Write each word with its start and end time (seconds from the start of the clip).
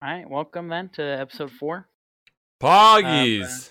All 0.00 0.08
right, 0.10 0.28
welcome 0.30 0.68
then 0.68 0.88
to 0.90 1.02
episode 1.02 1.50
four. 1.50 1.88
Poggies. 2.60 3.70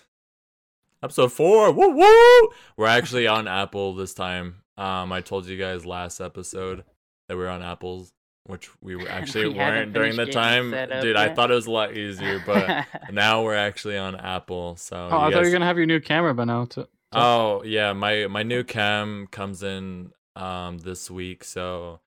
Episode 1.02 1.32
four. 1.32 1.72
Woo 1.72 1.90
woo. 1.96 2.50
We're 2.76 2.88
actually 2.88 3.28
on 3.28 3.48
Apple 3.48 3.96
this 3.96 4.14
time. 4.14 4.64
Um, 4.78 5.12
I 5.12 5.22
told 5.22 5.46
you 5.48 5.58
guys 5.58 5.86
last 5.86 6.20
episode 6.20 6.84
that 7.28 7.36
we 7.38 7.44
were 7.44 7.50
on 7.50 7.64
Apple's, 7.64 8.12
which 8.46 8.70
we 8.82 8.96
were 8.96 9.08
actually 9.10 9.48
We 9.50 9.56
weren't 9.56 9.94
during 9.94 10.16
the 10.18 10.26
time. 10.26 10.72
set 10.72 10.92
up 10.92 11.02
Dude, 11.02 11.16
I 11.16 11.34
thought 11.34 11.50
it 11.50 11.56
was 11.56 11.68
a 11.68 11.72
lot 11.72 11.96
easier, 11.96 12.42
but 12.46 12.86
now 13.12 13.44
we're 13.44 13.56
actually 13.56 13.98
on 13.98 14.16
Apple. 14.16 14.76
So 14.76 14.96
Oh, 15.12 15.18
I 15.18 15.28
you 15.28 15.34
thought 15.34 15.40
you 15.44 15.48
were 15.48 15.54
gonna 15.54 15.66
have 15.66 15.78
your 15.78 15.86
new 15.88 16.02
camera 16.02 16.34
by 16.34 16.44
now. 16.46 16.66
To, 16.66 16.84
to- 16.84 16.90
Oh 17.14 17.64
yeah, 17.64 17.94
my 17.94 18.28
my 18.28 18.44
new 18.44 18.64
cam 18.66 19.28
comes 19.32 19.64
in 19.64 20.12
um 20.36 20.80
this 20.80 21.10
week, 21.10 21.44
so 21.46 22.02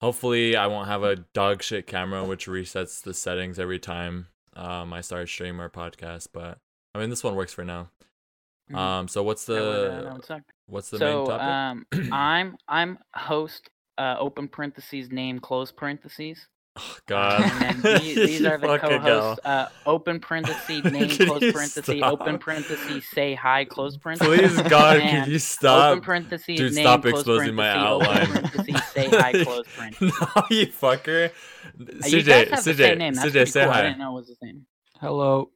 hopefully 0.00 0.56
I 0.56 0.66
won't 0.66 0.88
have 0.88 1.02
a 1.02 1.16
dog 1.16 1.62
shit 1.62 1.86
camera 1.86 2.24
which 2.24 2.46
resets 2.46 3.02
the 3.02 3.14
settings 3.14 3.58
every 3.58 3.78
time 3.78 4.28
um 4.54 4.92
I 4.92 5.00
start 5.00 5.28
stream 5.28 5.60
or 5.60 5.68
podcast. 5.68 6.28
But 6.32 6.58
I 6.94 6.98
mean 6.98 7.10
this 7.10 7.24
one 7.24 7.34
works 7.34 7.52
for 7.52 7.64
now. 7.64 7.90
Mhm. 8.70 8.76
Um, 8.76 9.08
so 9.08 9.22
what's 9.22 9.44
That 9.46 9.54
would, 9.62 9.90
that 9.90 10.26
the 10.26 10.44
what's 10.66 10.90
the 10.90 10.98
so 10.98 11.16
main 11.18 11.26
topic? 11.26 11.46
um, 11.46 11.86
I'm 12.12 12.56
I'm 12.68 12.98
host 13.14 13.70
uh, 13.96 14.16
open 14.18 14.48
parentheses 14.48 15.10
name 15.10 15.40
close 15.40 15.72
parentheses. 15.72 16.46
Oh, 16.78 16.96
God, 17.06 17.40
And 17.62 17.82
then 17.82 18.00
these, 18.02 18.16
these 18.26 18.44
are 18.44 18.58
the 18.58 18.78
co-hosts. 18.78 19.44
Uh, 19.44 19.68
open 19.86 20.20
parenthesis, 20.20 20.84
name 20.84 21.08
close 21.08 21.40
parenthesis, 21.40 21.52
parentheses 21.52 22.02
open 22.02 22.38
parenthesis, 22.38 23.04
say 23.10 23.34
hi 23.34 23.64
close 23.64 23.96
parentheses. 23.96 24.54
Please 24.54 24.68
God, 24.68 25.00
can 25.00 25.30
you 25.30 25.38
stop? 25.38 25.92
Open 25.92 26.02
parentheses 26.02 26.58
Dude, 26.58 26.74
name 26.74 26.84
stop 26.84 27.02
close 27.02 27.14
exposing 27.14 27.54
my 27.54 27.72
parentheses, 27.72 28.08
open 28.08 28.08
outline. 28.08 28.50
parentheses 28.52 28.84
say 28.92 29.08
hi 29.08 29.32
close 29.44 29.66
parentheses. 29.76 30.20
no, 30.20 30.42
you 30.50 30.66
fucker. 30.66 31.32
You 31.78 32.22
guys 32.22 32.48
CJ, 32.48 32.48
CJ, 32.48 32.76
same 32.76 33.14
CJ, 33.14 33.48
say 33.48 33.62
cool. 33.64 33.70
I 33.70 33.74
hi. 33.74 33.82
didn't 33.82 33.98
know 33.98 34.12
it 34.12 34.20
was 34.20 34.28
the 34.28 34.36
same. 34.36 34.66
hello. 35.00 35.50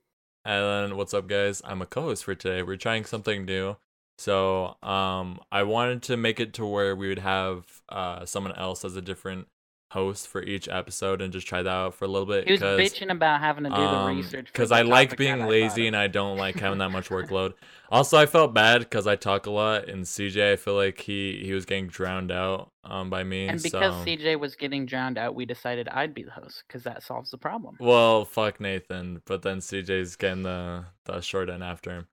And 0.45 0.97
what's 0.97 1.15
up 1.15 1.29
guys? 1.29 1.63
I'm 1.65 1.83
a 1.83 1.87
co-host 1.87 2.25
for 2.25 2.35
today. 2.35 2.63
We're 2.63 2.77
trying 2.77 3.05
something 3.05 3.45
new. 3.45 3.77
So, 4.19 4.77
um 4.83 5.41
I 5.51 5.63
wanted 5.63 6.03
to 6.05 6.17
make 6.17 6.39
it 6.41 6.53
to 6.55 6.67
where 6.67 6.95
we 6.95 7.09
would 7.09 7.21
have 7.21 7.65
uh 7.89 8.25
someone 8.27 8.53
else 8.57 8.85
as 8.85 8.97
a 8.97 9.03
different 9.03 9.49
host 9.93 10.29
for 10.29 10.43
each 10.43 10.69
episode 10.69 11.21
and 11.23 11.33
just 11.33 11.47
try 11.47 11.63
that 11.63 11.71
out 11.71 11.95
for 11.95 12.05
a 12.05 12.09
little 12.09 12.27
bit 12.27 12.47
He 12.47 12.53
was 12.53 12.61
bitching 12.61 13.11
about 13.11 13.41
having 13.41 13.65
to 13.65 13.71
do 13.71 13.77
the 13.77 14.05
research. 14.07 14.47
because 14.47 14.73
I 14.73 14.83
like 14.83 15.17
being 15.17 15.43
I 15.43 15.47
lazy 15.47 15.87
and. 15.87 15.97
I 15.97 16.07
don't 16.07 16.37
like 16.37 16.59
having 16.59 16.79
that 16.79 16.91
much 16.91 17.09
workload. 17.17 17.55
Also, 17.91 18.17
I 18.17 18.27
felt 18.27 18.55
bad 18.55 18.81
because 18.81 19.07
I 19.07 19.17
talk 19.17 19.47
a 19.47 19.51
lot, 19.51 19.89
and 19.89 20.05
CJ, 20.05 20.53
I 20.55 20.57
feel 20.57 20.75
like 20.75 20.99
he 21.01 21.43
he 21.45 21.53
was 21.53 21.67
getting 21.67 21.89
drowned 21.89 22.33
out 22.33 22.71
um 22.85 23.11
by 23.11 23.23
me. 23.23 23.47
And 23.49 23.63
because 23.63 23.95
so. 23.95 24.05
CJ 24.05 24.41
was 24.41 24.57
getting 24.57 24.87
drowned 24.87 25.19
out, 25.19 25.35
we 25.35 25.45
decided 25.45 25.89
I'd 25.89 26.15
be 26.15 26.23
the 26.23 26.31
host 26.31 26.65
because 26.67 26.83
that 26.85 27.03
solves 27.03 27.31
the 27.31 27.39
problem. 27.39 27.77
Well, 27.79 28.25
fuck 28.25 28.61
Nathan, 28.61 29.21
but 29.27 29.43
then 29.43 29.59
CJ's 29.59 30.17
getting 30.17 30.43
the 30.43 30.87
the 31.05 31.21
short 31.21 31.51
end 31.51 31.63
after 31.63 31.91
him. 31.91 32.07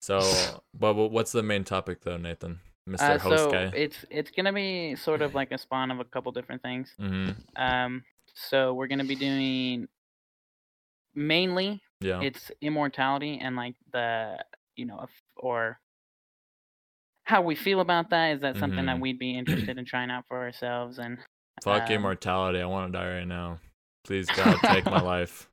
So, 0.00 0.20
but 0.78 0.94
what's 0.94 1.32
the 1.32 1.42
main 1.42 1.64
topic 1.64 2.02
though, 2.02 2.18
Nathan, 2.18 2.60
Mister 2.86 3.04
Uh, 3.12 3.18
Host 3.18 3.44
so 3.44 3.50
guy? 3.50 3.70
it's 3.74 4.04
it's 4.10 4.30
gonna 4.30 4.52
be 4.52 4.96
sort 4.96 5.22
of 5.22 5.34
like 5.34 5.52
a 5.52 5.58
spawn 5.58 5.90
of 5.90 6.00
a 6.00 6.04
couple 6.04 6.32
different 6.32 6.62
things. 6.62 6.92
hmm 6.98 7.30
Um, 7.56 8.04
so 8.34 8.74
we're 8.74 8.88
gonna 8.88 9.04
be 9.04 9.14
doing 9.16 9.88
mainly 11.14 11.80
Yeah. 12.00 12.20
it's 12.22 12.50
immortality 12.60 13.38
and 13.40 13.54
like 13.56 13.74
the 13.92 14.42
you 14.76 14.86
know 14.86 15.06
or 15.36 15.78
how 17.24 17.42
we 17.42 17.54
feel 17.54 17.80
about 17.80 18.10
that. 18.10 18.34
Is 18.34 18.40
that 18.40 18.56
something 18.56 18.86
that 18.86 18.96
Mhm. 18.96 19.00
we'd 19.00 19.18
be 19.18 19.36
interested 19.38 19.78
in 19.78 19.84
trying 19.84 20.10
out 20.10 20.26
for 20.26 20.38
ourselves? 20.40 20.98
And 20.98 21.18
Fuck 21.62 21.84
um, 21.84 21.92
immortality. 21.92 22.60
I 22.60 22.64
want 22.66 22.92
to 22.92 22.98
die 22.98 23.08
right 23.18 23.26
now. 23.28 23.60
Please 24.04 24.26
God, 24.36 24.58
take 24.64 24.84
my 24.86 25.00
life. 25.00 25.48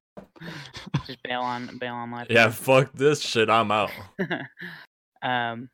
just 1.05 1.21
bail 1.23 1.41
on 1.41 1.77
bail 1.77 1.93
on 1.93 2.09
life. 2.11 2.27
Yeah, 2.30 2.49
fuck 2.49 2.91
this 2.93 3.21
shit. 3.21 3.49
I'm 3.49 3.71
out. 3.71 3.91
um, 5.21 5.69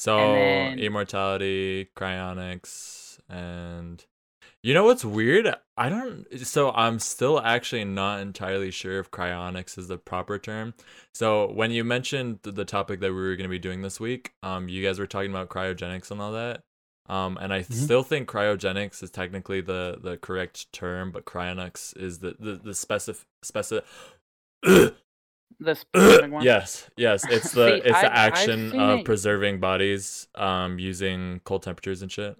So 0.00 0.32
then- 0.32 0.78
immortality, 0.78 1.90
cryonics, 1.94 3.18
and 3.28 4.02
you 4.62 4.72
know 4.72 4.84
what's 4.84 5.04
weird? 5.04 5.54
I 5.76 5.88
don't. 5.90 6.26
So 6.46 6.70
I'm 6.72 6.98
still 6.98 7.38
actually 7.40 7.84
not 7.84 8.20
entirely 8.20 8.70
sure 8.70 8.98
if 8.98 9.10
cryonics 9.10 9.76
is 9.76 9.88
the 9.88 9.98
proper 9.98 10.38
term. 10.38 10.72
So 11.14 11.50
when 11.52 11.70
you 11.70 11.84
mentioned 11.84 12.38
the 12.42 12.64
topic 12.64 13.00
that 13.00 13.12
we 13.12 13.20
were 13.20 13.36
going 13.36 13.48
to 13.48 13.50
be 13.50 13.58
doing 13.58 13.82
this 13.82 14.00
week, 14.00 14.32
um, 14.42 14.70
you 14.70 14.82
guys 14.82 14.98
were 14.98 15.06
talking 15.06 15.30
about 15.30 15.50
cryogenics 15.50 16.10
and 16.10 16.20
all 16.22 16.32
that. 16.32 16.62
Um, 17.06 17.36
and 17.38 17.52
I 17.52 17.60
Mhm. 17.60 17.72
still 17.72 18.02
think 18.02 18.26
cryogenics 18.28 19.02
is 19.02 19.10
technically 19.10 19.60
the 19.60 19.98
the 20.02 20.16
correct 20.16 20.72
term, 20.72 21.10
but 21.10 21.26
cryonics 21.26 21.94
is 21.96 22.20
the 22.20 22.36
the 22.38 22.54
the 22.56 22.74
specific 22.74 23.26
specific. 23.42 23.84
the 25.58 25.74
specific 25.74 26.30
one. 26.36 26.44
yes, 26.44 26.88
yes, 26.96 27.24
it's 27.28 27.50
the 27.52 27.66
See, 27.66 27.74
it's 27.76 27.84
the 27.84 27.96
I've- 27.96 28.06
I've 28.06 28.32
action 28.32 28.78
of 28.80 28.98
it- 29.00 29.04
preserving 29.04 29.60
bodies 29.60 30.28
um 30.34 30.78
using 30.78 31.40
cold 31.44 31.62
temperatures 31.62 32.02
and 32.02 32.10
shit. 32.12 32.36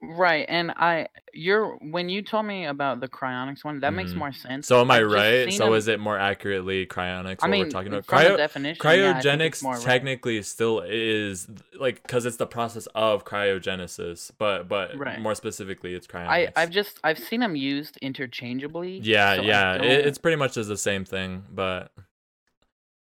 Right, 0.00 0.46
and 0.48 0.70
I, 0.76 1.08
you're 1.34 1.74
when 1.78 2.08
you 2.08 2.22
told 2.22 2.46
me 2.46 2.66
about 2.66 3.00
the 3.00 3.08
cryonics 3.08 3.64
one, 3.64 3.80
that 3.80 3.92
makes 3.92 4.12
Mhm. 4.12 4.18
more 4.18 4.32
sense. 4.32 4.68
So 4.68 4.80
am 4.80 4.92
I 4.92 4.98
I've 4.98 5.10
right? 5.10 5.52
So 5.52 5.56
So 5.58 5.66
'em- 5.66 5.74
is 5.74 5.88
it 5.88 5.98
more 5.98 6.16
accurately 6.16 6.86
cryonics? 6.86 7.38
I 7.42 7.46
what 7.46 7.50
mean, 7.50 7.64
we're 7.64 7.70
talking 7.70 7.88
about 7.92 8.06
Cryo- 8.06 8.36
definition, 8.36 8.80
yeah, 8.80 8.90
I 9.16 9.20
cryogenics 9.20 9.64
right. 9.64 9.80
technically 9.82 10.40
still 10.42 10.84
is 10.86 11.48
like 11.80 12.00
because 12.02 12.26
it's 12.26 12.36
the 12.36 12.46
process 12.46 12.86
of 12.94 13.24
cryogenesis, 13.24 14.30
but 14.38 14.68
but 14.68 14.96
Right. 14.96 15.20
more 15.20 15.34
specifically, 15.34 15.94
it's 15.94 16.06
cryonics. 16.06 16.28
I, 16.28 16.48
I've 16.54 16.70
just 16.70 17.00
I've 17.02 17.18
seen 17.18 17.40
them 17.40 17.56
used 17.56 17.96
interchangeably. 18.00 18.98
yeah 19.02 19.34
so 19.34 19.42
yeah 19.42 19.74
it, 19.82 20.06
it's 20.06 20.18
pretty 20.18 20.36
much 20.36 20.56
as 20.56 20.68
the 20.68 20.76
same 20.76 21.04
thing, 21.04 21.42
but 21.50 21.90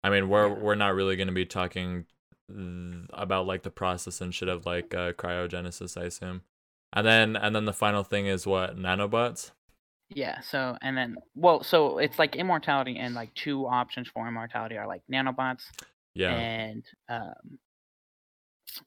I 0.06 0.10
mean 0.10 0.28
we're 0.28 0.48
we're 0.48 0.76
not 0.76 0.94
really 0.94 1.16
going 1.16 1.26
to 1.26 1.34
be 1.34 1.46
talking 1.46 2.06
about 3.12 3.44
like 3.44 3.64
the 3.64 3.70
process 3.72 4.20
and 4.20 4.32
shit 4.32 4.48
of 4.48 4.64
like 4.66 4.94
uh, 4.94 5.12
cryogenesis, 5.14 6.00
I 6.00 6.04
assume. 6.04 6.42
And 6.92 7.04
then 7.04 7.34
and 7.34 7.56
then 7.56 7.64
the 7.64 7.72
final 7.72 8.04
thing 8.04 8.26
is 8.26 8.46
what 8.46 8.76
nanobots. 8.76 9.50
yeah. 10.10 10.40
So 10.42 10.76
and 10.80 10.96
then 10.96 11.16
well, 11.34 11.64
so 11.64 11.98
it's 11.98 12.20
like 12.20 12.36
immortality, 12.36 12.96
and 12.98 13.16
like 13.16 13.34
two 13.34 13.66
options 13.66 14.06
for 14.08 14.28
immortality 14.28 14.76
are 14.78 14.86
like 14.86 15.02
nanobots 15.12 15.64
Yeah. 16.14 16.34
and 16.36 16.84
um 17.08 17.58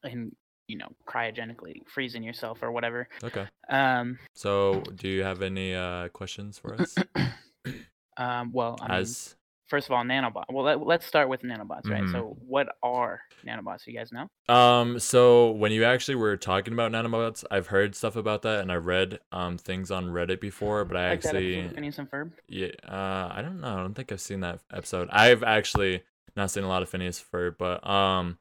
and 0.03 0.33
you 0.69 0.77
know 0.77 0.87
cryogenically 1.05 1.81
freezing 1.93 2.23
yourself 2.23 2.63
or 2.63 2.71
whatever. 2.71 3.09
Okay. 3.25 3.45
Um 3.69 4.17
So, 4.35 4.81
do 4.95 5.09
you 5.09 5.23
have 5.23 5.41
any 5.41 5.75
uh 5.75 6.07
questions 6.09 6.57
for 6.59 6.81
us? 6.81 6.95
um 8.17 8.51
well 8.53 8.77
I 8.81 8.87
mean, 8.87 8.97
As 9.01 9.35
first 9.69 9.87
of 9.87 9.93
all 9.93 10.03
nanobots 10.03 10.45
Well, 10.49 10.65
let, 10.65 10.85
let's 10.85 11.05
start 11.05 11.29
with 11.29 11.41
nanobots, 11.43 11.89
right? 11.89 12.03
Mhm. 12.03 12.11
So 12.11 12.35
what 12.47 12.67
are 12.83 13.21
nanobots? 13.45 13.85
You 13.87 13.93
guys 13.97 14.11
know? 14.11 14.29
um, 14.53 14.99
so 14.99 15.51
when 15.51 15.71
you 15.71 15.83
actually 15.85 16.15
were 16.15 16.35
talking 16.37 16.73
about 16.73 16.91
nanobots, 16.91 17.43
I've 17.51 17.67
heard 17.67 17.95
stuff 17.95 18.15
about 18.15 18.41
that, 18.43 18.61
and 18.61 18.71
I 18.71 18.75
read 18.75 19.19
um 19.31 19.57
things 19.57 19.91
on 19.91 20.07
Reddit 20.07 20.41
before, 20.41 20.85
but 20.85 20.97
I 20.97 21.09
Like 21.09 21.25
actually 21.25 21.67
Phineas 21.69 21.99
and 21.99 22.09
Ferb. 22.09 22.31
yeah 22.47 22.67
uh 22.87 23.31
I 23.33 23.41
don't 23.41 23.61
know, 23.61 23.73
I 23.77 23.81
don't 23.81 23.93
think 23.93 24.11
I've 24.11 24.21
seen 24.21 24.41
that 24.41 24.59
episode. 24.73 25.07
I've 25.11 25.43
actually 25.43 26.03
not 26.35 26.51
seen 26.51 26.63
a 26.63 26.67
lot 26.67 26.81
of 26.81 26.89
Phineas 26.89 27.19
and 27.23 27.29
Ferb, 27.31 27.57
but 27.57 27.87
um, 27.87 28.37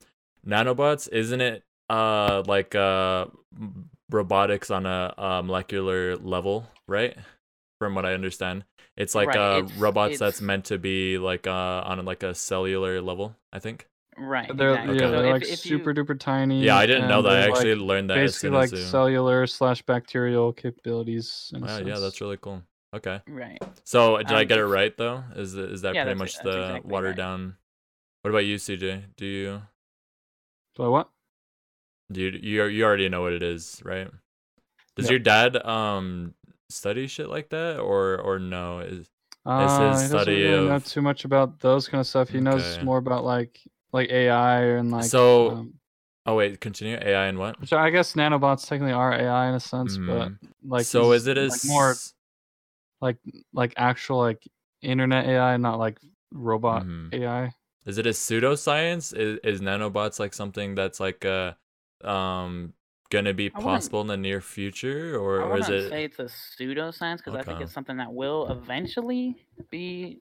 nanobots 0.47 1.09
isn't 1.13 1.41
it 1.41 1.65
uh 1.91 2.43
like 2.47 2.75
uh 2.75 3.27
robotics 4.11 4.71
on 4.71 4.87
a, 4.87 5.15
uh 5.19 5.43
molecular 5.43 6.17
level, 6.17 6.67
right? 6.87 7.17
From 7.79 7.95
what 7.95 8.05
I 8.05 8.15
understand. 8.15 8.65
It's 8.97 9.15
like 9.15 9.29
Right, 9.29 9.37
uh 9.39 9.59
it's- 9.65 9.79
robots 9.79 10.19
that's 10.19 10.41
meant 10.41 10.65
to 10.67 10.79
be 10.79 11.17
like 11.19 11.47
uh 11.47 11.83
on 11.87 12.05
like 12.05 12.23
a 12.25 12.35
cellular 12.35 13.01
level, 13.01 13.37
I 13.53 13.61
think. 13.61 13.87
Right. 14.17 14.51
They're 14.57 14.71
exactly. 14.71 14.97
yeah, 14.99 15.03
Okay. 15.05 15.11
they're 15.13 15.23
So 15.23 15.27
if- 15.29 15.33
like 15.33 15.43
if 15.45 15.49
you- 15.67 15.79
super 15.79 15.95
duper 15.95 16.19
tiny. 16.19 16.65
Yeah, 16.65 16.77
I 16.77 16.87
didn't 16.87 17.09
know 17.09 17.23
that. 17.23 17.33
I 17.33 17.47
actually 17.49 17.77
like, 17.77 17.87
learned 17.87 18.11
that 18.11 18.17
basically 18.17 18.51
like 18.51 18.73
as 18.73 18.81
you. 18.81 18.85
cellular 18.87 19.47
slash 19.47 19.83
bacterial 19.83 20.53
capabilities. 20.53 21.53
in 21.55 21.63
a 21.63 21.67
Wow, 21.67 21.79
yeah, 21.79 21.99
that's 22.01 22.21
really 22.21 22.37
cool. 22.39 22.63
Okay. 22.93 23.21
Right. 23.29 23.63
So 23.85 24.17
did 24.19 24.33
I 24.33 24.41
Um, 24.43 24.47
get 24.49 24.59
it 24.59 24.67
right 24.67 24.97
though? 24.97 25.23
Is 25.37 25.55
it- 25.55 25.71
is 25.71 25.83
that 25.83 25.95
Yeah, 25.95 26.03
pretty 26.05 26.19
much 26.19 26.33
that's 26.35 26.45
the 26.45 26.51
exactly 26.65 26.91
watered 26.91 27.09
right. 27.11 27.17
down? 27.17 27.57
What 28.23 28.31
about 28.31 28.45
you, 28.45 28.57
CJ? 28.59 29.05
Do 29.17 29.25
you 29.25 29.63
Do 30.75 30.83
I 30.83 30.89
what? 30.89 31.11
do 32.11 32.21
you 32.23 32.31
you, 32.43 32.65
you 32.65 32.85
already 32.85 33.09
know 33.09 33.23
what 33.23 33.35
it 33.35 33.43
is, 33.45 33.81
right? 33.85 34.11
Does 34.97 35.05
Yep. 35.05 35.11
your 35.11 35.19
dad 35.21 35.65
um 35.65 36.35
study 36.71 37.07
shit 37.07 37.29
like 37.29 37.49
that 37.51 37.79
or 37.81 38.21
or 38.21 38.39
no? 38.39 38.81
Is 38.81 39.09
Uh, 39.45 39.63
his 39.63 40.03
he 40.03 40.09
doesn't 40.09 40.09
study 40.09 40.45
really 40.45 40.69
know 40.69 40.79
too 40.79 41.03
much 41.03 41.25
about 41.25 41.61
those 41.61 41.89
kind 41.89 42.01
of 42.01 42.07
stuff. 42.07 42.29
He 42.29 42.41
knows 42.41 42.79
more 42.83 42.99
about 42.99 43.25
like 43.25 43.61
like 43.93 44.11
AI 44.11 44.61
and 44.63 44.91
like. 44.91 45.11
So, 45.11 45.51
um, 45.51 45.75
oh 46.27 46.35
wait, 46.37 46.61
continue 46.61 46.99
AI 47.01 47.27
and 47.27 47.39
what? 47.39 47.67
So 47.67 47.79
I 47.79 47.91
guess 47.91 48.13
nanobots 48.15 48.67
technically 48.69 48.93
are 48.93 49.13
AI 49.13 49.49
in 49.49 49.55
a 49.55 49.61
sense, 49.61 49.97
but 50.07 50.29
Mhm. 50.29 50.39
like 50.67 50.85
so 50.85 51.13
is 51.13 51.27
it 51.27 51.39
is 51.39 51.51
like, 51.53 51.65
more 51.65 51.97
like 53.01 53.17
like 53.53 53.75
actual 53.77 54.19
like 54.19 54.47
internet 54.83 55.27
AI, 55.27 55.57
not 55.57 55.79
like 55.79 55.99
robot 56.33 56.83
Mhm. 56.83 57.13
AI? 57.15 57.53
Is 57.87 57.97
it 57.97 58.07
a 58.07 58.11
pseudoscience? 58.11 59.17
Is 59.17 59.39
is 59.43 59.61
nanobots 59.63 60.19
like 60.21 60.35
something 60.35 60.75
that's 60.75 61.01
like 61.01 61.25
uh 61.25 61.55
um 62.05 62.75
gonna 63.11 63.35
be 63.35 63.51
possible 63.51 64.01
in 64.01 64.07
the 64.07 64.17
near 64.17 64.41
future, 64.41 65.17
or, 65.17 65.43
or 65.43 65.59
is 65.59 65.69
it? 65.69 65.89
say 65.91 66.05
it's 66.05 66.19
a 66.19 66.25
pseudoscience 66.25 67.19
because 67.19 67.35
I 67.35 67.43
think 67.43 67.61
it's 67.61 67.73
something 67.73 67.97
that 67.99 68.13
will 68.13 68.51
eventually 68.51 69.45
be 69.71 70.21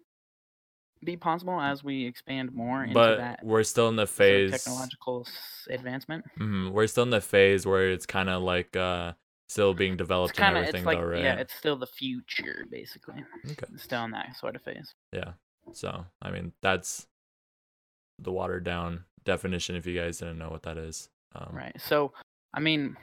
be 1.03 1.15
possible 1.15 1.61
as 1.61 1.83
we 1.83 2.05
expand 2.07 2.51
more 2.53 2.81
into 2.83 2.95
But 2.95 3.17
that 3.17 3.39
we're 3.43 3.63
still 3.63 3.87
in 3.89 3.95
the 3.95 4.07
sort 4.07 4.29
of 4.29 4.51
phase. 4.51 4.51
technological 4.51 5.27
advancement. 5.69 6.25
mhm, 6.39 6.71
we're 6.71 6.87
still 6.87 7.03
in 7.03 7.11
the 7.11 7.21
phase 7.21 7.65
where 7.67 7.91
it's 7.91 8.05
kind 8.07 8.29
of 8.29 8.41
like 8.41 8.75
uh 8.75 9.13
still 9.49 9.73
being 9.73 9.95
developed 9.95 10.31
and 10.31 10.39
kind 10.39 10.57
of 10.57 10.63
everything, 10.63 10.79
it's 10.81 10.85
like 10.87 10.97
though, 10.99 11.05
right? 11.05 11.23
yeah, 11.23 11.35
it's 11.35 11.53
still 11.53 11.75
the 11.77 11.85
future 11.87 12.65
basically. 12.71 13.23
Okay. 13.51 13.65
It's 13.73 13.83
still 13.83 14.03
in 14.05 14.11
that 14.11 14.35
sort 14.37 14.55
of 14.55 14.61
phase. 14.63 14.93
Yeah. 15.13 15.33
So 15.73 16.05
I 16.21 16.31
mean, 16.31 16.53
that's 16.61 17.05
the 18.19 18.31
watered 18.31 18.63
down 18.63 19.03
definition. 19.23 19.75
If 19.75 19.85
you 19.85 19.97
guys 19.97 20.17
didn't 20.17 20.39
know 20.39 20.49
what 20.49 20.63
that 20.63 20.77
is. 20.77 21.09
Um, 21.35 21.49
Right. 21.51 21.79
So, 21.79 22.13
I 22.57 22.61
mean, 22.61 22.97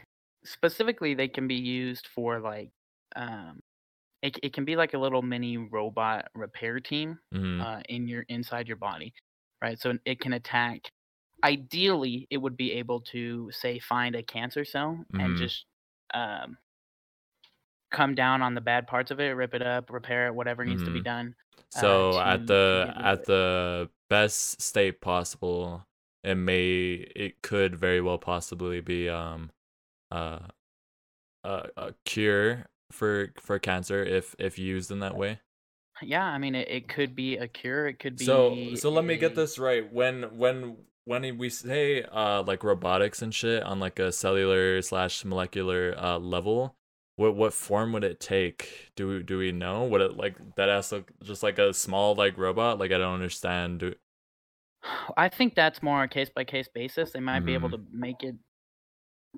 specifically, 0.45 1.15
they 1.15 1.29
can 1.29 1.49
be 1.49 1.56
used 1.56 2.09
for 2.09 2.41
like, 2.41 2.73
um, 3.17 3.61
it 4.23 4.39
it 4.43 4.53
can 4.55 4.65
be 4.67 4.77
like 4.77 4.95
a 4.95 4.99
little 4.99 5.23
mini 5.23 5.59
robot 5.59 6.29
repair 6.35 6.81
team 6.81 7.21
mhm, 7.33 7.65
uh, 7.65 7.83
in 7.89 8.09
your 8.09 8.23
inside 8.29 8.69
your 8.69 8.79
body, 8.79 9.15
right? 9.62 9.81
So 9.81 9.99
it 10.06 10.21
can 10.21 10.35
attack. 10.35 10.83
Ideally, 11.45 12.29
it 12.31 12.39
would 12.39 12.56
be 12.59 12.73
able 12.75 13.03
to 13.03 13.51
say 13.53 13.79
find 13.81 14.17
a 14.17 14.25
cancer 14.25 14.65
cell 14.67 15.05
Mhm. 15.12 15.15
and 15.19 15.37
just 15.37 15.67
um, 16.15 16.59
come 17.91 18.15
down 18.15 18.43
on 18.43 18.55
the 18.55 18.61
bad 18.61 18.87
parts 18.87 19.11
of 19.11 19.21
it, 19.21 19.31
rip 19.31 19.55
it 19.55 19.62
up, 19.62 19.91
repair 19.91 20.27
it, 20.29 20.35
whatever 20.35 20.65
needs 20.65 20.83
to 20.85 20.91
be 20.91 21.00
Mhm. 21.00 21.03
done. 21.03 21.35
So 21.71 22.19
to- 22.21 22.21
at 22.21 22.47
the 22.47 22.83
get 22.83 22.97
rid 22.97 23.11
of 23.11 23.19
at 23.19 23.25
it. 23.25 23.27
the 23.27 23.91
best 24.09 24.61
state 24.62 25.00
possible, 25.00 25.87
it 26.25 26.37
may 26.37 27.06
it 27.15 27.43
could 27.43 27.76
very 27.76 28.00
well 28.00 28.19
possibly 28.19 28.81
be 28.81 29.09
um 29.09 29.50
uh 30.11 30.38
a, 31.44 31.69
a 31.76 31.94
cure 32.05 32.67
for 32.91 33.32
for 33.41 33.59
cancer 33.59 34.03
if 34.03 34.35
if 34.38 34.59
used 34.59 34.91
in 34.91 35.00
that 35.00 35.17
way. 35.17 35.41
Yeah, 36.03 36.25
I 36.25 36.38
mean, 36.38 36.55
it, 36.55 36.69
it 36.69 36.88
could 36.88 37.15
be 37.15 37.37
a 37.37 37.47
cure. 37.47 37.87
It 37.87 37.99
could 37.99 38.19
be. 38.19 38.25
So 38.25 38.75
so 38.75 38.91
let 38.91 39.05
me 39.05 39.17
get 39.17 39.35
this 39.35 39.59
right. 39.59 39.91
When 39.93 40.37
when 40.37 40.76
when 41.05 41.38
we 41.38 41.50
say 41.50 42.03
uh 42.03 42.43
like 42.43 42.65
robotics 42.65 43.23
and 43.23 43.35
shit 43.35 43.62
on 43.62 43.79
like 43.79 43.99
a 43.99 44.11
cellular 44.11 44.81
slash 44.82 45.25
molecular 45.25 45.94
uh 45.99 46.19
level, 46.19 46.76
what 47.17 47.37
what 47.37 47.53
form 47.53 47.93
would 47.93 48.05
it 48.05 48.21
take? 48.21 48.91
Do 48.97 49.09
we 49.09 49.23
do 49.23 49.38
we 49.38 49.53
know? 49.53 49.85
Would 49.85 50.00
it 50.00 50.17
like 50.17 50.37
that 50.56 50.69
ass 50.69 50.91
look 50.93 51.12
just 51.23 51.43
like 51.43 51.59
a 51.59 51.73
small 51.75 52.15
like 52.15 52.37
robot? 52.38 52.79
Like 52.79 52.91
I 52.93 52.99
don't 52.99 53.15
understand. 53.15 53.81
Do, 53.81 53.94
I 55.17 55.29
think 55.29 55.55
that's 55.55 55.83
more 55.83 56.03
a 56.03 56.09
case 56.09 56.31
by 56.35 56.45
case 56.45 56.69
basis. 56.73 57.13
They 57.13 57.21
might 57.21 57.41
be 57.41 57.55
able 57.55 57.69
Mm-hmm. 57.71 57.93
to 57.93 57.99
make 57.99 58.23
it 58.23 58.35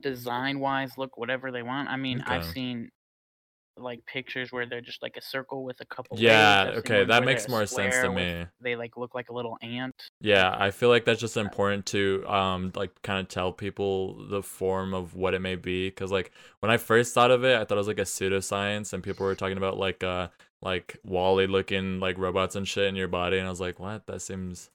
design 0.00 0.60
wise 0.60 0.98
look 0.98 1.16
whatever 1.16 1.50
they 1.50 1.62
want. 1.62 1.88
I 1.88 1.96
mean, 1.96 2.22
I've 2.26 2.44
seen 2.44 2.90
like 3.78 4.00
pictures 4.06 4.50
where 4.52 4.64
they're 4.66 4.80
just 4.80 5.02
like 5.02 5.16
a 5.18 5.22
circle 5.22 5.62
with 5.62 5.76
a 5.80 5.84
couple. 5.86 6.18
yeah, 6.18 6.64
legs. 6.64 6.68
I've 6.78 6.86
seen 6.86 6.92
okay, 6.96 7.04
that 7.04 7.24
makes 7.24 7.48
more 7.48 7.66
sense 7.66 7.94
to 7.96 8.10
me. 8.10 8.46
They 8.60 8.74
like 8.74 8.96
look 8.96 9.14
like 9.14 9.28
a 9.28 9.34
little 9.34 9.58
ant. 9.62 9.94
Yeah, 10.20 10.54
I 10.58 10.70
feel 10.70 10.88
like 10.88 11.04
that's 11.04 11.20
just 11.20 11.36
important 11.36 11.84
to 11.86 12.24
um 12.26 12.72
like 12.74 12.90
kind 13.02 13.20
of 13.20 13.28
tell 13.28 13.52
people 13.52 14.14
the 14.28 14.42
form 14.42 14.94
of 14.94 15.14
what 15.14 15.34
it 15.34 15.40
may 15.40 15.56
be 15.56 15.90
cuz 15.90 16.10
like 16.10 16.32
when 16.60 16.70
I 16.70 16.78
first 16.78 17.12
thought 17.14 17.30
of 17.30 17.44
it, 17.44 17.54
I 17.56 17.64
thought 17.64 17.74
it 17.74 17.76
was 17.76 17.86
like 17.88 17.98
a 17.98 18.02
pseudoscience 18.02 18.92
and 18.94 19.02
people 19.02 19.26
were 19.26 19.34
talking 19.34 19.58
about 19.58 19.76
like 19.76 20.02
uh 20.02 20.28
like 20.62 20.96
WALL-E 21.04 21.46
looking 21.46 22.00
like 22.00 22.16
robots 22.16 22.56
and 22.56 22.66
shit 22.66 22.86
in 22.86 22.96
your 22.96 23.08
body 23.08 23.36
and 23.38 23.46
I 23.46 23.50
was 23.50 23.60
like, 23.60 23.78
"What? 23.78 24.06
That 24.06 24.22
seems 24.22 24.70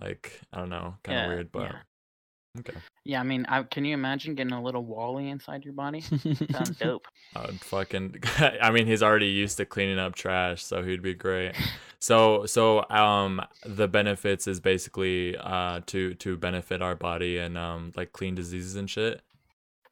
like 0.00 0.40
I 0.52 0.58
don't 0.58 0.70
know, 0.70 0.94
kind 1.02 1.18
of 1.18 1.24
Yeah, 1.24 1.28
weird, 1.28 1.52
but 1.52 1.62
yeah. 1.62 2.60
okay. 2.60 2.78
Yeah, 3.04 3.20
I 3.20 3.22
mean, 3.22 3.46
I, 3.48 3.62
can 3.62 3.84
you 3.84 3.94
imagine 3.94 4.34
getting 4.34 4.52
a 4.52 4.62
little 4.62 4.84
WALL-E 4.84 5.28
inside 5.28 5.64
your 5.64 5.72
body? 5.72 6.02
Sounds 6.50 6.76
dope. 6.78 7.06
I 7.34 7.46
would 7.46 7.60
fucking 7.60 8.16
I 8.62 8.70
mean, 8.70 8.86
he's 8.86 9.02
already 9.02 9.28
used 9.28 9.56
to 9.58 9.64
cleaning 9.64 9.98
up 9.98 10.14
trash, 10.14 10.62
so 10.62 10.82
he'd 10.82 11.02
be 11.02 11.14
great. 11.14 11.54
So 12.00 12.46
so 12.46 12.88
um 12.90 13.42
the 13.66 13.88
benefits 13.88 14.46
is 14.46 14.60
basically 14.60 15.36
uh 15.36 15.80
to 15.86 16.14
to 16.14 16.36
benefit 16.36 16.80
our 16.80 16.94
body 16.94 17.38
and 17.38 17.58
um 17.58 17.92
like 17.96 18.12
clean 18.12 18.36
diseases 18.36 18.76
and 18.76 18.88
shit. 18.88 19.20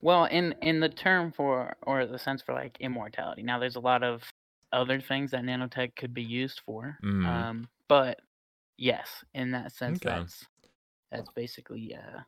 Well, 0.01 0.27
in 0.27 0.55
in 0.63 0.79
the 0.79 0.89
term 0.89 1.33
for 1.33 1.77
or 1.83 2.07
the 2.07 2.17
sense 2.19 2.43
for 2.43 2.55
like 2.55 2.77
immortality. 2.79 3.43
Now, 3.43 3.59
there's 3.59 3.75
a 3.75 3.81
lot 3.81 4.05
of 4.05 4.23
other 4.73 5.01
things 5.01 5.33
that 5.33 5.43
nanotech 5.43 5.97
could 5.97 6.15
be 6.15 6.23
used 6.23 6.61
for. 6.65 6.97
Mhm. 7.03 7.27
Um, 7.27 7.69
but 7.89 8.21
yes, 8.77 9.25
in 9.35 9.51
that 9.53 9.73
sense, 9.73 9.99
Okay. 9.99 10.17
that's 10.17 10.45
that's 11.11 11.31
basically 11.31 11.95
uh. 11.95 12.21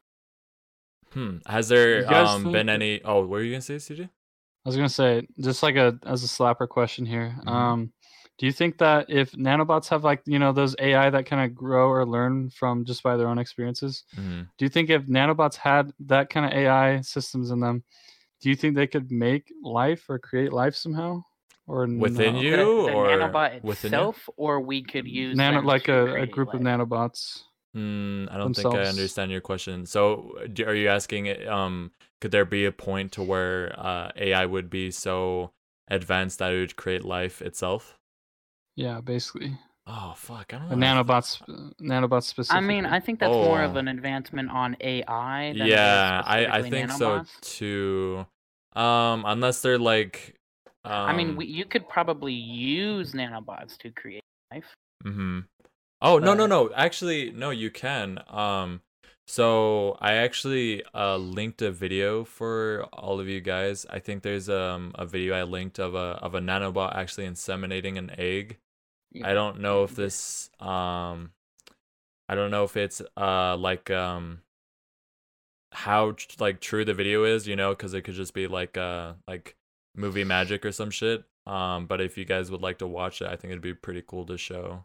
Hmm. 1.12 1.38
Has 1.46 1.68
there 1.68 2.08
um 2.12 2.42
think 2.44 2.52
been 2.52 2.68
any? 2.68 3.02
Oh, 3.04 3.20
what 3.20 3.30
were 3.30 3.42
you 3.42 3.52
gonna 3.52 3.62
say, 3.62 3.76
CJ? 3.76 4.02
I 4.02 4.68
was 4.68 4.76
gonna 4.76 4.88
say, 4.88 5.26
just 5.40 5.62
like 5.62 5.76
a 5.76 5.98
as 6.04 6.24
a 6.24 6.26
slapper 6.26 6.68
question 6.68 7.06
here. 7.06 7.34
Mhm. 7.44 7.48
Um, 7.48 7.92
do 8.36 8.46
you 8.46 8.52
think 8.52 8.78
that 8.78 9.06
if 9.08 9.32
nanobots 9.32 9.88
have 9.88 10.04
like 10.04 10.22
you 10.26 10.38
know 10.38 10.52
those 10.52 10.76
AI 10.78 11.10
that 11.10 11.26
kind 11.26 11.44
of 11.50 11.56
grow 11.56 11.88
or 11.88 12.04
learn 12.06 12.50
from 12.50 12.84
just 12.84 13.02
by 13.02 13.16
their 13.16 13.28
own 13.28 13.38
experiences, 13.38 14.04
hmm 14.14 14.42
do 14.58 14.64
you 14.64 14.68
think 14.68 14.90
if 14.90 15.06
nanobots 15.06 15.54
had 15.54 15.92
that 16.00 16.30
kind 16.30 16.44
of 16.44 16.52
AI 16.52 17.00
systems 17.00 17.50
in 17.52 17.60
them, 17.60 17.84
do 18.40 18.50
you 18.50 18.56
think 18.56 18.74
they 18.74 18.86
could 18.88 19.10
make 19.10 19.52
life 19.62 20.04
or 20.10 20.18
create 20.18 20.52
life 20.52 20.74
somehow? 20.74 21.22
Or 21.68 21.86
Within 21.86 22.34
no? 22.36 22.40
you? 22.40 22.50
the, 22.52 22.56
the 22.56 22.62
or 22.64 23.08
nanobot 23.08 23.62
within 23.62 23.92
you? 23.92 23.98
itself, 23.98 24.28
or 24.38 24.58
we 24.60 24.82
could 24.82 25.06
use 25.06 25.36
Nano 25.36 25.60
like 25.60 25.86
a, 25.88 26.06
a 26.06 26.12
create 26.12 26.30
group 26.30 26.54
of 26.54 26.60
nanobots. 26.62 27.42
Mm, 27.76 28.32
I 28.32 28.38
don't 28.38 28.54
think 28.54 28.74
I 28.74 28.84
understand 28.86 29.30
your 29.30 29.42
question. 29.42 29.84
So, 29.84 30.34
do, 30.50 30.64
are 30.64 30.74
you 30.74 30.88
asking? 30.88 31.46
Um, 31.46 31.92
could 32.22 32.30
there 32.30 32.46
be 32.46 32.64
a 32.64 32.72
point 32.72 33.12
to 33.12 33.22
where 33.22 33.78
uh 33.78 34.10
AI 34.16 34.46
would 34.46 34.70
be 34.70 34.90
so 34.90 35.52
advanced 35.88 36.38
that 36.38 36.52
it 36.54 36.58
would 36.58 36.76
create 36.76 37.04
life 37.04 37.42
itself? 37.42 37.98
Yeah, 38.74 39.02
basically. 39.02 39.58
Oh 39.86 40.14
fuck! 40.16 40.54
I 40.54 40.58
don't 40.58 40.70
The 40.70 40.76
know. 40.76 41.00
if- 41.00 41.06
nanobots, 41.06 41.74
nanobots 41.82 42.46
I 42.50 42.60
mean, 42.60 42.86
I 42.86 43.00
think 43.00 43.20
that's 43.20 43.30
more 43.30 43.60
of 43.62 43.76
Oh. 43.76 43.78
an 43.78 43.88
advancement 43.88 44.50
on 44.50 44.76
AI. 44.80 45.52
Than 45.52 45.66
Yeah, 45.66 46.22
I 46.24 46.38
I 46.46 46.62
specifically 46.62 46.70
think 46.70 46.90
so 46.92 47.24
too. 47.42 48.26
Um, 48.74 49.24
unless 49.26 49.60
they're 49.60 49.78
like. 49.78 50.34
Um, 50.84 50.92
I 50.92 51.12
mean, 51.16 51.36
we, 51.36 51.46
you 51.46 51.64
could 51.64 51.88
probably 51.88 52.32
use 52.32 53.12
nanobots 53.12 53.76
to 53.78 53.90
create 53.90 54.22
life. 54.52 54.64
Mm-hmm. 55.04 55.40
Oh 56.00 56.18
no 56.18 56.34
no 56.34 56.46
no! 56.46 56.70
Actually, 56.74 57.32
no, 57.32 57.50
you 57.50 57.70
can. 57.70 58.20
Um, 58.28 58.82
so 59.26 59.98
I 60.00 60.14
actually 60.14 60.82
uh 60.94 61.16
linked 61.16 61.60
a 61.60 61.70
video 61.70 62.24
for 62.24 62.86
all 62.92 63.20
of 63.20 63.28
you 63.28 63.40
guys. 63.40 63.84
I 63.90 63.98
think 63.98 64.22
there's 64.22 64.48
um 64.48 64.92
a 64.94 65.04
video 65.04 65.34
I 65.34 65.42
linked 65.42 65.78
of 65.78 65.94
a 65.94 66.18
of 66.22 66.34
a 66.34 66.40
nanobot 66.40 66.94
actually 66.94 67.26
inseminating 67.26 67.98
an 67.98 68.10
egg. 68.16 68.58
I 69.22 69.34
don't 69.34 69.60
know 69.60 69.84
if 69.84 69.96
this 69.96 70.50
um, 70.60 71.32
I 72.28 72.34
don't 72.34 72.50
know 72.50 72.64
if 72.64 72.76
it's 72.76 73.02
uh 73.16 73.56
like 73.56 73.90
um 73.90 74.42
how 75.72 76.14
like 76.38 76.60
true 76.60 76.84
the 76.84 76.94
video 76.94 77.24
is, 77.24 77.46
you 77.46 77.56
know, 77.56 77.70
because 77.70 77.94
it 77.94 78.02
could 78.02 78.14
just 78.14 78.34
be 78.34 78.46
like 78.46 78.76
uh 78.78 79.14
like 79.26 79.56
movie 79.98 80.24
magic 80.24 80.64
or 80.64 80.72
some 80.72 80.90
shit. 80.90 81.24
Um, 81.46 81.86
but 81.86 82.00
if 82.00 82.16
you 82.18 82.24
guys 82.24 82.50
would 82.50 82.62
like 82.62 82.78
to 82.78 82.86
watch 82.86 83.22
it, 83.22 83.26
I 83.26 83.36
think 83.36 83.50
it'd 83.52 83.62
be 83.62 83.74
pretty 83.74 84.02
cool 84.06 84.26
to 84.26 84.36
show. 84.38 84.84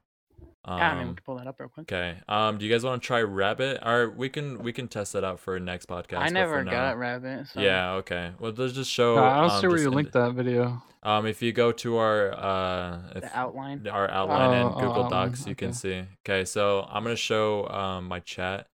Um, 0.65 0.77
yeah, 0.77 0.91
I 0.91 0.97
mean, 0.97 1.09
we 1.09 1.13
could 1.15 1.25
pull 1.25 1.35
that 1.35 1.47
up 1.47 1.59
real 1.59 1.67
quick. 1.67 1.91
okay. 1.91 2.17
Um, 2.29 2.57
do 2.57 2.65
you 2.65 2.71
guys 2.71 2.85
want 2.85 3.01
to 3.01 3.05
try 3.05 3.21
Rabbit? 3.21 3.81
Or 3.85 4.09
we 4.09 4.29
can 4.29 4.59
we 4.63 4.71
can 4.71 4.87
test 4.87 5.11
that 5.11 5.23
out 5.25 5.39
for 5.41 5.59
next 5.59 5.87
podcast. 5.89 6.19
I 6.19 6.29
never 6.29 6.63
got 6.63 6.71
now- 6.71 6.95
Rabbit. 6.95 7.47
So. 7.47 7.59
Yeah. 7.59 7.93
Okay. 7.95 8.31
Well, 8.39 8.53
let's 8.55 8.73
just 8.73 8.89
show. 8.89 9.17
Uh, 9.17 9.21
I 9.23 9.41
don't 9.41 9.51
um, 9.51 9.61
see 9.61 9.67
where 9.67 9.79
you 9.79 9.89
linked 9.89 10.13
that 10.13 10.33
video. 10.33 10.81
Um, 11.03 11.25
if 11.25 11.41
you 11.41 11.51
go 11.51 11.73
to 11.73 11.97
our 11.97 12.33
uh, 12.33 12.99
if, 13.13 13.23
The 13.23 13.37
outline. 13.37 13.85
our 13.89 14.09
outline 14.09 14.53
in 14.61 14.63
Oh, 14.67 14.73
oh, 14.73 14.79
Google 14.79 15.03
outline, 15.05 15.27
Docs, 15.31 15.47
you 15.47 15.55
can 15.55 15.73
see. 15.73 16.05
Okay, 16.25 16.45
so 16.45 16.87
I'm 16.89 17.03
gonna 17.03 17.17
show 17.17 17.67
um 17.67 18.07
my 18.07 18.21
chat. 18.21 18.67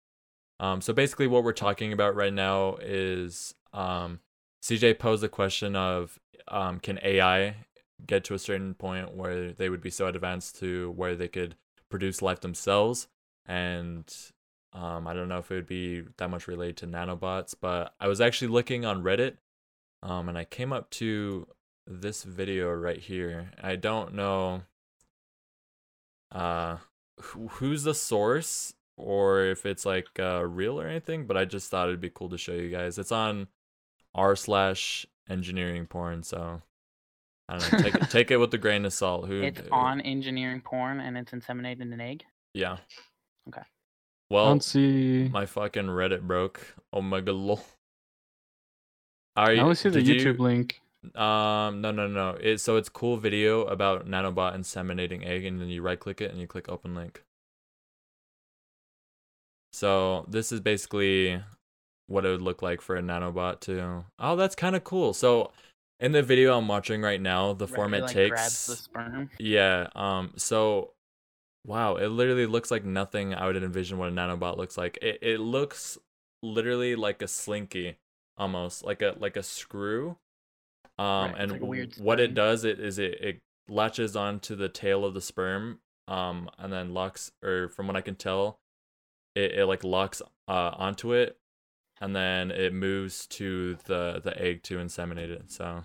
Um, 0.59 0.81
so 0.81 0.91
basically, 0.91 1.27
what 1.27 1.45
we're 1.45 1.53
talking 1.53 1.93
about 1.93 2.15
right 2.15 2.33
now 2.33 2.77
is 2.81 3.53
um, 3.73 4.19
CJ 4.67 4.99
posed 4.99 5.23
the 5.23 5.29
question 5.29 5.77
of 5.77 6.19
um, 6.49 6.81
can 6.81 6.99
AI 7.01 7.55
get 8.05 8.25
to 8.25 8.33
a 8.33 8.39
certain 8.39 8.73
point 8.73 9.15
where 9.15 9.53
they 9.53 9.69
would 9.69 9.79
be 9.79 9.89
so 9.89 10.07
advanced 10.07 10.59
to 10.59 10.91
where 10.91 11.15
they 11.15 11.29
could 11.29 11.55
produce 11.89 12.21
life 12.21 12.41
themselves, 12.41 13.07
and 13.45 14.13
um, 14.73 15.07
I 15.07 15.13
don't 15.13 15.29
know 15.29 15.37
if 15.37 15.49
it 15.49 15.55
would 15.55 15.67
be 15.67 16.03
that 16.17 16.29
much 16.29 16.49
related 16.49 16.75
to 16.77 16.87
nanobots, 16.87 17.55
but 17.59 17.93
I 18.01 18.09
was 18.09 18.19
actually 18.19 18.49
looking 18.49 18.83
on 18.83 19.03
Reddit, 19.03 19.37
um, 20.03 20.27
and 20.27 20.37
I 20.37 20.43
came 20.43 20.73
up 20.73 20.89
to 20.91 21.47
this 21.85 22.23
video 22.23 22.69
right 22.73 22.99
here. 22.99 23.51
I 23.63 23.77
don't 23.77 24.15
know 24.15 24.63
uh 26.29 26.75
who's 27.21 27.83
the 27.83 27.95
source 27.95 28.73
or 28.97 29.45
if 29.45 29.65
it's 29.65 29.85
like 29.85 30.07
uh 30.19 30.43
real 30.45 30.77
or 30.77 30.87
anything, 30.87 31.25
but 31.25 31.37
I 31.37 31.45
just 31.45 31.71
thought 31.71 31.87
it'd 31.87 32.01
be 32.01 32.09
cool 32.09 32.27
to 32.27 32.37
show 32.37 32.51
you 32.51 32.69
guys. 32.69 32.97
It's 32.97 33.13
on 33.13 33.47
r 34.17 34.35
slash 34.35 35.05
engineering 35.29 35.85
porn, 35.85 36.23
so 36.23 36.61
I 37.47 37.57
don't 37.57 37.71
know. 37.71 37.79
Take 37.79 37.95
it, 37.95 38.01
take 38.09 38.31
it 38.31 38.37
with 38.37 38.53
a 38.53 38.57
grain 38.57 38.83
of 38.85 38.91
salt. 38.93 39.27
Who 39.27 39.41
It's 39.41 39.61
on 39.71 40.01
engineering 40.01 40.61
porn 40.61 40.99
and 40.99 41.17
it's 41.17 41.31
inseminated 41.31 41.93
an 41.93 42.01
egg. 42.01 42.25
Yeah. 42.53 42.77
Okay. 43.47 43.61
I 43.61 43.65
Well, 44.29 44.45
don't 44.47 44.63
see. 44.63 45.29
my 45.31 45.45
fucking 45.45 45.85
Reddit 45.85 46.21
broke. 46.23 46.75
Oh 46.91 47.01
my 47.01 47.21
god, 47.21 47.35
lol. 47.35 47.61
Are 49.37 49.49
I 49.49 49.53
you? 49.53 49.61
only 49.61 49.75
see 49.75 49.89
the 49.89 49.99
YouTube 50.01 50.37
you- 50.37 50.43
link. 50.43 50.81
Um, 51.15 51.79
no, 51.79 51.91
no, 51.91 52.07
no. 52.07 52.31
It 52.41 52.59
so 52.59 52.75
it's 52.75 52.89
cool 52.89 53.15
video 53.17 53.61
about 53.65 54.07
nanobot 54.07 54.57
inseminating 54.57 55.25
egg, 55.25 55.45
and 55.45 55.61
then 55.61 55.69
you 55.69 55.81
right 55.81 55.99
click 55.99 56.19
it 56.19 56.31
and 56.31 56.41
you 56.41 56.47
click 56.47 56.67
open 56.67 56.95
link. 56.95 57.23
So 59.71 60.25
this 60.27 60.51
is 60.51 60.59
basically 60.59 61.41
what 62.07 62.25
it 62.25 62.29
would 62.29 62.41
look 62.41 62.61
like 62.61 62.81
for 62.81 62.95
a 62.95 63.01
nanobot 63.01 63.59
to. 63.61 64.05
Oh, 64.19 64.35
that's 64.35 64.55
kind 64.55 64.75
of 64.75 64.83
cool. 64.83 65.13
So 65.13 65.51
in 65.99 66.11
the 66.11 66.23
video 66.23 66.57
I'm 66.57 66.67
watching 66.67 67.01
right 67.01 67.21
now, 67.21 67.53
the 67.53 67.67
Right, 67.67 67.75
form 67.75 67.93
it, 67.93 68.01
like, 68.01 68.13
takes. 68.13 68.29
grabs 68.29 68.65
the 68.65 68.75
sperm. 68.75 69.29
Yeah. 69.39 69.87
Um. 69.95 70.33
So, 70.37 70.93
wow, 71.65 71.95
it 71.97 72.07
literally 72.09 72.45
looks 72.47 72.71
like 72.71 72.85
nothing 72.85 73.33
I 73.35 73.47
would 73.47 73.57
envision 73.57 73.97
what 73.97 74.09
a 74.09 74.11
nanobot 74.11 74.57
looks 74.57 74.77
like. 74.77 74.97
It 75.01 75.19
it 75.21 75.39
looks 75.39 75.97
literally 76.43 76.95
like 76.95 77.21
a 77.21 77.27
slinky, 77.27 77.97
almost 78.37 78.83
like 78.85 79.01
a 79.01 79.15
like 79.19 79.37
a 79.37 79.43
screw. 79.43 80.17
Um. 80.99 81.33
Right, 81.33 81.37
And 81.37 81.51
like 81.51 81.61
what 81.97 82.19
it 82.19 82.33
does 82.33 82.63
it 82.63 82.79
is 82.79 82.99
it 82.99 83.21
it 83.21 83.39
latches 83.69 84.15
onto 84.15 84.55
the 84.55 84.69
tail 84.69 85.05
of 85.05 85.13
the 85.13 85.21
sperm. 85.21 85.79
Um. 86.07 86.49
And 86.57 86.71
then 86.73 86.93
locks, 86.93 87.31
or 87.43 87.69
from 87.69 87.87
what 87.87 87.95
I 87.95 88.01
can 88.01 88.15
tell, 88.15 88.59
it 89.35 89.53
it 89.53 89.65
like 89.65 89.83
locks 89.83 90.21
uh 90.47 90.71
onto 90.77 91.13
it, 91.13 91.37
and 92.01 92.15
then 92.15 92.51
it 92.51 92.73
moves 92.73 93.25
to 93.27 93.75
the 93.85 94.21
the 94.23 94.39
egg 94.41 94.63
to 94.63 94.77
inseminate 94.77 95.29
it. 95.29 95.51
So. 95.51 95.83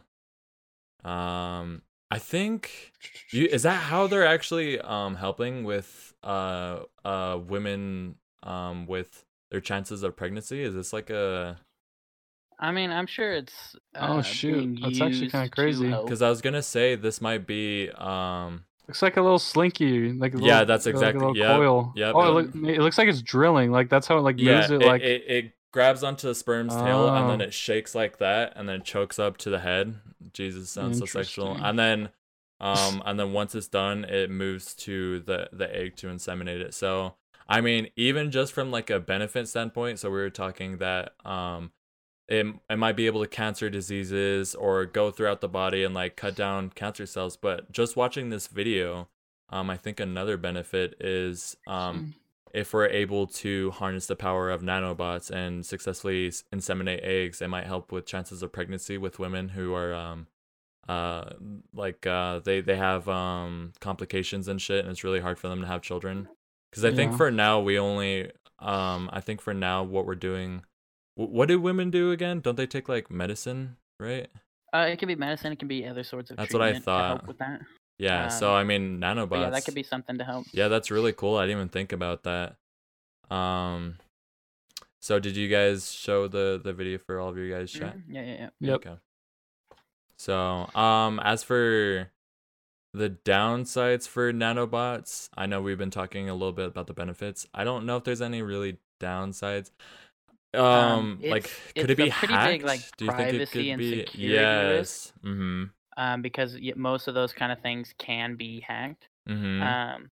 Um. 1.04 1.82
I 2.10 2.18
think 2.18 2.92
you, 3.30 3.46
is 3.46 3.62
that 3.62 3.72
how 3.84 4.06
they're 4.06 4.26
actually 4.26 4.78
um 4.80 5.14
helping 5.14 5.64
with 5.64 6.12
uh 6.22 6.80
uh 7.06 7.38
women 7.42 8.16
um 8.42 8.84
with 8.86 9.24
their 9.50 9.62
chances 9.62 10.02
of 10.02 10.14
pregnancy? 10.14 10.62
Is 10.62 10.74
this 10.74 10.92
like 10.92 11.08
a 11.08 11.58
I 12.58 12.70
mean, 12.70 12.90
I'm 12.90 13.06
sure 13.06 13.32
it's. 13.32 13.74
Oh, 13.96 14.18
uh, 14.18 14.22
shoot, 14.22 14.52
being 14.78 14.78
that's 14.82 15.00
actually 15.00 15.30
kinda 15.30 15.48
crazy. 15.48 15.88
because 15.90 16.20
I 16.20 16.28
was 16.28 16.42
gonna 16.42 16.62
say 16.62 16.96
this 16.96 17.22
might 17.22 17.46
be 17.46 17.88
um 17.92 18.64
Looks 18.86 19.00
like 19.00 19.16
a 19.16 19.22
little 19.22 19.38
slinky, 19.38 20.12
like 20.12 20.34
a 20.34 20.38
Yeah, 20.38 20.60
little, 20.60 20.66
that's 20.66 20.84
like 20.84 20.94
a 20.94 20.96
exactly- 20.98 21.20
little 21.20 21.36
yep, 21.36 21.56
coil. 21.56 21.92
yep, 21.96 22.14
Oh, 22.14 22.36
it, 22.38 22.54
look, 22.54 22.68
it 22.68 22.80
looks 22.82 22.98
like 22.98 23.08
it's 23.08 23.22
drilling. 23.22 23.70
Like 23.70 23.88
that's 23.88 24.06
how 24.06 24.18
it 24.18 24.20
like 24.20 24.38
yeah 24.38 24.56
moves 24.56 24.70
it, 24.70 24.82
it. 24.82 24.86
Like 24.86 25.00
it, 25.00 25.24
it 25.26 25.52
grabs 25.72 26.04
onto 26.04 26.28
the 26.28 26.34
sperm's 26.34 26.74
tail 26.74 27.08
and 27.14 27.28
then 27.30 27.40
Oh. 27.40 27.44
it 27.44 27.54
shakes 27.54 27.94
like 27.94 28.18
that 28.18 28.52
and 28.56 28.68
then 28.68 28.82
chokes 28.82 29.18
up 29.18 29.36
to 29.38 29.50
the 29.50 29.58
head. 29.60 29.94
Jesus 30.32 30.70
sounds 30.70 30.98
so 30.98 31.04
sexual. 31.06 31.56
And 31.64 31.78
then 31.78 32.08
um 32.60 33.02
and 33.04 33.18
then 33.18 33.32
once 33.32 33.54
it's 33.54 33.66
done 33.68 34.04
it 34.04 34.30
moves 34.30 34.74
to 34.76 35.20
the 35.20 35.48
the 35.52 35.74
egg 35.74 35.96
to 35.96 36.06
inseminate 36.08 36.60
it. 36.60 36.74
So 36.74 37.14
I 37.48 37.60
mean 37.60 37.88
even 37.96 38.30
just 38.30 38.52
from 38.52 38.70
like 38.70 38.90
a 38.90 39.00
benefit 39.00 39.48
standpoint, 39.48 39.98
so 39.98 40.10
we 40.10 40.16
were 40.18 40.30
talking 40.30 40.76
that 40.78 41.14
um 41.24 41.72
it, 42.28 42.46
it 42.70 42.76
might 42.76 42.96
be 42.96 43.06
able 43.06 43.20
to 43.22 43.26
cancer 43.28 43.68
diseases 43.68 44.54
or 44.54 44.86
go 44.86 45.10
throughout 45.10 45.40
the 45.40 45.48
body 45.48 45.82
and 45.84 45.92
like 45.94 46.16
cut 46.16 46.36
down 46.36 46.70
cancer 46.70 47.04
cells 47.04 47.36
but 47.36 47.70
just 47.72 47.96
watching 47.96 48.30
this 48.30 48.46
video 48.46 49.08
um 49.50 49.68
i 49.68 49.76
think 49.76 49.98
another 49.98 50.36
benefit 50.36 50.94
is 51.00 51.56
um 51.66 52.14
if 52.52 52.72
we're 52.74 52.86
able 52.86 53.26
to 53.26 53.70
harness 53.72 54.06
the 54.06 54.16
power 54.16 54.50
of 54.50 54.62
nanobots 54.62 55.30
and 55.30 55.64
successfully 55.64 56.28
inseminate 56.54 57.00
eggs 57.02 57.40
it 57.40 57.48
might 57.48 57.66
help 57.66 57.90
with 57.92 58.06
chances 58.06 58.42
of 58.42 58.52
pregnancy 58.52 58.98
with 58.98 59.18
women 59.18 59.48
who 59.50 59.74
are 59.74 59.94
um 59.94 60.26
uh 60.88 61.24
like 61.74 62.06
uh 62.06 62.40
they 62.40 62.60
they 62.60 62.76
have 62.76 63.08
um 63.08 63.72
complications 63.80 64.48
and 64.48 64.60
shit 64.60 64.80
and 64.84 64.90
it's 64.90 65.04
really 65.04 65.20
hard 65.20 65.38
for 65.38 65.48
them 65.48 65.60
to 65.60 65.66
have 65.66 65.80
children 65.80 66.28
because 66.70 66.84
i 66.84 66.92
think 66.92 67.16
for 67.16 67.30
now 67.30 67.60
we 67.60 67.78
only 67.78 68.30
um 68.58 69.08
i 69.12 69.20
think 69.20 69.40
for 69.40 69.54
now 69.54 69.82
what 69.82 70.04
we're 70.06 70.14
doing 70.14 70.62
wh- 71.14 71.30
what 71.30 71.48
do 71.48 71.60
women 71.60 71.90
do 71.90 72.10
again 72.10 72.40
don't 72.40 72.56
they 72.56 72.66
take 72.66 72.88
like 72.88 73.10
medicine 73.10 73.76
right 74.00 74.28
Uh, 74.74 74.88
it 74.88 74.98
can 74.98 75.06
be 75.06 75.14
medicine. 75.14 75.52
It 75.52 75.58
can 75.58 75.68
be 75.68 75.86
other 75.86 76.02
sorts 76.02 76.30
of. 76.30 76.38
That's 76.38 76.54
what 76.54 76.62
I 76.62 76.70
treatment 76.72 76.84
to 76.86 76.90
help 76.90 77.20
thought. 77.20 77.28
with 77.28 77.38
that. 77.38 77.60
Yeah 78.02 78.28
so 78.28 78.48
Um, 78.50 78.54
i 78.56 78.64
mean 78.64 79.00
nanobots 79.00 79.40
yeah, 79.42 79.50
that 79.50 79.64
could 79.64 79.74
be 79.74 79.82
something 79.82 80.18
to 80.18 80.24
help. 80.24 80.46
Yeah, 80.52 80.68
that's 80.68 80.90
really 80.90 81.12
cool. 81.12 81.36
I 81.36 81.42
didn't 81.46 81.58
even 81.58 81.68
think 81.68 81.92
about 81.92 82.24
that. 82.24 82.56
Um 83.30 83.96
so 85.00 85.18
did 85.18 85.36
you 85.36 85.48
guys 85.48 85.90
show 85.92 86.28
the 86.28 86.60
the 86.62 86.72
video 86.72 86.98
for 86.98 87.18
all 87.18 87.28
of 87.28 87.36
your 87.36 87.48
guys 87.48 87.70
chat? 87.70 87.96
Mhm, 87.96 88.02
Yeah, 88.08 88.22
yeah, 88.22 88.34
yeah. 88.34 88.48
Yep. 88.60 88.86
Okay. 88.86 88.96
So, 90.18 90.34
um 90.74 91.20
as 91.20 91.42
for 91.42 92.10
the 92.94 93.10
downsides 93.10 94.06
for 94.06 94.32
nanobots, 94.32 95.28
I 95.34 95.46
know 95.46 95.62
we've 95.62 95.78
been 95.78 95.90
talking 95.90 96.28
a 96.28 96.34
little 96.34 96.52
bit 96.52 96.66
about 96.66 96.86
the 96.86 96.94
benefits. 96.94 97.46
I 97.54 97.64
don't 97.64 97.86
know 97.86 97.96
if 97.96 98.04
there's 98.04 98.20
any 98.20 98.42
really 98.42 98.78
downsides. 99.00 99.70
Um, 100.54 101.18
like 101.22 101.50
could 101.74 101.90
it 101.90 101.96
be 101.96 102.10
pretty 102.10 102.34
hacked? 102.34 102.52
big, 102.52 102.64
like, 102.64 102.80
Do 102.98 103.06
you 103.06 103.10
think 103.12 103.32
it 103.32 103.50
could 103.50 103.66
and 103.66 103.78
be 103.78 104.00
security 104.00 104.28
Yes. 104.28 105.12
Mhm. 105.24 105.70
Um, 105.96 106.22
because 106.22 106.56
most 106.76 107.08
of 107.08 107.14
those 107.14 107.32
kind 107.32 107.52
of 107.52 107.60
things 107.60 107.94
can 107.98 108.36
be 108.36 108.60
hacked. 108.60 109.08
Mhm. 109.28 109.62
Um, 109.62 110.10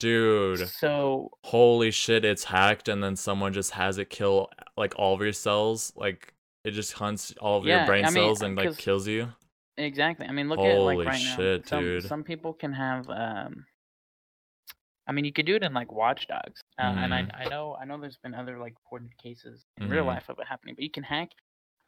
Dude. 0.00 0.58
so 0.58 1.30
holy 1.44 1.90
shit 1.92 2.24
it's 2.24 2.44
hacked 2.44 2.88
and 2.88 3.02
then 3.02 3.14
someone 3.16 3.52
just 3.52 3.70
has 3.72 3.98
it 3.98 4.10
kill 4.10 4.48
like 4.76 4.94
all 4.96 5.14
of 5.14 5.20
your 5.20 5.32
cells 5.32 5.92
like 5.96 6.34
it 6.64 6.72
just 6.72 6.94
hunts 6.94 7.32
all 7.40 7.58
of 7.58 7.66
your 7.66 7.80
brain 7.80 8.06
I 8.06 8.10
mean, 8.10 8.24
cells 8.24 8.42
and 8.42 8.56
like 8.56 8.76
kills 8.78 9.06
you 9.06 9.32
exactly. 9.76 10.26
I 10.26 10.32
mean, 10.32 10.48
look 10.48 10.64
at 10.64 10.72
Holy 10.72 10.96
like 10.96 11.06
right 11.06 11.18
shit, 11.18 11.62
now. 11.62 11.66
Some 11.66 11.94
dude. 11.94 12.04
some 12.04 12.24
people 12.24 12.54
can 12.54 12.72
have. 12.72 13.08
Um, 13.10 13.66
I 15.06 15.12
mean, 15.12 15.24
you 15.24 15.32
could 15.32 15.46
do 15.46 15.56
it 15.56 15.62
in 15.64 15.74
like 15.74 15.90
Watch 15.92 16.26
Dogs, 16.28 16.60
uh, 16.78 16.82
and 16.82 17.12
I 17.12 17.20
Mhm. 17.20 17.30
I 17.34 17.46
know 17.46 17.74
I 17.76 17.84
know 17.84 18.00
there's 18.00 18.18
been 18.18 18.34
other 18.34 18.58
like 18.58 18.74
reported 18.84 19.16
cases 19.18 19.64
in 19.80 19.88
real 19.88 20.04
Mhm. 20.04 20.06
life 20.06 20.28
of 20.28 20.38
it 20.38 20.46
happening, 20.46 20.74
but 20.74 20.84
you 20.84 20.90
can 20.90 21.02
hack 21.02 21.30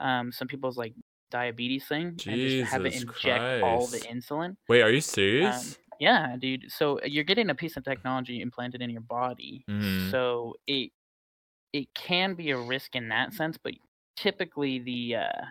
um 0.00 0.32
some 0.32 0.48
people's 0.48 0.76
like 0.76 0.94
diabetes 1.38 1.84
thing 1.88 2.06
and 2.06 2.18
just 2.18 2.72
have 2.72 2.84
it 2.86 2.92
Jesus 2.92 3.02
inject 3.02 3.62
all 3.64 3.86
the 3.86 3.98
insulin. 4.14 4.56
wait 4.68 4.82
are 4.82 4.90
you 4.90 4.98
Um, 4.98 5.02
serious 5.18 5.78
yeah, 6.00 6.36
dude. 6.38 6.70
So 6.70 6.98
uh, 7.00 7.06
you're 7.06 7.24
getting 7.32 7.50
a 7.50 7.54
piece 7.54 7.76
of 7.76 7.84
technology 7.84 8.40
implanted 8.40 8.82
in 8.82 8.90
your 8.90 9.02
body. 9.18 9.64
Mhm. 9.68 10.10
So 10.10 10.54
it 10.66 10.90
it 11.72 11.86
can 11.94 12.34
be 12.34 12.50
a 12.50 12.58
risk 12.58 12.94
in 12.94 13.08
that 13.08 13.32
sense, 13.32 13.56
but 13.58 13.74
typically 14.16 14.78
the 14.90 15.16
uh 15.26 15.42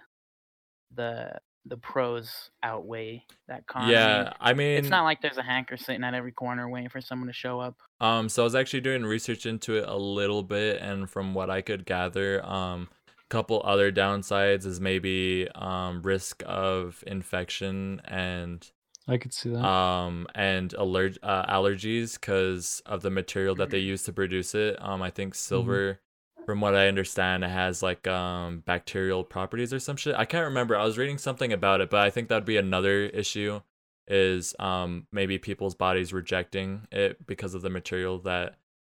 the 0.95 1.33
the 1.65 1.77
pros 1.77 2.49
outweigh 2.61 3.23
that 3.47 3.65
con. 3.67 3.89
Yeah 3.89 4.33
i 4.41 4.53
mean 4.53 4.77
it's 4.77 4.89
not 4.89 5.03
like 5.03 5.21
there's 5.21 5.37
a 5.37 5.43
hacker 5.43 5.77
sitting 5.77 6.03
at 6.03 6.13
every 6.13 6.31
corner 6.33 6.69
waiting 6.69 6.89
for 6.89 6.99
someone 7.01 7.27
to 7.27 7.33
show 7.33 7.59
up. 7.61 7.75
um 8.01 8.27
so 8.29 8.43
i 8.43 8.45
was 8.45 8.53
actually 8.55 8.81
doing 8.81 9.03
research 9.03 9.45
into 9.45 9.77
it 9.77 9.87
a 9.87 9.95
little 9.95 10.43
bit 10.43 10.81
and 10.81 11.09
from 11.09 11.33
what 11.33 11.49
i 11.49 11.61
could 11.61 11.85
gather 11.85 12.45
um 12.45 12.89
couple 13.33 13.61
other 13.65 13.91
downsides 13.91 14.65
is 14.71 14.79
maybe 14.79 15.47
um 15.55 16.01
risk 16.03 16.43
of 16.45 17.03
infection 17.07 18.01
and 18.05 18.59
I 19.07 19.17
could 19.17 19.33
see 19.33 19.49
that. 19.49 19.63
um 19.65 20.27
and 20.35 20.69
allerg- 20.83 21.17
uh, 21.23 21.45
allergies 21.57 22.09
because 22.19 22.81
of 22.85 23.01
the 23.01 23.09
material 23.09 23.55
that 23.55 23.69
they 23.71 23.79
use 23.79 24.03
to 24.03 24.13
produce 24.13 24.53
it. 24.55 24.73
Um 24.87 25.01
i 25.01 25.09
think 25.17 25.29
silver 25.35 25.99
from 26.45 26.59
what 26.61 26.75
i 26.75 26.87
understand 26.93 27.43
it 27.43 27.49
has 27.63 27.81
like 27.89 28.05
um 28.07 28.49
bacterial 28.71 29.23
properties 29.35 29.71
or 29.73 29.79
some 29.79 29.97
shit. 29.97 30.15
I 30.15 30.25
can't 30.25 30.45
remember. 30.51 30.73
I 30.75 30.85
was 30.89 30.97
reading 30.97 31.17
something 31.17 31.51
about 31.59 31.81
it 31.81 31.89
but 31.89 32.01
i 32.07 32.09
think 32.13 32.27
that'd 32.27 32.45
be 32.55 32.57
another 32.67 32.97
issue 33.23 33.61
is 34.07 34.53
um 34.59 35.07
maybe 35.11 35.37
people's 35.49 35.75
bodies 35.85 36.13
rejecting 36.13 36.69
it 36.91 37.25
because 37.25 37.53
of 37.55 37.61
the 37.61 37.69
material 37.79 38.19
that 38.19 38.49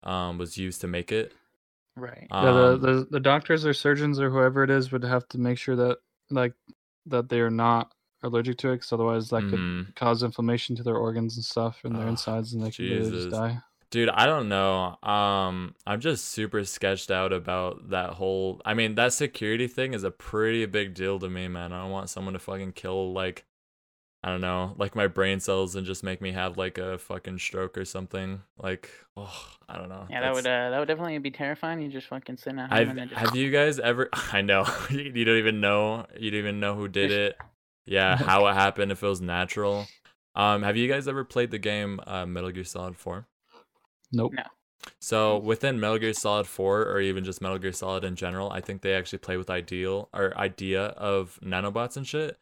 um 0.04 0.38
was 0.38 0.58
used 0.58 0.80
to 0.82 0.88
make 0.88 1.12
it 1.12 1.34
Right. 1.98 2.28
yeah, 2.32 2.52
the, 2.52 2.74
um, 2.74 2.82
the 2.82 3.08
the 3.10 3.20
doctors 3.20 3.66
or 3.66 3.74
surgeons 3.74 4.20
or 4.20 4.30
whoever 4.30 4.64
it 4.64 4.70
is 4.70 4.92
would 4.92 5.04
have 5.04 5.28
to 5.30 5.40
make 5.40 5.58
sure 5.58 5.76
that 5.76 5.98
like 6.30 6.54
that 7.08 7.28
they're 7.28 7.50
not 7.50 7.92
allergic 8.24 8.58
to 8.60 8.70
it, 8.70 8.76
because 8.76 8.94
otherwise 8.94 9.30
that 9.30 9.42
could 9.42 9.60
mhm. 9.60 9.96
cause 9.96 10.22
inflammation 10.22 10.76
to 10.76 10.84
their 10.84 10.98
organs 10.98 11.38
and 11.38 11.44
stuff 11.44 11.80
and 11.84 11.96
their 11.96 12.04
Ugh, 12.04 12.10
insides, 12.10 12.54
and 12.54 12.62
they 12.62 12.68
could 12.68 12.76
Jesus. 12.76 13.12
just 13.12 13.30
die. 13.32 13.60
Dude, 13.90 14.10
I 14.10 14.26
don't 14.26 14.50
know. 14.50 14.98
Um, 15.02 15.74
I'm 15.86 16.02
just 16.02 16.26
super 16.26 16.66
sketched 16.66 17.10
out 17.10 17.32
about 17.32 17.90
that 17.92 18.12
whole. 18.12 18.62
I 18.66 18.74
mean, 18.74 18.96
that 18.96 19.14
security 19.14 19.68
thing 19.68 19.94
is 19.94 20.04
a 20.04 20.12
pretty 20.12 20.66
big 20.66 20.94
deal 20.94 21.20
to 21.20 21.30
me, 21.30 21.48
man. 21.48 21.72
I 21.72 21.82
don't 21.82 21.92
want 21.92 22.10
someone 22.10 22.34
to 22.34 22.40
fucking 22.40 22.74
kill 22.74 23.14
like, 23.14 23.46
I 24.24 24.30
don't 24.30 24.42
know, 24.42 24.74
like 24.78 24.96
my 24.96 25.08
brain 25.08 25.40
cells 25.40 25.76
and 25.76 25.86
just 25.86 26.04
make 26.04 26.22
me 26.22 26.32
have 26.32 26.58
like 26.58 26.78
a 26.78 26.98
fucking 26.98 27.38
stroke 27.38 27.78
or 27.78 27.86
something. 27.86 28.42
Like, 28.58 28.90
oh, 29.16 29.48
I 29.70 29.78
don't 29.78 29.90
know. 29.90 30.08
Yeah, 30.10 30.22
that 30.22 30.34
would 30.34 30.48
uh, 30.48 30.72
that 30.72 30.80
would 30.80 30.88
definitely 30.88 31.18
be 31.20 31.32
terrifying. 31.32 31.82
You 31.82 31.90
just 31.90 32.08
fucking 32.08 32.38
sitting 32.38 32.60
at 32.60 32.70
home 32.70 32.80
I've, 32.80 32.98
and 32.98 33.10
just 33.10 33.22
have 33.22 33.36
you 33.36 33.52
guys 33.52 33.80
ever? 33.80 34.10
I 34.32 34.42
know 34.42 34.66
you 34.90 35.24
don't 35.24 35.38
even 35.38 35.62
know. 35.62 36.08
You 36.18 36.32
don't 36.32 36.40
even 36.40 36.60
know 36.60 36.76
who 36.76 36.88
did 36.88 37.12
it. 37.12 37.38
Yeah, 37.86 38.18
how 38.18 38.48
it 38.48 38.54
happened. 38.54 38.92
If 38.92 39.04
it 39.04 39.08
was 39.08 39.22
natural. 39.22 39.88
Um, 40.36 40.62
have 40.62 40.78
you 40.78 40.88
guys 40.88 41.08
ever 41.08 41.24
played 41.24 41.50
the 41.52 41.58
game 41.58 42.00
uh, 42.06 42.26
Metal 42.26 42.52
Gear 42.52 42.64
Solid 42.64 42.96
Four? 42.96 43.28
Nope. 44.12 44.34
No. 44.36 44.44
So 45.00 45.38
within 45.38 45.80
Metal 45.80 45.98
Gear 45.98 46.14
Solid 46.14 46.48
4 46.48 46.84
or 46.84 47.02
even 47.02 47.24
just 47.24 47.42
Metal 47.42 47.58
Gear 47.58 47.74
Solid 47.74 48.04
in 48.04 48.16
general, 48.16 48.52
I 48.52 48.62
think 48.62 48.82
they 48.82 48.94
actually 48.94 49.20
play 49.20 49.36
with 49.36 49.50
ideal 49.50 50.10
or 50.14 50.38
idea 50.38 50.86
of 50.86 51.40
nanobots 51.44 51.98
and 51.98 52.08
shit. 52.08 52.38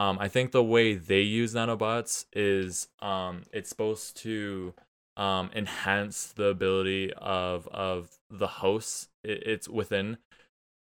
Um, 0.00 0.18
I 0.20 0.28
think 0.28 0.52
the 0.52 0.64
way 0.64 0.94
they 0.96 1.22
use 1.22 1.54
nanobots 1.54 2.26
is 2.34 2.88
um, 3.00 3.44
it's 3.52 3.70
supposed 3.70 4.18
to 4.18 4.74
um, 5.18 5.50
enhance 5.54 6.32
the 6.34 6.46
ability 6.46 7.12
of 7.14 7.68
of 7.68 8.18
the 8.30 8.48
hosts 8.48 9.10
it, 9.24 9.44
it's 9.46 9.68
within. 9.70 10.18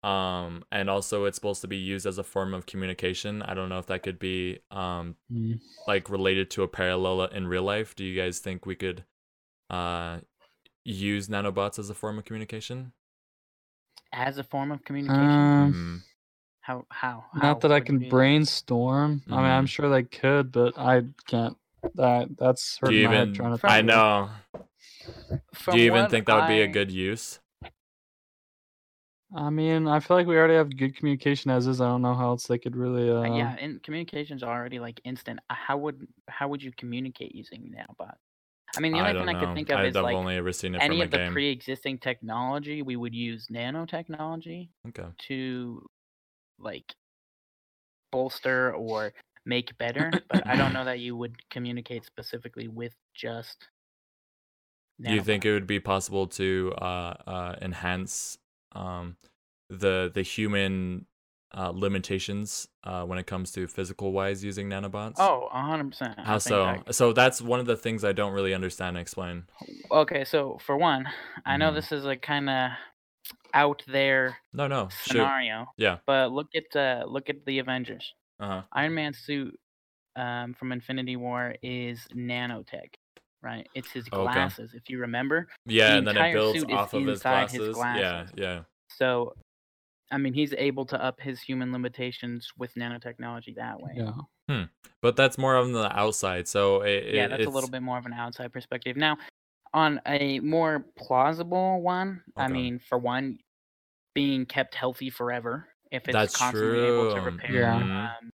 Um, 0.04 0.64
and 0.72 0.90
also 0.90 1.26
it's 1.26 1.36
supposed 1.36 1.62
to 1.62 1.68
be 1.68 1.78
used 1.78 2.06
as 2.06 2.18
a 2.18 2.24
form 2.24 2.54
of 2.54 2.66
communication. 2.66 3.42
I 3.42 3.54
don't 3.54 3.68
know 3.70 3.80
if 3.80 3.86
that 3.88 4.02
could 4.04 4.18
be 4.20 4.60
um 4.72 5.16
Mm. 5.30 5.60
like 5.86 6.10
related 6.10 6.50
to 6.52 6.64
a 6.64 6.68
parallel 6.68 7.24
in 7.26 7.48
real 7.48 7.64
life. 7.64 7.96
Do 7.96 8.04
you 8.04 8.20
guys 8.20 8.40
think 8.40 8.66
we 8.66 8.76
could 8.76 9.04
uh 9.70 10.20
use 10.84 11.28
nanobots 11.28 11.78
as 11.78 11.90
a 11.90 11.94
form 11.94 12.18
of 12.18 12.24
communication? 12.26 12.92
As 14.12 14.36
a 14.36 14.44
form 14.44 14.70
of 14.70 14.84
communication, 14.84 15.48
Um, 15.54 15.72
Mhm. 15.72 16.04
How 16.68 16.84
how? 16.90 17.24
how 17.32 17.40
not 17.40 17.60
that 17.62 17.72
I 17.72 17.76
would 17.76 17.86
can 17.86 17.98
we- 17.98 18.08
brainstorm. 18.10 19.22
I 19.28 19.36
mean, 19.36 19.44
I'm 19.44 19.64
Mhm. 19.64 19.68
sure 19.70 19.88
they 19.88 20.02
could, 20.02 20.52
but 20.52 20.76
I 20.78 21.04
can't. 21.26 21.56
That 21.94 22.36
that's 22.36 22.78
hurting 22.78 22.98
you 22.98 23.08
my 23.08 23.14
head 23.14 23.34
trying 23.34 23.56
to. 23.56 23.66
I 23.66 23.80
think 23.80 23.90
of 23.90 23.96
it. 23.96 23.96
know. 23.96 24.30
From 25.54 25.74
Do 25.74 25.80
you 25.80 25.86
even 25.86 26.10
think 26.10 26.26
that 26.26 26.34
would 26.36 26.48
be 26.48 26.60
a 26.60 26.66
good 26.68 26.90
use? 26.90 27.40
I 29.34 29.50
mean, 29.50 29.86
I 29.86 30.00
feel 30.00 30.16
like 30.16 30.26
we 30.26 30.36
already 30.36 30.54
have 30.54 30.74
good 30.76 30.96
communication 30.96 31.50
as 31.50 31.66
is. 31.66 31.80
I 31.80 31.86
don't 31.88 32.02
know 32.02 32.14
how 32.14 32.28
else 32.28 32.46
they 32.46 32.58
could 32.58 32.76
really. 32.76 33.10
Uh, 33.10 33.22
Uh, 33.22 33.36
yeah, 33.36 33.56
and 33.60 33.82
communication's 33.82 34.42
already 34.42 34.78
like 34.78 35.00
instant. 35.04 35.40
Uh, 35.50 35.54
How 35.54 35.76
would 35.78 36.06
how 36.28 36.48
would 36.48 36.62
you 36.62 36.72
communicate 36.72 37.34
using 37.34 37.72
nanobots? 37.74 38.16
I 38.76 38.80
mean, 38.80 38.92
the 38.92 38.98
only 39.00 39.12
don't 39.14 39.26
thing 39.26 39.36
I 39.36 39.40
could 39.40 39.54
think 39.54 39.70
of 39.70 39.78
I've 39.80 39.86
is 39.86 39.94
like 39.96 40.14
only 40.16 40.36
ever 40.36 40.52
seen 40.52 40.74
it 40.74 40.82
any 40.82 40.96
from 40.96 41.04
of 41.04 41.10
the 41.10 41.18
game. 41.18 41.32
pre-existing 41.32 41.98
technology. 41.98 42.82
We 42.82 42.96
would 42.96 43.14
use 43.14 43.48
nanotechnology 43.48 44.68
okay. 44.88 45.08
to 45.28 45.88
like 46.58 46.94
bolster 48.10 48.74
or 48.74 49.12
make 49.44 49.76
better, 49.78 50.12
but 50.28 50.46
I 50.46 50.56
don't 50.56 50.72
know 50.72 50.84
that 50.84 51.00
you 51.00 51.16
would 51.16 51.36
communicate 51.50 52.04
specifically 52.04 52.68
with 52.68 52.94
just. 53.14 53.68
Do 55.00 55.12
you 55.12 55.22
think 55.22 55.44
it 55.44 55.52
would 55.52 55.66
be 55.66 55.80
possible 55.80 56.26
to 56.28 56.74
uh, 56.78 57.14
uh, 57.26 57.56
enhance 57.62 58.38
um, 58.72 59.16
the 59.70 60.10
the 60.12 60.22
human 60.22 61.06
uh, 61.56 61.70
limitations 61.70 62.68
uh, 62.82 63.04
when 63.04 63.18
it 63.18 63.26
comes 63.26 63.52
to 63.52 63.66
physical 63.68 64.12
wise 64.12 64.42
using 64.42 64.68
nanobots? 64.68 65.14
Oh, 65.18 65.48
hundred 65.52 65.90
percent. 65.92 66.18
how 66.18 66.38
so? 66.38 66.82
So 66.90 67.12
that's 67.12 67.40
one 67.40 67.60
of 67.60 67.66
the 67.66 67.76
things 67.76 68.04
I 68.04 68.12
don't 68.12 68.32
really 68.32 68.54
understand. 68.54 68.96
and 68.96 69.02
Explain. 69.02 69.44
Okay, 69.90 70.24
so 70.24 70.58
for 70.60 70.76
one, 70.76 71.08
I 71.46 71.56
know 71.56 71.70
Mhm. 71.70 71.76
this 71.76 71.92
is 71.92 72.04
a 72.04 72.16
kind 72.16 72.50
of 72.50 72.70
out 73.54 73.82
there 73.86 74.36
No, 74.52 74.66
no. 74.66 74.88
Shoot. 74.88 75.12
scenario, 75.12 75.66
Yeah. 75.76 75.98
but 76.06 76.32
look 76.32 76.48
at 76.54 76.74
uh, 76.76 77.04
look 77.06 77.28
at 77.30 77.44
the 77.46 77.58
Avengers. 77.58 78.14
Uh 78.40 78.46
huh. 78.48 78.62
Iron 78.72 78.94
Man's 78.94 79.18
suit 79.18 79.58
um, 80.16 80.54
from 80.54 80.72
Infinity 80.72 81.16
War 81.16 81.54
is 81.62 82.00
nanotech, 82.14 82.94
right? 83.42 83.68
It's 83.74 83.90
his 83.90 84.06
Okay. 84.12 84.22
glasses, 84.32 84.74
if 84.74 84.88
you 84.88 84.98
remember. 85.00 85.48
Yeah, 85.66 85.92
The 85.92 85.98
and 85.98 86.06
then 86.08 86.16
it 86.16 86.32
builds 86.32 86.60
suit 86.60 86.70
is 86.70 86.76
off 86.76 86.94
of 86.94 87.02
his 87.06 87.18
inside 87.18 87.50
his 87.50 87.74
glasses. 87.74 88.32
Yeah, 88.36 88.42
yeah. 88.44 88.60
So, 88.88 89.34
I 90.10 90.18
mean, 90.18 90.32
he's 90.32 90.54
able 90.56 90.86
to 90.86 91.02
up 91.02 91.20
his 91.20 91.40
human 91.40 91.72
limitations 91.72 92.48
with 92.58 92.74
nanotechnology 92.74 93.54
that 93.56 93.80
way. 93.80 93.92
Yeah. 94.48 94.64
But 95.02 95.14
that's 95.16 95.36
more 95.38 95.56
on 95.56 95.72
the 95.72 95.94
outside. 95.96 96.48
So 96.48 96.80
it, 96.82 97.14
yeah, 97.14 97.26
it- 97.26 97.28
that's 97.28 97.46
a 97.46 97.50
little 97.50 97.70
bit 97.70 97.82
more 97.82 97.98
of 97.98 98.06
an 98.06 98.12
outside 98.14 98.52
perspective. 98.52 98.96
Now, 98.96 99.16
on 99.74 100.00
a 100.06 100.40
more 100.40 100.86
plausible 100.96 101.82
one, 101.82 102.22
I 102.38 102.48
mean, 102.48 102.78
for 102.80 102.98
one, 102.98 103.38
being 104.14 104.46
kept 104.46 104.74
healthy 104.74 105.10
forever, 105.10 105.68
if 105.92 106.08
it's 106.08 106.28
That's 106.28 106.30
constantly 106.30 106.86
able 106.86 107.06
to 107.08 107.22
repair 107.22 107.68
Yeah. 107.68 107.86
um, 108.00 108.30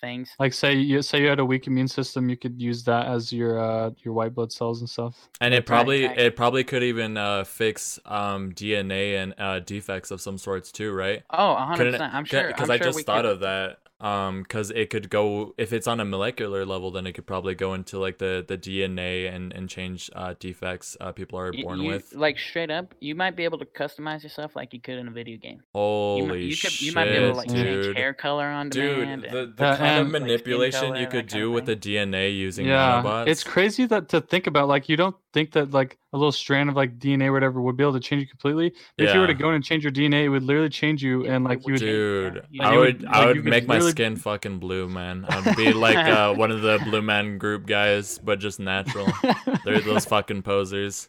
things. 0.00 0.30
Like 0.38 0.52
say 0.52 0.74
you 0.74 1.00
say 1.00 1.22
you 1.22 1.28
had 1.28 1.40
a 1.40 1.44
weak 1.46 1.66
immune 1.66 1.88
system, 1.88 2.28
you 2.28 2.36
could 2.36 2.60
use 2.60 2.84
that 2.84 3.06
as 3.06 3.32
your 3.32 3.58
uh 3.58 3.90
your 4.04 4.12
white 4.12 4.34
blood 4.34 4.52
cells 4.52 4.80
and 4.80 4.90
stuff. 4.90 5.30
And 5.40 5.54
it 5.54 5.64
Right, 5.66 5.66
probably 5.66 6.14
it 6.14 6.36
probably 6.36 6.62
could 6.64 6.82
even 6.82 7.16
uh, 7.16 7.44
fix 7.44 7.98
um, 8.04 8.52
DNA 8.52 9.16
and 9.16 9.34
uh, 9.38 9.60
defects 9.60 10.10
of 10.10 10.20
some 10.20 10.36
sorts 10.38 10.72
too, 10.72 10.92
right? 10.92 11.24
Oh, 11.30 11.52
a 11.56 11.66
hundred 11.66 11.86
percent. 11.86 12.14
I'm 12.14 12.24
sure. 12.24 12.54
because 12.54 12.56
I'm 12.56 12.70
I 12.70 12.78
just 12.78 13.06
thought 13.06 13.24
could, 13.24 13.26
of 13.26 13.40
that 13.40 13.80
um 14.00 14.42
because 14.42 14.70
it 14.72 14.90
could 14.90 15.08
go 15.08 15.54
if 15.56 15.72
it's 15.72 15.86
on 15.86 16.00
a 16.00 16.04
molecular 16.04 16.66
level 16.66 16.90
then 16.90 17.06
it 17.06 17.12
could 17.14 17.24
probably 17.26 17.54
go 17.54 17.72
into 17.72 17.98
like 17.98 18.18
the 18.18 18.44
the 18.46 18.58
dna 18.58 19.34
and 19.34 19.54
and 19.54 19.70
change 19.70 20.10
uh 20.14 20.34
defects 20.38 20.98
uh 21.00 21.12
people 21.12 21.38
are 21.38 21.50
born 21.62 21.80
you- 21.80 21.88
with 21.88 22.12
Like 22.14 22.38
straight 22.38 22.70
up, 22.70 22.94
you 23.00 23.14
might 23.14 23.36
be 23.36 23.44
able 23.44 23.58
to 23.58 23.64
customize 23.64 24.22
yourself 24.22 24.54
like 24.54 24.74
you 24.74 24.80
could 24.80 24.98
in 24.98 25.08
a 25.08 25.10
video 25.10 25.38
game. 25.38 25.58
You, 25.58 25.62
holy 25.74 26.26
might, 26.28 26.34
you 26.40 26.48
could, 26.50 26.56
shit 26.72 26.82
you 26.82 26.92
might 26.92 27.06
be 27.06 27.10
able 27.12 27.30
to 27.30 27.36
like 27.38 27.48
dude 27.48 27.84
change 27.84 27.96
hair 27.96 28.12
color 28.12 28.44
on 28.46 28.68
dude 28.68 28.98
demand. 29.00 29.22
the, 29.22 29.38
and- 29.42 29.56
the 29.56 29.64
Uh, 29.64 29.76
kind 29.76 29.94
of 30.00 30.04
and- 30.06 30.12
Like 30.12 30.22
manipulation 30.22 30.80
color, 30.88 30.96
you 31.00 31.06
could 31.06 31.26
do 31.28 31.50
with 31.50 31.64
the 31.64 31.76
dna 31.76 32.34
using 32.36 32.66
yeah, 32.66 33.00
nanobots 33.02 33.28
it's 33.28 33.44
crazy 33.44 33.86
that 33.86 34.08
to 34.10 34.20
think 34.20 34.46
about. 34.46 34.68
Like 34.68 34.88
you 34.90 34.96
don't 34.96 35.16
think 35.36 35.52
that 35.52 35.70
like 35.72 35.98
a 36.14 36.16
little 36.16 36.32
strand 36.32 36.70
of 36.70 36.76
like 36.76 36.98
DNA 36.98 37.26
or 37.26 37.32
whatever 37.32 37.60
would 37.60 37.76
be 37.76 37.84
able 37.84 37.92
to 37.92 38.00
change 38.00 38.22
you 38.22 38.26
completely. 38.26 38.72
But 38.96 39.06
If 39.08 39.14
you 39.14 39.20
were 39.20 39.26
to 39.26 39.34
go 39.34 39.50
in 39.50 39.56
and 39.56 39.62
change 39.64 39.84
your 39.84 39.92
DNA, 39.92 40.24
it 40.24 40.28
would 40.30 40.42
literally 40.44 40.70
change 40.70 41.02
you, 41.02 41.26
and 41.26 41.44
like 41.44 41.58
you 41.66 41.74
would 41.74 41.82
would. 41.82 42.34
dude 42.34 42.46
yeah. 42.50 42.68
I 42.70 42.76
would 42.78 43.02
would- 43.02 43.06
i 43.06 43.18
like, 43.26 43.34
would 43.34 43.44
make 43.44 43.66
my 43.66 43.74
literally- 43.74 43.90
skin 43.90 44.16
fucking 44.16 44.58
blue 44.58 44.88
man 44.88 45.26
i'd 45.28 45.56
be 45.56 45.72
like 45.74 45.96
uh 46.16 46.32
one 46.34 46.50
of 46.50 46.62
the 46.62 46.78
blue 46.84 47.02
man 47.02 47.36
group 47.36 47.66
guys 47.66 48.18
but 48.18 48.38
just 48.38 48.58
natural 48.60 49.06
they're 49.64 49.80
those 49.80 50.04
fucking 50.14 50.40
posers 50.42 51.08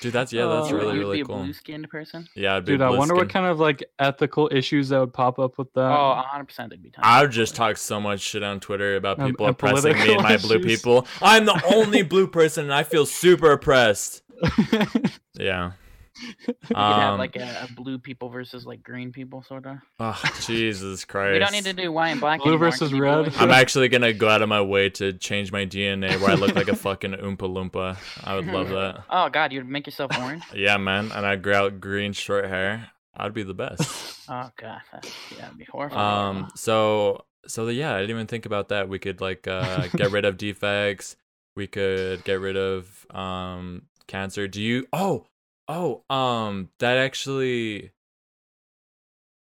dude 0.00 0.12
that's 0.12 0.32
yeah 0.32 0.46
that's 0.46 0.72
Uh, 0.72 0.76
really 0.76 0.94
you'd 0.94 0.98
really 1.00 1.16
be 1.18 1.20
a 1.22 1.24
cool 1.24 1.42
blue 1.44 1.52
skinned 1.52 1.88
person. 1.88 2.26
yeah 2.34 2.56
I'd 2.56 2.64
be 2.64 2.72
Dude, 2.72 2.82
I 2.82 2.88
blue 2.88 2.98
wonder 2.98 3.14
what 3.14 3.28
kind 3.30 3.46
of 3.46 3.60
like 3.60 3.84
ethical 4.00 4.48
issues 4.52 4.88
that 4.88 4.98
would 4.98 5.12
pop 5.14 5.38
up 5.38 5.58
with 5.58 5.72
that. 5.74 5.90
oh, 5.92 6.14
hundred 6.26 6.46
percent. 6.46 6.70
They'd 6.70 6.82
be. 6.82 6.90
tons 6.90 7.04
I 7.06 7.22
would 7.22 7.30
just 7.30 7.54
talk 7.54 7.76
so 7.76 8.00
much 8.00 8.20
shit 8.20 8.42
on 8.42 8.58
Twitter 8.60 8.96
about 8.96 9.18
Um, 9.20 9.30
people 9.30 9.46
and 9.46 9.52
oppressing 9.54 9.94
me 9.94 10.14
and 10.14 10.22
my 10.22 10.36
blue 10.46 10.58
people. 10.60 11.06
I'm 11.22 11.44
the 11.44 11.60
only 11.74 12.02
blue 12.02 12.26
person 12.26 12.64
and 12.64 12.74
I 12.74 12.82
feel 12.82 13.06
super 13.06 13.52
oppressed. 13.60 14.22
Yeah. 15.34 15.72
You 16.20 16.34
could 16.66 16.76
have 16.76 17.12
Um, 17.14 17.18
like 17.18 17.36
a, 17.36 17.66
a 17.70 17.72
blue 17.74 17.98
people 17.98 18.28
versus 18.28 18.66
like 18.66 18.82
green 18.82 19.10
people 19.10 19.42
sort 19.42 19.64
of. 19.64 19.76
oh, 20.00 20.22
Jesus 20.44 21.04
Christ. 21.06 21.32
We 21.32 21.38
don't 21.38 21.52
need 21.52 21.64
to 21.64 21.72
do 21.72 21.90
white 21.92 22.10
and 22.10 22.20
black 22.20 22.40
Blue 22.40 22.52
anymore. 22.52 22.70
Versus 22.70 22.90
can 22.90 23.00
red. 23.00 23.24
blue 23.32 23.38
I'm 23.38 23.50
actually 23.50 23.88
gonna 23.88 24.12
go 24.12 24.28
out 24.28 24.42
of 24.42 24.48
my 24.48 24.60
way 24.60 24.90
to 24.90 25.12
change 25.14 25.50
my 25.50 25.64
DNA 25.64 26.20
where 26.20 26.30
I 26.30 26.34
look 26.34 26.54
like 26.54 26.68
a 26.68 26.76
fucking 26.76 27.12
Oompa 27.12 27.38
Loompa. 27.38 27.96
I 28.22 28.34
would 28.34 28.46
love 28.46 28.68
that. 28.70 29.04
Oh 29.10 29.30
God, 29.30 29.52
you'd 29.52 29.66
make 29.68 29.86
yourself 29.86 30.10
orange. 30.18 30.42
Yeah, 30.54 30.76
man. 30.76 31.10
And 31.12 31.24
I'd 31.24 31.42
grow 31.42 31.66
out 31.66 31.80
green 31.80 32.12
short 32.12 32.46
hair. 32.46 32.90
I'd 33.16 33.32
be 33.32 33.42
the 33.42 33.54
best. 33.54 34.28
oh 34.28 34.50
God, 34.56 34.80
that, 34.92 35.10
yeah, 35.32 35.42
that'd 35.42 35.58
be 35.58 35.64
horrifying. 35.64 36.36
Um. 36.42 36.50
So. 36.54 37.24
So 37.46 37.68
yeah, 37.68 37.94
I 37.94 38.00
didn't 38.00 38.10
even 38.10 38.26
think 38.26 38.44
about 38.44 38.68
that. 38.68 38.88
We 38.90 38.98
could 38.98 39.22
like 39.22 39.48
uh, 39.48 39.86
get 39.96 40.10
rid 40.10 40.26
of 40.26 40.36
defects. 40.36 41.16
We 41.60 41.66
could 41.66 42.24
get 42.24 42.40
rid 42.40 42.56
of 42.56 43.06
um 43.10 43.82
cancer. 44.06 44.48
Do 44.48 44.62
you? 44.62 44.86
Oh, 44.94 45.26
oh. 45.68 46.02
Um. 46.08 46.70
That 46.78 46.96
actually. 46.96 47.92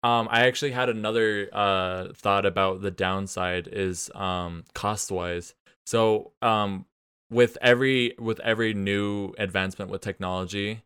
Um. 0.03 0.27
I 0.29 0.45
actually 0.45 0.69
had 0.69 0.87
another 0.87 1.49
uh 1.51 2.09
thought 2.13 2.45
about 2.45 2.83
the 2.83 2.91
downside 2.91 3.67
is 3.67 4.11
um 4.13 4.65
cost 4.75 5.09
wise. 5.09 5.55
So 5.87 6.33
um 6.43 6.85
with 7.31 7.57
every 7.59 8.13
with 8.19 8.39
every 8.41 8.75
new 8.75 9.33
advancement 9.39 9.89
with 9.89 10.01
technology, 10.01 10.83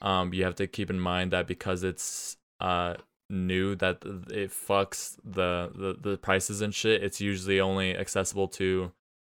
um 0.00 0.32
you 0.32 0.44
have 0.44 0.54
to 0.54 0.68
keep 0.68 0.90
in 0.90 1.00
mind 1.00 1.32
that 1.32 1.48
because 1.48 1.82
it's 1.82 2.36
uh 2.60 2.94
new 3.28 3.74
that 3.74 3.96
it 4.30 4.52
fucks 4.52 5.16
the, 5.24 5.72
the 5.74 6.10
the 6.10 6.16
prices 6.18 6.60
and 6.60 6.74
shit 6.74 7.02
it's 7.02 7.18
usually 7.18 7.58
only 7.58 7.96
accessible 7.96 8.46
to 8.46 8.92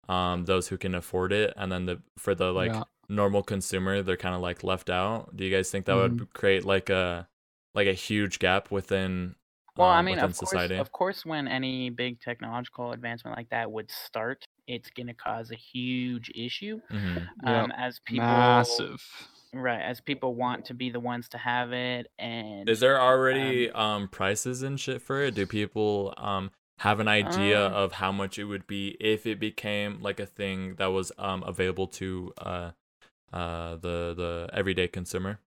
um 0.09 0.45
those 0.45 0.67
who 0.67 0.77
can 0.77 0.95
afford 0.95 1.31
it 1.33 1.53
and 1.57 1.71
then 1.71 1.85
the 1.85 2.01
for 2.17 2.35
the 2.35 2.51
like 2.51 2.75
Yeah. 2.75 2.83
normal 3.09 3.43
consumer 3.43 4.01
they're 4.01 4.17
kind 4.17 4.35
of 4.35 4.41
like 4.41 4.63
left 4.63 4.89
out 4.89 5.35
do 5.35 5.45
you 5.45 5.55
guys 5.55 5.69
think 5.71 5.85
that 5.85 5.93
Mm-hmm. 5.93 6.17
would 6.17 6.33
create 6.33 6.65
like 6.65 6.89
a 6.89 7.27
like 7.75 7.87
a 7.87 7.93
huge 7.93 8.39
gap 8.39 8.71
within 8.71 9.35
well, 9.77 9.89
I 9.89 10.01
um, 10.01 10.03
mean, 10.03 10.19
within 10.19 10.19
of 10.19 10.35
course, 10.37 10.71
of 10.77 10.91
course, 10.93 11.25
when 11.25 11.47
any 11.49 11.89
big 11.89 12.21
technological 12.21 12.93
advancement 12.93 13.35
like 13.37 13.49
that 13.49 13.71
would 13.71 13.91
start, 13.91 14.45
it's 14.67 14.89
gonna 14.89 15.13
cause 15.13 15.51
a 15.51 15.55
huge 15.55 16.31
issue. 16.33 16.79
Mhm. 16.91 17.31
Yep. 17.41 17.67
Um, 17.67 17.71
as 17.71 17.99
people, 18.05 18.45
Massive. 18.47 19.29
right, 19.53 19.81
as 19.81 20.01
people 20.01 20.35
want 20.35 20.65
to 20.67 20.75
be 20.75 20.89
the 20.91 20.99
ones 21.01 21.29
to 21.29 21.37
have 21.39 21.73
it, 21.73 22.07
and 22.19 22.67
is 22.67 22.79
there 22.79 22.99
already 22.99 23.69
um 23.71 24.07
prices 24.07 24.61
and 24.61 24.79
shit 24.79 25.01
for 25.01 25.21
it 25.21 25.33
do 25.33 25.45
people 25.45 26.13
um 26.17 26.51
have 26.79 26.99
an 26.99 27.07
idea 27.07 27.67
Um, 27.67 27.73
of 27.73 27.93
how 27.93 28.11
much 28.11 28.37
it 28.37 28.45
would 28.45 28.67
be 28.67 28.97
if 28.99 29.25
it 29.25 29.39
became 29.39 30.01
like 30.01 30.19
a 30.19 30.25
thing 30.25 30.75
that 30.75 30.87
was 30.87 31.11
um 31.17 31.43
available 31.43 31.87
to 31.87 32.33
uh 32.37 32.71
uh 33.33 33.75
the 33.75 34.13
the 34.15 34.49
everyday 34.53 34.87
consumer. 34.87 35.39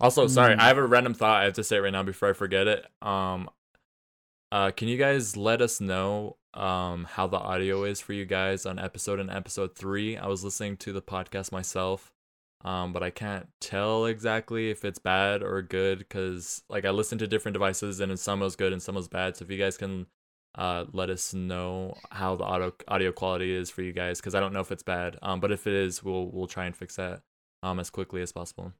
Also 0.00 0.26
sorry 0.26 0.54
Hmm. 0.54 0.60
i 0.60 0.66
have 0.68 0.78
a 0.78 0.86
random 0.86 1.14
thought 1.14 1.40
i 1.40 1.44
have 1.44 1.52
to 1.54 1.64
say 1.64 1.76
it 1.76 1.80
right 1.80 1.92
now 1.92 2.02
before 2.02 2.28
i 2.30 2.32
forget 2.32 2.66
it. 2.66 2.86
Um 3.00 3.48
uh 4.50 4.70
can 4.72 4.88
you 4.88 4.96
guys 4.98 5.36
let 5.36 5.62
us 5.62 5.80
know 5.80 6.36
um 6.54 7.04
how 7.04 7.26
the 7.26 7.38
audio 7.38 7.84
is 7.84 8.00
for 8.00 8.12
you 8.12 8.24
guys 8.26 8.66
on 8.66 8.78
episode 8.78 9.18
and 9.20 9.30
episode 9.30 9.74
three? 9.74 10.16
I 10.16 10.26
was 10.26 10.44
listening 10.44 10.76
to 10.78 10.92
the 10.92 11.02
podcast 11.02 11.52
myself 11.52 12.11
um 12.64 12.92
but 12.92 13.02
i 13.02 13.10
can't 13.10 13.48
tell 13.60 14.06
exactly 14.06 14.70
if 14.70 14.84
it's 14.84 14.98
bad 14.98 15.42
or 15.42 15.62
good 15.62 15.98
because 15.98 16.62
like 16.68 16.84
i 16.84 16.90
listened 16.90 17.18
to 17.18 17.26
different 17.26 17.54
devices 17.54 18.00
and 18.00 18.18
some 18.18 18.40
was 18.40 18.56
good 18.56 18.72
and 18.72 18.82
some 18.82 18.94
was 18.94 19.08
bad. 19.08 19.36
So 19.36 19.44
if 19.44 19.50
you 19.50 19.58
guys 19.58 19.76
can 19.76 20.06
uh 20.54 20.84
let 20.92 21.10
us 21.10 21.32
know 21.34 21.96
how 22.10 22.36
the 22.36 22.44
audio 22.44 22.72
audio 22.88 23.10
quality 23.12 23.54
is 23.54 23.70
for 23.70 23.82
you 23.82 23.92
guys 23.92 24.20
because 24.20 24.34
i 24.34 24.40
don't 24.40 24.52
know 24.52 24.60
if 24.60 24.70
it's 24.72 24.82
bad. 24.82 25.18
Um 25.22 25.40
but 25.40 25.50
if 25.52 25.66
it 25.66 25.72
is 25.74 26.02
we'll 26.04 26.26
we'll 26.30 26.46
try 26.46 26.66
and 26.66 26.76
fix 26.76 26.96
that 26.96 27.22
um 27.62 27.80
as 27.80 27.90
quickly 27.90 28.22
as 28.22 28.32
possible 28.32 28.72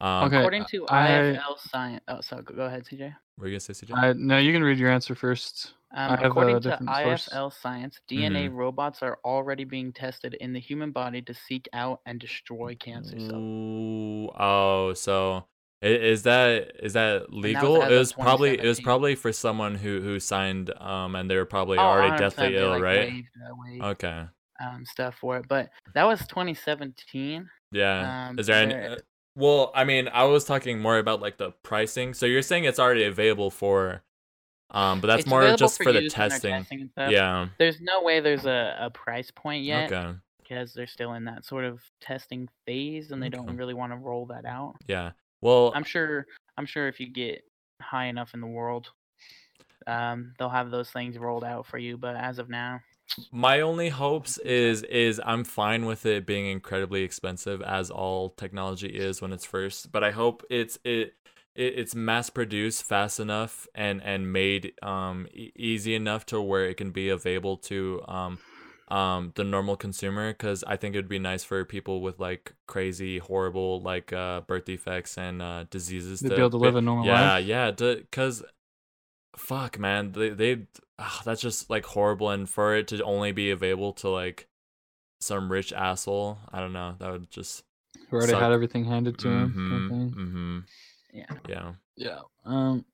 Um, 0.00 0.24
Okay, 0.24 0.36
According 0.36 0.64
to 0.70 0.86
I- 0.88 1.08
IFL 1.08 1.58
science, 1.58 2.02
oh, 2.08 2.20
so 2.20 2.42
go 2.42 2.54
go 2.54 2.64
ahead, 2.64 2.84
CJ. 2.84 3.14
Were 3.38 3.46
you 3.46 3.52
gonna 3.52 3.60
say 3.60 3.72
CJ? 3.72 3.94
I, 3.96 4.12
no, 4.14 4.38
you 4.38 4.52
can 4.52 4.62
read 4.62 4.78
your 4.78 4.90
answer 4.90 5.14
first. 5.14 5.72
Um, 5.94 6.10
I 6.10 6.16
have 6.16 6.20
a 6.20 6.26
according 6.26 6.60
to 6.60 6.70
different 6.70 6.94
source. 6.96 7.28
IFL 7.28 7.52
Science, 7.52 8.00
DNA 8.10 8.52
robots 8.52 9.02
are 9.02 9.18
already 9.24 9.64
being 9.64 9.92
tested 9.92 10.34
in 10.34 10.52
the 10.52 10.60
human 10.60 10.90
body 10.90 11.22
to 11.22 11.32
seek 11.32 11.68
out 11.72 12.00
and 12.06 12.18
destroy 12.20 12.74
cancer 12.74 13.18
cells. 13.18 13.32
Ooh, 13.34 14.28
oh, 14.38 14.92
so 14.94 15.46
is 15.80 16.24
that 16.24 16.72
is 16.82 16.94
that 16.94 17.30
was 17.30 17.44
legal? 17.44 17.82
as 17.82 17.92
It 17.92 17.96
was 17.96 18.12
probably 18.12 18.58
it 18.58 18.66
was 18.66 18.80
probably 18.80 19.14
for 19.14 19.32
someone 19.32 19.74
who 19.76 20.00
who 20.00 20.18
signed 20.18 20.70
um 20.80 21.14
and 21.14 21.30
they 21.30 21.36
were 21.36 21.46
probably 21.46 21.78
Oh, 21.78 21.82
already 21.82 22.16
deathly 22.18 22.56
ill, 22.56 22.70
like, 22.70 22.82
right? 22.82 23.08
waived, 23.12 23.28
uh, 23.48 23.54
waived, 23.56 23.84
Okay. 23.84 24.24
um, 24.60 24.84
stuff 24.86 25.14
for 25.20 25.36
it, 25.38 25.46
but 25.48 25.70
that 25.94 26.04
was 26.04 26.18
2017. 26.26 27.48
Yeah. 27.72 28.28
Um, 28.30 28.38
is 28.38 28.46
there 28.48 28.62
any? 28.62 28.96
Well, 29.36 29.70
I 29.74 29.84
mean, 29.84 30.08
I 30.08 30.24
was 30.24 30.44
talking 30.44 30.80
more 30.80 30.98
about 30.98 31.20
like 31.20 31.36
the 31.36 31.52
pricing. 31.62 32.14
So 32.14 32.26
you're 32.26 32.42
saying 32.42 32.64
it's 32.64 32.78
already 32.78 33.04
available 33.04 33.50
for, 33.50 34.02
um, 34.70 35.00
but 35.00 35.06
that's 35.08 35.20
It's 35.20 35.28
more 35.30 35.54
just 35.56 35.76
for 35.76 35.84
the 35.84 35.98
when 35.98 36.02
they're 36.02 36.08
testing. 36.10 36.52
testing. 36.52 36.90
Yeah. 36.96 37.48
There's 37.58 37.80
no 37.80 38.02
way 38.02 38.20
there's 38.20 38.46
a, 38.46 38.76
a 38.80 38.90
price 38.90 39.30
point 39.30 39.64
yet 39.64 39.92
Okay. 39.92 40.18
because 40.42 40.72
they're 40.74 40.86
still 40.86 41.12
in 41.12 41.24
that 41.26 41.44
sort 41.44 41.64
of 41.64 41.80
testing 42.00 42.48
phase 42.64 43.10
and 43.12 43.22
they 43.22 43.26
Okay. 43.26 43.36
don't 43.36 43.56
really 43.56 43.74
want 43.74 43.92
to 43.92 43.96
roll 43.96 44.26
that 44.26 44.44
out. 44.46 44.74
Yeah. 44.88 45.12
Well, 45.42 45.70
I'm 45.74 45.84
sure. 45.84 46.26
I'm 46.56 46.66
sure 46.66 46.88
if 46.88 46.98
you 46.98 47.08
get 47.08 47.44
high 47.82 48.06
enough 48.06 48.32
in 48.32 48.40
the 48.40 48.46
world, 48.46 48.88
um, 49.86 50.32
they'll 50.38 50.48
have 50.48 50.70
those 50.70 50.90
things 50.90 51.18
rolled 51.18 51.44
out 51.44 51.66
for 51.66 51.76
you. 51.78 51.98
But 51.98 52.16
as 52.16 52.38
of 52.38 52.48
now, 52.48 52.80
my 53.30 53.60
only 53.60 53.88
hopes 53.88 54.38
is 54.38 54.82
is 54.84 55.20
I'm 55.24 55.44
fine 55.44 55.86
with 55.86 56.06
it 56.06 56.26
being 56.26 56.46
incredibly 56.46 57.02
expensive 57.02 57.62
as 57.62 57.90
all 57.90 58.30
technology 58.30 58.88
is 58.88 59.20
when 59.22 59.32
it's 59.32 59.44
first, 59.44 59.92
but 59.92 60.02
I 60.04 60.10
hope 60.10 60.42
it's 60.50 60.78
it, 60.84 61.14
it 61.54 61.74
it's 61.78 61.94
mass 61.94 62.30
produced 62.30 62.84
fast 62.84 63.20
enough 63.20 63.66
and 63.74 64.02
and 64.02 64.32
made 64.32 64.72
um 64.82 65.26
easy 65.34 65.94
enough 65.94 66.26
to 66.26 66.40
where 66.40 66.66
it 66.66 66.76
can 66.76 66.90
be 66.90 67.08
available 67.08 67.56
to 67.58 68.02
um 68.08 68.38
um 68.88 69.32
the 69.34 69.42
normal 69.44 69.76
consumer 69.76 70.32
cuz 70.32 70.62
I 70.64 70.76
think 70.76 70.94
it 70.94 70.98
would 70.98 71.08
be 71.08 71.18
nice 71.18 71.42
for 71.42 71.64
people 71.64 72.00
with 72.00 72.20
like 72.20 72.54
crazy 72.66 73.18
horrible 73.18 73.80
like 73.80 74.12
uh 74.12 74.42
birth 74.42 74.64
defects 74.66 75.18
and 75.18 75.42
uh 75.42 75.64
diseases 75.70 76.20
To 76.22 76.30
be 76.30 76.34
able 76.36 76.50
to 76.50 76.56
live 76.56 76.76
a 76.76 76.82
normal 76.82 77.06
yeah, 77.06 77.36
life. 77.36 77.46
yeah, 77.46 77.70
because 77.72 78.42
fuck, 79.36 79.78
man, 79.78 80.12
they 80.12 80.30
they 80.30 80.66
ah, 80.98 81.22
that's 81.24 81.40
just 81.40 81.70
like 81.70 81.84
horrible, 81.84 82.30
and 82.30 82.48
for 82.48 82.74
it 82.74 82.88
to 82.88 83.02
only 83.04 83.32
be 83.32 83.50
available 83.50 83.92
to 83.94 84.08
like 84.08 84.48
some 85.20 85.50
rich 85.50 85.72
asshole, 85.72 86.38
I 86.52 86.60
don't 86.60 86.72
know, 86.72 86.94
that 86.98 87.10
would 87.10 87.30
just 87.30 87.64
Who 88.10 88.16
already 88.16 88.32
Suck. 88.32 88.40
had 88.42 88.52
everything 88.52 88.84
handed 88.84 89.18
to 89.18 89.28
him. 89.28 89.54
Mhm, 89.54 89.88
thing. 89.88 90.10
mhm, 90.12 90.64
yeah. 91.12 91.36
yeah, 91.48 91.72
Yeah. 91.96 92.20
Um. 92.44 92.84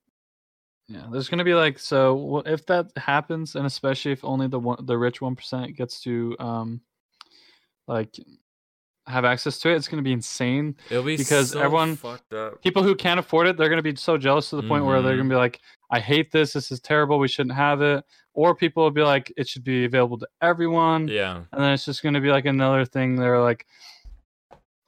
Yeah. 0.88 1.06
There's 1.10 1.28
gonna 1.28 1.44
be 1.44 1.54
like 1.54 1.78
so 1.78 2.42
if 2.44 2.66
that 2.66 2.90
happens, 2.96 3.54
and 3.56 3.66
especially 3.66 4.12
if 4.12 4.24
only 4.24 4.46
the 4.48 4.58
one 4.58 4.84
the 4.84 4.98
rich 4.98 5.20
one 5.20 5.36
percent 5.36 5.76
gets 5.76 6.00
to 6.02 6.36
um, 6.38 6.80
like 7.88 8.14
have 9.06 9.24
access 9.24 9.58
to 9.60 9.70
it, 9.70 9.74
it's 9.76 9.88
gonna 9.88 10.02
be 10.02 10.12
insane. 10.12 10.76
it'll 10.90 11.02
be 11.02 11.16
Because 11.16 11.50
so 11.50 11.60
everyone- 11.60 11.96
fucked 11.96 12.32
up. 12.32 12.62
People 12.62 12.82
who 12.82 12.94
can't 12.94 13.18
afford 13.18 13.46
it, 13.48 13.56
they're 13.56 13.68
gonna 13.68 13.82
be 13.82 13.96
so 13.96 14.16
jealous 14.16 14.50
to 14.50 14.56
the 14.56 14.62
point 14.62 14.84
where 14.84 15.02
they're 15.02 15.14
Mhm. 15.14 15.18
gonna 15.18 15.28
be 15.30 15.36
like, 15.36 15.60
"I 15.90 15.98
hate 16.00 16.30
this. 16.30 16.52
This 16.52 16.70
is 16.70 16.80
terrible. 16.80 17.18
We 17.18 17.28
shouldn't 17.28 17.54
have 17.56 17.82
it." 17.82 18.04
Or 18.34 18.54
people 18.54 18.82
will 18.84 18.90
be 18.92 19.02
like, 19.02 19.32
"It 19.36 19.48
should 19.48 19.64
be 19.64 19.84
available 19.84 20.18
to 20.18 20.28
everyone." 20.40 21.08
Yeah, 21.08 21.42
And 21.52 21.62
then 21.62 21.72
it's 21.72 21.84
just 21.84 22.02
gonna 22.02 22.20
be 22.20 22.30
like 22.30 22.46
another 22.46 22.84
thing. 22.84 23.16
They're 23.16 23.40
like. 23.40 23.66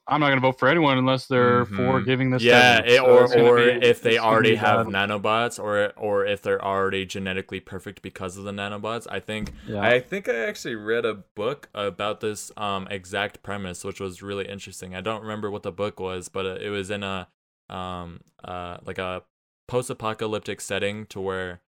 I'm 0.07 0.19
not 0.19 0.29
gonna 0.29 0.41
vote 0.41 0.59
for 0.59 0.67
anyone 0.67 0.97
unless 0.99 1.25
they're 1.25 1.65
for 1.65 1.99
Mhm. 2.01 2.05
giving 2.05 2.29
this. 2.29 2.41
to 2.43 2.47
yeah, 2.47 2.79
it, 2.79 2.97
So 2.97 3.05
or 3.05 3.23
it's 3.23 3.35
or 3.35 3.55
be- 3.57 3.87
if 3.87 4.01
they 4.01 4.17
already 4.19 4.55
have 4.55 4.85
bad. 4.85 4.93
nanobots, 5.09 5.57
or 5.61 5.93
or 5.97 6.25
if 6.25 6.41
they're 6.43 6.63
already 6.63 7.05
genetically 7.07 7.59
perfect 7.59 8.01
because 8.03 8.37
of 8.37 8.43
the 8.43 8.51
nanobots. 8.51 9.07
I 9.09 9.19
think 9.19 9.51
Yeah. 9.67 9.81
I 9.81 9.99
think 9.99 10.29
I 10.29 10.35
actually 10.45 10.75
read 10.75 11.05
a 11.05 11.15
book 11.15 11.69
about 11.73 12.19
this 12.21 12.51
um 12.55 12.87
exact 12.91 13.41
premise, 13.41 13.83
which 13.83 13.99
was 13.99 14.21
really 14.21 14.47
interesting. 14.47 14.93
I 14.95 15.01
don't 15.01 15.21
remember 15.21 15.49
what 15.49 15.63
the 15.63 15.71
book 15.71 15.99
was, 15.99 16.29
but 16.29 16.45
uh, 16.45 16.57
it 16.61 16.69
was 16.69 16.91
in 16.91 17.01
a 17.01 17.27
um 17.69 18.19
uh 18.43 18.77
like 18.85 18.99
a 18.99 19.23
post-apocalyptic 19.67 20.61
setting 20.61 21.07
to 21.07 21.19
where 21.19 21.61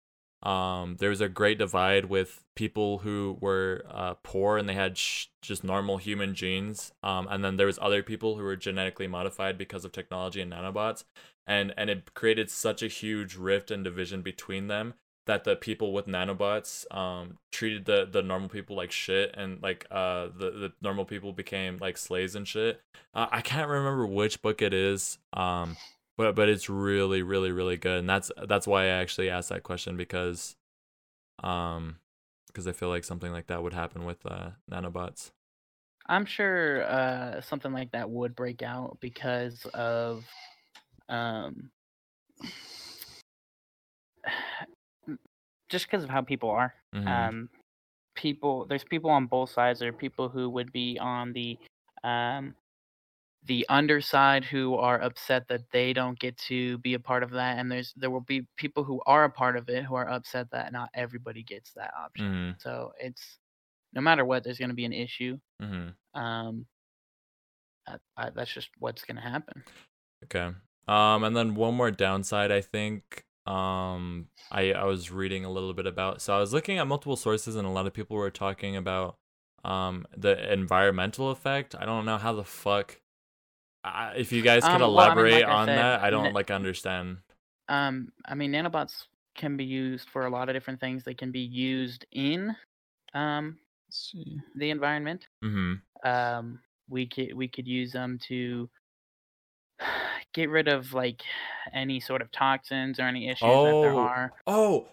um 0.44 0.96
there 0.98 1.10
was 1.10 1.20
a 1.20 1.28
great 1.28 1.58
divide 1.58 2.06
with 2.06 2.44
people 2.54 2.98
who 2.98 3.36
were 3.40 3.84
uh 3.90 4.14
poor 4.22 4.58
and 4.58 4.68
they 4.68 4.74
had 4.74 4.96
sh- 4.98 5.26
just 5.42 5.64
normal 5.64 5.96
human 5.98 6.34
genes. 6.34 6.92
Um 7.02 7.26
and 7.30 7.44
then 7.44 7.56
there 7.56 7.66
was 7.66 7.78
other 7.80 8.02
people 8.02 8.36
who 8.36 8.42
were 8.44 8.56
genetically 8.56 9.06
modified 9.06 9.58
because 9.58 9.84
of 9.84 9.92
technology 9.92 10.40
and 10.40 10.52
nanobots. 10.52 11.04
And 11.46 11.72
and 11.76 11.90
it 11.90 12.14
created 12.14 12.50
such 12.50 12.82
a 12.82 12.88
huge 12.88 13.36
rift 13.36 13.70
and 13.70 13.84
division 13.84 14.22
between 14.22 14.68
them 14.68 14.94
that 15.26 15.44
the 15.44 15.56
people 15.56 15.92
with 15.92 16.06
nanobots 16.06 16.84
um 16.94 17.38
treated 17.50 17.84
the 17.86 18.06
the 18.10 18.22
normal 18.22 18.48
people 18.48 18.76
like 18.76 18.92
shit 18.92 19.34
and 19.36 19.62
like 19.62 19.86
uh 19.90 20.26
the 20.36 20.50
the 20.50 20.72
normal 20.82 21.04
people 21.04 21.32
became 21.32 21.78
like 21.78 21.96
slaves 21.96 22.34
and 22.34 22.46
shit. 22.46 22.80
Uh, 23.14 23.26
i 23.30 23.40
can't 23.40 23.68
remember 23.68 24.06
which 24.06 24.42
book 24.42 24.60
it 24.60 24.74
is 24.74 25.18
um 25.32 25.76
but 26.16 26.34
but 26.34 26.48
it's 26.48 26.68
really 26.68 27.22
really 27.22 27.52
really 27.52 27.76
good 27.76 27.98
and 27.98 28.08
that's 28.08 28.30
that's 28.48 28.66
why 28.66 28.84
i 28.84 28.86
actually 28.86 29.30
asked 29.30 29.48
that 29.48 29.62
question 29.62 29.96
because 29.96 30.56
um 31.42 31.96
because 32.48 32.66
i 32.66 32.72
feel 32.72 32.88
like 32.88 33.04
something 33.04 33.32
like 33.32 33.46
that 33.48 33.62
would 33.62 33.74
happen 33.74 34.04
with 34.04 34.24
uh 34.26 34.50
nanobots 34.70 35.30
I'm 36.06 36.26
sure 36.26 36.84
uh, 36.84 37.40
something 37.40 37.72
like 37.72 37.92
that 37.92 38.10
would 38.10 38.36
break 38.36 38.62
out 38.62 38.98
because 39.00 39.64
of 39.72 40.24
um, 41.08 41.70
just 45.68 45.86
because 45.86 46.04
of 46.04 46.10
how 46.10 46.20
people 46.20 46.50
are. 46.50 46.74
Mhm. 46.94 47.08
Um, 47.08 47.48
people, 48.14 48.66
there's 48.66 48.84
people 48.84 49.10
on 49.10 49.26
both 49.26 49.50
sides. 49.50 49.80
There 49.80 49.88
are 49.88 49.92
people 49.92 50.28
who 50.28 50.50
would 50.50 50.72
be 50.72 50.98
on 51.00 51.32
the 51.32 51.56
um, 52.02 52.54
the 53.44 53.66
underside 53.68 54.44
who 54.44 54.74
are 54.76 55.00
upset 55.02 55.48
that 55.48 55.70
they 55.70 55.92
don't 55.92 56.18
get 56.18 56.36
to 56.38 56.78
be 56.78 56.94
a 56.94 56.98
part 57.00 57.22
of 57.22 57.30
that, 57.32 57.58
and 57.58 57.70
there's 57.70 57.92
there 57.96 58.10
will 58.10 58.20
be 58.22 58.46
people 58.56 58.84
who 58.84 59.02
are 59.06 59.24
a 59.24 59.30
part 59.30 59.56
of 59.56 59.68
it 59.68 59.84
who 59.84 59.94
are 59.94 60.08
upset 60.08 60.50
that 60.52 60.72
not 60.72 60.90
everybody 60.94 61.42
gets 61.42 61.72
that 61.74 61.92
option. 61.94 62.54
Mhm. 62.56 62.62
So 62.62 62.92
it's 62.98 63.38
no 63.92 64.00
matter 64.00 64.24
what, 64.24 64.44
there's 64.44 64.58
going 64.58 64.70
to 64.70 64.74
be 64.74 64.86
an 64.86 64.92
issue. 64.94 65.38
Mhm. 65.62 65.94
Um, 66.14 66.66
I, 67.86 67.96
I, 68.16 68.30
that's 68.30 68.52
just 68.52 68.70
what's 68.78 69.04
going 69.04 69.16
to 69.16 69.22
happen. 69.22 69.62
Okay. 70.24 70.54
Um, 70.88 71.24
and 71.24 71.36
then 71.36 71.54
one 71.54 71.74
more 71.74 71.90
downside, 71.90 72.50
I 72.50 72.60
think. 72.60 73.24
Um, 73.46 74.28
I 74.50 74.72
I 74.72 74.84
was 74.84 75.10
reading 75.10 75.44
a 75.44 75.50
little 75.50 75.74
bit 75.74 75.86
about. 75.86 76.22
So 76.22 76.34
I 76.34 76.40
was 76.40 76.52
looking 76.52 76.78
at 76.78 76.86
multiple 76.86 77.16
sources, 77.16 77.56
and 77.56 77.66
a 77.66 77.70
lot 77.70 77.86
of 77.86 77.92
people 77.92 78.16
were 78.16 78.30
talking 78.30 78.76
about 78.76 79.18
um 79.64 80.06
the 80.16 80.52
environmental 80.52 81.30
effect. 81.30 81.74
I 81.74 81.84
don't 81.84 82.04
know 82.06 82.18
how 82.18 82.32
the 82.32 82.44
fuck. 82.44 83.00
I, 83.84 84.14
if 84.16 84.32
you 84.32 84.40
guys 84.42 84.62
could 84.62 84.70
Um, 84.72 84.80
well, 84.80 84.98
I 84.98 85.08
mean, 85.08 85.08
elaborate 85.10 85.42
like 85.42 85.48
on 85.48 85.66
said, 85.66 85.78
that, 85.78 86.00
I 86.02 86.10
don't 86.10 86.26
n- 86.26 86.32
like 86.34 86.50
understand. 86.50 87.18
Um, 87.68 88.12
I 88.24 88.34
mean, 88.34 88.52
nanobots 88.52 89.04
can 89.34 89.56
be 89.56 89.64
used 89.64 90.08
for 90.08 90.24
a 90.26 90.30
lot 90.30 90.48
of 90.48 90.54
different 90.54 90.80
things. 90.80 91.04
They 91.04 91.14
can 91.14 91.30
be 91.30 91.40
used 91.40 92.06
in 92.12 92.56
um, 93.14 93.58
Let's 93.88 94.10
see. 94.12 94.40
the 94.56 94.70
environment. 94.70 95.26
Mm-hmm. 95.44 96.08
Um, 96.08 96.60
we 96.88 97.06
could 97.06 97.34
we 97.34 97.48
could 97.48 97.66
use 97.68 97.92
them 97.92 98.18
to 98.28 98.68
get 100.32 100.50
rid 100.50 100.68
of 100.68 100.92
like 100.92 101.22
any 101.72 102.00
sort 102.00 102.22
of 102.22 102.30
toxins 102.32 102.98
or 102.98 103.02
any 103.04 103.28
issues 103.28 103.40
that 103.40 103.46
there 103.82 103.92
Oh. 103.92 103.98
are. 103.98 104.32
Oh, 104.46 104.88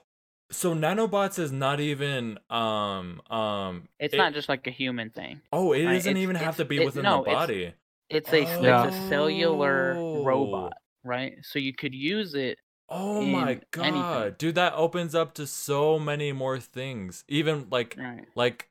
so 0.52 0.74
nanobots 0.76 1.40
is 1.40 1.52
not 1.52 1.80
even 1.80 2.38
um 2.50 3.22
um. 3.30 3.88
It's 4.00 4.14
it- 4.14 4.18
not 4.18 4.34
just 4.34 4.50
like 4.50 4.68
a 4.68 4.72
human 4.72 5.10
thing. 5.10 5.42
Oh, 5.52 5.74
it 5.74 5.86
right, 5.86 5.94
doesn't 5.94 6.12
it's- 6.12 6.24
even 6.24 6.36
have 6.36 6.58
to 6.58 6.66
be 6.66 6.84
within 6.84 7.04
no, 7.04 7.24
the 7.24 7.30
it's- 7.30 7.36
body. 7.48 7.74
It's 8.12 8.32
a 8.34 8.42
Yeah. 8.42 8.88
it's 8.88 8.96
a 8.96 9.10
cellular 9.10 9.96
Oh. 9.98 10.24
robot, 10.24 10.74
right? 11.04 11.34
So 11.44 11.60
you 11.60 11.74
could 11.74 11.94
use 11.96 12.34
it. 12.36 12.58
Oh 12.90 13.22
my 13.22 13.62
god, 13.72 13.86
anything. 13.86 14.36
dude, 14.38 14.56
that 14.56 14.74
opens 14.74 15.16
up 15.16 15.34
to 15.36 15.48
so 15.48 15.98
many 15.98 16.34
more 16.34 16.60
things. 16.60 17.24
Even 17.30 17.68
like 17.70 17.96
Right. 17.98 18.26
like 18.36 18.70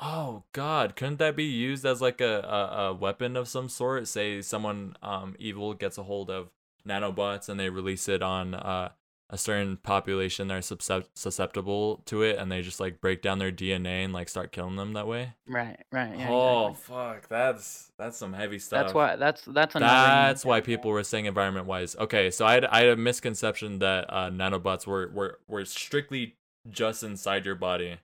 oh 0.00 0.44
god, 0.52 0.96
couldn't 0.96 1.18
that 1.18 1.36
be 1.36 1.44
used 1.44 1.84
as 1.84 2.00
like 2.00 2.20
a, 2.20 2.40
a, 2.40 2.88
a 2.88 2.94
weapon 2.94 3.36
of 3.36 3.46
some 3.48 3.68
sort? 3.68 4.08
Say 4.08 4.42
someone 4.42 4.96
um 5.02 5.36
evil 5.38 5.74
gets 5.74 5.98
a 5.98 6.02
hold 6.02 6.30
of 6.30 6.50
nanobots 6.86 7.48
and 7.48 7.60
they 7.60 7.68
release 7.70 8.08
it 8.08 8.22
on 8.22 8.54
uh 8.54 8.90
a 9.32 9.38
certain 9.38 9.76
population 9.76 10.48
that 10.48 10.72
are 10.72 11.02
susceptible 11.14 12.02
to 12.06 12.22
it 12.22 12.36
and 12.36 12.50
they 12.50 12.62
just 12.62 12.80
like 12.80 13.00
break 13.00 13.22
down 13.22 13.38
their 13.38 13.52
DNA 13.52 14.04
and 14.04 14.12
like 14.12 14.28
start 14.28 14.50
killing 14.50 14.76
them 14.76 14.92
that 14.94 15.06
way. 15.06 15.34
Right. 15.46 15.78
Right. 15.92 16.18
Yeah, 16.18 16.30
oh 16.30 16.68
exactly. 16.68 16.96
fuck, 16.96 17.28
that's 17.28 17.92
that's 17.96 18.16
some 18.16 18.32
heavy 18.32 18.58
stuff. 18.58 18.82
That's 18.82 18.94
why. 18.94 19.16
That's 19.16 19.42
that's. 19.44 19.74
That's 19.74 20.44
why 20.44 20.60
people 20.60 20.90
were 20.90 21.04
saying 21.04 21.26
environment 21.26 21.66
wise. 21.66 21.94
Okay, 21.96 22.30
so 22.30 22.44
I 22.44 22.54
had, 22.54 22.64
I 22.66 22.80
had 22.80 22.88
a 22.88 22.96
misconception 22.96 23.78
that 23.78 24.06
uh, 24.08 24.30
nanobots 24.30 24.86
were, 24.86 25.08
were 25.14 25.38
were 25.48 25.64
strictly 25.64 26.34
just 26.70 27.02
inside 27.02 27.46
your 27.46 27.54
body. 27.54 27.98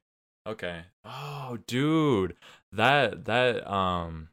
Okay. 0.46 0.82
Oh, 1.04 1.58
dude, 1.66 2.36
that 2.72 3.24
that 3.24 3.68
um, 3.70 4.28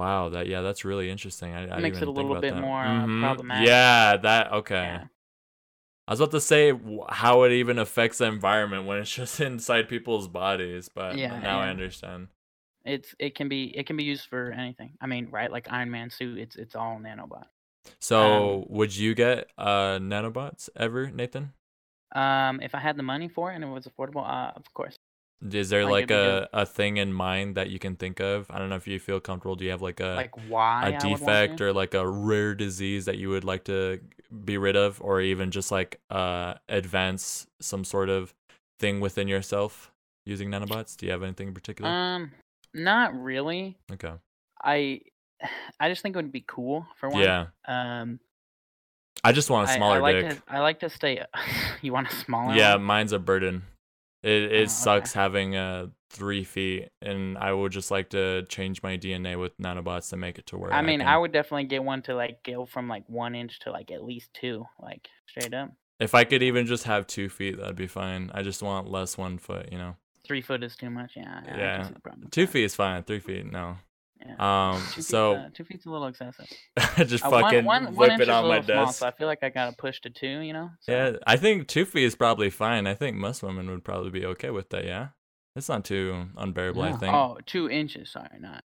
Wow, 0.00 0.30
that 0.30 0.46
yeah, 0.46 0.62
that's 0.62 0.84
really 0.84 1.10
interesting. 1.10 1.52
I, 1.54 1.76
I 1.76 1.80
makes 1.80 1.98
it 1.98 2.04
a 2.04 2.06
think 2.06 2.16
little 2.16 2.34
bit 2.40 2.54
that. 2.54 2.60
more, 2.62 2.82
uh, 2.82 3.06
Mhm. 3.06 3.20
problematic. 3.20 3.68
Yeah, 3.68 4.16
that 4.16 4.52
okay. 4.52 4.74
Yeah. 4.82 5.04
I 6.10 6.12
was 6.12 6.18
about 6.18 6.32
to 6.32 6.40
say 6.40 6.72
how 7.08 7.44
it 7.44 7.52
even 7.52 7.78
affects 7.78 8.18
the 8.18 8.24
environment 8.24 8.84
when 8.84 8.98
it's 8.98 9.14
just 9.14 9.40
inside 9.40 9.88
people's 9.88 10.26
bodies, 10.26 10.88
but 10.92 11.16
Yeah, 11.16 11.38
now 11.40 11.60
I 11.60 11.68
understand. 11.68 12.26
It's 12.84 13.14
it 13.20 13.36
can 13.36 13.48
be 13.48 13.66
it 13.76 13.86
can 13.86 13.96
be 13.96 14.02
used 14.02 14.26
for 14.26 14.50
anything. 14.50 14.94
I 15.00 15.06
mean, 15.06 15.28
right? 15.30 15.52
Like 15.52 15.70
Iron 15.70 15.92
Man 15.92 16.10
suit, 16.10 16.36
it's 16.38 16.56
it's 16.56 16.74
all 16.74 16.98
nanobot. 16.98 17.44
So, 18.00 18.66
would 18.68 18.96
you 18.96 19.14
get 19.14 19.50
uh 19.56 19.98
nanobots 20.00 20.68
ever, 20.74 21.12
Nathan? 21.12 21.52
Um, 22.12 22.60
if 22.60 22.74
I 22.74 22.80
had 22.80 22.96
the 22.96 23.04
money 23.04 23.28
for 23.28 23.52
it 23.52 23.54
and 23.54 23.62
it 23.62 23.68
was 23.68 23.86
affordable, 23.86 24.28
uh, 24.28 24.50
of 24.56 24.64
course. 24.74 24.96
Is 25.42 25.70
there 25.70 25.84
Like, 25.84 26.10
like 26.10 26.10
a, 26.10 26.48
a 26.52 26.66
thing 26.66 26.98
in 26.98 27.12
mind 27.12 27.54
that 27.54 27.70
you 27.70 27.78
can 27.78 27.96
think 27.96 28.20
of? 28.20 28.50
I 28.50 28.58
don't 28.58 28.68
know 28.68 28.76
if 28.76 28.86
you 28.86 28.98
feel 28.98 29.20
comfortable. 29.20 29.56
Do 29.56 29.64
you 29.64 29.70
have 29.70 29.80
like 29.80 30.00
a 30.00 30.14
Like 30.14 30.36
why 30.48 30.90
a 30.90 30.94
I 30.94 30.98
defect 30.98 31.60
or 31.60 31.72
like 31.72 31.94
a 31.94 32.06
rare 32.06 32.54
disease 32.54 33.06
that 33.06 33.16
you 33.16 33.30
would 33.30 33.44
like 33.44 33.64
to 33.64 34.00
be 34.44 34.58
rid 34.58 34.76
of, 34.76 35.00
or 35.00 35.20
even 35.20 35.50
just 35.50 35.70
like 35.70 36.00
uh 36.10 36.54
advance 36.68 37.46
some 37.60 37.84
sort 37.84 38.10
of 38.10 38.34
thing 38.80 39.00
within 39.00 39.28
yourself 39.28 39.92
using 40.26 40.50
nanobots? 40.50 40.96
Do 40.96 41.06
you 41.06 41.12
have 41.12 41.22
anything 41.22 41.48
in 41.48 41.54
particular? 41.54 41.90
Um, 41.90 42.32
not 42.74 43.14
really. 43.14 43.78
okay. 43.90 44.12
I 44.62 45.00
I 45.80 45.88
just 45.88 46.02
think 46.02 46.16
it 46.16 46.18
would 46.18 46.32
be 46.32 46.44
cool 46.46 46.86
for 46.96 47.08
one. 47.08 47.22
Yeah. 47.22 47.46
Um, 47.66 48.20
I 49.24 49.32
just 49.32 49.50
want 49.50 49.68
a 49.68 49.72
smaller 49.72 49.96
I 49.96 50.00
like 50.00 50.16
dick. 50.16 50.30
to 50.30 50.42
I 50.48 50.60
like 50.60 50.80
to 50.80 50.90
stay. 50.90 51.24
you 51.82 51.92
want 51.92 52.10
a 52.10 52.14
smaller? 52.14 52.54
Yeah, 52.54 52.74
one? 52.74 52.84
mine's 52.84 53.12
a 53.12 53.18
burden. 53.18 53.62
It 54.22 54.28
Oh, 54.28 54.54
it 54.54 54.58
okay. 54.62 54.66
sucks 54.66 55.12
having 55.12 55.56
uh 55.56 55.86
three 56.10 56.42
feet, 56.44 56.88
and 57.00 57.38
I 57.38 57.52
would 57.52 57.70
just 57.72 57.90
like 57.90 58.10
to 58.10 58.42
change 58.46 58.82
my 58.82 58.96
DNA 58.96 59.38
with 59.38 59.56
nanobots 59.58 60.10
to 60.10 60.16
make 60.16 60.38
it 60.38 60.46
to 60.48 60.58
where 60.58 60.72
I 60.74 60.82
mean, 60.82 61.00
I 61.00 61.12
can- 61.12 61.20
would 61.22 61.32
definitely 61.32 61.64
get 61.64 61.84
one 61.84 62.02
to 62.02 62.14
like 62.14 62.42
go 62.42 62.66
from 62.66 62.88
like 62.88 63.04
one 63.08 63.34
inch 63.34 63.60
to 63.60 63.70
like 63.70 63.90
at 63.90 64.02
least 64.04 64.34
two, 64.34 64.66
like 64.80 65.08
straight 65.26 65.54
up. 65.54 65.70
If 66.00 66.14
I 66.14 66.24
could 66.24 66.42
even 66.42 66.66
just 66.66 66.84
have 66.84 67.06
two 67.06 67.28
feet, 67.28 67.58
that'd 67.58 67.76
be 67.76 67.86
fine. 67.86 68.30
I 68.34 68.42
just 68.42 68.62
want 68.62 68.90
less 68.90 69.16
one 69.18 69.38
foot, 69.38 69.70
you 69.70 69.78
know. 69.78 69.96
Three 70.26 70.40
foot 70.42 70.62
is 70.64 70.74
too 70.76 70.90
much. 70.90 71.12
Yeah. 71.16 71.42
Yeah, 71.46 71.82
see 71.86 71.92
the 71.94 72.00
problem 72.00 72.22
with 72.24 72.30
Two 72.32 72.46
feet 72.46 72.64
is 72.64 72.74
fine. 72.74 73.02
Three 73.04 73.20
feet, 73.20 73.44
no. 73.50 73.76
Yeah. 74.24 74.72
Um, 74.72 74.82
Two 74.92 75.02
so 75.02 75.34
uh, 75.34 75.48
two 75.54 75.64
feet's 75.64 75.86
a 75.86 75.90
little 75.90 76.06
excessive. 76.06 76.46
just 77.06 77.24
Uh, 77.24 77.30
fucking 77.30 77.64
one, 77.64 77.84
one 77.86 77.94
whip 77.96 78.10
inch 78.12 78.20
it 78.22 78.28
on 78.28 78.48
my 78.48 78.60
small, 78.60 78.84
desk. 78.86 78.98
so 78.98 79.06
I 79.06 79.10
feel 79.12 79.26
like 79.26 79.42
I 79.42 79.48
gotta 79.48 79.74
push 79.76 80.00
to 80.02 80.10
two. 80.10 80.40
You 80.40 80.52
know. 80.52 80.70
So, 80.80 80.92
Yeah, 80.92 81.12
I 81.26 81.36
think 81.36 81.68
two 81.68 81.84
feet 81.84 82.04
is 82.04 82.14
probably 82.14 82.50
fine. 82.50 82.86
I 82.86 82.94
think 82.94 83.16
most 83.16 83.42
women 83.42 83.70
would 83.70 83.84
probably 83.84 84.10
be 84.10 84.26
okay 84.26 84.50
with 84.50 84.68
that. 84.70 84.84
Yeah, 84.84 85.08
it's 85.56 85.68
not 85.68 85.84
too 85.84 86.26
unbearable. 86.36 86.82
I 86.82 86.92
think. 86.92 87.14
Oh, 87.14 87.38
two 87.46 87.70
inches. 87.70 88.10
Sorry, 88.10 88.38
not. 88.38 88.64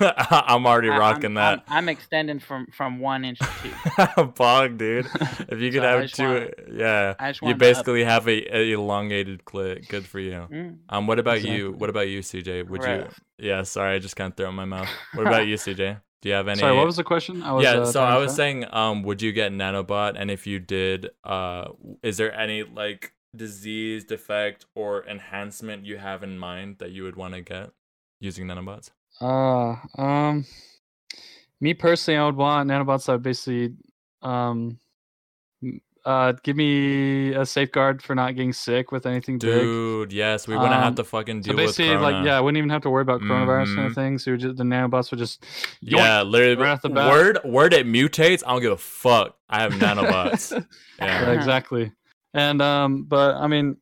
I'm 0.18 0.66
already 0.66 0.90
I- 0.90 0.98
rocking 0.98 1.24
I'm, 1.26 1.34
that. 1.34 1.64
I'm, 1.68 1.76
I'm 1.78 1.88
extending 1.88 2.38
from 2.38 2.66
from 2.68 2.98
one 3.00 3.24
inch 3.24 3.38
to 3.38 3.48
two. 4.16 4.24
Bog, 4.36 4.78
dude. 4.78 5.06
If 5.48 5.60
you 5.60 5.70
could 5.70 5.82
So 5.82 5.88
I 5.88 5.90
have 5.92 6.02
just 6.02 6.14
two, 6.16 6.24
wanna- 6.24 6.50
yeah, 6.72 7.14
I 7.18 7.30
just 7.30 7.42
you 7.42 7.46
wanted 7.46 7.54
up- 7.54 7.58
basically 7.60 8.04
have 8.04 8.28
a, 8.28 8.56
a 8.56 8.72
elongated 8.72 9.44
clit. 9.44 9.88
Good 9.88 10.06
for 10.06 10.18
you. 10.20 10.46
Mm, 10.50 10.78
Um, 10.88 11.06
what 11.06 11.18
about 11.18 11.42
you? 11.42 11.72
What 11.72 11.90
about 11.90 12.08
you, 12.08 12.20
CJ? 12.20 12.68
Would 12.68 12.80
gross. 12.80 13.12
you? 13.38 13.48
Yeah, 13.48 13.62
sorry, 13.62 13.96
I 13.96 13.98
just 13.98 14.16
kind 14.16 14.30
of 14.32 14.36
threw 14.36 14.46
in 14.46 14.54
my 14.54 14.64
mouth. 14.64 14.88
What 15.14 15.26
about 15.26 15.46
you, 15.46 15.56
CJ? 15.56 16.00
Do 16.22 16.28
you 16.30 16.34
have 16.34 16.48
any? 16.48 16.58
Sorry, 16.60 16.74
what 16.76 16.86
was 16.86 16.96
the 16.96 17.04
question? 17.04 17.42
I 17.42 17.52
was, 17.52 17.64
yeah, 17.64 17.72
uh, 17.80 17.84
so 17.86 18.02
I 18.02 18.16
was 18.16 18.30
chat. 18.32 18.36
saying, 18.36 18.64
um, 18.72 19.02
would 19.02 19.20
you 19.20 19.32
get 19.32 19.52
nanobot? 19.52 20.14
And 20.16 20.30
if 20.30 20.46
you 20.46 20.58
did, 20.58 21.10
uh, 21.22 21.68
is 22.02 22.16
there 22.16 22.32
any 22.34 22.62
like 22.62 23.12
disease, 23.36 24.04
defect, 24.04 24.64
or 24.74 25.04
enhancement 25.06 25.84
you 25.84 25.98
have 25.98 26.22
in 26.22 26.38
mind 26.38 26.78
that 26.78 26.92
you 26.92 27.02
would 27.02 27.16
want 27.16 27.34
to 27.34 27.42
get 27.42 27.70
using 28.20 28.46
nanobots? 28.46 28.90
Uh, 29.20 29.76
um, 29.96 30.44
me 31.60 31.74
personally, 31.74 32.18
I 32.18 32.26
would 32.26 32.36
want 32.36 32.68
nanobots 32.70 33.06
that 33.06 33.12
would 33.12 33.22
basically, 33.22 33.74
um, 34.22 34.78
uh, 36.04 36.32
give 36.42 36.54
me 36.54 37.32
a 37.32 37.46
safeguard 37.46 38.02
for 38.02 38.14
not 38.14 38.34
getting 38.34 38.52
sick 38.52 38.92
with 38.92 39.06
anything 39.06 39.38
big. 39.38 39.50
Dude, 39.50 40.12
yes, 40.12 40.46
we 40.46 40.54
wouldn't 40.54 40.74
have 40.74 40.88
Um, 40.88 40.94
to 40.96 41.04
fucking 41.04 41.42
So 41.42 41.48
deal 41.48 41.56
with 41.56 41.66
basically, 41.76 41.96
like, 41.96 42.26
yeah, 42.26 42.36
I 42.36 42.40
wouldn't 42.42 42.58
even 42.58 42.68
have 42.68 42.82
to 42.82 42.90
worry 42.90 43.00
about 43.00 43.22
coronavirus 43.22 43.74
kind 43.74 43.78
Mhm. 43.78 43.86
of 43.86 43.94
thing. 43.94 44.18
So 44.18 44.36
just, 44.36 44.56
the 44.58 44.64
nanobots 44.64 45.10
would 45.10 45.18
just, 45.18 45.42
Yeah, 45.80 46.20
literally. 46.22 46.56
right 46.56 46.72
off 46.72 46.82
the 46.82 46.90
bat. 46.90 47.08
Word, 47.10 47.38
word 47.44 47.72
it 47.72 47.86
mutates. 47.86 48.42
I 48.46 48.52
don't 48.52 48.60
give 48.60 48.72
a 48.72 48.76
fuck. 48.76 49.38
I 49.48 49.60
have 49.62 49.72
nanobots. 49.80 50.50
Yeah, 50.52 50.62
yeah. 51.22 51.32
exactly. 51.32 51.90
And 52.34 52.60
um, 52.60 53.04
but 53.04 53.36
I 53.36 53.46
mean, 53.46 53.76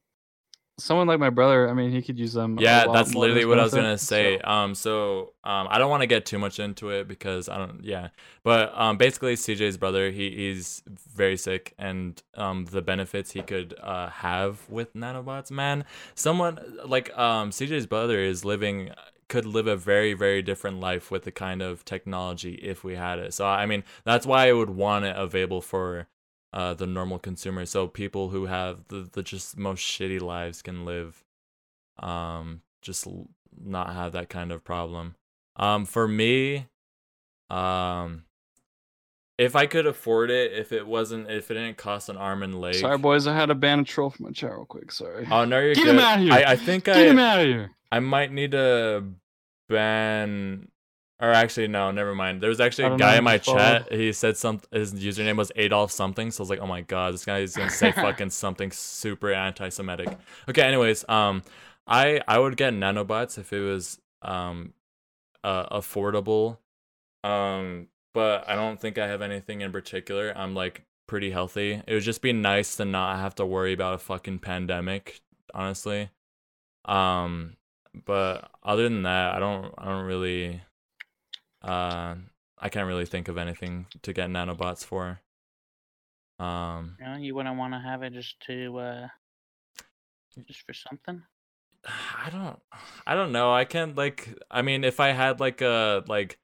someone 0.82 1.06
like 1.06 1.18
my 1.20 1.30
brother, 1.30 1.68
I 1.68 1.72
mean, 1.74 1.90
he 1.90 2.02
could 2.02 2.18
use 2.18 2.32
them. 2.32 2.58
Yeah, 2.58 2.86
that's 2.92 3.14
literally 3.14 3.44
what 3.44 3.58
I 3.58 3.62
was 3.62 3.72
gonna 3.74 3.98
say. 3.98 4.38
so- 4.38 4.48
Um, 4.48 4.74
so 4.74 5.32
um, 5.44 5.68
I 5.70 5.78
don't 5.78 5.90
want 5.90 6.02
to 6.02 6.06
get 6.06 6.26
too 6.26 6.38
much 6.38 6.58
into 6.58 6.90
it 6.90 7.08
because 7.08 7.48
I 7.48 7.56
don't. 7.58 7.82
Yeah, 7.84 8.08
but 8.42 8.72
um, 8.78 8.96
basically 8.96 9.34
CJ's 9.36 9.76
brother, 9.76 10.10
he 10.10 10.30
he's 10.30 10.82
very 11.14 11.36
sick, 11.36 11.74
and 11.78 12.20
um, 12.34 12.64
the 12.66 12.82
benefits 12.82 13.30
he 13.32 13.42
could 13.42 13.74
uh 13.82 14.08
have 14.10 14.68
with 14.68 14.92
nanobots, 14.94 15.50
man. 15.50 15.84
Someone 16.14 16.58
like 16.84 17.16
um 17.16 17.50
CJ's 17.50 17.86
brother 17.86 18.18
is 18.20 18.44
living 18.44 18.90
could 19.28 19.46
live 19.46 19.66
a 19.66 19.76
very 19.76 20.12
very 20.12 20.42
different 20.42 20.78
life 20.78 21.10
with 21.10 21.22
the 21.24 21.32
kind 21.32 21.62
of 21.62 21.84
technology 21.86 22.54
if 22.56 22.84
we 22.84 22.96
had 22.96 23.18
it. 23.18 23.32
So 23.32 23.46
I 23.46 23.64
mean, 23.66 23.82
that's 24.04 24.26
why 24.26 24.48
I 24.48 24.52
would 24.52 24.68
want 24.70 25.04
it 25.06 25.16
available 25.16 25.62
for 25.62 26.06
uh 26.52 26.74
the 26.74 26.86
normal 26.86 27.18
consumer, 27.18 27.64
so 27.66 27.86
people 27.88 28.28
who 28.30 28.46
have 28.46 28.88
the 28.88 29.08
the 29.12 29.22
just 29.22 29.56
most 29.56 29.80
shitty 29.80 30.20
lives 30.20 30.62
can 30.62 30.84
live 30.84 31.24
um 31.98 32.62
just 32.80 33.06
l- 33.06 33.28
not 33.62 33.92
have 33.94 34.12
that 34.12 34.28
kind 34.28 34.50
of 34.50 34.64
problem 34.64 35.14
um 35.56 35.84
for 35.84 36.08
me 36.08 36.66
um 37.50 38.24
if 39.38 39.54
i 39.54 39.66
could 39.66 39.86
afford 39.86 40.30
it 40.30 40.52
if 40.52 40.72
it 40.72 40.86
wasn't 40.86 41.30
if 41.30 41.50
it 41.50 41.54
didn't 41.54 41.76
cost 41.76 42.08
an 42.08 42.16
arm 42.16 42.42
and 42.42 42.58
leg 42.60 42.74
Sorry, 42.76 42.96
boys, 42.96 43.26
I 43.26 43.34
had 43.34 43.46
to 43.46 43.54
ban 43.54 43.80
a 43.80 43.84
troll 43.84 44.08
from 44.10 44.24
my 44.24 44.30
chat 44.32 44.52
real 44.52 44.64
quick. 44.64 44.90
Sorry. 44.90 45.26
oh 45.30 45.44
no 45.44 45.58
you're 45.60 45.74
Get 45.74 45.84
good 45.84 45.94
him 45.96 45.98
outta 46.00 46.20
here! 46.22 46.32
I, 46.32 46.44
I 46.52 46.56
think 46.56 46.84
Get 46.84 47.06
him 47.06 47.18
out 47.18 47.40
of 47.40 47.46
here! 47.46 47.70
i 47.90 48.00
might 48.00 48.32
need 48.32 48.52
to 48.52 49.04
ban 49.68 50.68
or 51.22 51.30
actually 51.30 51.68
no 51.68 51.90
never 51.92 52.14
mind. 52.14 52.42
There 52.42 52.50
was 52.50 52.60
actually 52.60 52.92
a 52.92 52.96
guy 52.98 53.16
in 53.16 53.24
my 53.24 53.38
chat 53.38 53.90
he 53.92 54.12
said 54.12 54.36
some 54.36 54.60
his 54.72 54.92
username 54.92 55.36
was 55.36 55.52
adolf 55.54 55.92
something 55.92 56.30
so 56.30 56.40
i 56.40 56.42
was 56.42 56.50
like 56.50 56.58
oh 56.58 56.66
my 56.66 56.80
god 56.82 57.14
this 57.14 57.24
guy 57.24 57.38
is 57.38 57.56
gonna 57.56 57.70
say 57.70 57.92
fucking 58.06 58.30
something 58.30 58.70
super 58.72 59.32
anti-semitic. 59.32 60.08
Okay 60.48 60.62
anyways 60.62 61.08
um 61.08 61.42
i 61.86 62.20
i 62.26 62.38
would 62.38 62.56
get 62.56 62.74
nanobots 62.74 63.38
if 63.38 63.52
it 63.52 63.60
was 63.60 64.00
um 64.22 64.74
uh, 65.44 65.78
affordable 65.78 66.58
um 67.24 67.88
but 68.14 68.48
i 68.48 68.54
don't 68.54 68.80
think 68.80 68.98
i 68.98 69.06
have 69.06 69.22
anything 69.22 69.60
in 69.60 69.72
particular. 69.72 70.36
I'm 70.36 70.54
like 70.54 70.84
pretty 71.06 71.30
healthy. 71.30 71.82
It 71.86 71.94
would 71.94 72.02
just 72.02 72.22
be 72.22 72.32
nice 72.32 72.76
to 72.76 72.84
not 72.84 73.18
have 73.18 73.34
to 73.36 73.46
worry 73.46 73.72
about 73.72 73.94
a 73.94 73.98
fucking 73.98 74.40
pandemic 74.40 75.20
honestly. 75.54 76.10
Um 76.84 77.56
but 78.06 78.50
other 78.62 78.84
than 78.84 79.02
that 79.02 79.34
i 79.34 79.38
don't 79.38 79.74
i 79.76 79.84
don't 79.84 80.06
really 80.06 80.62
uh 81.62 82.14
i 82.58 82.68
can't 82.68 82.86
really 82.86 83.06
think 83.06 83.28
of 83.28 83.38
anything 83.38 83.86
to 84.02 84.12
get 84.12 84.28
nanobots 84.30 84.84
for 84.84 85.20
um 86.38 86.96
You 86.98 87.06
know, 87.06 87.16
you 87.16 87.34
wouldn't 87.34 87.56
want 87.56 87.74
to 87.74 87.80
have 87.80 88.02
it 88.02 88.12
just 88.12 88.40
to 88.46 88.78
uh, 88.78 89.08
just 90.46 90.62
for 90.66 90.72
something. 90.72 91.22
I 91.84 92.30
don't 92.30 92.58
I 93.06 93.14
don't 93.14 93.32
know. 93.32 93.52
I 93.52 93.64
can't 93.64 93.96
like 93.96 94.28
I 94.50 94.62
mean 94.62 94.84
if 94.84 95.00
I 95.00 95.08
had 95.08 95.40
like 95.40 95.60
a 95.60 96.04
like 96.06 96.38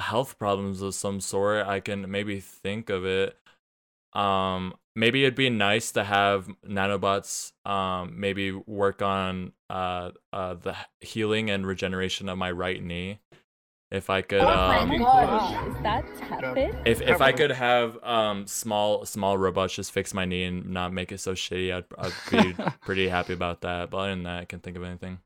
health 0.00 0.38
problems 0.38 0.82
of 0.82 0.94
some 0.94 1.20
sort, 1.20 1.66
I 1.66 1.80
can 1.80 2.10
maybe 2.10 2.40
think 2.40 2.90
of 2.90 3.04
it. 3.04 3.36
Um 4.14 4.74
maybe 4.96 5.22
it'd 5.24 5.34
be 5.36 5.50
nice 5.50 5.92
to 5.92 6.04
have 6.04 6.48
nanobots 6.66 7.52
um 7.66 8.18
maybe 8.18 8.52
work 8.52 9.02
on 9.02 9.52
uh 9.70 10.10
uh 10.32 10.54
the 10.54 10.76
healing 11.00 11.50
and 11.50 11.66
regeneration 11.66 12.28
of 12.28 12.38
my 12.38 12.50
right 12.50 12.82
knee. 12.82 13.20
If 13.90 14.10
I 14.10 14.22
could 14.22 14.48
Oh 14.48 14.48
um 14.48 14.78
my 14.78 14.86
gosh, 14.98 15.44
is 15.66 15.80
that 15.82 16.04
tepid? 16.14 16.76
if 16.84 17.00
if 17.02 17.20
I 17.20 17.32
could 17.32 17.50
have 17.52 18.02
um 18.04 18.46
small 18.46 19.04
small 19.06 19.36
robots 19.38 19.74
just 19.74 19.92
fix 19.92 20.14
my 20.14 20.24
knee 20.24 20.44
and 20.44 20.66
not 20.70 20.92
make 20.92 21.12
it 21.12 21.18
so 21.18 21.34
shitty, 21.34 21.72
I'd 21.74 21.84
I'd 21.98 22.14
be 22.30 22.56
pretty 22.84 23.08
happy 23.08 23.32
about 23.32 23.60
that. 23.62 23.90
But 23.90 23.98
other 23.98 24.10
than 24.10 24.22
that, 24.24 24.40
I 24.42 24.44
can't 24.46 24.62
think 24.62 24.76
of 24.76 24.82
anything. 24.84 25.20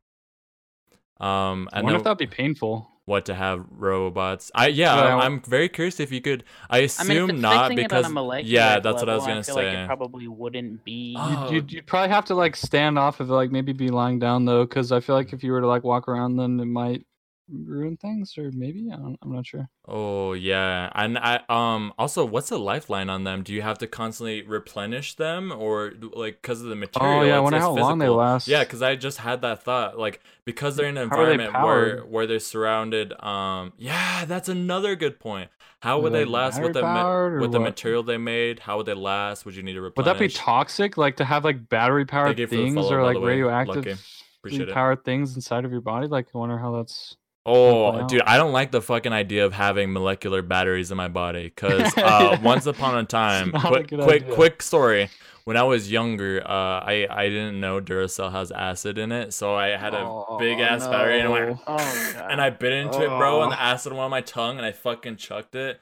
Um, 1.20 1.68
I 1.72 1.81
and 1.81 1.85
wonder 1.85 1.92
then 1.92 1.96
if 1.96 2.03
that'd 2.05 2.18
be 2.18 2.27
painful. 2.27 2.88
what 3.05 3.27
to 3.27 3.35
have 3.35 3.66
robots? 3.70 4.51
I 4.55 4.68
yeah, 4.68 4.94
Yeah, 4.94 5.16
I, 5.16 5.27
I'm 5.27 5.40
very 5.42 5.68
curious 5.68 6.01
if 6.01 6.12
you 6.12 6.20
could. 6.20 6.44
I 6.70 6.81
I 6.98 7.05
mean, 7.05 7.18
assume 7.18 7.40
not 7.40 7.75
because 7.75 8.07
it 8.07 8.07
on 8.07 8.16
a 8.16 8.22
yeah, 8.40 8.81
that's 8.81 9.03
what 9.03 9.09
I 9.09 9.14
was 9.14 9.27
gonna 9.27 9.42
feel 9.44 9.55
say. 9.55 9.55
Like 9.57 9.72
it 9.72 9.83
probably 9.85 10.29
wouldn't 10.29 10.85
be. 10.85 11.16
Oh. 11.18 11.51
You'd, 11.51 11.51
you'd, 11.51 11.72
you'd 11.72 11.87
probably 11.87 12.11
have 12.14 12.27
to 12.27 12.35
like 12.35 12.57
stand 12.57 12.98
off 12.98 13.20
of 13.20 13.31
it, 13.31 13.33
like 13.35 13.51
maybe 13.51 13.72
be 13.72 13.88
lying 13.90 14.18
down 14.18 14.44
though, 14.44 14.64
because 14.64 14.92
I 14.92 15.01
feel 15.01 15.14
like 15.16 15.33
if 15.33 15.42
you 15.44 15.53
were 15.53 15.61
to 15.61 15.66
like 15.66 15.85
walk 15.85 16.09
around, 16.09 16.37
then 16.37 16.61
it 16.61 16.66
might 16.66 17.07
ruin 17.53 17.97
things, 17.97 18.37
or 18.38 18.51
maybe 18.53 18.91
I 18.93 18.97
don't, 18.97 19.19
I'm 19.23 19.35
not 19.35 19.47
sure. 19.47 19.69
Oh 19.87 20.33
yeah, 20.33 20.91
and 20.95 21.19
I 21.19 21.41
um 21.49 21.93
also 21.99 22.25
what's 22.25 22.49
the 22.49 22.59
lifeline 22.59 23.11
on 23.11 23.25
them? 23.25 23.43
Do 23.43 23.53
you 23.53 23.62
have 23.62 23.79
to 23.79 23.87
constantly 23.87 24.43
replenish 24.43 25.15
them, 25.15 25.53
or 25.53 25.93
like 26.15 26.41
because 26.43 26.62
of 26.62 26.69
the 26.69 26.77
material? 26.77 27.21
Oh 27.21 27.25
yeah, 27.25 27.37
I 27.37 27.41
wonder 27.41 27.59
how 27.59 27.73
long 27.73 27.99
they 27.99 28.09
last. 28.09 28.49
Yeah, 28.49 28.65
because 28.65 28.83
I 28.83 28.97
just 28.97 29.19
had 29.19 29.43
that 29.43 29.62
thought, 29.62 29.99
like 29.99 30.21
because 30.45 30.77
they're 30.77 30.87
in 30.87 30.97
an 30.97 31.11
How 31.11 31.21
environment 31.21 31.53
where 31.65 32.01
where 32.01 32.27
they're 32.27 32.38
surrounded. 32.38 33.12
Um, 33.23 33.73
yeah, 33.77 34.25
that's 34.25 34.49
another 34.49 34.95
good 34.97 35.19
point. 35.21 35.51
How 35.81 35.99
would 35.99 36.12
they 36.12 36.21
they 36.21 36.25
last 36.31 36.62
with 36.62 36.75
the 36.75 36.83
ma- 36.83 37.41
with 37.41 37.51
the 37.51 37.59
what? 37.59 37.71
material 37.71 38.05
they 38.05 38.19
made? 38.19 38.61
How 38.61 38.77
would 38.77 38.87
they 38.87 38.95
last? 38.95 39.45
Would 39.45 39.57
you 39.57 39.65
need 39.65 39.73
to 39.73 39.81
replenish? 39.81 40.07
Would 40.07 40.17
that 40.17 40.21
be 40.21 40.29
toxic? 40.29 40.97
Like 40.97 41.17
to 41.17 41.25
have 41.25 41.45
like 41.45 41.69
battery 41.69 42.05
powered 42.05 42.38
you 42.38 42.47
for 42.47 42.55
the 42.55 42.62
things 42.62 42.77
follow, 42.77 42.95
or 42.95 43.03
like 43.03 43.19
radioactive 43.19 43.87
Lucky. 43.87 43.99
Appreciate 44.38 44.69
it. 44.69 44.75
powered 44.75 45.05
things 45.05 45.35
inside 45.35 45.65
of 45.65 45.73
your 45.73 45.81
body? 45.81 46.07
Like 46.07 46.29
I 46.35 46.38
wonder 46.38 46.59
how 46.59 46.77
that's. 46.77 47.17
Oh, 47.44 48.07
dude, 48.07 48.22
I 48.22 48.37
don't 48.37 48.52
like 48.52 48.70
the 48.70 48.81
fucking 48.81 49.12
idea 49.12 49.44
of 49.44 49.52
having 49.52 49.92
molecular 49.92 50.42
batteries 50.42 50.90
in 50.92 50.96
my 50.96 51.09
body. 51.09 51.50
Cause 51.50 51.92
uh, 51.98 52.38
once 52.42 52.66
upon 52.66 52.96
a 52.98 53.05
time, 53.05 53.50
not 53.50 53.64
a 53.64 53.68
quick, 53.68 53.88
quick, 53.88 54.22
idea. 54.22 54.35
quick 54.35 54.62
story. 54.62 55.09
When 55.44 55.57
I 55.57 55.64
was 55.64 55.90
younger, 55.90 56.40
uh, 56.44 56.48
I 56.87 57.09
I 57.11 57.28
didn't 57.28 57.59
know 57.59 57.81
Duracell 57.81 58.31
has 58.31 58.52
acid 58.52 58.96
in 58.96 59.11
it, 59.11 59.33
so 59.35 59.57
I 59.57 59.70
had 59.76 59.92
a 59.92 59.98
Oh, 59.98 60.37
big 60.38 60.61
ass 60.61 60.87
battery 60.87 61.18
and 61.18 61.28
I 61.28 61.31
went, 61.33 61.59
Oh 61.66 62.26
and 62.31 62.40
I 62.40 62.50
bit 62.50 62.72
into 62.72 63.02
it, 63.02 63.09
bro, 63.09 63.42
and 63.42 63.48
Oh. 63.52 63.57
the 63.57 63.61
acid 63.61 63.92
went 63.92 64.05
on 64.05 64.11
my 64.12 64.20
tongue, 64.20 64.59
and 64.59 64.64
I 64.64 64.70
fucking 64.70 65.16
chucked 65.16 65.57
it. 65.57 65.81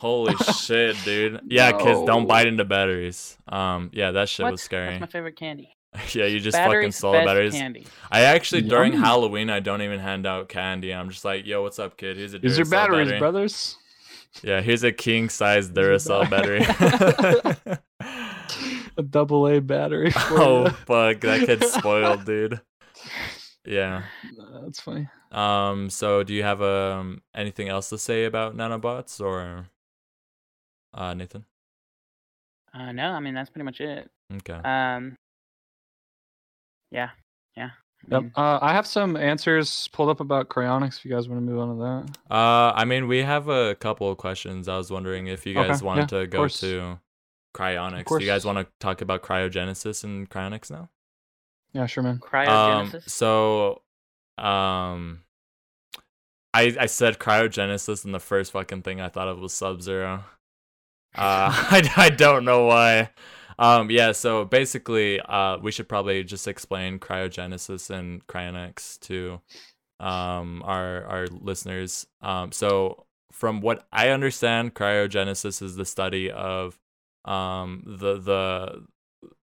Holy 0.00 0.34
shit, 0.60 0.94
dude! 1.06 1.40
Yeah, 1.46 1.72
kids, 1.72 2.02
don't 2.04 2.26
bite 2.26 2.46
into 2.48 2.66
batteries. 2.66 3.38
Um, 3.48 3.88
yeah, 3.94 4.10
that 4.10 4.28
shit 4.28 4.44
What? 4.44 4.52
was 4.52 4.60
scary. 4.62 4.88
That's 4.90 5.00
my 5.00 5.06
favorite 5.06 5.36
candy. 5.36 5.74
yeah, 6.12 6.26
you 6.26 6.40
just 6.40 6.56
fucking 6.56 6.70
batteries, 6.70 6.96
stole 6.96 7.12
best 7.12 7.26
batteries. 7.26 7.52
candy. 7.54 7.86
I 8.10 8.22
actually 8.22 8.62
during 8.62 8.92
Halloween 8.92 9.50
I 9.50 9.60
don't 9.60 9.82
even 9.82 10.00
hand 10.00 10.26
out 10.26 10.48
candy. 10.48 10.92
I'm 10.92 11.10
just 11.10 11.24
like, 11.24 11.46
yo, 11.46 11.62
what's 11.62 11.78
up, 11.78 11.96
kid? 11.96 12.16
Here's 12.16 12.34
a 12.34 12.38
These 12.38 12.58
are 12.58 12.64
Duracell 12.64 12.70
batteries, 12.70 13.06
battery. 13.06 13.18
brothers. 13.18 13.76
Yeah, 14.42 14.60
here's 14.60 14.84
a 14.84 14.92
king 14.92 15.28
size 15.30 15.70
Duracell 15.70 16.28
battery. 16.30 16.60
A 18.98 19.02
double 19.02 19.46
A 19.46 19.60
battery. 19.60 20.10
For 20.28 20.40
oh 20.40 20.64
ya. 20.64 20.70
fuck, 20.70 21.20
that 21.20 21.46
kid's 21.46 21.70
spoiled, 21.72 22.24
dude. 22.24 22.60
Yeah. 23.64 24.02
That's 24.62 24.80
funny. 24.80 25.08
Um. 25.30 25.88
So, 25.88 26.24
do 26.24 26.34
you 26.34 26.42
have 26.42 26.60
um 26.60 27.22
anything 27.34 27.68
else 27.68 27.88
to 27.90 27.98
say 27.98 28.24
about 28.24 28.56
nanobots 28.56 29.20
or, 29.20 29.66
uh, 30.94 31.14
Nathan? 31.14 31.44
Uh, 32.74 32.90
no, 32.92 33.12
I 33.12 33.20
mean 33.20 33.34
that's 33.34 33.50
pretty 33.50 33.64
much 33.64 33.80
it. 33.80 34.10
Okay. 34.34 34.54
Um. 34.54 35.16
Yeah. 36.90 37.10
Yeah. 37.56 37.70
I 38.10 38.20
Yep. 38.20 38.24
Uh, 38.36 38.58
I 38.62 38.72
have 38.72 38.86
some 38.86 39.16
answers 39.16 39.88
pulled 39.92 40.08
up 40.08 40.20
about 40.20 40.48
cryonics. 40.48 40.98
If 40.98 41.04
you 41.04 41.10
guys 41.10 41.28
want 41.28 41.44
to 41.44 41.44
move 41.44 41.58
on 41.60 41.76
to 41.76 41.82
that. 41.82 42.34
Uh, 42.34 42.72
I 42.74 42.84
mean, 42.84 43.08
we 43.08 43.18
have 43.22 43.48
a 43.48 43.74
couple 43.74 44.10
of 44.10 44.16
questions. 44.18 44.68
I 44.68 44.76
was 44.76 44.90
wondering 44.90 45.26
if 45.26 45.44
you 45.46 45.58
Okay, 45.58 45.68
guys 45.68 45.82
wanted 45.82 46.10
yeah, 46.12 46.20
to 46.20 46.26
go 46.28 46.38
course. 46.38 46.60
to 46.60 46.98
cryonics. 47.54 48.06
Do 48.06 48.24
you 48.24 48.30
guys 48.30 48.44
want 48.44 48.58
to 48.58 48.66
talk 48.78 49.00
about 49.02 49.22
cryogenesis 49.22 50.04
and 50.04 50.30
cryonics 50.30 50.70
now? 50.70 50.88
Yeah, 51.72 51.86
sure, 51.86 52.02
man. 52.04 52.14
Um, 52.14 52.20
cryogenesis. 52.20 53.10
so, 53.10 53.82
um, 54.38 55.22
I 56.54 56.74
I 56.80 56.86
said 56.86 57.18
cryogenesis, 57.18 58.04
and 58.04 58.14
the 58.14 58.20
first 58.20 58.52
fucking 58.52 58.82
thing 58.82 59.00
I 59.00 59.08
thought 59.08 59.28
of 59.28 59.38
was 59.40 59.52
Sub 59.52 59.82
Zero. 59.82 60.24
Uh, 61.14 61.50
I 61.52 61.90
I 61.96 62.08
don't 62.10 62.44
know 62.44 62.64
why. 62.66 63.10
Um, 63.58 63.90
yeah. 63.90 64.12
So 64.12 64.44
basically, 64.44 65.20
uh, 65.20 65.58
we 65.58 65.72
should 65.72 65.88
probably 65.88 66.22
just 66.24 66.46
explain 66.46 66.98
cryogenesis 66.98 67.90
and 67.90 68.26
cryonics 68.26 68.98
to 69.00 69.40
um 70.00 70.62
our 70.64 71.04
our 71.06 71.26
listeners. 71.26 72.06
Um, 72.20 72.52
so 72.52 73.04
from 73.32 73.60
what 73.60 73.86
I 73.92 74.10
understand, 74.10 74.74
cryogenesis 74.74 75.60
is 75.62 75.74
the 75.76 75.84
study 75.84 76.30
of 76.30 76.78
um 77.24 77.82
the 77.86 78.18
the 78.18 78.84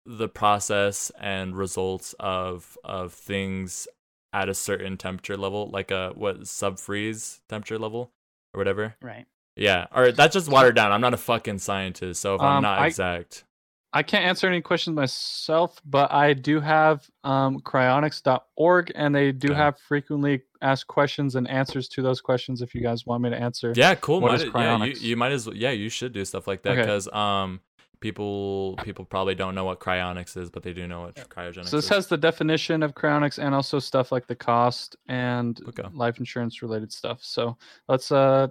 the 0.07 0.29
process 0.29 1.13
and 1.21 1.55
results 1.55 2.15
of 2.19 2.79
of 2.83 3.13
things 3.13 3.87
at 4.33 4.49
a 4.49 4.55
certain 4.55 4.97
temperature 4.97 5.37
level, 5.37 5.69
like 5.71 5.91
a 5.91 6.13
what 6.15 6.47
sub 6.47 6.79
freeze 6.79 7.41
temperature 7.49 7.79
level 7.79 8.11
or 8.55 8.59
whatever. 8.59 8.95
right. 9.03 9.27
Yeah, 9.57 9.87
or 9.95 10.13
that's 10.13 10.35
just 10.35 10.49
watered 10.49 10.77
down. 10.77 10.93
I'm 10.93 11.01
not 11.01 11.15
a 11.15 11.19
fucking 11.19 11.59
scientist, 11.59 12.21
so 12.23 12.37
if 12.37 12.41
I'm 12.41 12.59
Um, 12.59 12.63
not 12.63 12.79
I- 12.79 12.87
exact, 12.87 13.45
I 13.93 14.03
can't 14.03 14.25
answer 14.25 14.47
any 14.47 14.61
questions 14.61 14.95
myself, 14.95 15.81
but 15.85 16.13
I 16.13 16.35
do 16.35 16.61
have 16.61 17.09
um, 17.25 17.61
cryonics.org, 17.61 18.93
and 18.95 19.15
they 19.15 19.33
do 19.33 19.49
Okay. 19.49 19.57
have 19.57 19.79
frequently 19.79 20.43
asked 20.61 20.87
questions 20.89 21.37
and 21.37 21.49
answers 21.49 21.89
to 21.91 22.03
those 22.03 22.21
questions. 22.21 22.61
If 22.63 22.75
you 22.75 22.83
guys 22.83 23.07
want 23.07 23.23
me 23.23 23.31
to 23.31 23.37
answer, 23.41 23.73
yeah, 23.77 23.95
cool. 23.95 24.21
What 24.21 24.33
might 24.33 24.35
is 24.37 24.43
it- 24.43 24.53
yeah, 24.55 24.85
you, 24.85 24.93
you 25.01 25.17
might 25.17 25.33
as 25.33 25.47
well. 25.47 25.57
Yeah, 25.57 25.71
you 25.71 25.89
should 25.89 26.13
do 26.13 26.25
stuff 26.25 26.47
like 26.47 26.63
that 26.63 26.73
Okay. 26.73 26.83
because 26.83 27.09
um 27.13 27.61
people 28.01 28.77
people 28.83 29.05
probably 29.05 29.35
don't 29.35 29.55
know 29.55 29.65
what 29.65 29.81
cryonics 29.81 30.37
is, 30.37 30.51
but 30.51 30.63
they 30.63 30.73
do 30.73 30.87
know 30.87 31.01
what 31.03 31.17
cryogenics 31.31 31.69
So 31.69 31.77
this 31.77 31.87
is. 31.87 31.91
has 31.91 32.07
the 32.07 32.17
definition 32.17 32.83
of 32.83 32.95
cryonics 32.95 33.39
and 33.43 33.55
also 33.55 33.79
stuff 33.79 34.13
like 34.13 34.27
the 34.27 34.37
cost 34.37 34.97
and 35.09 35.61
Okay. 35.69 35.89
life 35.93 36.19
insurance 36.19 36.63
related 36.63 36.93
stuff. 36.93 37.19
So 37.23 37.57
let's 37.89 38.13
uh 38.13 38.49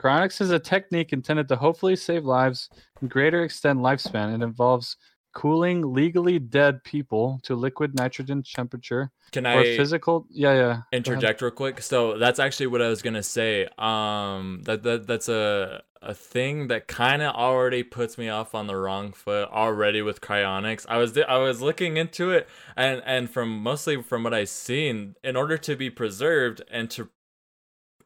cryonics 0.00 0.40
is 0.40 0.50
a 0.50 0.58
technique 0.58 1.12
intended 1.12 1.48
to 1.48 1.56
hopefully 1.56 1.96
save 1.96 2.24
lives 2.24 2.70
and 3.00 3.10
greater 3.10 3.42
extend 3.42 3.80
lifespan. 3.80 4.34
It 4.34 4.42
involves 4.42 4.96
cooling 5.36 5.92
legally 5.92 6.38
dead 6.38 6.82
people 6.82 7.38
to 7.42 7.54
liquid 7.54 7.94
nitrogen 7.94 8.42
temperature 8.42 9.10
Can 9.32 9.46
or 9.46 9.60
I 9.60 9.76
physical 9.76 10.26
yeah, 10.30 10.54
yeah. 10.54 10.82
interject 10.92 11.42
real 11.42 11.50
quick? 11.50 11.82
So 11.82 12.16
that's 12.16 12.38
actually 12.38 12.68
what 12.68 12.80
i 12.80 12.88
was 12.88 13.02
gonna 13.02 13.22
say. 13.22 13.68
Um 13.76 14.62
that, 14.64 14.82
that 14.84 15.06
that's 15.06 15.28
a 15.28 15.82
a 16.00 16.14
thing 16.14 16.68
that 16.68 16.88
kind 16.88 17.20
of 17.20 17.34
already 17.34 17.82
puts 17.82 18.16
me 18.16 18.30
off 18.30 18.54
on 18.54 18.66
the 18.66 18.76
wrong 18.76 19.12
foot 19.12 19.50
already 19.50 20.00
with 20.00 20.22
cryonics. 20.22 20.86
I 20.88 20.96
was 20.96 21.18
i 21.18 21.36
was 21.36 21.60
looking 21.60 21.98
into 21.98 22.30
it 22.30 22.48
and 22.74 23.02
and 23.04 23.28
from 23.28 23.62
mostly 23.62 24.02
from 24.02 24.22
what 24.22 24.32
i've 24.32 24.48
seen 24.48 25.16
in 25.22 25.36
order 25.36 25.58
to 25.58 25.76
be 25.76 25.90
preserved 25.90 26.62
and 26.70 26.88
to 26.92 27.10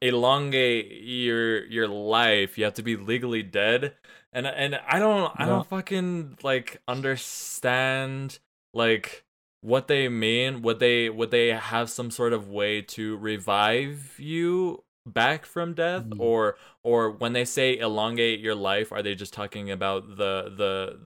elongate 0.03 1.03
your 1.03 1.64
your 1.66 1.87
life 1.87 2.57
you 2.57 2.64
have 2.64 2.75
to 2.75 2.83
be 2.83 2.97
legally 2.97 3.43
dead 3.43 3.93
and 4.33 4.47
and 4.47 4.79
i 4.88 4.99
don't 4.99 5.33
i 5.37 5.45
don't 5.47 5.66
fucking 5.69 6.37
like 6.43 6.81
understand 6.88 8.38
like 8.75 9.25
what 9.62 9.88
they 9.88 10.09
mean 10.09 10.62
would 10.62 10.79
they 10.79 11.11
would 11.11 11.31
they 11.31 11.49
have 11.49 11.90
some 11.90 12.11
sort 12.11 12.33
of 12.33 12.49
way 12.49 12.81
to 12.81 13.16
revive 13.19 14.14
you 14.19 14.83
back 15.07 15.45
from 15.45 15.75
death 15.75 16.05
Mm. 16.05 16.21
or 16.21 16.57
or 16.85 17.11
when 17.11 17.33
they 17.33 17.45
say 17.45 17.77
elongate 17.79 18.40
your 18.40 18.55
life 18.55 18.93
are 18.93 19.03
they 19.03 19.14
just 19.14 19.33
talking 19.33 19.71
about 19.71 20.16
the 20.16 20.53
the 20.57 21.01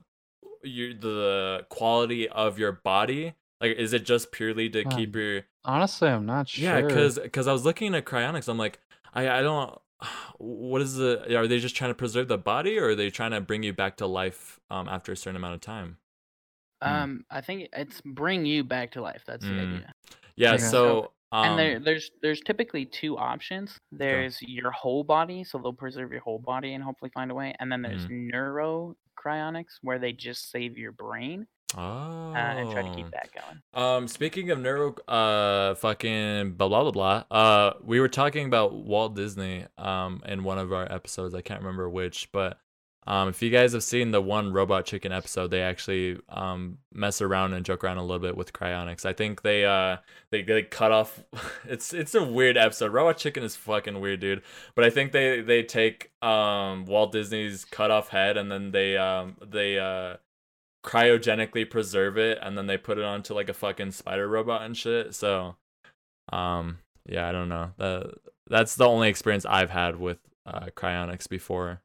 your 0.67 0.93
the 0.93 1.65
quality 1.69 2.27
of 2.29 2.57
your 2.59 2.71
body 2.73 3.33
like 3.61 3.75
is 3.77 3.93
it 3.93 4.03
just 4.05 4.31
purely 4.31 4.69
to 4.69 4.83
keep 4.85 5.15
Um, 5.15 5.21
your 5.21 5.41
Honestly, 5.63 6.09
I'm 6.09 6.25
not 6.27 6.47
sure. 6.49 6.63
yeah 6.63 6.81
because 6.81 7.17
because 7.19 7.47
i 7.47 7.53
was 7.53 7.65
looking 7.65 7.95
at 7.95 8.05
cryonics 8.05 8.47
i'm 8.47 8.57
like 8.57 8.79
i 9.13 9.27
i 9.29 9.41
don't 9.41 9.79
what 10.37 10.81
is 10.81 10.95
the 10.95 11.35
are 11.35 11.47
they 11.47 11.59
just 11.59 11.75
trying 11.75 11.91
to 11.91 11.95
preserve 11.95 12.27
the 12.27 12.37
body 12.37 12.77
or 12.77 12.89
are 12.89 12.95
they 12.95 13.09
trying 13.09 13.31
to 13.31 13.41
bring 13.41 13.63
you 13.63 13.73
back 13.73 13.97
to 13.97 14.05
life 14.07 14.59
um 14.69 14.87
after 14.87 15.11
a 15.11 15.17
certain 15.17 15.35
amount 15.35 15.53
of 15.55 15.61
time 15.61 15.97
Mm. 16.85 16.91
Um, 17.03 17.25
I 17.29 17.41
think 17.41 17.69
it's 17.73 18.01
bring 18.01 18.45
you 18.45 18.63
back 18.63 18.91
to 18.91 19.01
life. 19.01 19.23
That's 19.25 19.47
the 19.47 19.59
Mm. 19.59 19.59
idea. 19.59 19.93
yeah 20.35 20.57
Okay. 20.57 20.57
so 20.57 21.13
um, 21.31 21.35
and 21.43 21.57
there, 21.59 21.79
there's 21.79 22.11
there's 22.21 22.41
typically 22.41 22.85
two 22.85 23.17
options. 23.17 23.79
There's 23.91 24.41
your 24.41 24.71
whole 24.71 25.03
body, 25.03 25.43
so 25.43 25.57
they'll 25.59 25.73
preserve 25.73 26.11
your 26.11 26.21
whole 26.21 26.39
body 26.39 26.73
and 26.73 26.83
hopefully 26.83 27.11
find 27.13 27.31
a 27.31 27.35
way. 27.35 27.55
And 27.59 27.71
then 27.71 27.81
there's 27.81 28.05
Mm-hmm. 28.05 28.09
neuro 28.09 28.95
cryonics, 29.19 29.77
where 29.81 29.99
they 29.99 30.13
just 30.13 30.49
save 30.51 30.77
your 30.77 30.91
brain 30.91 31.47
oh 31.75 31.79
uh, 31.79 32.35
and 32.35 32.71
try 32.71 32.81
to 32.81 32.95
keep 32.95 33.09
that 33.11 33.29
going. 33.33 33.61
Um, 33.73 34.07
speaking 34.07 34.51
of 34.51 34.59
neuro, 34.59 34.95
uh, 35.07 35.75
fucking 35.75 36.53
blah 36.53 36.67
blah 36.67 36.89
blah 36.89 36.91
blah. 36.91 37.23
Uh, 37.31 37.73
we 37.83 37.99
were 37.99 38.09
talking 38.09 38.45
about 38.45 38.73
Walt 38.73 39.15
Disney, 39.15 39.65
um, 39.77 40.21
in 40.25 40.43
one 40.43 40.57
of 40.57 40.71
our 40.73 40.91
episodes. 40.91 41.33
I 41.33 41.41
can't 41.41 41.61
remember 41.61 41.89
which, 41.89 42.31
but 42.31 42.59
um, 43.07 43.29
if 43.29 43.41
you 43.43 43.51
guys 43.51 43.73
have 43.73 43.83
seen 43.83 44.09
the 44.09 44.21
one 44.21 44.51
Robot 44.51 44.85
Chicken 44.85 45.11
episode, 45.11 45.51
they 45.51 45.61
actually 45.61 46.17
um 46.29 46.79
mess 46.91 47.21
around 47.21 47.53
and 47.53 47.65
joke 47.65 47.83
around 47.83 47.97
a 47.97 48.01
little 48.01 48.19
bit 48.19 48.35
with 48.35 48.51
cryonics. 48.51 49.05
I 49.05 49.13
think 49.13 49.43
they 49.43 49.63
uh 49.65 49.97
they 50.31 50.41
they 50.41 50.63
cut 50.63 50.91
off. 50.91 51.23
It's 51.67 51.93
it's 51.93 52.15
a 52.15 52.23
weird 52.23 52.57
episode. 52.57 52.93
Robot 52.93 53.17
Chicken 53.17 53.43
is 53.43 53.55
fucking 53.55 53.99
weird, 53.99 54.19
dude. 54.19 54.43
But 54.75 54.85
I 54.85 54.89
think 54.89 55.11
they 55.11 55.41
they 55.41 55.63
take 55.63 56.11
um 56.21 56.85
Walt 56.85 57.11
Disney's 57.11 57.65
cut 57.65 57.91
off 57.91 58.09
head 58.09 58.37
and 58.37 58.51
then 58.51 58.71
they 58.71 58.97
um 58.97 59.37
they 59.45 59.77
uh 59.79 60.17
cryogenically 60.85 61.69
preserve 61.69 62.17
it 62.17 62.37
and 62.41 62.57
then 62.57 62.67
they 62.67 62.77
put 62.77 62.97
it 62.97 63.03
onto 63.03 63.33
like 63.33 63.49
a 63.49 63.53
fucking 63.53 63.91
spider 63.91 64.27
robot 64.27 64.61
and 64.61 64.77
shit. 64.77 65.15
So 65.15 65.55
um 66.31 66.79
yeah, 67.07 67.27
I 67.27 67.31
don't 67.31 67.49
know. 67.49 67.71
That 67.77 68.13
that's 68.47 68.75
the 68.75 68.87
only 68.87 69.09
experience 69.09 69.45
I've 69.45 69.71
had 69.71 69.99
with 69.99 70.19
uh 70.45 70.67
cryonics 70.75 71.27
before. 71.27 71.81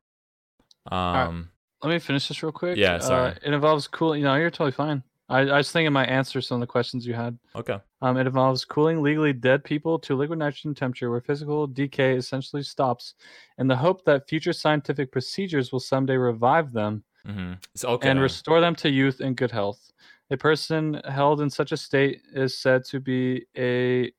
Um 0.91 1.49
right. 1.83 1.89
Let 1.89 1.95
me 1.95 1.99
finish 1.99 2.29
this 2.29 2.43
real 2.43 2.53
quick. 2.53 2.77
Yeah, 2.77 2.99
sorry. 2.99 3.31
Uh, 3.31 3.35
it 3.43 3.55
involves 3.55 3.89
cool. 3.89 4.15
You 4.15 4.25
know, 4.25 4.35
you're 4.35 4.51
totally 4.51 4.73
fine. 4.73 5.03
I, 5.31 5.43
I 5.43 5.57
was 5.59 5.71
thinking 5.71 5.93
my 5.93 6.05
answer 6.05 6.41
some 6.41 6.57
of 6.57 6.61
the 6.61 6.67
questions 6.67 7.07
you 7.07 7.15
had. 7.15 7.39
Okay. 7.55 7.79
Um, 8.03 8.19
it 8.19 8.27
involves 8.27 8.65
cooling 8.65 9.01
legally 9.01 9.33
dead 9.33 9.63
people 9.63 9.99
to 10.01 10.17
liquid 10.17 10.41
nitrogen 10.41 10.75
temperature 10.75 11.09
where 11.09 11.21
physical 11.21 11.67
decay 11.69 12.17
essentially 12.17 12.65
stops, 12.65 13.15
in 13.57 13.69
the 13.69 13.77
hope 13.77 14.05
that 14.05 14.29
future 14.29 14.53
scientific 14.53 15.13
procedures 15.13 15.73
will 15.73 15.81
someday 15.81 16.17
revive 16.17 16.73
them 16.73 17.05
Mm-hmm. 17.27 17.55
So, 17.75 17.89
okay. 17.91 18.09
and 18.09 18.21
restore 18.21 18.61
them 18.61 18.75
to 18.77 18.91
youth 18.91 19.21
and 19.21 19.37
good 19.37 19.51
health. 19.51 19.91
A 20.31 20.37
person 20.37 21.01
held 21.09 21.41
in 21.41 21.51
such 21.51 21.73
a 21.73 21.77
state 21.77 22.23
is 22.33 22.57
said 22.57 22.85
to 22.87 23.01
be 23.01 23.47
a 23.57 24.13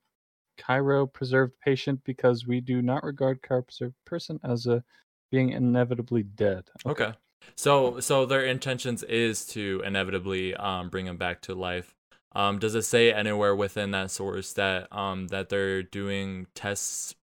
cryopreserved 0.59 1.53
patient 1.63 2.01
because 2.03 2.45
we 2.45 2.61
do 2.61 2.81
not 2.81 3.03
regard 3.03 3.41
cryopreserved 3.41 3.93
person 4.05 4.39
as 4.43 4.67
a 4.67 4.83
being 5.31 5.49
inevitably 5.49 6.23
dead. 6.23 6.65
Okay. 6.85 7.13
So 7.55 7.99
so 7.99 8.25
their 8.25 8.45
intentions 8.45 9.03
is 9.03 9.45
to 9.47 9.81
inevitably 9.85 10.55
um 10.55 10.89
bring 10.89 11.07
him 11.07 11.17
back 11.17 11.41
to 11.41 11.55
life. 11.55 11.95
Um 12.33 12.59
does 12.59 12.75
it 12.75 12.83
say 12.83 13.11
anywhere 13.11 13.55
within 13.55 13.91
that 13.91 14.11
source 14.11 14.53
that 14.53 14.93
um 14.95 15.27
that 15.27 15.49
they're 15.49 15.81
doing 15.81 16.47
tests 16.53 17.15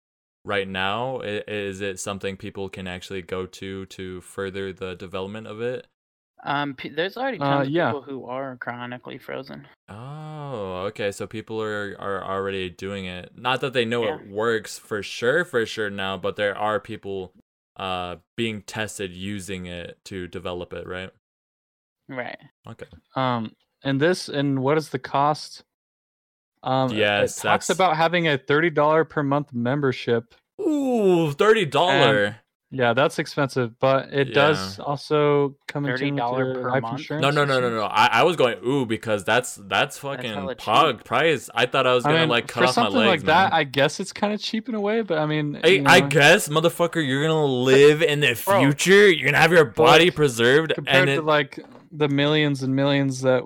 right 0.48 0.68
now? 0.68 1.20
Is 1.22 1.82
it 1.82 2.00
something 2.00 2.38
people 2.38 2.70
can 2.70 2.88
actually 2.88 3.22
go 3.22 3.46
to 3.46 3.86
to 3.88 4.22
further 4.22 4.74
the 4.74 4.96
development 4.96 5.46
of 5.48 5.62
it? 5.62 5.86
Um, 6.44 6.76
p- 6.76 6.90
there's 6.90 7.18
already 7.18 7.40
Uh, 7.40 7.66
tons 7.66 7.70
yeah. 7.70 7.90
of 7.90 8.04
people 8.04 8.14
who 8.20 8.26
are 8.26 8.58
cryonically 8.58 9.22
frozen. 9.22 9.68
Oh, 9.90 10.86
okay. 10.88 11.12
So 11.12 11.28
people 11.28 11.62
are 11.62 11.96
are 12.00 12.24
already 12.24 12.70
doing 12.70 13.06
it. 13.06 13.32
Not 13.38 13.62
that 13.62 13.74
they 13.74 13.86
know 13.86 14.04
Yeah. 14.06 14.16
it 14.16 14.28
works 14.28 14.78
for 14.80 15.04
sure, 15.04 15.44
for 15.46 15.66
sure 15.66 15.90
now, 15.90 16.18
but 16.18 16.36
there 16.36 16.58
are 16.58 16.80
people 16.80 17.34
uh 17.76 18.18
being 18.36 18.62
tested 18.64 19.12
using 19.14 19.66
it 19.66 19.98
to 20.06 20.28
develop 20.28 20.74
it, 20.74 20.88
right? 20.88 21.12
Right. 22.08 22.40
Okay. 22.68 22.88
Um, 23.16 23.52
and 23.84 24.00
this 24.00 24.30
and 24.30 24.60
what 24.64 24.78
is 24.78 24.90
the 24.90 25.00
cost? 25.00 25.64
Um, 26.64 26.92
it- 26.92 26.98
Yes, 26.98 27.38
it 27.38 27.42
talks 27.42 27.68
that's- 27.68 27.70
about 27.70 27.98
having 27.98 28.28
a 28.28 28.38
thirty 28.38 28.70
dollar 28.70 29.04
per 29.06 29.24
month 29.24 29.54
membership. 29.54 30.34
Ooh, 30.62 31.32
thirty 31.32 31.66
dollar. 31.66 32.38
Yeah, 32.70 32.92
that's 32.92 33.18
expensive, 33.18 33.80
but 33.80 34.12
it 34.12 34.34
does 34.34 34.78
also 34.78 35.56
come 35.70 35.86
into 35.86 36.04
$30 36.04 36.54
per 36.54 36.70
life 36.70 36.82
month? 36.82 37.00
insurance. 37.00 37.22
No, 37.22 37.30
no, 37.32 37.46
no, 37.46 37.62
no, 37.62 37.70
no. 37.74 37.84
I, 37.84 38.08
I 38.12 38.24
was 38.24 38.36
going 38.36 38.58
ooh 38.66 38.86
because 38.86 39.24
that's 39.24 39.56
that's 39.56 39.98
fucking 40.00 40.34
hella 40.34 40.54
cheap. 40.56 41.06
price. 41.06 41.50
I 41.56 41.66
thought 41.66 41.88
I 41.88 41.94
was 41.94 42.04
gonna 42.04 42.20
mean, 42.20 42.30
like 42.30 42.48
cut 42.50 42.64
for 42.64 42.68
off 42.68 42.76
my 42.76 42.84
something 42.84 43.00
legs, 43.00 43.24
like 43.24 43.28
that. 43.28 43.54
I 43.54 43.64
guess 43.64 44.02
it's 44.02 44.12
kind 44.12 44.34
of 44.34 44.42
cheap 44.42 44.68
in 44.68 44.76
a 44.76 44.82
way. 44.82 45.02
But 45.02 45.20
I 45.20 45.26
mean, 45.28 45.62
Hey, 45.64 45.78
you 45.78 45.84
I 45.86 46.02
guess, 46.02 46.50
motherfucker, 46.50 46.96
you're 47.08 47.22
gonna 47.26 47.46
live 47.46 48.02
in 48.02 48.20
the 48.20 48.38
Bro. 48.46 48.60
future. 48.60 49.10
You're 49.10 49.28
gonna 49.28 49.38
have 49.42 49.54
your 49.54 49.64
body 49.64 50.12
preserved, 50.12 50.74
compared 50.76 51.08
and 51.08 51.20
to 51.20 51.26
like 51.26 51.60
the 51.94 52.10
millions 52.10 52.64
and 52.64 52.76
millions 52.76 53.22
that 53.22 53.44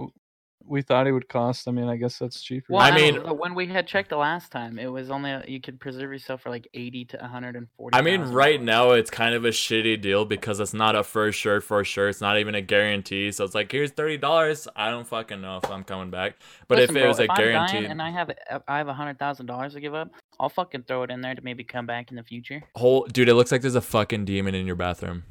we 0.72 0.82
thought 0.82 1.06
it 1.06 1.12
would 1.12 1.28
cost. 1.28 1.68
I 1.68 1.72
mean, 1.72 1.88
I 1.90 1.98
guess 1.98 2.18
that's 2.18 2.42
cheaper. 2.42 2.68
Well, 2.70 2.82
I 2.82 2.90
I 2.90 2.96
mean- 2.96 3.16
mean, 3.22 3.38
when 3.38 3.54
we 3.54 3.68
had 3.68 3.86
checked 3.86 4.10
the 4.10 4.18
last 4.18 4.52
time, 4.52 4.80
it 4.80 4.88
was 4.88 5.10
only 5.12 5.32
you 5.48 5.60
could 5.60 5.80
preserve 5.80 6.12
yourself 6.12 6.42
for 6.42 6.50
like 6.50 6.68
eighty 6.74 7.04
to 7.06 7.18
one 7.18 7.30
hundred 7.30 7.56
and 7.58 7.68
forty. 7.78 7.98
I 7.98 8.02
mean, 8.02 8.22
right 8.22 8.62
now 8.62 8.92
it's 8.92 9.12
kind 9.12 9.36
of 9.36 9.44
a 9.46 9.50
shitty 9.50 10.00
deal 10.02 10.24
because 10.26 10.60
it's 10.60 10.74
not 10.74 10.96
a 10.96 11.04
for 11.04 11.32
sure, 11.32 11.60
for 11.62 11.84
sure. 11.84 12.08
It's 12.10 12.22
not 12.22 12.40
even 12.40 12.56
a 12.56 12.62
guarantee. 12.62 13.32
So 13.32 13.44
it's 13.44 13.54
like, 13.54 13.72
here's 13.72 13.92
thirty 13.92 14.18
dollars. 14.18 14.68
I 14.76 14.90
don't 14.90 15.06
fucking 15.08 15.42
know 15.42 15.58
if 15.64 15.70
I'm 15.70 15.84
coming 15.84 16.10
back. 16.10 16.36
But 16.68 16.78
Listen, 16.78 16.96
if 16.96 17.02
it 17.02 17.04
bro, 17.04 17.08
was 17.10 17.20
a 17.20 17.24
if 17.26 17.30
I'm 17.32 17.36
dying 17.68 17.86
and 17.86 18.02
I 18.02 18.10
have 18.10 18.32
uh, 18.50 18.60
I 18.68 18.78
have 18.78 18.88
a 18.88 18.94
hundred 18.94 19.20
thousand 19.20 19.48
dollars 19.48 19.74
to 19.74 19.82
give 19.82 19.94
up, 19.94 20.10
I'll 20.40 20.50
fucking 20.50 20.84
throw 20.84 21.04
it 21.04 21.12
in 21.12 21.20
there 21.22 21.36
to 21.36 21.42
maybe 21.42 21.64
come 21.66 21.86
back 21.86 22.10
in 22.12 22.16
the 22.16 22.24
future. 22.24 22.64
whole 22.76 23.04
dude, 23.06 23.28
it 23.30 23.34
looks 23.36 23.52
like 23.52 23.62
there's 23.62 23.76
a 23.76 23.82
fucking 23.82 24.26
demon 24.26 24.56
in 24.56 24.66
your 24.66 24.76
bathroom. 24.78 25.24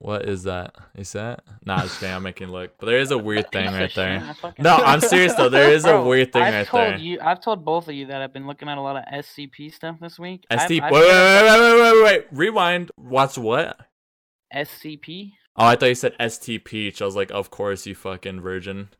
What 0.00 0.26
is 0.28 0.44
that? 0.44 0.76
Is 0.94 1.12
that? 1.12 1.42
Nah, 1.66 1.82
just 1.82 1.98
kidding. 1.98 2.14
I'm 2.14 2.22
making 2.22 2.48
look. 2.48 2.72
But 2.78 2.86
there 2.86 3.00
is 3.00 3.10
a 3.10 3.18
weird 3.28 3.50
thing 3.50 3.66
right 3.72 3.92
there. 3.94 4.34
No, 4.58 4.76
I'm 4.76 5.00
serious 5.00 5.34
though. 5.34 5.48
There 5.48 5.72
is 5.72 5.84
a 5.84 5.88
Bro, 5.88 6.08
weird 6.08 6.32
thing 6.32 6.42
I've 6.42 6.54
right 6.54 6.66
told 6.66 6.84
there. 6.84 6.96
you, 6.98 7.18
I've 7.20 7.40
told 7.40 7.64
both 7.64 7.88
of 7.88 7.94
you 7.94 8.06
that 8.06 8.22
I've 8.22 8.32
been 8.32 8.46
looking 8.46 8.68
at 8.68 8.78
a 8.78 8.80
lot 8.80 8.96
of 8.96 9.02
SCP 9.12 9.72
stuff 9.74 9.96
this 10.00 10.16
week. 10.18 10.44
I've- 10.50 10.62
ST. 10.62 10.82
I've 10.84 10.92
Wait, 10.92 11.00
wait, 11.00 11.08
wait, 11.10 11.60
wait, 11.60 11.60
wait, 11.60 11.92
wait, 11.92 12.04
wait. 12.04 12.26
Rewind. 12.30 12.92
Watch 12.96 13.36
what? 13.38 13.76
SCP. 14.54 15.32
Oh, 15.56 15.64
I 15.66 15.74
thought 15.76 15.86
you 15.86 15.94
said 15.96 16.16
STPeach. 16.20 17.02
I 17.02 17.04
was 17.04 17.16
like, 17.16 17.32
of 17.32 17.50
course, 17.50 17.84
you 17.86 17.94
fucking 17.96 18.40
virgin. 18.40 18.90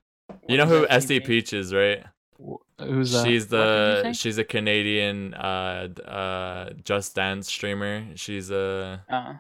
You 0.48 0.56
know 0.56 0.66
who 0.66 0.78
who 0.78 0.84
is 0.86 1.06
STPeach 1.06 1.52
is, 1.52 1.72
right? 1.72 2.04
Who's 2.80 3.12
that? 3.12 3.24
She's 3.26 3.50
What 3.50 3.50
did 3.50 3.96
you 3.98 4.02
the 4.02 4.12
she's 4.14 4.38
a 4.38 4.44
Canadian 4.44 5.34
uh 5.34 5.88
uh 6.06 6.70
Just 6.84 7.14
Dance 7.14 7.48
streamer. 7.48 8.04
She's 8.16 8.50
uh 8.50 8.98
Uh, 9.08 9.34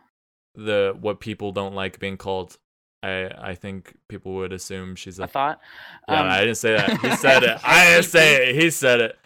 the 0.64 0.96
what 1.00 1.20
people 1.20 1.52
don't 1.52 1.74
like 1.74 1.98
being 2.00 2.16
called. 2.16 2.58
I 3.02 3.30
I 3.38 3.54
think 3.54 3.94
people 4.08 4.34
would 4.34 4.52
assume 4.52 4.96
she's 4.96 5.20
I 5.20 5.24
a. 5.24 5.28
thought. 5.28 5.60
Yeah, 6.08 6.20
um, 6.22 6.28
I 6.28 6.40
didn't 6.40 6.56
say 6.56 6.76
that. 6.76 7.00
He 7.00 7.16
said 7.16 7.42
it. 7.44 7.58
I 7.64 7.90
didn't 7.92 8.04
say 8.06 8.48
it. 8.50 8.54
He 8.60 8.70
said 8.70 9.00
it. 9.00 9.18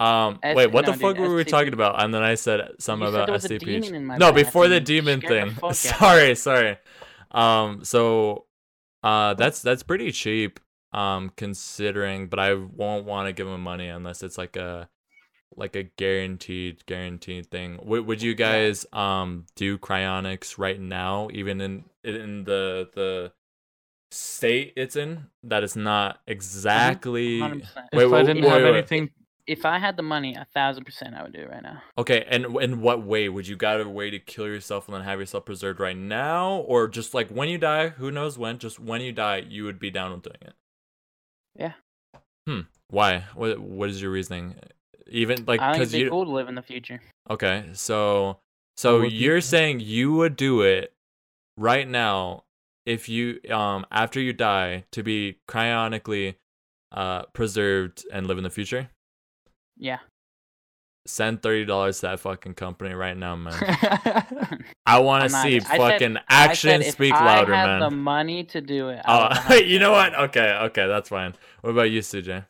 Um, 0.00 0.40
S- 0.42 0.56
wait, 0.56 0.72
what 0.72 0.84
no, 0.86 0.92
the 0.92 0.98
dude, 0.98 1.00
fuck 1.16 1.18
were 1.18 1.34
we 1.34 1.44
talking 1.44 1.72
about? 1.72 2.02
And 2.02 2.12
then 2.12 2.22
I 2.22 2.34
said 2.34 2.72
something 2.80 3.08
about 3.08 3.26
there 3.26 3.32
was 3.32 3.44
a 3.44 3.48
STPeach. 3.48 3.60
demon 3.82 3.94
in 3.94 4.04
my 4.06 4.16
No, 4.18 4.32
before 4.32 4.68
the 4.68 4.80
demon 4.92 5.20
the 5.20 5.26
thing. 5.28 5.50
fuck 5.50 5.62
out 5.64 5.64
of 5.64 5.70
me. 5.70 5.74
sorry, 5.74 6.34
sorry. 6.34 6.76
Um, 7.30 7.84
so, 7.84 8.44
uh, 9.02 9.34
that's 9.34 9.62
that's 9.62 9.82
pretty 9.82 10.10
cheap. 10.12 10.60
Um, 10.92 11.32
considering, 11.36 12.28
but 12.28 12.38
I 12.38 12.54
won't 12.54 13.04
want 13.06 13.26
to 13.28 13.32
give 13.32 13.48
him 13.48 13.60
money 13.62 13.88
unless 13.88 14.22
it's 14.22 14.36
like 14.38 14.56
a 14.56 14.88
like 15.56 15.76
a 15.76 15.84
guaranteed 15.84 16.84
guaranteed 16.86 17.50
thing. 17.50 17.78
Would 17.84 18.06
would 18.06 18.22
you 18.22 18.34
guys 18.34 18.86
um 18.92 19.46
do 19.56 19.78
cryonics 19.78 20.58
right 20.58 20.80
now, 20.80 21.28
even 21.32 21.60
in 21.60 21.84
in 22.04 22.44
the 22.44 22.90
the 22.94 23.32
state 24.10 24.72
it's 24.76 24.96
in? 24.96 25.26
that 25.44 25.64
is 25.64 25.76
not 25.76 26.20
exactly. 26.26 27.40
100%. 27.40 27.88
if 27.92 28.10
Wait, 28.10 28.12
I 28.12 28.22
didn't 28.22 28.44
wait, 28.44 28.48
have 28.48 28.62
wait. 28.62 28.74
anything, 28.78 29.10
If 29.46 29.64
I 29.64 29.78
had 29.78 29.96
the 29.96 30.02
money, 30.02 30.34
a 30.34 30.46
thousand 30.54 30.84
percent, 30.84 31.14
I 31.14 31.22
would 31.22 31.32
do 31.32 31.40
it 31.40 31.50
right 31.50 31.62
now. 31.62 31.82
Okay, 31.98 32.24
and 32.28 32.56
in 32.60 32.80
what 32.80 33.04
way 33.04 33.28
would 33.28 33.46
you 33.46 33.56
got 33.56 33.80
a 33.80 33.88
way 33.88 34.10
to 34.10 34.18
kill 34.18 34.46
yourself 34.46 34.88
and 34.88 34.94
then 34.96 35.02
have 35.04 35.20
yourself 35.20 35.44
preserved 35.44 35.80
right 35.80 35.96
now, 35.96 36.56
or 36.58 36.88
just 36.88 37.14
like 37.14 37.28
when 37.30 37.48
you 37.48 37.58
die? 37.58 37.90
Who 37.90 38.10
knows 38.10 38.38
when? 38.38 38.58
Just 38.58 38.80
when 38.80 39.00
you 39.00 39.12
die, 39.12 39.38
you 39.48 39.64
would 39.64 39.78
be 39.78 39.90
down 39.90 40.12
with 40.12 40.22
doing 40.22 40.36
it. 40.42 40.54
Yeah. 41.54 41.72
Hmm. 42.46 42.60
Why? 42.88 43.24
What 43.34 43.58
What 43.60 43.90
is 43.90 44.00
your 44.02 44.10
reasoning? 44.10 44.56
Even 45.10 45.44
like 45.46 45.60
because 45.60 45.92
it'd 45.92 46.04
you. 46.06 46.10
cool 46.10 46.24
to 46.24 46.30
live 46.30 46.48
in 46.48 46.54
the 46.54 46.62
future. 46.62 47.00
Okay, 47.30 47.66
so 47.72 48.38
so 48.76 49.02
you- 49.02 49.08
you're 49.10 49.40
saying 49.40 49.80
you 49.80 50.12
would 50.14 50.36
do 50.36 50.62
it 50.62 50.92
right 51.58 51.86
now 51.88 52.44
if 52.86 53.08
you 53.08 53.40
um 53.50 53.86
after 53.90 54.20
you 54.20 54.32
die 54.32 54.84
to 54.92 55.02
be 55.02 55.38
cryonically 55.48 56.34
uh 56.92 57.22
preserved 57.32 58.04
and 58.12 58.26
live 58.26 58.38
in 58.38 58.44
the 58.44 58.50
future? 58.50 58.90
Yeah. 59.76 59.98
Send 61.06 61.42
thirty 61.42 61.66
dollars 61.66 61.96
to 62.00 62.06
that 62.06 62.20
fucking 62.20 62.54
company 62.54 62.94
right 62.94 63.16
now, 63.16 63.36
man. 63.36 63.52
I 64.86 65.00
want 65.00 65.24
to 65.24 65.28
see 65.28 65.56
I 65.56 65.58
said- 65.58 65.76
fucking 65.76 66.16
I 66.16 66.22
action 66.30 66.70
said 66.70 66.80
if 66.80 66.92
speak 66.94 67.12
I 67.12 67.24
louder, 67.24 67.54
had 67.54 67.66
man. 67.66 67.80
the 67.80 67.90
money 67.90 68.44
to 68.44 68.60
do 68.62 68.88
it. 68.88 69.02
I 69.04 69.18
would 69.48 69.52
Oh, 69.52 69.54
you 69.66 69.78
know 69.78 69.92
what? 69.92 70.14
Okay, 70.18 70.58
okay, 70.62 70.86
that's 70.86 71.10
fine. 71.10 71.34
What 71.60 71.70
about 71.70 71.90
you, 71.90 72.00
CJ? 72.00 72.46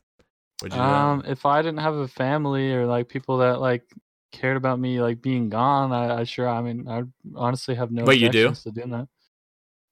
Would 0.65 0.73
you 0.73 0.79
do 0.79 0.83
um, 0.83 1.23
if 1.27 1.45
I 1.45 1.61
didn't 1.61 1.81
have 1.81 1.95
a 1.95 2.09
family 2.09 2.73
or 2.73 2.87
like 2.87 3.11
people 3.11 3.37
that 3.39 3.61
like 3.61 3.85
cared 4.33 4.57
about 4.57 4.81
me 4.81 4.99
like 4.99 5.21
being 5.21 5.51
gone, 5.51 5.93
I, 5.93 6.21
I 6.21 6.25
sure. 6.25 6.49
I 6.49 6.63
mean, 6.63 6.89
I 6.89 7.03
honestly 7.37 7.75
have 7.75 7.91
no. 7.91 8.07
But 8.07 8.19
you 8.19 8.31
do? 8.31 8.47
objections 8.47 8.63
to 8.63 8.71
doing 8.71 8.91
that. 8.93 9.09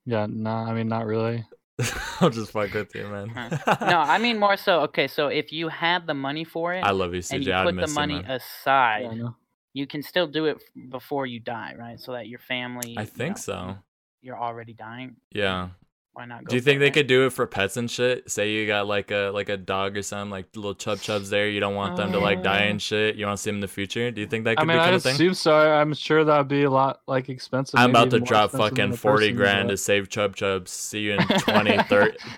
Yeah, 0.07 0.27
no, 0.31 0.51
I 0.51 0.73
mean, 0.73 0.89
not 0.89 1.05
really. 1.05 1.45
I'll 2.21 2.31
just 2.31 2.53
fuck 2.53 2.73
with 2.73 2.95
you, 2.95 3.07
man. 3.07 3.35
No, 3.83 3.99
I 4.01 4.17
mean 4.17 4.39
more 4.39 4.57
so. 4.57 4.81
Okay, 4.85 5.09
so 5.09 5.27
if 5.29 5.53
you 5.53 5.69
had 5.69 6.07
the 6.07 6.15
money 6.15 6.45
for 6.45 6.73
it 6.73 6.81
I 6.81 6.93
love 6.93 7.13
you, 7.13 7.21
CJ. 7.21 7.35
and 7.35 7.43
CJ. 7.43 7.47
you 7.47 7.53
I 7.53 7.65
put 7.65 7.77
the 7.77 7.87
money 7.89 8.23
man. 8.23 8.31
aside, 8.31 9.03
Yeah, 9.03 9.11
I 9.11 9.15
know. 9.15 9.37
you 9.75 9.87
can 9.87 10.03
still 10.03 10.27
do 10.27 10.47
it 10.47 10.57
before 10.89 11.27
you 11.27 11.39
die, 11.39 11.75
right? 11.79 12.01
So 12.01 12.13
that 12.13 12.29
your 12.29 12.39
family. 12.39 12.95
I 12.97 13.03
you 13.03 13.07
think 13.09 13.37
know, 13.37 13.41
so. 13.43 13.79
You're 14.23 14.39
already 14.41 14.73
dying. 14.73 15.17
Yeah. 15.33 15.69
Why 16.15 16.27
not? 16.27 16.45
Go 16.45 16.51
Do 16.51 16.57
you 16.57 16.61
for 16.61 16.65
think 16.67 16.81
they 16.81 16.89
it? 16.89 16.93
could 16.93 17.07
do 17.07 17.25
it 17.25 17.31
for 17.33 17.47
pets 17.47 17.79
and 17.79 17.91
shit? 17.91 18.31
Say 18.31 18.53
you 18.53 18.67
got 18.67 18.87
like 18.87 19.11
a 19.11 19.31
like 19.33 19.49
a 19.49 19.57
dog 19.57 19.97
or 19.97 20.03
something, 20.03 20.31
like 20.31 20.45
little 20.55 20.75
chub 20.75 21.01
chubs 21.01 21.31
there. 21.31 21.49
You 21.49 21.59
don't 21.59 21.75
want 21.75 21.97
them 21.97 22.13
to 22.13 22.19
like 22.19 22.43
die 22.43 22.65
and 22.65 22.83
shit. 22.83 23.17
You 23.17 23.25
want 23.25 23.39
to 23.39 23.43
see 23.43 23.49
them 23.49 23.57
in 23.57 23.61
the 23.63 23.69
future. 23.69 24.11
Do 24.11 24.21
you 24.21 24.27
think 24.27 24.45
that 24.45 24.51
I 24.51 24.55
could 24.57 24.69
mean, 24.69 24.77
become 24.77 24.93
I 24.93 24.97
a 24.97 25.01
thing? 25.01 25.15
assume 25.15 25.33
so. 25.33 25.55
I- 25.55 25.81
I'm 25.81 25.95
sure 25.95 26.23
that'd 26.23 26.49
be 26.49 26.65
a 26.65 26.71
lot 26.71 27.01
like 27.07 27.31
expensive. 27.31 27.81
I'm 27.81 27.91
about 27.91 28.11
to 28.11 28.21
drop 28.21 28.51
fucking 28.51 28.93
40 28.97 29.33
grand 29.33 29.71
to 29.71 29.79
save 29.79 30.11
Chub 30.11 30.37
Chubs. 30.37 30.71
See 30.71 31.01
you 31.01 31.13
in 31.15 31.27
20, 31.27 31.79
30, 31.89 32.17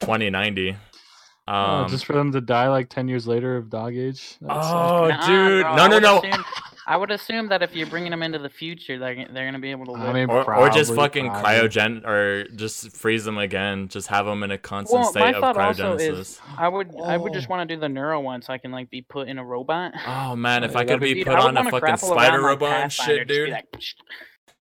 2090. 0.00 0.76
Oh, 1.48 1.52
Um, 1.54 1.88
just 1.88 2.04
for 2.04 2.12
them 2.12 2.32
to 2.32 2.40
die 2.40 2.68
like 2.68 2.88
ten 2.88 3.06
years 3.08 3.26
later 3.28 3.56
of 3.56 3.70
dog 3.70 3.94
age. 3.96 4.36
That's, 4.40 4.66
oh, 4.68 5.06
Nuh-uh, 5.08 5.26
dude. 5.28 5.62
bro, 5.62 5.76
no, 5.76 5.86
no, 5.86 5.98
no. 6.00 6.22
Assume- 6.86 6.92
I 6.94 6.96
would 6.96 7.10
assume 7.10 7.48
that 7.48 7.62
if 7.62 7.74
you're 7.74 7.86
bringing 7.88 8.10
them 8.12 8.22
into 8.22 8.38
the 8.38 8.48
future, 8.48 8.98
they're 8.98 9.26
they're 9.30 9.44
gonna 9.46 9.58
be 9.58 9.70
able 9.70 9.86
to 9.86 9.92
live. 9.92 10.02
I 10.02 10.12
mean, 10.12 10.30
Or, 10.30 10.54
or 10.54 10.70
just 10.70 10.94
fucking 10.94 11.28
probably. 11.28 11.50
cryogen, 11.68 12.06
or 12.06 12.44
just 12.54 12.96
freeze 12.96 13.24
them 13.24 13.38
again. 13.38 13.88
Just 13.88 14.08
have 14.08 14.26
them 14.26 14.42
in 14.42 14.50
a 14.50 14.58
constant 14.58 15.00
well, 15.00 15.10
state 15.10 15.20
my 15.20 15.30
of 15.32 15.40
thought 15.40 15.56
also 15.56 15.96
cryogenesis. 15.96 16.18
is 16.18 16.40
I 16.56 16.68
would 16.68 16.94
I 17.04 17.16
would 17.16 17.32
just 17.32 17.48
Oh. 17.48 17.50
want 17.56 17.68
to 17.68 17.74
do 17.74 17.80
the 17.80 17.88
neuro 17.88 18.20
one 18.20 18.42
so 18.42 18.52
I 18.52 18.58
can 18.58 18.70
like 18.72 18.88
be 18.90 19.02
put 19.02 19.28
in 19.28 19.38
a 19.38 19.44
robot. 19.44 19.92
Oh 20.06 20.36
man, 20.36 20.64
if 20.64 20.76
I 20.76 20.84
could 20.84 21.00
be 21.00 21.14
be- 21.14 21.24
Dude, 21.24 21.26
put 21.26 21.36
on 21.36 21.56
a 21.56 21.70
fucking 21.70 21.96
spider 21.96 22.36
around 22.36 22.42
like 22.42 22.48
robot 22.60 22.70
and 22.82 22.92
shit, 22.92 23.26
dude. 23.28 23.50
like, 23.50 23.66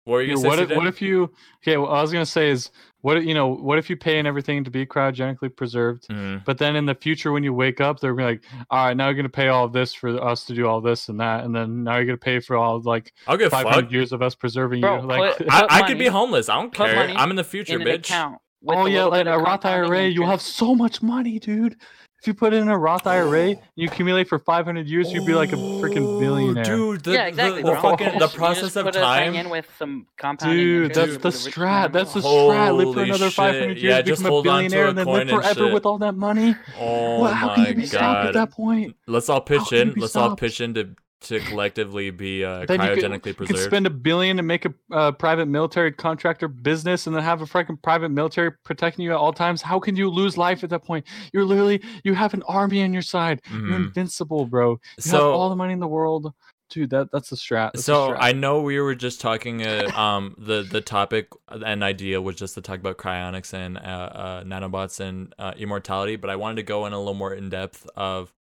What 0.06 0.14
were 0.14 0.22
you 0.22 0.36
Dude, 0.36 0.46
what 0.46 0.60
if, 0.60 0.70
what 0.76 0.86
if 0.88 1.02
you? 1.02 1.32
Okay, 1.64 1.78
what 1.78 1.88
I 1.90 2.02
was 2.02 2.12
gonna 2.12 2.26
say 2.28 2.50
is, 2.52 2.70
what 3.02 3.18
if- 3.18 3.26
you 3.26 3.34
know, 3.34 3.48
what 3.48 3.80
if 3.80 3.90
you 3.90 3.98
pay 3.98 4.20
and 4.20 4.28
everything 4.28 4.64
to 4.64 4.70
be 4.72 4.86
cryogenically 4.86 5.56
preserved, 5.56 6.08
Mhm. 6.10 6.46
but 6.46 6.60
then 6.60 6.76
in 6.76 6.86
the 6.86 6.94
future 6.94 7.32
when 7.32 7.44
you 7.44 7.54
wake 7.54 7.82
up, 7.82 8.00
they're 8.00 8.14
gonna 8.14 8.34
be 8.34 8.34
like, 8.36 8.44
all 8.70 8.86
right, 8.86 8.96
now 8.96 9.06
you're 9.08 9.16
gonna 9.16 9.30
pay 9.30 9.48
all 9.48 9.66
of 9.66 9.74
this 9.74 9.94
for 9.96 10.10
us 10.24 10.46
to 10.46 10.54
do 10.54 10.68
all 10.68 10.80
this 10.80 11.10
and 11.10 11.20
that, 11.20 11.44
and 11.44 11.56
then 11.56 11.84
now 11.84 11.96
you're 11.96 12.06
gonna 12.06 12.18
pay 12.18 12.40
for 12.40 12.56
all 12.56 12.80
like 12.82 13.14
I'll 13.28 13.36
give 13.38 13.50
500 13.52 13.82
fuck. 13.86 13.92
years 13.92 14.12
of 14.12 14.22
us 14.22 14.36
preserving 14.36 14.82
Bro, 14.82 15.02
you. 15.02 15.08
Like, 15.08 15.38
put- 15.38 15.48
I, 15.52 15.62
put 15.62 15.72
I 15.72 15.88
could 15.88 15.98
be 15.98 16.08
homeless. 16.08 16.50
I 16.50 16.56
don't 16.62 16.72
put 16.74 16.86
care. 16.88 16.96
money 16.96 17.16
I'm 17.16 17.32
in 17.32 17.36
the 17.36 17.44
future, 17.44 17.80
in 17.80 17.82
bitch. 17.88 17.96
account. 18.06 18.38
with 18.62 18.78
oh 18.78 18.86
a 18.86 18.90
yeah, 18.90 18.96
little 19.06 19.10
like 19.12 19.26
bit 19.26 19.28
a 19.32 19.36
of 19.36 19.42
Roth 19.42 19.62
compounding 19.62 19.92
IRA, 19.92 20.08
you'll 20.08 20.26
have 20.26 20.34
interest. 20.40 20.56
so 20.56 20.76
much 20.76 21.02
money, 21.02 21.40
dude. 21.40 21.76
If 22.22 22.28
you 22.28 22.34
put 22.34 22.54
it 22.54 22.58
in 22.58 22.70
a 22.70 22.78
Roth 22.78 23.06
IRA, 23.06 23.56
you 23.76 23.88
accumulate 23.88 24.28
for 24.28 24.40
500 24.40 24.88
years, 24.88 25.12
you'd 25.12 25.26
be 25.28 25.36
like 25.36 25.52
a 25.54 25.56
freaking 25.58 26.20
billionaire. 26.20 26.35
Oh, 26.52 26.64
dude. 26.64 27.04
The, 27.04 27.12
yeah, 27.14 27.26
exactly. 27.28 27.62
The, 27.64 27.68
the 27.70 27.80
bro. 27.80 27.82
fucking 27.82 28.20
the 28.20 28.28
process 28.36 28.76
of 28.76 28.86
put 28.86 28.96
a 28.96 29.00
thing 29.00 29.04
time. 29.04 29.36
in 29.36 29.50
with 29.50 29.68
some 29.78 30.08
compounding 30.18 30.58
Dude, 30.58 30.98
interest, 30.98 31.22
that's 31.22 31.44
the 31.44 31.46
be 31.46 31.46
the 31.46 31.46
richest 31.46 31.58
man 31.68 31.84
strat. 31.84 31.86
in 31.88 31.92
That's 31.92 32.14
the 32.14 32.20
strat. 32.22 32.76
Live 32.78 32.88
for 32.94 32.94
Holy 32.94 33.10
another 33.10 33.30
500 33.32 33.76
shit. 33.76 33.84
years, 33.84 33.84
Yeah, 33.84 34.02
just 34.02 34.22
become 34.22 34.26
a 34.26 34.30
hold 34.32 34.48
on 34.48 34.64
to 34.64 34.70
billionaire, 34.70 34.86
a 34.86 34.90
and 34.90 34.98
then 34.98 35.06
live 35.08 35.30
forever 35.30 35.74
with 35.74 35.86
all 35.86 35.98
that 36.00 36.16
money. 36.16 36.56
Oh 36.78 37.22
well, 37.22 37.34
how 37.34 37.50
can 37.56 37.66
you 37.66 37.70
my 37.70 37.74
be 37.76 37.86
stopped 37.86 38.02
god. 38.04 38.28
at 38.28 38.34
that 38.34 38.52
point? 38.52 38.96
Let's 39.08 39.30
all 39.30 39.42
pitch 39.42 39.70
can 39.70 39.90
in. 39.90 39.94
Let's 39.98 40.16
all 40.16 40.32
pitch 40.36 40.62
in 40.62 40.74
to 40.76 40.96
to 41.26 41.40
collectively 41.42 42.10
be 42.10 42.44
uh, 42.44 42.66
Then 42.66 42.80
could- 42.80 42.80
cryogenically 42.80 43.24
could 43.24 43.38
preserved. 43.38 43.64
spend 43.66 43.86
a 43.86 43.90
billion 43.90 44.40
and 44.40 44.48
make 44.48 44.66
a 44.66 44.74
uh, 44.92 45.12
private 45.12 45.48
military 45.48 45.92
contractor 45.92 46.48
business, 46.48 47.06
and 47.08 47.16
then 47.16 47.22
have 47.24 47.42
a 47.42 47.46
freaking 47.46 47.82
private 47.82 48.10
military 48.10 48.52
protecting 48.64 49.04
you 49.06 49.12
at 49.12 49.18
all 49.18 49.34
times. 49.34 49.62
How 49.62 49.80
can 49.80 49.96
you 49.96 50.10
lose 50.10 50.38
life 50.38 50.64
at 50.64 50.70
that 50.72 50.84
point? 50.84 51.06
You're 51.34 51.46
literally 51.46 51.82
you 52.04 52.14
have 52.16 52.34
an 52.34 52.44
army 52.48 52.82
on 52.84 52.94
your 52.94 53.02
side. 53.02 53.42
You're 53.52 53.60
Mhm. 53.80 53.88
invincible, 53.88 54.46
bro. 54.46 54.72
You 54.72 54.78
have 54.98 55.02
So 55.02 55.32
all 55.34 55.50
the 55.50 55.56
money 55.56 55.74
in 55.74 55.80
the 55.80 55.88
world, 55.88 56.34
dude. 56.70 56.90
That 56.92 57.12
that's 57.12 57.32
a 57.32 57.36
strat. 57.36 57.72
That's 57.74 57.86
so 57.86 58.10
strat. 58.12 58.18
I 58.20 58.32
know 58.34 58.62
we 58.62 58.80
were 58.80 58.96
just 58.96 59.20
talking. 59.22 59.64
Uh, 59.66 59.92
um, 59.96 60.36
the 60.38 60.64
the 60.64 60.82
topic 60.82 61.30
and 61.50 61.84
idea 61.84 62.22
was 62.22 62.36
just 62.36 62.56
to 62.56 62.62
talk 62.62 62.80
about 62.80 62.98
cryonics 62.98 63.54
and 63.54 63.78
uh, 63.78 63.82
uh, 63.82 64.44
nanobots 64.44 65.00
and 65.00 65.34
uh, 65.40 65.54
immortality, 65.58 66.16
but 66.16 66.30
I 66.30 66.36
wanted 66.36 66.56
to 66.58 66.64
go 66.64 66.86
in 66.86 66.94
a 66.94 66.98
little 67.00 67.14
more 67.14 67.34
in 67.34 67.50
depth 67.50 67.88
of, 67.96 68.34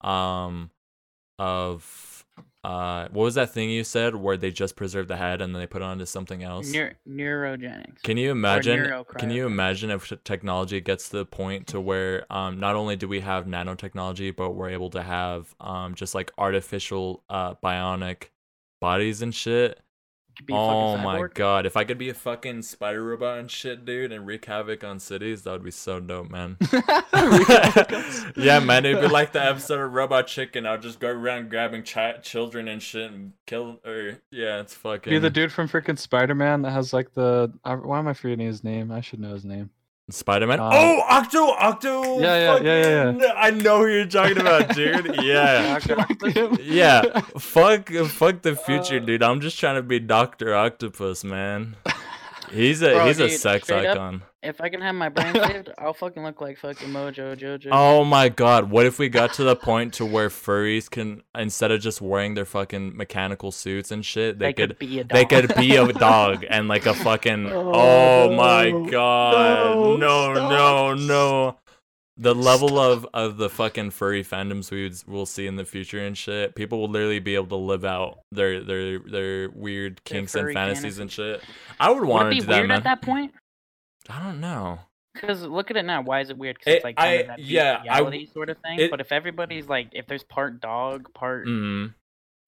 um, 0.00 0.70
of 1.38 1.82
uh, 2.64 3.08
what 3.12 3.24
was 3.24 3.34
that 3.36 3.52
thing 3.52 3.70
you 3.70 3.84
said 3.84 4.16
where 4.16 4.36
they 4.36 4.50
just 4.50 4.74
preserve 4.74 5.06
the 5.08 5.16
head 5.16 5.40
and 5.40 5.54
then 5.54 5.60
they 5.60 5.66
put 5.66 5.80
it 5.80 5.84
onto 5.84 6.04
something 6.04 6.42
else? 6.42 6.70
Neur- 6.72 6.94
neurogenics. 7.08 8.02
Can 8.02 8.16
you 8.16 8.30
imagine? 8.30 9.04
Can 9.16 9.30
you 9.30 9.46
imagine 9.46 9.90
if 9.90 10.12
technology 10.24 10.80
gets 10.80 11.08
to 11.10 11.18
the 11.18 11.24
point 11.24 11.68
to 11.68 11.80
where 11.80 12.30
um, 12.32 12.58
not 12.58 12.74
only 12.74 12.96
do 12.96 13.06
we 13.06 13.20
have 13.20 13.46
nanotechnology, 13.46 14.34
but 14.34 14.52
we're 14.52 14.70
able 14.70 14.90
to 14.90 15.02
have 15.02 15.54
um, 15.60 15.94
just 15.94 16.14
like 16.14 16.32
artificial 16.36 17.22
uh, 17.30 17.54
bionic 17.54 18.30
bodies 18.80 19.22
and 19.22 19.34
shit. 19.34 19.80
Oh 20.50 20.96
my 20.96 21.26
god! 21.34 21.66
If 21.66 21.76
I 21.76 21.84
could 21.84 21.98
be 21.98 22.08
a 22.08 22.14
fucking 22.14 22.62
spider 22.62 23.02
robot 23.02 23.38
and 23.38 23.50
shit, 23.50 23.84
dude, 23.84 24.12
and 24.12 24.26
wreak 24.26 24.44
havoc 24.44 24.84
on 24.84 24.98
cities, 24.98 25.42
that 25.42 25.52
would 25.52 25.64
be 25.64 25.70
so 25.70 26.00
dope, 26.00 26.30
man. 26.30 26.56
yeah, 28.36 28.60
man, 28.60 28.84
it'd 28.84 29.00
be 29.00 29.08
like 29.08 29.32
the 29.32 29.44
episode 29.44 29.80
of 29.80 29.92
Robot 29.92 30.26
Chicken. 30.26 30.66
I'll 30.66 30.78
just 30.78 31.00
go 31.00 31.08
around 31.08 31.50
grabbing 31.50 31.82
chi- 31.82 32.18
children 32.22 32.68
and 32.68 32.82
shit 32.82 33.10
and 33.10 33.32
kill. 33.46 33.80
Or 33.84 34.20
yeah, 34.30 34.60
it's 34.60 34.74
fucking. 34.74 35.10
Be 35.10 35.18
the 35.18 35.30
dude 35.30 35.52
from 35.52 35.68
freaking 35.68 35.98
Spider 35.98 36.34
Man 36.34 36.62
that 36.62 36.70
has 36.70 36.92
like 36.92 37.12
the. 37.14 37.52
Uh, 37.64 37.76
why 37.76 37.98
am 37.98 38.08
I 38.08 38.14
forgetting 38.14 38.46
his 38.46 38.62
name? 38.64 38.90
I 38.90 39.00
should 39.00 39.20
know 39.20 39.32
his 39.32 39.44
name. 39.44 39.70
Spider 40.10 40.46
Man. 40.46 40.58
Um, 40.58 40.70
oh, 40.72 41.02
Octo, 41.08 41.50
Octo. 41.50 42.18
Yeah, 42.20 42.36
yeah, 42.36 42.60
yeah, 42.60 42.82
yeah, 42.88 43.12
fucking- 43.12 43.32
I 43.36 43.50
know 43.50 43.78
who 43.80 43.88
you're 43.88 44.06
talking 44.06 44.38
about, 44.40 44.74
dude. 44.74 45.16
Yeah. 45.22 45.78
Yeah, 46.60 47.02
fuck, 47.38 47.88
fuck 47.90 48.42
the 48.42 48.56
future, 48.56 48.96
Uh, 48.96 49.04
dude. 49.04 49.22
I'm 49.22 49.40
just 49.40 49.58
trying 49.58 49.76
to 49.76 49.82
be 49.82 49.98
Doctor 50.00 50.54
Octopus, 50.54 51.24
man. 51.24 51.76
He's 52.50 52.80
a 52.82 52.92
Bro, 52.94 53.06
he's 53.08 53.20
a 53.20 53.28
sex 53.28 53.64
straight 53.64 53.86
up, 53.86 53.96
icon. 53.96 54.22
If 54.40 54.60
I 54.60 54.68
can 54.68 54.80
have 54.82 54.94
my 54.94 55.08
brain 55.08 55.34
saved, 55.34 55.70
I'll 55.78 55.92
fucking 55.94 56.22
look 56.22 56.40
like 56.40 56.58
fucking 56.58 56.90
Mojo 56.90 57.36
Jojo. 57.36 57.70
Oh 57.72 58.04
my 58.04 58.28
god, 58.28 58.70
what 58.70 58.86
if 58.86 58.98
we 58.98 59.08
got 59.08 59.32
to 59.34 59.42
the 59.44 59.56
point 59.56 59.94
to 59.94 60.06
where 60.06 60.28
furries 60.28 60.88
can 60.88 61.22
instead 61.36 61.72
of 61.72 61.80
just 61.80 62.00
wearing 62.00 62.34
their 62.34 62.44
fucking 62.44 62.96
mechanical 62.96 63.50
suits 63.50 63.90
and 63.90 64.04
shit, 64.06 64.38
they, 64.38 64.46
they 64.46 64.52
could, 64.52 64.70
could 64.70 64.78
be 64.78 65.00
a 65.00 65.04
dog. 65.04 65.14
they 65.16 65.24
could 65.24 65.54
be 65.56 65.74
a 65.76 65.92
dog 65.92 66.44
and 66.48 66.68
like 66.68 66.86
a 66.86 66.94
fucking 66.94 67.46
Oh, 67.50 67.72
oh, 67.74 68.36
my 68.36 68.70
god. 68.90 69.98
No, 69.98 70.32
No, 70.32 70.32
no, 70.34 70.96
stop. 70.96 70.98
no. 71.08 71.58
The 72.16 72.34
level 72.34 72.78
of 72.80 73.06
of 73.14 73.38
the 73.38 73.48
fucking 73.48 73.90
furry 73.90 74.22
fandoms 74.24 74.70
we 74.72 74.84
would, 74.84 74.96
will 75.06 75.26
see 75.26 75.46
in 75.46 75.54
the 75.56 75.64
future 75.64 76.04
and 76.04 76.16
shit. 76.18 76.54
People 76.56 76.80
will 76.80 76.88
literally 76.88 77.20
be 77.20 77.34
able 77.36 77.46
to 77.48 77.56
live 77.56 77.84
out 77.84 78.20
their 78.32 78.62
their 78.62 78.98
their 79.00 79.50
weird 79.50 80.00
Their 80.04 80.20
kinks 80.20 80.34
and 80.34 80.44
furry 80.44 80.54
fantasies 80.54 80.98
and 81.00 81.10
shit. 81.10 81.40
I 81.78 81.90
would 81.90 82.04
want 82.04 82.30
to 82.32 82.40
do 82.40 82.46
that, 82.46 82.56
weird 82.56 82.68
man. 82.68 82.78
at 82.78 82.84
that 82.84 83.02
point? 83.02 83.32
I 84.08 84.22
don't 84.22 84.40
know. 84.40 84.80
Because 85.14 85.42
look 85.42 85.70
at 85.70 85.76
it 85.76 85.84
now. 85.84 86.02
Why 86.02 86.20
is 86.20 86.30
it 86.30 86.38
weird? 86.38 86.58
Because 86.58 86.72
It- 86.72 86.76
it's 86.76 86.84
like 86.84 86.96
kind 86.96 87.08
I- 87.10 87.12
of 87.14 87.26
that 87.28 87.38
yeah, 87.40 87.82
I- 87.90 88.24
sort 88.32 88.50
of 88.50 88.58
thing. 88.58 88.78
it- 88.78 88.90
but 88.90 89.00
if 89.00 89.10
everybody's 89.10 89.68
like, 89.68 89.88
if 89.92 90.06
there's 90.06 90.22
part 90.22 90.60
dog, 90.60 91.12
part 91.12 91.46
Mm. 91.46 91.94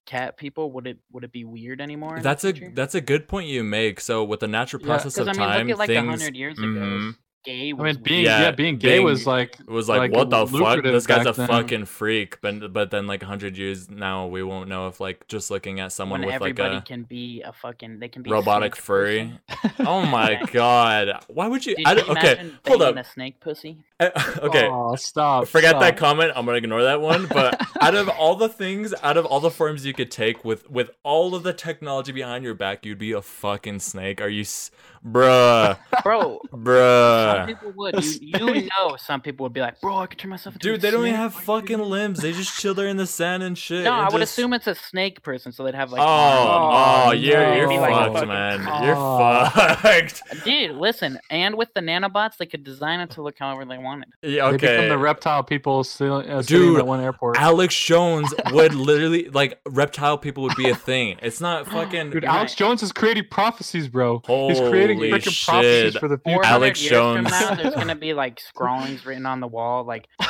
cat 0.06 0.36
people, 0.36 0.70
would 0.72 0.86
it 0.86 0.98
would 1.10 1.24
it 1.24 1.32
be 1.32 1.44
weird 1.44 1.80
anymore? 1.80 2.20
That's 2.20 2.44
a 2.44 2.52
that's 2.52 2.94
a 2.94 3.00
good 3.00 3.26
point 3.28 3.48
you 3.48 3.64
make. 3.64 4.00
So 4.00 4.22
with 4.24 4.40
the 4.40 4.48
natural 4.48 4.82
process 4.82 5.14
Because 5.14 5.28
of 5.28 5.36
I 5.36 5.46
mean, 5.46 5.48
time, 5.48 5.66
look 5.66 5.74
at 5.74 5.78
like 5.78 5.88
things 5.88 6.08
hundred 6.08 6.36
years 6.36 6.58
ago. 6.58 7.12
Gay 7.42 7.70
I 7.70 7.72
was 7.72 7.96
mean, 7.96 8.02
being 8.02 8.24
yeah, 8.26 8.40
Yeah, 8.42 8.50
being 8.50 8.76
gay 8.76 8.96
being- 8.96 9.04
was 9.04 9.26
like 9.26 9.58
it 9.58 9.66
was 9.66 9.88
like, 9.88 9.98
like, 9.98 10.12
what 10.12 10.28
the 10.28 10.46
fuck? 10.46 10.82
This 10.82 11.06
guy's 11.06 11.24
a 11.26 11.32
then. 11.32 11.48
fucking 11.48 11.84
freak. 11.86 12.38
But 12.42 12.70
but 12.72 12.90
then 12.90 13.06
like 13.06 13.22
hundred 13.22 13.56
years 13.56 13.88
now, 13.88 14.26
we 14.26 14.42
won't 14.42 14.68
know 14.68 14.88
if 14.88 15.00
like 15.00 15.26
just 15.26 15.50
looking 15.50 15.80
at 15.80 15.90
someone 15.92 16.20
when 16.20 16.26
with 16.26 16.34
like 16.40 16.50
everybody 16.58 16.76
a 16.76 16.80
can 16.82 17.04
be 17.04 17.40
a 17.40 17.52
fucking 17.54 17.98
they 17.98 18.08
can 18.08 18.22
be 18.22 18.30
robotic 18.30 18.76
furry. 18.76 19.32
Oh 19.78 20.04
my 20.04 20.42
god! 20.52 21.24
Why 21.28 21.48
would 21.48 21.64
you? 21.64 21.76
Dude, 21.76 21.86
I 21.86 21.94
don't, 21.94 22.06
you 22.08 22.12
okay, 22.12 22.32
imagine 22.32 22.58
hold 22.66 22.80
banging 22.80 22.98
up. 22.98 23.06
a 23.06 23.08
snake 23.08 23.40
pussy. 23.40 23.84
okay, 24.38 24.66
Oh, 24.70 24.94
stop. 24.96 25.46
Forget 25.48 25.70
stop. 25.70 25.80
that 25.82 25.96
comment. 25.96 26.32
I'm 26.34 26.46
gonna 26.46 26.58
ignore 26.58 26.82
that 26.84 27.00
one. 27.00 27.26
But 27.26 27.60
out 27.80 27.94
of 27.94 28.08
all 28.08 28.36
the 28.36 28.48
things, 28.48 28.94
out 29.02 29.16
of 29.16 29.26
all 29.26 29.40
the 29.40 29.50
forms 29.50 29.84
you 29.84 29.92
could 29.92 30.10
take 30.10 30.44
with 30.44 30.68
with 30.70 30.90
all 31.02 31.34
of 31.34 31.42
the 31.42 31.52
technology 31.52 32.12
behind 32.12 32.44
your 32.44 32.54
back, 32.54 32.84
you'd 32.86 32.98
be 32.98 33.12
a 33.12 33.22
fucking 33.22 33.80
snake. 33.80 34.20
Are 34.20 34.28
you, 34.28 34.42
s- 34.42 34.70
bruh, 35.04 35.76
Bro, 36.02 36.40
bruh? 36.50 36.50
some 36.50 36.64
bruh? 36.64 37.46
people 37.46 37.72
would. 37.76 38.04
You, 38.04 38.20
you 38.54 38.68
know, 38.78 38.96
some 38.96 39.20
people 39.20 39.44
would 39.44 39.52
be 39.52 39.60
like, 39.60 39.80
"Bro, 39.80 39.96
I 39.98 40.06
could 40.06 40.18
turn 40.18 40.30
myself 40.30 40.54
into 40.56 40.68
a 40.70 40.72
Dude, 40.72 40.80
they 40.80 40.90
don't 40.90 41.04
even 41.06 41.14
have 41.16 41.34
What 41.34 41.40
are 41.40 41.56
you 41.56 41.60
fucking 41.76 41.80
limbs. 41.80 42.20
They 42.20 42.32
just 42.32 42.58
chill 42.58 42.74
there 42.74 42.88
in 42.88 42.96
the 42.96 43.06
sand 43.06 43.42
and 43.42 43.56
shit. 43.56 43.84
No, 43.84 43.92
and 43.92 44.02
I 44.06 44.08
would 44.10 44.20
just- 44.20 44.32
assume 44.32 44.52
it's 44.52 44.66
a 44.66 44.74
snake 44.74 45.22
person, 45.22 45.52
so 45.52 45.64
they'd 45.64 45.74
have 45.74 45.90
like. 45.92 46.00
Oh, 46.00 46.06
oh, 46.06 47.04
Oh, 47.08 47.12
you're 47.12 47.54
you're 47.54 47.66
no. 47.66 47.68
Be 47.70 47.78
like 47.78 48.08
a 48.10 48.12
fucked, 48.14 48.26
man. 48.28 48.60
cock. 48.62 48.84
You're 48.84 48.94
Oh. 48.96 49.74
fucked. 49.76 50.44
Dude, 50.44 50.76
listen, 50.76 51.18
and 51.30 51.54
with 51.56 51.72
the 51.74 51.80
nanobots, 51.80 52.36
they 52.38 52.46
could 52.46 52.64
design 52.64 53.00
it 53.00 53.10
to 53.10 53.22
look 53.22 53.38
however 53.38 53.64
they 53.64 53.78
wanted. 53.90 54.08
Yeah, 54.22 54.50
They 54.50 54.56
become 54.56 54.74
okay. 54.76 54.88
the 54.88 54.98
reptile 54.98 55.42
people 55.42 55.84
still 55.84 56.16
uh, 56.16 56.42
Dude, 56.42 56.78
at 56.78 56.86
one 56.86 57.00
airport. 57.00 57.36
Alex 57.38 57.78
Jones 57.78 58.32
would 58.52 58.74
literally 58.74 59.28
like 59.28 59.60
reptile 59.68 60.16
people 60.18 60.42
would 60.44 60.56
be 60.56 60.70
a 60.70 60.74
thing. 60.74 61.18
It's 61.22 61.40
not 61.40 61.66
fucking. 61.70 62.10
Dude, 62.10 62.24
Alex 62.24 62.52
right. 62.52 62.58
Jones 62.58 62.82
is 62.82 62.92
creating 62.92 63.24
prophecies, 63.30 63.88
bro. 63.88 64.22
He's 64.26 64.60
creating 64.60 64.98
Holy 64.98 65.10
freaking 65.10 65.44
prophecies 65.44 65.92
shit. 65.92 66.00
for 66.00 66.08
the 66.08 66.18
future. 66.18 66.44
Alex 66.44 66.80
Jones. 66.80 67.28
from 67.28 67.40
now, 67.40 67.54
there's 67.54 67.74
gonna 67.74 67.94
be 67.94 68.14
like 68.14 68.40
scrawlings 68.40 69.04
written 69.04 69.26
on 69.26 69.40
the 69.40 69.48
wall, 69.48 69.84
like 69.84 70.08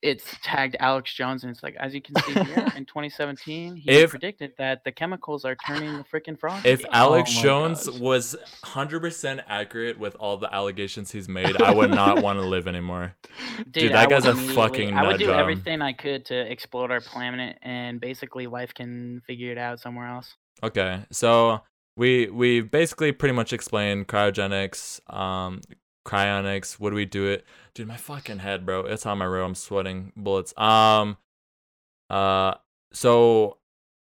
it's 0.00 0.24
tagged 0.42 0.76
Alex 0.78 1.12
Jones, 1.12 1.42
and 1.42 1.50
it's 1.50 1.62
like, 1.62 1.74
as 1.76 1.92
you 1.94 2.00
can 2.00 2.14
see 2.22 2.32
here, 2.34 2.66
in 2.76 2.84
2017, 2.86 3.76
he 3.76 3.90
If- 3.90 4.10
predicted 4.10 4.52
that 4.58 4.84
the 4.84 4.92
chemicals 4.92 5.44
are 5.44 5.56
turning 5.66 5.96
the 5.96 6.04
freaking 6.04 6.38
frog. 6.38 6.64
If 6.64 6.80
gay. 6.82 6.88
Alex 6.92 7.32
Oh 7.38 7.42
Jones 7.42 7.88
gosh. 7.88 7.98
was 7.98 8.36
100% 8.64 9.42
accurate 9.48 9.98
with 9.98 10.14
all 10.16 10.36
the 10.36 10.52
allegations 10.54 11.10
he's 11.10 11.28
made, 11.28 11.60
I 11.60 11.72
would 11.72 11.90
not 11.90 12.22
want 12.22 12.38
to 12.38 12.46
live 12.46 12.68
anymore. 12.68 13.14
dude, 13.70 13.92
that 13.92 13.96
I 13.96 14.06
guy's 14.06 14.24
a 14.26 14.30
immediately- 14.30 14.54
fucking 14.54 14.94
I 14.96 15.06
would 15.08 15.18
do 15.18 15.26
job. 15.26 15.40
everything 15.40 15.82
I 15.82 15.92
could 15.92 16.24
to 16.26 16.34
explode 16.50 16.90
our 16.90 17.00
planet, 17.00 17.58
and 17.62 18.00
basically, 18.00 18.46
life 18.46 18.72
can 18.74 19.20
figure 19.26 19.50
it 19.50 19.58
out 19.58 19.80
somewhere 19.80 20.06
else. 20.06 20.34
Okay, 20.62 21.00
so 21.10 21.60
we 21.96 22.26
we 22.28 22.60
basically 22.60 23.10
pretty 23.12 23.34
much 23.34 23.52
explained 23.52 24.06
cryogenics, 24.08 25.00
um, 25.12 25.60
cryonics. 26.04 26.74
What 26.74 26.90
do 26.90 26.96
we 26.96 27.04
do 27.04 27.26
it? 27.26 27.44
Dude, 27.74 27.88
my 27.88 27.96
fucking 27.96 28.38
head, 28.40 28.66
bro. 28.66 28.80
It's 28.80 29.06
on 29.06 29.18
my 29.18 29.26
row. 29.26 29.44
I'm 29.44 29.54
sweating 29.54 30.12
bullets. 30.16 30.56
Um, 30.58 31.16
uh, 32.10 32.54
so 32.92 33.58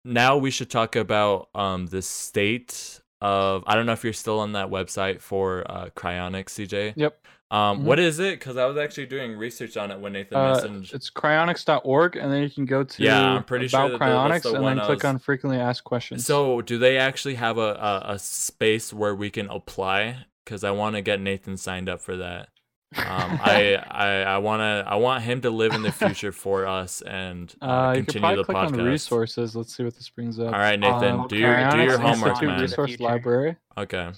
now 0.04 0.36
we 0.36 0.50
should 0.50 0.70
talk 0.70 0.96
about 0.96 1.48
um 1.54 1.86
the 1.86 2.02
state 2.02 3.00
of. 3.20 3.62
I 3.66 3.74
don't 3.74 3.86
know 3.86 3.92
if 3.92 4.02
you're 4.04 4.12
still 4.12 4.40
on 4.40 4.52
that 4.52 4.68
website 4.70 5.20
for 5.20 5.64
uh 5.70 5.90
cryonics, 5.96 6.50
CJ. 6.50 6.94
Yep. 6.96 7.18
Um, 7.52 7.80
Mhm. 7.80 7.82
what 7.82 7.98
is 7.98 8.18
it? 8.18 8.38
Because 8.38 8.56
I 8.56 8.64
was 8.64 8.78
actually 8.78 9.04
doing 9.06 9.36
research 9.36 9.76
on 9.76 9.90
it 9.90 10.00
when 10.00 10.14
Nathan 10.14 10.38
Uh, 10.38 10.54
messaged. 10.56 10.94
it's 10.94 11.10
cryonics.org, 11.10 12.16
and 12.16 12.32
then 12.32 12.42
you 12.42 12.48
can 12.48 12.64
go 12.64 12.82
to 12.82 13.02
Yeah, 13.02 13.20
I'm 13.34 13.44
pretty 13.44 13.68
sure 13.68 13.80
about 13.80 13.92
the- 13.92 13.98
that's 13.98 14.10
cryonics, 14.10 14.42
the 14.50 14.54
and 14.56 14.66
then 14.78 14.86
click 14.86 14.96
was- 14.96 15.04
on 15.04 15.18
frequently 15.18 15.60
asked 15.60 15.84
questions. 15.84 16.24
So, 16.24 16.62
do 16.62 16.78
they 16.78 16.96
actually 16.96 17.34
have 17.34 17.58
a, 17.58 17.74
a, 17.74 18.12
a 18.14 18.18
space 18.18 18.90
where 18.94 19.14
we 19.14 19.28
can 19.28 19.50
apply? 19.50 20.24
Because 20.44 20.64
I 20.64 20.70
want 20.72 20.96
to 20.96 21.02
get 21.02 21.20
Nathan 21.20 21.56
signed 21.56 21.88
up 21.88 22.00
for 22.00 22.16
that. 22.16 22.48
Um, 22.94 23.02
I 23.42 23.76
I 23.90 24.06
I 24.22 24.38
wanna 24.38 24.84
I 24.86 24.96
want 24.96 25.22
him 25.24 25.40
to 25.42 25.50
live 25.50 25.72
in 25.72 25.82
the 25.82 25.92
future 25.92 26.32
for 26.32 26.66
us 26.66 27.00
and 27.02 27.54
uh, 27.62 27.64
Uh, 27.64 27.92
you 27.92 28.04
could 28.04 28.06
continue 28.14 28.20
probably 28.20 28.36
the 28.36 28.44
click 28.44 28.56
podcast. 28.56 28.80
on 28.80 28.84
resources. 28.86 29.56
Let's 29.56 29.74
see 29.76 29.84
what 29.84 29.94
this 29.94 30.10
brings 30.10 30.38
up. 30.38 30.46
All 30.52 30.60
right, 30.60 30.78
Nathan, 30.78 31.20
Um, 31.20 31.28
do 31.28 31.36
your 31.36 31.70
do 31.70 31.82
your 31.82 31.98
homework, 31.98 32.30
Institute 32.30 32.48
man. 32.48 32.60
Resource 32.60 33.00
Library. 33.00 33.56
Okay. 33.78 34.10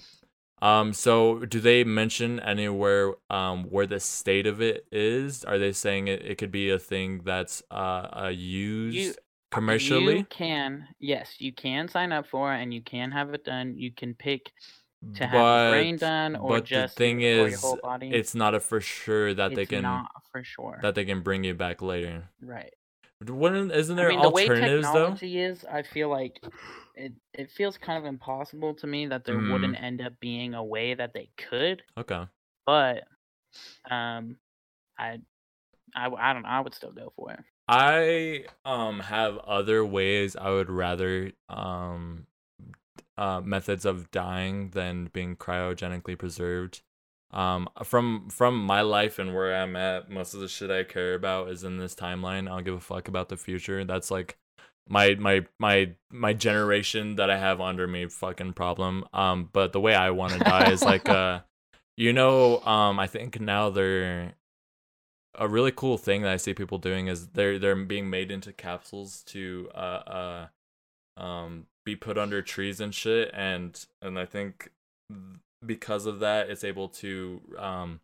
Um. 0.61 0.93
So, 0.93 1.39
do 1.45 1.59
they 1.59 1.83
mention 1.83 2.39
anywhere 2.39 3.13
um 3.29 3.65
where 3.65 3.85
the 3.85 3.99
state 3.99 4.47
of 4.47 4.61
it 4.61 4.85
is? 4.91 5.43
Are 5.43 5.57
they 5.59 5.71
saying 5.73 6.07
it, 6.07 6.25
it 6.25 6.37
could 6.37 6.51
be 6.51 6.69
a 6.71 6.79
thing 6.79 7.21
that's 7.23 7.61
uh, 7.69 8.07
uh 8.23 8.31
used 8.33 9.19
commercially? 9.51 10.17
You 10.17 10.25
can, 10.25 10.87
yes, 10.99 11.35
you 11.39 11.53
can 11.53 11.87
sign 11.87 12.11
up 12.11 12.27
for 12.27 12.53
it 12.53 12.61
and 12.61 12.73
you 12.73 12.81
can 12.81 13.11
have 13.11 13.33
it 13.33 13.43
done. 13.43 13.75
You 13.77 13.91
can 13.91 14.13
pick 14.15 14.51
to 15.13 15.27
have 15.27 15.45
the 15.53 15.69
brain 15.69 15.97
done 15.97 16.35
or 16.35 16.57
but 16.57 16.67
the 16.69 16.87
thing 16.87 17.21
is, 17.21 17.75
it's 18.01 18.35
not 18.35 18.55
a 18.55 18.59
for 18.59 18.81
sure 18.81 19.33
that 19.33 19.55
they 19.55 19.63
It's 19.63 19.71
can 19.71 19.83
not 19.83 20.07
for 20.31 20.43
sure. 20.43 20.79
that 20.81 20.95
they 20.95 21.05
can 21.05 21.21
bring 21.21 21.43
you 21.43 21.53
back 21.53 21.81
later. 21.81 22.23
right. 22.41 22.73
Wouldn't 23.27 23.71
isn't 23.71 23.95
there 23.95 24.07
I 24.07 24.09
mean, 24.09 24.21
the 24.21 24.29
way 24.29 24.45
alternatives 24.45 24.91
though? 24.91 25.05
technology 25.05 25.39
is, 25.39 25.65
I 25.65 25.83
feel 25.83 26.09
like 26.09 26.41
it 26.95 27.13
it 27.33 27.51
feels 27.51 27.77
kind 27.77 27.97
of 27.97 28.05
impossible 28.05 28.73
to 28.75 28.87
me 28.87 29.07
that 29.07 29.25
there 29.25 29.37
Mhm. 29.37 29.51
wouldn't 29.51 29.81
end 29.81 30.01
up 30.01 30.19
being 30.19 30.53
a 30.53 30.63
way 30.63 30.93
that 30.93 31.13
they 31.13 31.29
could, 31.37 31.81
Okay. 31.97 32.25
but 32.65 33.03
um, 33.89 34.37
I, 34.97 35.19
I, 35.95 36.07
I 36.09 36.33
don't 36.33 36.43
know. 36.43 36.49
I 36.49 36.61
would 36.61 36.73
still 36.75 36.91
go 36.91 37.13
for 37.15 37.31
it. 37.31 37.39
I 37.67 38.45
um 38.63 38.99
have 38.99 39.37
other 39.39 39.83
ways 39.85 40.35
I 40.35 40.49
would 40.51 40.69
rather 40.69 41.31
um 41.49 42.27
uh 43.17 43.41
methods 43.41 43.85
of 43.85 44.11
dying 44.11 44.69
than 44.71 45.09
being 45.13 45.35
cryogenically 45.35 46.17
preserved. 46.17 46.81
Um 47.31 47.69
from 47.83 48.29
from 48.29 48.63
my 48.63 48.81
life 48.81 49.19
and 49.19 49.33
where 49.33 49.55
I'm 49.55 49.75
at, 49.75 50.09
most 50.09 50.33
of 50.33 50.39
the 50.39 50.47
shit 50.47 50.71
I 50.71 50.83
care 50.83 51.13
about 51.13 51.49
is 51.49 51.63
in 51.63 51.77
this 51.77 51.95
timeline. 51.95 52.47
I 52.47 52.55
don't 52.55 52.63
give 52.63 52.75
a 52.75 52.79
fuck 52.79 53.07
about 53.07 53.29
the 53.29 53.37
future. 53.37 53.83
That's 53.83 54.11
like 54.11 54.37
my 54.87 55.15
my 55.15 55.45
my 55.59 55.91
my 56.11 56.33
generation 56.33 57.15
that 57.15 57.29
I 57.29 57.37
have 57.37 57.61
under 57.61 57.87
me 57.87 58.07
fucking 58.07 58.53
problem. 58.53 59.05
Um 59.13 59.49
but 59.51 59.73
the 59.73 59.81
way 59.81 59.95
I 59.95 60.11
want 60.11 60.33
to 60.33 60.39
die 60.39 60.71
is 60.71 60.83
like 60.83 61.09
uh 61.09 61.41
you 61.97 62.13
know 62.13 62.61
um 62.61 62.99
I 62.99 63.07
think 63.07 63.39
now 63.39 63.69
they're 63.69 64.35
a 65.37 65.47
really 65.47 65.71
cool 65.71 65.97
thing 65.97 66.21
that 66.21 66.31
I 66.31 66.37
see 66.37 66.53
people 66.53 66.77
doing 66.77 67.07
is 67.07 67.27
they're 67.27 67.59
they're 67.59 67.75
being 67.75 68.09
made 68.09 68.31
into 68.31 68.53
capsules 68.53 69.23
to 69.27 69.69
uh 69.73 70.47
uh 71.17 71.21
um 71.21 71.67
be 71.85 71.95
put 71.95 72.17
under 72.17 72.41
trees 72.41 72.79
and 72.79 72.93
shit 72.93 73.29
and 73.33 73.85
and 74.01 74.17
I 74.19 74.25
think 74.25 74.69
because 75.65 76.05
of 76.05 76.19
that 76.19 76.49
it's 76.49 76.63
able 76.63 76.89
to 76.89 77.41
um 77.57 77.99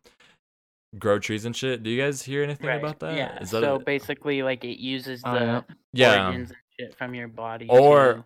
grow 0.98 1.18
trees 1.18 1.44
and 1.44 1.56
shit. 1.56 1.82
Do 1.82 1.90
you 1.90 2.00
guys 2.00 2.22
hear 2.22 2.42
anything 2.42 2.68
about 2.68 3.00
that? 3.00 3.16
Yeah. 3.16 3.38
Is 3.40 3.50
that 3.52 3.62
so 3.62 3.76
a- 3.76 3.78
basically, 3.78 4.42
like 4.42 4.62
it 4.64 4.78
uses 4.78 5.22
the 5.22 5.64
yeah. 5.92 6.26
organs 6.26 6.50
and 6.50 6.58
shit 6.78 6.98
from 6.98 7.14
your 7.14 7.28
body 7.28 7.66
Or- 7.68 8.14
to, 8.14 8.24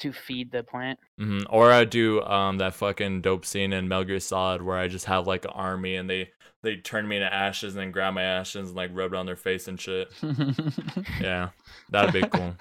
to 0.00 0.12
feed 0.12 0.50
the 0.52 0.62
plant. 0.62 0.98
hmm 1.18 1.40
Or 1.50 1.70
I 1.72 1.84
do 1.84 2.22
um 2.22 2.58
that 2.58 2.74
fucking 2.74 3.22
dope 3.22 3.44
scene 3.44 3.72
in 3.72 3.88
Metal 3.88 4.04
Gear 4.04 4.20
Solid 4.20 4.62
where 4.62 4.78
I 4.78 4.88
just 4.88 5.06
have 5.06 5.26
like 5.26 5.44
an 5.44 5.50
army 5.52 5.96
and 5.96 6.08
they 6.08 6.30
they 6.62 6.76
turn 6.76 7.08
me 7.08 7.16
into 7.16 7.32
ashes 7.32 7.74
and 7.74 7.82
then 7.82 7.90
grab 7.90 8.14
my 8.14 8.22
ashes 8.22 8.68
and 8.68 8.76
like 8.76 8.90
rub 8.94 9.12
it 9.12 9.16
on 9.16 9.26
their 9.26 9.36
face 9.36 9.66
and 9.68 9.80
shit. 9.80 10.12
Yeah, 11.20 11.50
that'd 11.90 12.12
be 12.12 12.22
cool. 12.28 12.54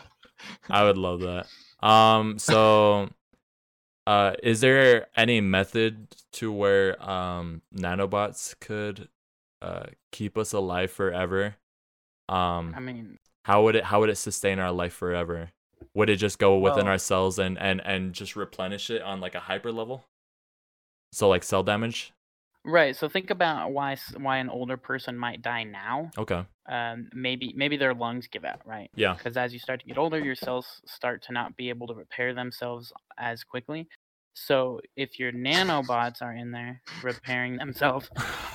I 0.70 0.84
would 0.84 0.98
love 0.98 1.22
that. 1.22 1.48
Um, 1.86 2.38
so, 2.40 3.10
uh, 4.08 4.34
is 4.44 4.62
there 4.62 5.08
any 5.16 5.42
method 5.42 6.08
to 6.34 6.52
where 6.52 7.02
um 7.08 7.62
nanobots 7.76 8.56
could 8.60 9.10
uh 9.62 9.86
keep 10.12 10.38
us 10.38 10.54
alive 10.54 10.92
forever? 10.92 11.56
Um, 12.30 12.74
I 12.76 12.80
mean, 12.80 13.18
how 13.46 13.64
would 13.64 13.76
it 13.76 13.84
how 13.86 14.00
would 14.00 14.10
it 14.10 14.18
sustain 14.18 14.60
our 14.60 14.72
life 14.72 14.94
forever? 14.94 15.52
Would 15.94 16.10
it 16.10 16.18
just 16.18 16.40
go 16.40 16.58
within 16.58 16.86
Well- 16.86 16.94
our 16.94 16.98
cells 16.98 17.40
and 17.40 17.58
and 17.60 17.82
and 17.86 18.14
just 18.14 18.36
replenish 18.36 18.90
it 18.90 19.02
on 19.02 19.20
like 19.20 19.36
a 19.36 19.40
hyper 19.42 19.72
level? 19.72 20.06
So 21.12 21.28
like 21.28 21.44
cell 21.44 21.64
damage. 21.64 22.14
Right. 22.66 22.96
So 22.96 23.08
think 23.10 23.30
about 23.30 23.72
why 23.72 23.98
why 24.18 24.38
an 24.38 24.50
older 24.50 24.78
person 24.78 25.18
might 25.18 25.42
die 25.42 25.64
now. 25.64 26.12
Okay. 26.18 26.46
Um, 26.70 27.10
maybe 27.14 27.54
maybe 27.56 27.78
their 27.78 27.94
lungs 27.94 28.28
give 28.28 28.46
out, 28.46 28.62
right? 28.66 28.90
Yeah. 28.96 29.14
Because 29.14 29.38
as 29.38 29.54
you 29.54 29.60
start 29.60 29.80
to 29.82 29.86
get 29.86 29.98
older, 29.98 30.20
your 30.20 30.36
cells 30.36 30.82
start 30.86 31.24
to 31.24 31.34
not 31.34 31.56
be 31.58 31.70
able 31.70 31.88
to 31.88 31.94
repair 31.94 32.34
themselves 32.34 32.94
as 33.18 33.44
quickly. 33.44 33.88
So 34.34 34.80
if 34.96 35.20
your 35.20 35.34
nanobots 35.34 36.22
are 36.22 36.34
in 36.34 36.52
there 36.52 36.82
repairing 37.04 37.58
themselves 37.58 38.10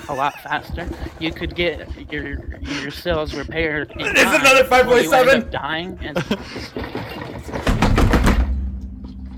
a 0.09 0.15
lot 0.15 0.35
faster, 0.41 0.89
you 1.21 1.33
could 1.33 1.55
get 1.55 1.89
your 2.11 2.59
your 2.61 2.91
cells 2.91 3.35
repaired. 3.35 3.93
It's 3.97 4.21
another 4.21 4.65
you 5.01 5.13
end 5.13 5.45
5.7. 5.45 5.51
Dying. 5.51 5.99
And, 6.01 6.17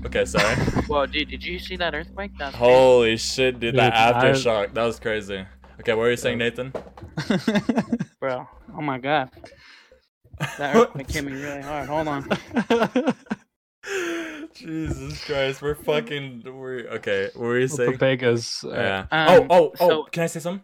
Okay. 0.09 0.25
Sorry. 0.25 0.55
Whoa, 0.87 1.05
dude, 1.05 1.29
did 1.29 1.43
you 1.43 1.59
see 1.59 1.75
that 1.77 1.93
earthquake? 1.93 2.31
That's 2.39 2.55
crazy. 2.55 2.71
Holy 2.71 3.17
shit, 3.17 3.59
dude! 3.59 3.75
That 3.75 3.91
Dude, 3.91 3.93
I- 3.93 4.31
aftershock. 4.31 4.73
That 4.73 4.83
was 4.83 4.99
crazy. 4.99 5.45
Okay, 5.79 5.93
what 5.93 5.99
were 5.99 6.09
you 6.09 6.17
saying, 6.17 6.39
Nathan? 6.39 6.73
bro. 8.19 8.47
Oh 8.75 8.81
my 8.81 8.97
god, 8.97 9.29
that 10.57 10.75
earthquake 10.75 11.11
hit 11.11 11.23
me 11.23 11.33
really 11.33 11.61
hard. 11.61 11.87
Hold 11.87 12.07
on. 12.07 12.27
Jesus 14.53 15.23
Christ, 15.25 15.61
we're 15.61 15.75
fucking. 15.75 16.41
We're 16.45 16.87
okay. 16.97 17.29
What 17.35 17.43
were 17.43 17.59
you 17.59 17.67
Well, 17.69 17.77
saying? 17.77 17.97
Vegas. 17.97 18.63
uh, 18.63 18.69
Yeah. 18.71 18.99
Um, 19.11 19.27
oh, 19.29 19.47
oh, 19.49 19.71
oh! 19.79 19.89
so- 19.89 20.03
can 20.05 20.23
I 20.23 20.27
say 20.27 20.39
something? 20.39 20.63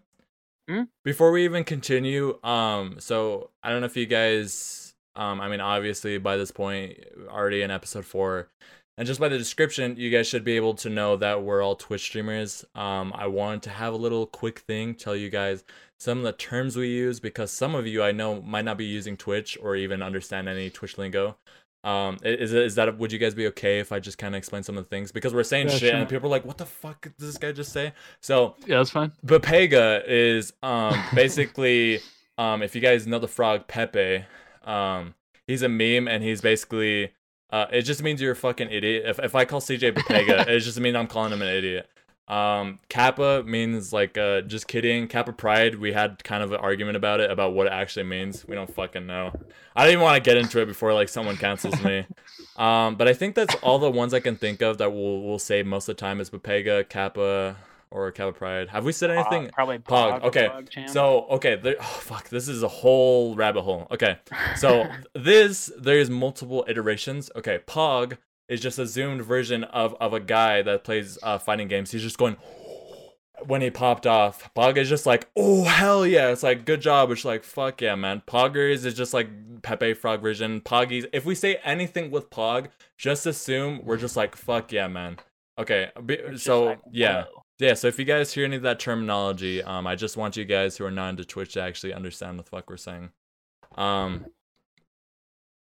Hmm? 0.68 0.82
Before 1.04 1.32
we 1.32 1.46
even 1.46 1.64
continue, 1.64 2.40
um, 2.44 2.96
so 3.00 3.52
I 3.62 3.70
don't 3.70 3.82
know 3.82 3.86
if 3.86 3.96
you 3.96 4.08
guys, 4.08 4.96
um, 5.16 5.40
I 5.40 5.48
mean, 5.48 5.62
obviously 5.62 6.18
by 6.18 6.38
this 6.38 6.50
point, 6.50 6.98
already 7.30 7.62
in 7.62 7.70
episode 7.70 8.04
four, 8.06 8.50
and 8.98 9.06
just 9.08 9.20
by 9.20 9.28
the 9.30 9.38
description, 9.38 9.96
you 9.98 10.10
guys 10.10 10.28
should 10.28 10.44
be 10.44 10.56
able 10.56 10.74
to 10.76 10.90
know 10.90 11.16
that 11.18 11.44
we're 11.44 11.62
all 11.62 11.76
Twitch 11.76 12.02
streamers. 12.02 12.64
Um, 12.76 13.12
I 13.16 13.28
wanted 13.28 13.64
to 13.64 13.70
have 13.72 13.94
a 13.94 13.98
little 13.98 14.26
quick 14.26 14.60
thing, 14.60 14.96
tell 14.96 15.16
you 15.16 15.30
guys 15.30 15.64
some 16.00 16.18
of 16.18 16.24
the 16.26 16.34
terms 16.34 16.76
we 16.76 16.88
use 16.90 17.20
because 17.20 17.52
some 17.52 17.74
of 17.74 17.88
you 17.88 18.04
I 18.04 18.12
know 18.12 18.42
might 18.42 18.66
not 18.66 18.78
be 18.78 18.86
using 18.86 19.16
Twitch 19.18 19.58
or 19.62 19.76
even 19.76 20.02
understand 20.02 20.48
any 20.50 20.70
Twitch 20.70 20.98
lingo. 20.98 21.38
Um, 21.84 22.18
is 22.24 22.52
is 22.52 22.76
that 22.76 22.98
would 22.98 23.12
you 23.12 23.20
guys 23.20 23.36
be 23.36 23.46
okay 23.48 23.80
if 23.80 23.92
I 23.92 24.00
just 24.00 24.18
kind 24.18 24.34
of 24.34 24.40
explain 24.40 24.64
some 24.64 24.76
of 24.78 24.84
the 24.84 24.90
things 24.90 25.12
because 25.12 25.34
we're 25.36 25.44
saying 25.44 25.68
Yeah, 25.68 25.74
shit 25.74 25.90
sure. 25.92 26.00
and 26.00 26.10
people 26.10 26.28
are 26.28 26.32
like, 26.32 26.44
what 26.44 26.58
the 26.58 26.66
fuck 26.66 27.02
did 27.04 27.14
this 27.20 27.38
guy 27.38 27.52
just 27.52 27.72
say? 27.72 27.94
So 28.22 28.56
yeah, 28.66 28.78
that's 28.78 28.90
fine. 28.90 29.12
Pepega 29.26 30.04
is 30.08 30.52
um 30.64 30.96
basically 31.16 32.00
um 32.40 32.62
if 32.64 32.74
you 32.76 32.82
guys 32.82 33.06
know 33.06 33.20
the 33.20 33.28
frog 33.28 33.68
Pepe, 33.68 34.26
um 34.64 35.14
he's 35.48 35.62
a 35.62 35.70
meme 35.70 36.08
and 36.08 36.24
he's 36.24 36.42
basically 36.42 37.12
uh 37.56 37.68
it 37.72 37.84
just 37.84 38.04
means 38.04 38.22
you're 38.22 38.34
a 38.34 38.36
fucking 38.36 38.70
idiot. 38.70 39.04
If 39.06 39.20
if 39.20 39.34
I 39.36 39.46
call 39.46 39.62
CJ 39.62 39.94
Pepega, 39.94 40.48
it 40.48 40.60
just 40.60 40.80
means 40.80 40.96
I'm 40.96 41.08
calling 41.08 41.32
him 41.32 41.42
an 41.42 41.48
idiot. 41.48 41.90
Um 42.28 42.80
Kappa 42.90 43.44
means 43.46 43.94
like 43.94 44.18
uh 44.18 44.42
just 44.42 44.68
kidding. 44.68 45.08
Kappa 45.08 45.32
Pride, 45.32 45.76
we 45.76 45.94
had 45.94 46.24
kind 46.24 46.44
of 46.44 46.52
an 46.52 46.60
argument 46.60 46.98
about 46.98 47.20
it 47.22 47.32
about 47.32 47.54
what 47.54 47.68
it 47.68 47.74
actually 47.74 48.04
means. 48.04 48.46
We 48.48 48.56
don't 48.56 48.74
fucking 48.74 49.06
know. 49.06 49.32
I 49.76 49.84
didn't 49.84 49.94
even 49.94 50.04
want 50.04 50.22
to 50.22 50.30
get 50.30 50.38
into 50.38 50.60
it 50.62 50.66
before 50.66 50.94
like 50.94 51.10
someone 51.10 51.38
cancels 51.38 51.82
me. 51.84 52.06
Um 52.58 52.96
but 52.96 53.10
I 53.10 53.14
think 53.14 53.36
that's 53.36 53.54
all 53.56 53.80
the 53.80 53.92
ones 53.92 54.14
I 54.14 54.22
can 54.22 54.38
think 54.38 54.62
of 54.62 54.78
that 54.78 54.92
we'll 54.92 55.22
we'll 55.22 55.40
say 55.40 55.62
most 55.62 55.90
of 55.90 55.98
the 55.98 56.00
time 56.00 56.22
is 56.22 56.30
Pepega, 56.30 56.88
Kappa, 56.88 57.58
or 57.92 58.12
Kappa 58.12 58.34
Pride. 58.34 58.70
Have 58.70 58.86
we 58.86 58.92
said 58.92 59.10
Pog, 59.10 59.32
anything? 59.32 59.52
probably 59.52 59.80
Pog, 59.80 60.22
Pog. 60.22 60.24
okay, 60.24 60.48
PogChamp. 60.48 60.90
So 60.90 61.26
okay, 61.32 61.56
there, 61.56 61.76
oh 61.80 61.84
fuck, 61.84 62.30
this 62.30 62.48
is 62.48 62.64
a 62.64 62.68
whole 62.68 63.36
rabbit 63.36 63.62
hole. 63.62 63.88
Okay, 63.92 64.18
so 64.56 64.86
this 65.14 65.72
there's 65.78 66.10
multiple 66.10 66.66
iterations. 66.68 67.30
Okay, 67.36 67.60
Pog 67.68 68.18
is 68.48 68.62
just 68.62 68.78
a 68.80 68.86
zoomed 68.86 69.24
version 69.24 69.64
of 69.66 69.96
of 70.00 70.14
a 70.14 70.20
guy 70.20 70.62
that 70.62 70.84
plays 70.84 71.18
uh, 71.24 71.38
fighting 71.38 71.68
games. 71.68 71.92
He's 71.92 72.04
just 72.04 72.18
going 72.18 72.38
when 73.46 73.62
he 73.62 73.70
popped 73.70 74.08
off. 74.08 74.50
Pog 74.56 74.78
is 74.78 74.90
just 74.90 75.06
like, 75.06 75.30
oh 75.36 75.64
hell 75.64 76.06
yeah! 76.06 76.30
It's 76.30 76.44
like 76.44 76.66
good 76.66 76.82
job. 76.82 77.12
It's 77.12 77.26
like 77.26 77.44
fuck 77.44 77.82
yeah, 77.82 77.96
man. 77.96 78.24
Poggers 78.28 78.86
is 78.86 78.94
just 78.94 79.14
like 79.14 79.30
Pepe 79.62 79.94
Frog 79.94 80.22
version. 80.22 80.62
Poggies. 80.62 81.06
If 81.14 81.26
we 81.26 81.36
say 81.36 81.60
anything 81.64 82.12
with 82.12 82.30
Pog, 82.30 82.68
just 82.98 83.26
assume 83.26 83.82
we're 83.84 83.98
just 83.98 84.16
like 84.16 84.36
fuck 84.36 84.72
yeah, 84.72 84.88
man. 84.88 85.18
Okay, 85.58 85.90
so 86.36 86.66
like, 86.66 86.80
yeah. 86.92 87.26
Yeah, 87.58 87.74
so 87.74 87.88
if 87.88 87.98
you 87.98 88.06
guys 88.06 88.34
hear 88.34 88.44
any 88.44 88.58
of 88.58 88.64
that 88.64 88.80
terminology, 88.80 89.64
um, 89.64 89.88
I 89.88 89.96
just 89.96 90.18
want 90.18 90.36
you 90.36 90.44
guys 90.44 90.76
who 90.76 90.86
are 90.86 90.92
not 90.92 91.10
into 91.10 91.24
Twitch 91.24 91.54
to 91.54 91.62
actually 91.62 91.94
understand 91.94 92.38
what 92.38 92.46
the 92.46 92.50
fuck 92.50 92.70
we're 92.70 92.76
saying. 92.76 93.12
Um, 93.76 94.26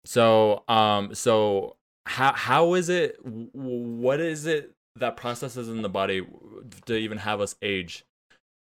so, 0.04 0.64
um, 0.68 1.14
so 1.14 1.76
how 2.06 2.34
how 2.34 2.74
is 2.74 2.90
it? 2.90 3.18
What 3.24 4.20
is 4.20 4.48
it 4.48 4.74
that 4.96 5.18
processes 5.18 5.70
in 5.70 5.84
the 5.84 5.90
body 5.90 6.26
to 6.86 6.96
even 6.96 7.20
have 7.20 7.42
us 7.42 7.56
age? 7.62 8.06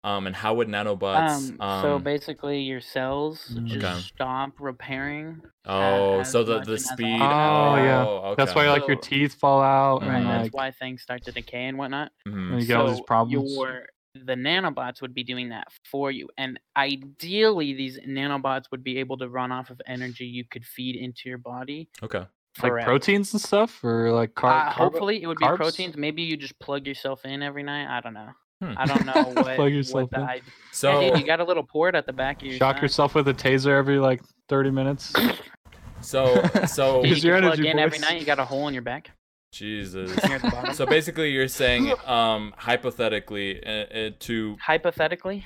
Um, 0.08 0.26
and 0.28 0.36
how 0.36 0.53
would 0.53 0.68
nanobots? 0.70 1.51
Um, 1.60 1.62
Um, 1.62 1.82
so 1.82 1.99
basically, 1.99 2.62
your 2.62 2.80
cells 2.80 3.45
just 3.66 3.84
Okay. 3.84 3.99
stop 3.99 4.51
repairing. 4.60 5.41
oh, 5.66 6.20
as 6.22 6.32
so 6.32 6.43
the 6.43 6.60
the 6.62 6.78
speed. 6.78 7.20
often. 7.20 7.80
Oh, 7.82 7.84
yeah. 7.84 8.03
okay. 8.05 8.36
That's 8.38 8.55
why 8.55 8.70
like 8.70 8.88
your 8.88 8.95
teeth 8.95 9.36
fall 9.36 9.62
out 9.62 10.01
Right, 10.01 10.10
Right, 10.10 10.18
and 10.20 10.30
that's 10.30 10.53
why 10.53 10.72
things 10.72 11.01
start 11.01 11.24
to 11.26 11.32
decay 11.32 11.66
and 11.66 11.78
whatnot. 11.78 12.12
Mhm. 12.28 12.62
you 12.62 12.66
get 12.68 12.78
all 12.78 12.88
these 12.88 13.01
problems. 13.01 13.53
Your 13.53 13.88
the 14.16 14.34
nanobots 14.34 14.99
would 15.01 15.14
be 15.14 15.24
doing 15.24 15.49
that 15.49 15.68
for 15.91 16.10
you. 16.10 16.28
And 16.39 16.60
ideally, 16.76 17.74
these 17.74 17.99
nanobots 17.99 18.64
would 18.72 18.84
be 18.84 18.97
able 18.99 19.18
to 19.18 19.30
run 19.30 19.51
off 19.51 19.70
of 19.70 19.80
energy 19.86 20.26
you 20.26 20.43
could 20.49 20.66
feed 20.66 20.95
into 20.95 21.30
your 21.30 21.38
body. 21.38 21.89
Okay. 22.01 22.26
like 22.64 22.84
proteins 22.86 23.32
and 23.34 23.39
stuff, 23.41 23.84
or 23.84 24.12
like 24.12 24.34
car- 24.34 24.49
Uh, 24.51 24.74
carbo- 24.74 24.84
hopefully, 24.89 25.22
it 25.22 25.28
would 25.28 25.38
be 25.38 25.45
carbs? 25.45 25.58
proteins. 25.58 25.95
Maybe 25.95 26.24
you 26.24 26.36
just 26.38 26.58
plug 26.60 26.88
yourself 26.88 27.24
in 27.24 27.43
every 27.43 27.62
night. 27.62 27.86
I 27.95 28.01
don't 28.01 28.16
know. 28.16 28.32
Hmm. 28.62 28.74
I 28.76 28.86
don't 28.86 29.05
know 29.05 29.14
what, 29.41 29.55
Plug 29.55 29.72
yourself 29.72 30.03
what 30.03 30.12
the 30.12 30.18
in. 30.18 30.24
I- 30.24 30.41
So 30.72 30.99
yeah, 30.99 31.10
dude, 31.12 31.20
you 31.20 31.26
got 31.26 31.39
a 31.39 31.43
little 31.43 31.64
port 31.64 31.93
at 31.95 32.05
the 32.05 32.14
back 32.14 32.41
of 32.41 32.47
your 32.47 32.58
Shock 32.58 32.78
side. 32.78 32.82
yourself 32.84 33.14
with 33.16 33.28
a 33.28 33.34
taser 33.34 33.70
every 33.78 33.99
like 33.99 34.22
30 34.49 34.72
minutes. 34.72 35.14
so 36.01 36.41
so 36.68 37.01
Dude, 37.03 37.24
you 37.24 37.30
your 37.30 37.39
can 37.39 37.49
plug 37.49 37.60
energy, 37.60 37.70
in 37.70 37.80
every 37.80 37.99
night. 37.99 38.20
You 38.20 38.26
got 38.26 38.39
a 38.39 38.45
hole 38.45 38.68
in 38.68 38.74
your 38.74 38.84
back. 38.84 39.12
Jesus. 39.53 40.10
Near 40.28 40.39
the 40.39 40.49
bottom. 40.49 40.74
So 40.74 40.86
basically, 40.86 41.32
you're 41.32 41.47
saying, 41.47 41.93
um, 42.05 42.53
hypothetically, 42.58 43.64
uh, 43.66 43.70
uh, 43.72 44.10
to 44.20 44.58
Hypothetically, 44.60 45.45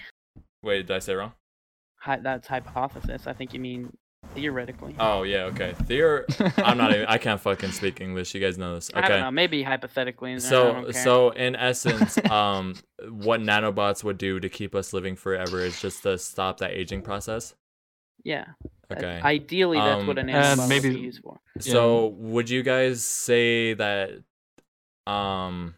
wait, 0.64 0.88
did 0.88 0.96
I 0.96 1.00
say 1.00 1.14
it 1.14 1.16
wrong? 1.18 1.34
hy- 2.00 2.18
that's 2.18 2.48
hypothesis. 2.48 3.28
I 3.28 3.34
think 3.34 3.54
you 3.54 3.60
mean 3.60 3.96
theoretically. 4.36 4.96
Oh 5.00 5.24
yeah, 5.24 5.44
okay. 5.46 5.74
Theor, 5.84 6.24
I'm 6.64 6.78
not 6.78 6.94
even. 6.94 7.06
I 7.08 7.18
can't 7.18 7.40
fucking 7.40 7.72
speak 7.72 8.02
English. 8.02 8.34
You 8.34 8.42
guys 8.42 8.58
know 8.58 8.76
this. 8.76 8.90
Okay. 8.90 9.00
I 9.02 9.08
don't 9.08 9.20
know. 9.22 9.32
Maybe 9.32 9.64
hypothetically. 9.64 10.40
So 10.40 10.92
so 10.92 11.32
in 11.32 11.56
essence, 11.56 12.18
um, 12.30 12.76
what 13.10 13.42
nanobots 13.42 14.04
would 14.04 14.18
do 14.18 14.40
to 14.40 14.50
keep 14.50 14.76
us 14.76 14.94
living 14.94 15.16
forever 15.16 15.60
is 15.60 15.80
just 15.82 16.04
to 16.04 16.18
stop 16.18 16.60
that 16.60 16.72
aging 16.72 17.02
process. 17.02 17.56
yeah. 18.24 18.46
uh, 18.90 18.94
Okay. 18.96 19.22
Ideally, 19.24 19.78
that's 19.78 20.06
what 20.06 20.18
Um, 20.20 20.28
an 20.28 20.36
And 20.36 20.60
nanobot 20.60 20.68
maybe- 20.70 20.90
would 20.90 20.96
be 20.96 21.02
used 21.02 21.22
for. 21.24 21.40
So 21.60 22.08
would 22.18 22.50
you 22.50 22.62
guys 22.64 23.06
say 23.06 23.74
that 23.76 24.12
um 25.08 25.76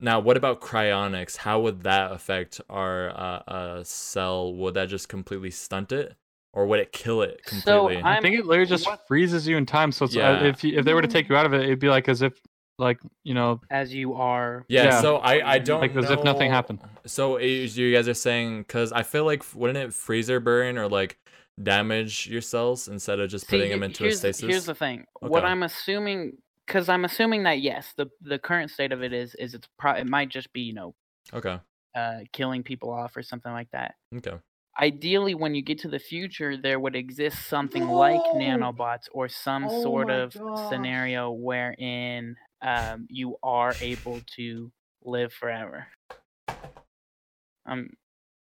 now 0.00 0.20
what 0.20 0.36
about 0.36 0.60
cryonics? 0.60 1.36
How 1.36 1.60
would 1.60 1.82
that 1.82 2.12
affect 2.12 2.60
our 2.68 3.10
uh, 3.10 3.42
uh 3.48 3.84
cell? 3.84 4.52
Would 4.54 4.74
that 4.74 4.88
just 4.88 5.08
completely 5.08 5.50
stunt 5.50 5.92
it? 5.92 6.14
Or 6.58 6.66
would 6.66 6.80
it 6.80 6.90
kill 6.90 7.22
it 7.22 7.40
completely? 7.44 8.02
I 8.02 8.14
I'm- 8.14 8.22
think 8.22 8.36
it 8.36 8.44
literally 8.44 8.68
just 8.68 8.84
what- 8.84 9.06
freezes 9.06 9.46
you 9.46 9.56
in 9.56 9.64
time. 9.64 9.92
So 9.92 10.06
it's, 10.06 10.16
uh, 10.16 10.18
Yeah. 10.18 10.42
if 10.44 10.64
you, 10.64 10.76
if 10.76 10.84
they 10.84 10.92
were 10.92 11.02
to 11.02 11.06
take 11.06 11.28
you 11.28 11.36
out 11.36 11.46
of 11.46 11.54
it, 11.54 11.62
it'd 11.62 11.78
be 11.78 11.88
like 11.88 12.08
as 12.08 12.20
if 12.20 12.32
like 12.80 12.98
you 13.22 13.32
know 13.34 13.60
As 13.70 13.94
you 13.94 14.14
are. 14.14 14.64
yeah, 14.68 14.84
yeah. 14.84 15.00
so 15.00 15.18
I 15.18 15.54
I 15.54 15.58
don't 15.60 15.80
Like 15.80 15.94
as 15.94 16.10
if 16.10 16.24
nothing 16.24 16.50
happened. 16.50 16.80
So 17.06 17.36
is- 17.36 17.78
you 17.78 17.92
guys 17.94 18.08
are 18.08 18.14
saying 18.14 18.64
cuz 18.64 18.90
I 18.92 19.04
feel 19.04 19.24
like 19.24 19.44
wouldn't 19.54 19.78
it 19.78 19.94
freezer 19.94 20.40
burn 20.40 20.76
or 20.78 20.88
like 20.88 21.16
damage 21.62 22.26
your 22.28 22.40
cells 22.40 22.88
instead 22.88 23.20
of 23.20 23.30
just 23.30 23.46
See, 23.46 23.56
putting 23.56 23.70
them 23.70 23.82
into 23.84 24.02
here's, 24.04 24.16
a 24.16 24.18
stasis? 24.18 24.48
Here's 24.50 24.64
the 24.66 24.74
thing. 24.74 25.06
What 25.20 25.44
I'm 25.44 25.62
assuming, 25.64 26.38
because 26.66 26.88
I'm 26.88 27.04
assuming 27.04 27.44
that 27.44 27.60
yes, 27.60 27.94
the 27.96 28.06
the 28.20 28.38
current 28.38 28.70
state 28.72 28.90
of 28.92 29.02
it 29.04 29.12
is 29.12 29.34
is 29.36 29.54
it's 29.54 29.68
pro- 29.78 29.92
it 29.94 30.08
might 30.08 30.28
just 30.28 30.52
be 30.52 30.62
you 30.62 30.72
know 30.74 30.94
Okay. 31.32 31.58
uh, 31.96 32.20
killing 32.32 32.62
people 32.64 32.90
off 32.92 33.16
or 33.16 33.22
something 33.22 33.52
like 33.52 33.70
that. 33.72 33.94
Okay. 34.16 34.36
Ideally, 34.80 35.34
when 35.34 35.54
you 35.54 35.62
get 35.62 35.80
to 35.80 35.88
the 35.88 35.98
future, 35.98 36.56
there 36.56 36.78
would 36.78 36.94
exist 36.94 37.48
something 37.48 37.88
like 37.88 38.20
nanobots 38.36 39.08
or 39.12 39.28
some 39.28 39.64
Oh 39.64 39.82
sort 39.82 40.10
of 40.10 40.32
scenario 40.68 41.32
wherein 41.32 42.36
um, 42.62 43.06
you 43.10 43.36
are 43.42 43.74
able 43.80 44.20
to 44.36 44.70
live 45.02 45.32
forever. 45.32 45.88
Um, 47.66 47.90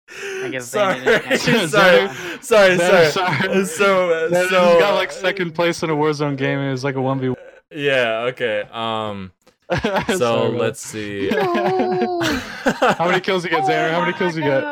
I 0.10 0.50
guess 0.52 0.72
they 0.72 0.80
sorry, 0.80 1.00
didn't 1.04 1.32
answer. 1.32 1.68
sorry, 1.68 2.08
sorry, 2.42 2.78
sorry. 2.78 3.12
sorry. 3.12 3.66
So, 3.66 4.12
uh, 4.12 4.30
so 4.30 4.42
he's 4.42 4.80
got 4.80 4.94
like 4.94 5.12
second 5.12 5.54
place 5.54 5.82
in 5.84 5.90
a 5.90 5.96
Warzone 5.96 6.38
game. 6.38 6.60
and 6.60 6.68
It 6.68 6.72
was 6.72 6.84
like 6.84 6.96
a 6.96 7.02
one 7.02 7.20
v. 7.20 7.34
Yeah. 7.72 8.30
Okay. 8.30 8.62
Um. 8.72 9.32
So 10.18 10.50
let's 10.50 10.80
see. 10.80 11.30
How 11.30 13.06
many 13.06 13.20
kills 13.20 13.44
you 13.44 13.50
get, 13.50 13.64
Xander? 13.66 13.92
How 13.92 14.00
many 14.00 14.14
kills 14.14 14.38
you 14.38 14.44
get? 14.44 14.64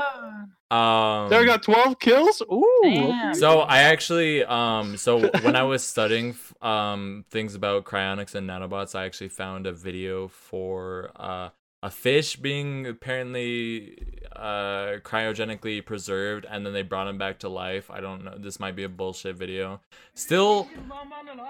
Um. 0.71 1.29
Xander 1.29 1.45
got 1.45 1.63
12 1.63 1.99
kills. 1.99 2.41
Ooh. 2.51 2.81
Damn. 2.83 3.35
So 3.35 3.59
I 3.59 3.79
actually 3.81 4.43
um 4.45 4.97
so 4.97 5.27
when 5.41 5.55
I 5.55 5.63
was 5.63 5.83
studying 5.83 6.35
um 6.61 7.23
things 7.29 7.53
about 7.55 7.85
cryonics 7.85 8.33
and 8.35 8.49
nanobots, 8.49 8.95
I 8.95 9.05
actually 9.05 9.29
found 9.29 9.67
a 9.67 9.71
video 9.73 10.27
for 10.27 11.11
uh 11.15 11.49
a 11.83 11.91
fish 11.91 12.35
being 12.37 12.87
apparently 12.87 13.95
uh 14.35 14.97
cryogenically 15.03 15.85
preserved 15.85 16.45
and 16.49 16.65
then 16.65 16.73
they 16.73 16.81
brought 16.81 17.07
him 17.07 17.19
back 17.19 17.37
to 17.39 17.49
life. 17.49 17.91
I 17.91 17.99
don't 18.01 18.23
know. 18.25 18.35
This 18.35 18.59
might 18.59 18.75
be 18.75 18.83
a 18.85 18.89
bullshit 18.89 19.35
video. 19.35 19.81
Still 20.15 20.67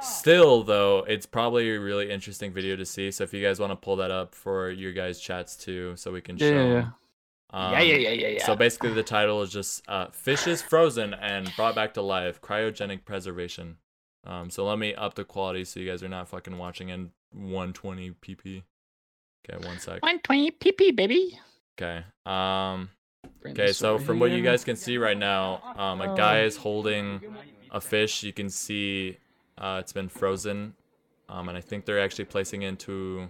still 0.02 0.64
though, 0.64 1.06
it's 1.08 1.26
probably 1.26 1.74
a 1.74 1.80
really 1.80 2.12
interesting 2.12 2.52
video 2.52 2.76
to 2.76 2.86
see. 2.86 3.12
So 3.12 3.24
if 3.24 3.34
you 3.34 3.42
guys 3.42 3.62
want 3.62 3.72
to 3.72 3.78
pull 3.78 3.96
that 3.98 4.12
up 4.12 4.36
for 4.36 4.70
your 4.72 4.92
guys 4.92 5.22
chats 5.22 5.56
too 5.56 5.96
so 5.96 6.12
we 6.12 6.20
can 6.20 6.38
Yeah, 6.38 6.50
show 6.50 6.54
yeah, 6.56 6.62
'em. 6.62 6.72
yeah. 6.74 6.90
Um, 7.56 7.72
yeah, 7.72 7.80
yeah, 7.80 7.96
yeah, 7.96 8.10
yeah, 8.10 8.28
yeah. 8.28 8.46
so 8.46 8.54
basically, 8.54 8.92
the 8.92 9.02
title 9.02 9.42
is 9.42 9.50
just 9.50 9.82
uh, 9.88 10.08
"Fish 10.12 10.46
is 10.46 10.62
frozen 10.62 11.14
and 11.14 11.50
brought 11.56 11.74
back 11.74 11.94
to 11.94 12.02
life: 12.02 12.42
cryogenic 12.42 13.06
preservation." 13.06 13.78
Um, 14.26 14.50
so 14.50 14.66
let 14.66 14.78
me 14.78 14.94
up 14.94 15.14
the 15.14 15.24
quality 15.24 15.64
so 15.64 15.80
you 15.80 15.90
guys 15.90 16.04
are 16.04 16.10
not 16.10 16.28
fucking 16.28 16.58
watching 16.58 16.90
in 16.90 17.12
120 17.32 18.12
pp. 18.12 18.64
Okay, 19.48 19.66
one 19.66 19.80
sec. 19.80 20.02
120 20.02 20.52
pp, 20.52 20.96
baby. 20.96 21.40
Okay. 21.80 22.04
Um. 22.26 22.90
Okay. 23.48 23.72
So 23.72 24.00
from 24.00 24.20
what 24.20 24.32
you 24.32 24.42
guys 24.42 24.66
can 24.66 24.76
see 24.76 24.98
right 24.98 25.18
now, 25.18 25.62
um, 25.78 26.02
a 26.02 26.14
guy 26.18 26.42
is 26.42 26.58
holding 26.58 27.22
a 27.72 27.80
fish. 27.80 28.22
You 28.22 28.34
can 28.34 28.50
see, 28.50 29.18
uh, 29.58 29.78
it's 29.80 29.94
been 29.94 30.10
frozen. 30.10 30.74
Um, 31.30 31.48
and 31.48 31.58
I 31.58 31.62
think 31.62 31.86
they're 31.86 32.02
actually 32.02 32.26
placing 32.26 32.64
it 32.64 32.68
into. 32.68 33.30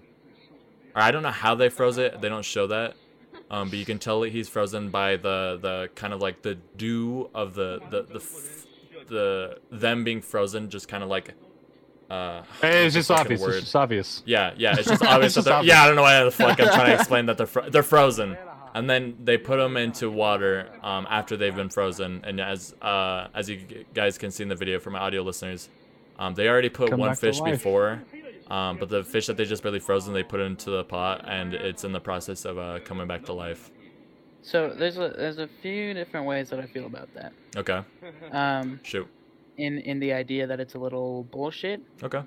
Or 0.95 1.01
I 1.03 1.11
don't 1.11 1.21
know 1.21 1.29
how 1.29 1.53
they 1.53 1.69
froze 1.69 1.99
it. 1.99 2.21
They 2.21 2.29
don't 2.29 2.43
show 2.43 2.65
that. 2.67 2.95
Um, 3.51 3.69
but 3.69 3.77
you 3.77 3.85
can 3.85 3.99
tell 3.99 4.21
that 4.21 4.31
he's 4.31 4.49
frozen 4.49 4.89
by 4.89 5.17
the 5.17 5.59
the 5.61 5.89
kind 5.95 6.13
of 6.13 6.21
like 6.21 6.41
the 6.41 6.55
dew 6.77 7.29
of 7.35 7.53
the 7.53 7.79
the 7.91 8.01
the 8.03 8.15
f- 8.19 8.65
the 9.07 9.59
them 9.71 10.03
being 10.03 10.21
frozen, 10.21 10.69
just 10.69 10.87
kind 10.87 11.03
of 11.03 11.09
like. 11.09 11.33
Uh, 12.09 12.43
Hey, 12.61 12.85
it's 12.85 12.93
just 12.93 13.09
obvious. 13.09 13.41
word? 13.41 13.49
It's 13.55 13.61
just 13.61 13.75
obvious. 13.75 14.21
Yeah, 14.25 14.53
yeah, 14.57 14.75
it's 14.77 14.87
just 14.93 15.03
obvious. 15.03 15.35
It's 15.37 15.45
just 15.45 15.47
they're, 15.47 15.63
yeah, 15.63 15.83
I 15.83 15.87
don't 15.87 15.95
know 15.95 16.03
why 16.03 16.23
the 16.23 16.31
fuck 16.31 16.59
I'm 16.59 16.67
trying 16.67 16.87
to 16.87 16.93
explain 16.95 17.25
that 17.27 17.37
they're 17.37 17.47
fro- 17.47 17.69
they're 17.69 17.81
frozen, 17.83 18.37
and 18.75 18.87
then 18.89 19.15
they 19.23 19.37
put 19.37 19.57
them 19.57 19.75
into 19.77 20.09
water 20.11 20.67
um, 20.83 21.07
after 21.09 21.35
they've 21.37 21.55
been 21.55 21.69
frozen. 21.69 22.21
And 22.23 22.39
as 22.39 22.73
uh, 22.81 23.27
as 23.33 23.49
you 23.49 23.59
guys 23.93 24.17
can 24.19 24.29
see 24.31 24.43
in 24.43 24.49
the 24.49 24.55
video 24.55 24.79
for 24.79 24.91
my 24.91 24.99
audio 24.99 25.23
listeners, 25.23 25.69
um, 26.19 26.35
they 26.35 26.47
already 26.47 26.69
put 26.69 26.89
Come 26.91 26.99
one 26.99 27.15
fish 27.15 27.39
before, 27.41 28.03
um, 28.47 28.77
but 28.77 28.89
the 28.89 29.03
fish 29.03 29.27
that 29.27 29.37
they 29.37 29.45
just 29.45 29.63
barely 29.63 29.79
frozen, 29.79 30.13
they 30.13 30.23
put 30.23 30.39
into 30.39 30.69
the 30.69 30.83
pot, 30.83 31.23
and 31.27 31.53
it's 31.53 31.83
in 31.83 31.91
the 31.91 31.99
process 31.99 32.45
of 32.45 32.57
uh, 32.57 32.79
coming 32.85 33.07
back 33.07 33.25
to 33.25 33.33
life. 33.33 33.71
So 34.41 34.73
there's 34.77 34.97
a 34.97 35.13
there's 35.17 35.39
a 35.39 35.49
few 35.61 35.93
different 35.93 36.27
ways 36.27 36.49
that 36.49 36.59
I 36.59 36.67
feel 36.67 36.85
about 36.85 37.09
that. 37.15 37.33
Okay, 37.57 37.81
Um, 38.31 38.79
shoot. 38.83 39.07
in 39.57 39.79
in 39.79 39.99
the 39.99 40.13
idea 40.13 40.47
that 40.47 40.59
it's 40.59 40.75
a 40.75 40.79
little 40.79 41.23
bullshit. 41.23 41.81
Okay. 42.03 42.21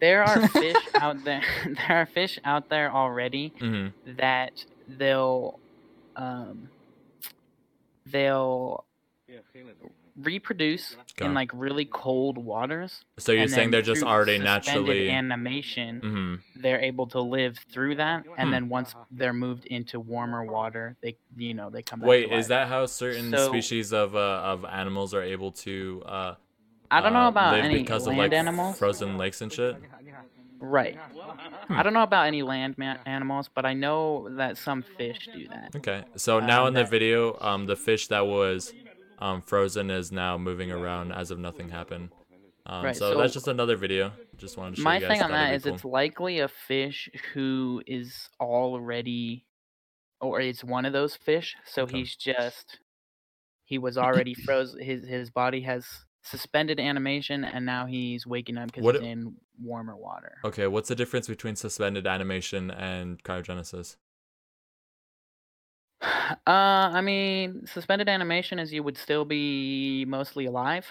There 0.00 0.22
are 0.22 0.46
fish 0.48 0.76
out 0.94 1.24
there. 1.24 1.42
There 1.64 1.96
are 1.96 2.06
fish 2.06 2.38
out 2.44 2.68
there 2.70 2.92
already 2.92 3.52
hmm 3.58 3.88
that 4.16 4.52
they'll 4.86 5.58
um 6.16 6.70
they'll 8.06 8.84
reproduce 10.22 10.96
in 11.20 11.34
like 11.34 11.50
really 11.54 11.84
cold 11.84 12.38
waters. 12.38 13.04
So 13.18 13.32
you're 13.32 13.48
saying 13.48 13.70
they're 13.70 13.82
just 13.82 14.02
already 14.02 14.38
naturally. 14.38 15.10
animation. 15.10 16.00
hmm 16.00 16.60
They're 16.60 16.80
able 16.80 17.06
to 17.08 17.20
live 17.20 17.58
through 17.72 17.96
that, 17.96 18.24
and 18.36 18.48
Hmm. 18.48 18.52
then 18.52 18.68
once 18.68 18.94
they're 19.10 19.32
moved 19.32 19.66
into 19.66 20.00
warmer 20.00 20.44
water, 20.44 20.96
they 21.02 21.16
you 21.36 21.54
know 21.54 21.70
they 21.70 21.82
come 21.82 22.00
back. 22.00 22.08
Wait, 22.08 22.32
is 22.32 22.48
that 22.48 22.68
how 22.68 22.86
certain 22.86 23.30
So- 23.30 23.48
species 23.48 23.92
of 23.92 24.14
uh, 24.16 24.18
of 24.52 24.64
animals 24.64 25.14
are 25.14 25.22
able 25.22 25.52
to? 25.52 26.02
Uh, 26.06 26.34
I 26.90 27.00
don't 27.00 27.12
know 27.12 27.26
uh, 27.26 27.28
about 27.28 27.52
live 27.54 27.64
any 27.64 27.78
because 27.80 28.06
land 28.06 28.18
of 28.18 28.24
like 28.24 28.32
animals. 28.32 28.78
frozen 28.78 29.18
lakes 29.18 29.40
and 29.40 29.52
shit. 29.52 29.76
Right. 30.60 30.96
Hmm. 30.96 31.74
I 31.78 31.82
don't 31.84 31.92
know 31.92 32.02
about 32.02 32.26
any 32.26 32.42
land 32.42 32.76
ma- 32.78 32.96
animals, 33.06 33.48
but 33.54 33.64
I 33.64 33.74
know 33.74 34.28
that 34.36 34.56
some 34.58 34.82
fish 34.82 35.28
do 35.32 35.46
that. 35.48 35.76
Okay, 35.76 36.02
so 36.16 36.40
now 36.40 36.62
Um, 36.62 36.68
in 36.68 36.74
the 36.74 36.84
video, 36.84 37.38
um, 37.40 37.66
the 37.66 37.76
fish 37.76 38.08
that 38.08 38.26
was 38.26 38.72
um 39.20 39.42
frozen 39.42 39.90
is 39.90 40.12
now 40.12 40.38
moving 40.38 40.70
around 40.70 41.12
as 41.12 41.30
if 41.30 41.38
nothing 41.38 41.68
happened. 41.70 42.10
Um, 42.66 42.84
Right, 42.84 42.96
so, 42.96 43.12
so- 43.12 43.18
that's 43.18 43.32
just 43.32 43.48
another 43.48 43.76
video. 43.76 44.12
Just 44.36 44.56
wanted 44.58 44.72
to 44.76 44.76
show 44.76 44.84
My 44.84 44.96
you 44.96 45.00
guys. 45.00 45.08
thing 45.08 45.22
on 45.22 45.30
that 45.32 45.54
is 45.54 45.64
cool. 45.64 45.74
it's 45.74 45.84
likely 45.84 46.40
a 46.40 46.48
fish 46.48 47.08
who 47.32 47.82
is 47.86 48.28
already, 48.40 49.46
or 50.20 50.40
it's 50.40 50.62
one 50.62 50.84
of 50.84 50.92
those 50.92 51.16
fish. 51.16 51.56
So 51.64 51.82
Okay. 51.82 51.98
he's 51.98 52.14
just, 52.14 52.78
he 53.64 53.78
was 53.78 53.96
already 53.96 54.34
frozen. 54.44 54.80
His 54.82 55.06
his 55.06 55.30
body 55.30 55.62
has 55.62 55.86
suspended 56.22 56.78
animation, 56.78 57.42
and 57.44 57.64
now 57.64 57.86
he's 57.86 58.26
waking 58.26 58.58
up 58.58 58.66
because 58.72 58.84
he's 58.96 59.02
in 59.02 59.34
warmer 59.60 59.96
water. 59.96 60.36
Okay, 60.44 60.66
what's 60.66 60.88
the 60.88 60.94
difference 60.94 61.26
between 61.26 61.56
suspended 61.56 62.06
animation 62.06 62.70
and 62.70 63.22
cryogenesis? 63.24 63.96
Uh, 66.46 66.90
I 66.92 67.00
mean, 67.00 67.66
suspended 67.66 68.08
animation 68.08 68.58
is 68.58 68.72
you 68.72 68.82
would 68.82 68.96
still 68.98 69.24
be 69.24 70.04
mostly 70.06 70.46
alive 70.46 70.86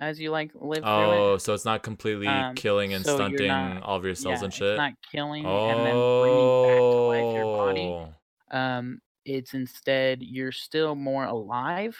as 0.00 0.20
you 0.20 0.30
like 0.30 0.50
live 0.54 0.82
through 0.82 0.90
Oh, 0.90 1.34
it. 1.34 1.40
so 1.40 1.54
it's 1.54 1.64
not 1.64 1.82
completely 1.82 2.26
Um, 2.26 2.54
killing 2.54 2.92
and 2.94 3.04
so 3.04 3.12
you're 3.12 3.28
stunting 3.28 3.48
not- 3.48 3.82
all 3.82 3.96
of 3.96 4.04
your 4.04 4.14
cells 4.14 4.40
yeah, 4.40 4.44
and 4.44 4.54
shit. 4.54 4.68
It's 4.68 4.78
not 4.78 4.92
killing 5.10 5.44
and 5.46 5.86
then 5.86 5.94
bringing 5.94 6.62
back 6.66 6.78
to 6.78 7.00
life 7.08 7.34
your 7.34 7.44
body. 7.56 7.80
Oh, 7.88 8.14
Um, 8.56 9.00
it's 9.24 9.54
instead 9.54 10.22
you're 10.22 10.52
still 10.52 10.94
more 10.94 11.24
alive. 11.24 11.96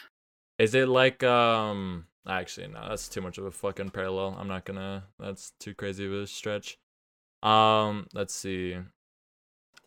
Is 0.59 0.75
it 0.75 0.87
like 0.87 1.23
um? 1.23 2.07
Actually, 2.27 2.67
no, 2.67 2.87
that's 2.89 3.09
too 3.09 3.21
much 3.21 3.37
of 3.37 3.45
a 3.45 3.51
fucking 3.51 3.89
parallel. 3.89 4.35
I'm 4.39 4.47
not 4.47 4.65
gonna. 4.65 5.05
That's 5.19 5.51
too 5.59 5.73
crazy 5.73 6.05
of 6.05 6.13
a 6.13 6.27
stretch. 6.27 6.77
Um, 7.41 8.07
let's 8.13 8.33
see. 8.35 8.77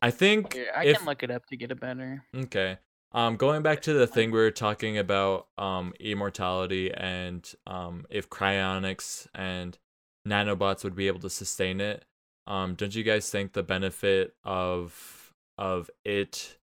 I 0.02 0.10
think 0.10 0.54
Here, 0.54 0.66
I 0.74 0.84
if 0.84 0.98
can 0.98 1.06
look 1.06 1.22
it 1.22 1.30
up 1.30 1.46
to 1.46 1.56
get 1.56 1.70
a 1.70 1.74
better. 1.74 2.22
Okay. 2.34 2.78
Um, 3.12 3.36
going 3.36 3.62
back 3.62 3.82
to 3.82 3.94
the 3.94 4.06
thing 4.06 4.30
we 4.30 4.38
were 4.38 4.50
talking 4.50 4.98
about, 4.98 5.46
um, 5.56 5.94
immortality 6.00 6.92
and 6.92 7.50
um, 7.66 8.04
if 8.10 8.28
cryonics 8.28 9.26
and 9.34 9.78
nanobots 10.26 10.84
would 10.84 10.94
be 10.94 11.06
able 11.06 11.20
to 11.20 11.30
sustain 11.30 11.80
it. 11.80 12.04
Um, 12.46 12.74
don't 12.74 12.94
you 12.94 13.02
guys 13.02 13.30
think 13.30 13.52
the 13.52 13.62
benefit 13.62 14.34
of 14.44 15.32
of 15.58 15.90
it 16.04 16.58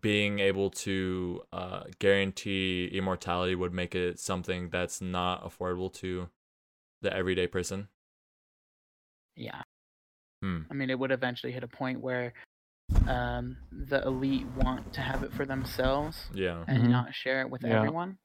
being 0.00 0.40
able 0.40 0.70
to 0.70 1.42
uh, 1.52 1.84
guarantee 2.00 2.90
immortality 2.92 3.54
would 3.54 3.72
make 3.72 3.94
it 3.94 4.18
something 4.18 4.68
that's 4.70 5.00
not 5.00 5.44
affordable 5.44 5.92
to 5.94 6.28
the 7.02 7.14
everyday 7.14 7.46
person? 7.46 7.88
Yeah. 9.36 9.62
Hmm. 10.42 10.62
I 10.70 10.74
mean, 10.74 10.90
it 10.90 10.98
would 10.98 11.12
eventually 11.12 11.52
hit 11.52 11.62
a 11.62 11.68
point 11.68 12.00
where 12.00 12.32
um, 13.06 13.56
the 13.72 14.02
elite 14.04 14.46
want 14.56 14.92
to 14.94 15.00
have 15.00 15.22
it 15.22 15.32
for 15.32 15.44
themselves 15.46 16.26
Yeah. 16.34 16.64
and 16.68 16.84
Mhm. 16.84 16.90
not 16.90 17.14
share 17.14 17.40
it 17.40 17.50
with 17.50 17.64
Yeah. 17.64 17.74
everyone. 17.74 18.18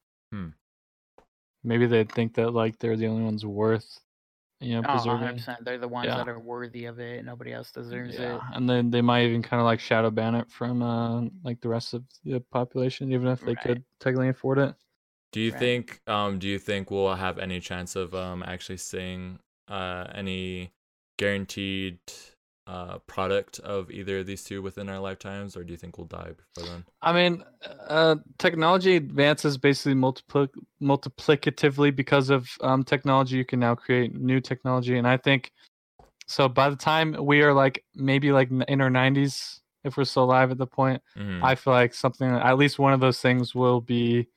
Maybe 1.64 1.86
they 1.86 2.04
think 2.04 2.34
that 2.34 2.50
like 2.50 2.78
they're 2.78 2.96
the 2.96 3.06
only 3.06 3.22
ones 3.22 3.46
worth, 3.46 4.00
you 4.60 4.74
know, 4.74 4.82
Oh, 4.88 4.90
preserving. 4.90 5.38
100%. 5.38 5.64
They're 5.64 5.78
the 5.78 5.86
ones 5.86 6.08
Yeah. 6.08 6.16
that 6.16 6.28
are 6.28 6.40
worthy 6.40 6.86
of 6.86 6.98
it. 6.98 7.24
Nobody 7.24 7.52
else 7.52 7.70
deserves 7.70 8.18
Yeah, 8.18 8.34
it. 8.34 8.40
and 8.54 8.68
then 8.68 8.90
they 8.90 9.00
might 9.00 9.26
even 9.26 9.42
kind 9.42 9.60
of 9.60 9.64
like 9.64 9.78
shadow 9.78 10.10
ban 10.10 10.34
it 10.34 10.50
from 10.50 10.82
uh, 10.82 11.28
like 11.44 11.60
the 11.60 11.68
rest 11.68 11.94
of 11.94 12.02
the 12.24 12.40
population, 12.40 13.12
even 13.12 13.28
if 13.28 13.40
they 13.40 13.54
Right. 13.54 13.60
could 13.60 13.84
technically 14.00 14.28
afford 14.30 14.58
it. 14.58 14.74
Do 15.30 15.40
you 15.40 15.52
Right. 15.52 15.60
think 15.60 16.00
um 16.08 16.38
do 16.38 16.48
you 16.48 16.58
think 16.58 16.90
we'll 16.90 17.14
have 17.14 17.38
any 17.38 17.60
chance 17.60 17.94
of 17.96 18.12
um 18.14 18.42
actually 18.42 18.76
seeing 18.78 19.38
uh 19.68 20.08
any 20.14 20.72
guaranteed 21.16 22.00
uh 22.66 22.98
product 23.00 23.58
of 23.60 23.90
either 23.90 24.20
of 24.20 24.26
these 24.26 24.44
two 24.44 24.62
within 24.62 24.88
our 24.88 25.00
lifetimes 25.00 25.56
or 25.56 25.64
do 25.64 25.72
you 25.72 25.76
think 25.76 25.98
we'll 25.98 26.06
die 26.06 26.30
before 26.36 26.70
then? 26.70 26.84
I 27.02 27.12
mean, 27.12 27.42
uh, 27.88 28.16
technology 28.38 28.94
advances 28.94 29.58
basically 29.58 29.94
multipli- 29.94 30.48
multiplicatively 30.80 31.94
because 31.94 32.30
of 32.30 32.48
um, 32.60 32.84
technology. 32.84 33.36
You 33.36 33.44
can 33.44 33.58
now 33.58 33.74
create 33.74 34.14
new 34.14 34.40
technology, 34.40 34.96
and 34.96 35.06
I 35.06 35.16
think 35.16 35.50
so. 36.28 36.48
By 36.48 36.70
the 36.70 36.76
time 36.76 37.16
we 37.18 37.42
are 37.42 37.52
like 37.52 37.84
maybe 37.96 38.30
like 38.30 38.50
in 38.68 38.80
our 38.80 38.90
nineties, 38.90 39.60
if 39.82 39.96
we're 39.96 40.04
still 40.04 40.24
alive 40.24 40.52
at 40.52 40.58
the 40.58 40.66
point, 40.66 41.02
Mhm. 41.18 41.42
I 41.42 41.56
feel 41.56 41.72
like 41.72 41.92
something 41.92 42.28
at 42.30 42.56
least 42.56 42.78
one 42.78 42.92
of 42.92 43.00
those 43.00 43.20
things 43.20 43.52
will 43.52 43.80
be 43.80 44.28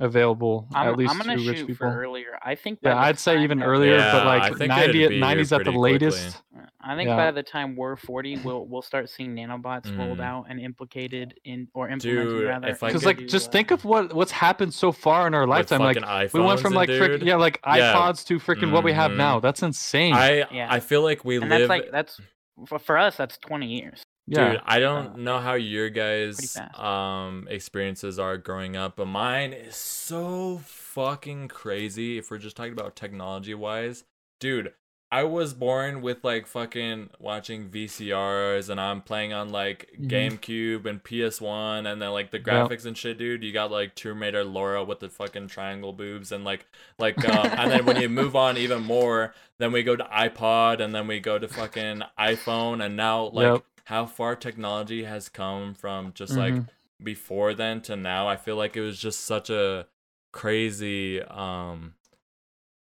available 0.00 0.66
I'm, 0.74 0.88
at 0.88 0.96
least 0.96 1.12
I'm 1.12 1.18
gonna 1.18 1.36
to 1.36 1.48
rich 1.48 1.58
shoot 1.58 1.66
people. 1.68 1.88
for 1.90 2.02
earlier. 2.02 2.38
I 2.42 2.54
think. 2.54 2.80
Yeah, 2.82 2.96
I'd 2.98 3.18
say 3.18 3.42
even 3.42 3.62
earlier, 3.62 3.96
Yeah, 3.96 4.12
but 4.12 4.26
like 4.26 4.56
think 4.58 4.68
90 4.70 4.82
it'd 4.84 4.92
be 4.92 5.14
here 5.16 5.24
90s 5.24 5.52
at 5.52 5.58
the 5.58 5.64
pretty 5.64 5.70
quickly. 5.78 5.92
latest. 5.92 6.42
I 6.86 6.94
think 6.96 7.08
Yeah. 7.08 7.16
by 7.16 7.30
the 7.30 7.42
time 7.42 7.76
we're 7.76 7.96
40, 7.96 8.38
we'll 8.38 8.66
we'll 8.66 8.82
start 8.82 9.08
seeing 9.08 9.34
nanobots 9.34 9.96
rolled 9.96 10.18
Mhm. 10.18 10.24
out 10.24 10.46
and 10.50 10.60
implicated 10.60 11.38
in 11.44 11.68
or 11.74 11.88
implemented 11.88 12.28
Dude, 12.28 12.46
rather. 12.48 12.68
if 12.68 12.80
Because 12.80 13.04
like, 13.06 13.18
into, 13.20 13.30
just 13.30 13.48
uh, 13.48 13.52
think 13.52 13.70
of 13.70 13.84
what 13.84 14.12
what's 14.12 14.32
happened 14.32 14.74
so 14.74 14.92
far 14.92 15.26
in 15.26 15.34
our 15.34 15.46
lifetime. 15.46 15.80
Like 15.80 15.96
we 16.32 16.40
went 16.40 16.60
from 16.60 16.74
like 16.74 16.88
frick, 16.90 17.22
yeah, 17.22 17.36
like 17.36 17.60
Yeah. 17.66 17.94
iPods 17.94 18.24
to 18.26 18.38
freaking 18.38 18.70
what 18.72 18.84
we 18.84 18.92
have 18.92 19.12
Mhm. 19.12 19.16
now. 19.16 19.40
That's 19.40 19.62
insane. 19.62 20.12
I 20.14 20.44
Yeah. 20.50 20.66
I 20.70 20.80
feel 20.80 21.02
like 21.02 21.24
we 21.24 21.36
and 21.36 21.48
live 21.48 21.60
that's 21.60 21.68
like 21.68 21.90
that's 21.90 22.20
for, 22.66 22.78
for 22.78 22.98
us. 22.98 23.16
That's 23.16 23.38
20 23.38 23.66
years. 23.66 24.02
Yeah. 24.26 24.56
Dude, 24.56 24.60
I 24.64 24.80
don't 24.80 25.14
Uh, 25.14 25.16
know 25.16 25.38
how 25.38 25.54
your 25.54 25.90
guys' 25.90 26.60
um 26.72 27.46
experiences 27.50 28.18
are 28.18 28.36
growing 28.38 28.74
up, 28.76 28.96
but 28.96 29.06
mine 29.06 29.52
is 29.52 29.76
so 29.76 30.58
fucking 30.64 31.48
crazy. 31.48 32.18
If 32.18 32.30
we're 32.30 32.38
just 32.38 32.56
talking 32.56 32.72
about 32.72 32.96
technology 32.96 33.54
wise, 33.54 34.04
dude, 34.40 34.72
I 35.12 35.22
was 35.24 35.54
born 35.54 36.00
with 36.02 36.24
like 36.24 36.46
fucking 36.48 37.10
watching 37.20 37.68
VCRs, 37.68 38.68
and 38.70 38.80
I'm 38.80 39.02
playing 39.02 39.32
on 39.32 39.50
like 39.50 39.90
Mhm. 39.98 40.08
GameCube 40.08 40.86
and 40.86 41.04
PS1, 41.04 41.86
and 41.86 42.02
then 42.02 42.10
like 42.10 42.30
the 42.32 42.40
Yep. 42.44 42.72
graphics 42.72 42.84
and 42.86 42.96
shit, 42.98 43.18
dude. 43.18 43.44
You 43.44 43.52
got 43.52 43.70
like 43.70 43.94
Tomb 43.94 44.22
Raider 44.22 44.42
Laura 44.42 44.82
with 44.82 45.00
the 45.00 45.08
fucking 45.10 45.48
triangle 45.48 45.92
boobs, 45.92 46.32
and 46.32 46.44
like 46.44 46.66
like 46.98 47.24
um, 47.24 47.52
and 47.56 47.70
then 47.70 47.84
when 47.86 47.98
you 47.98 48.08
move 48.08 48.34
on 48.34 48.56
even 48.56 48.82
more, 48.82 49.34
then 49.58 49.70
we 49.70 49.82
go 49.82 49.94
to 49.96 50.04
iPod, 50.04 50.80
and 50.80 50.94
then 50.94 51.06
we 51.06 51.20
go 51.20 51.38
to 51.38 51.46
fucking 51.46 52.02
iPhone, 52.18 52.84
and 52.84 52.96
now 52.96 53.26
like 53.26 53.54
Yep. 53.54 53.64
How 53.84 54.06
far 54.06 54.34
technology 54.36 55.04
has 55.04 55.28
come 55.28 55.74
from 55.74 56.12
just 56.14 56.36
like 56.36 56.54
Mhm. 56.54 56.68
before 57.02 57.54
then 57.54 57.80
to 57.82 57.96
now 57.96 58.28
i 58.28 58.36
feel 58.36 58.56
like 58.56 58.76
it 58.76 58.80
was 58.80 58.98
just 58.98 59.20
such 59.20 59.50
a 59.50 59.86
crazy 60.32 61.20
um 61.22 61.94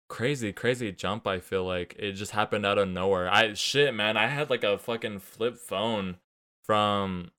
crazy 0.09 0.53
crazy 0.53 0.91
jump 0.91 1.25
i 1.25 1.39
feel 1.39 1.63
like 1.65 1.95
it 1.97 2.11
just 2.13 2.31
happened 2.31 2.65
out 2.65 2.77
of 2.77 2.87
nowhere 2.87 3.29
i 3.31 3.53
shit 3.53 3.93
man 3.93 4.15
i 4.17 4.27
had 4.27 4.49
like 4.49 4.63
a 4.63 4.77
fucking 4.77 5.19
flip 5.19 5.57
phone 5.57 6.17
from 6.63 7.31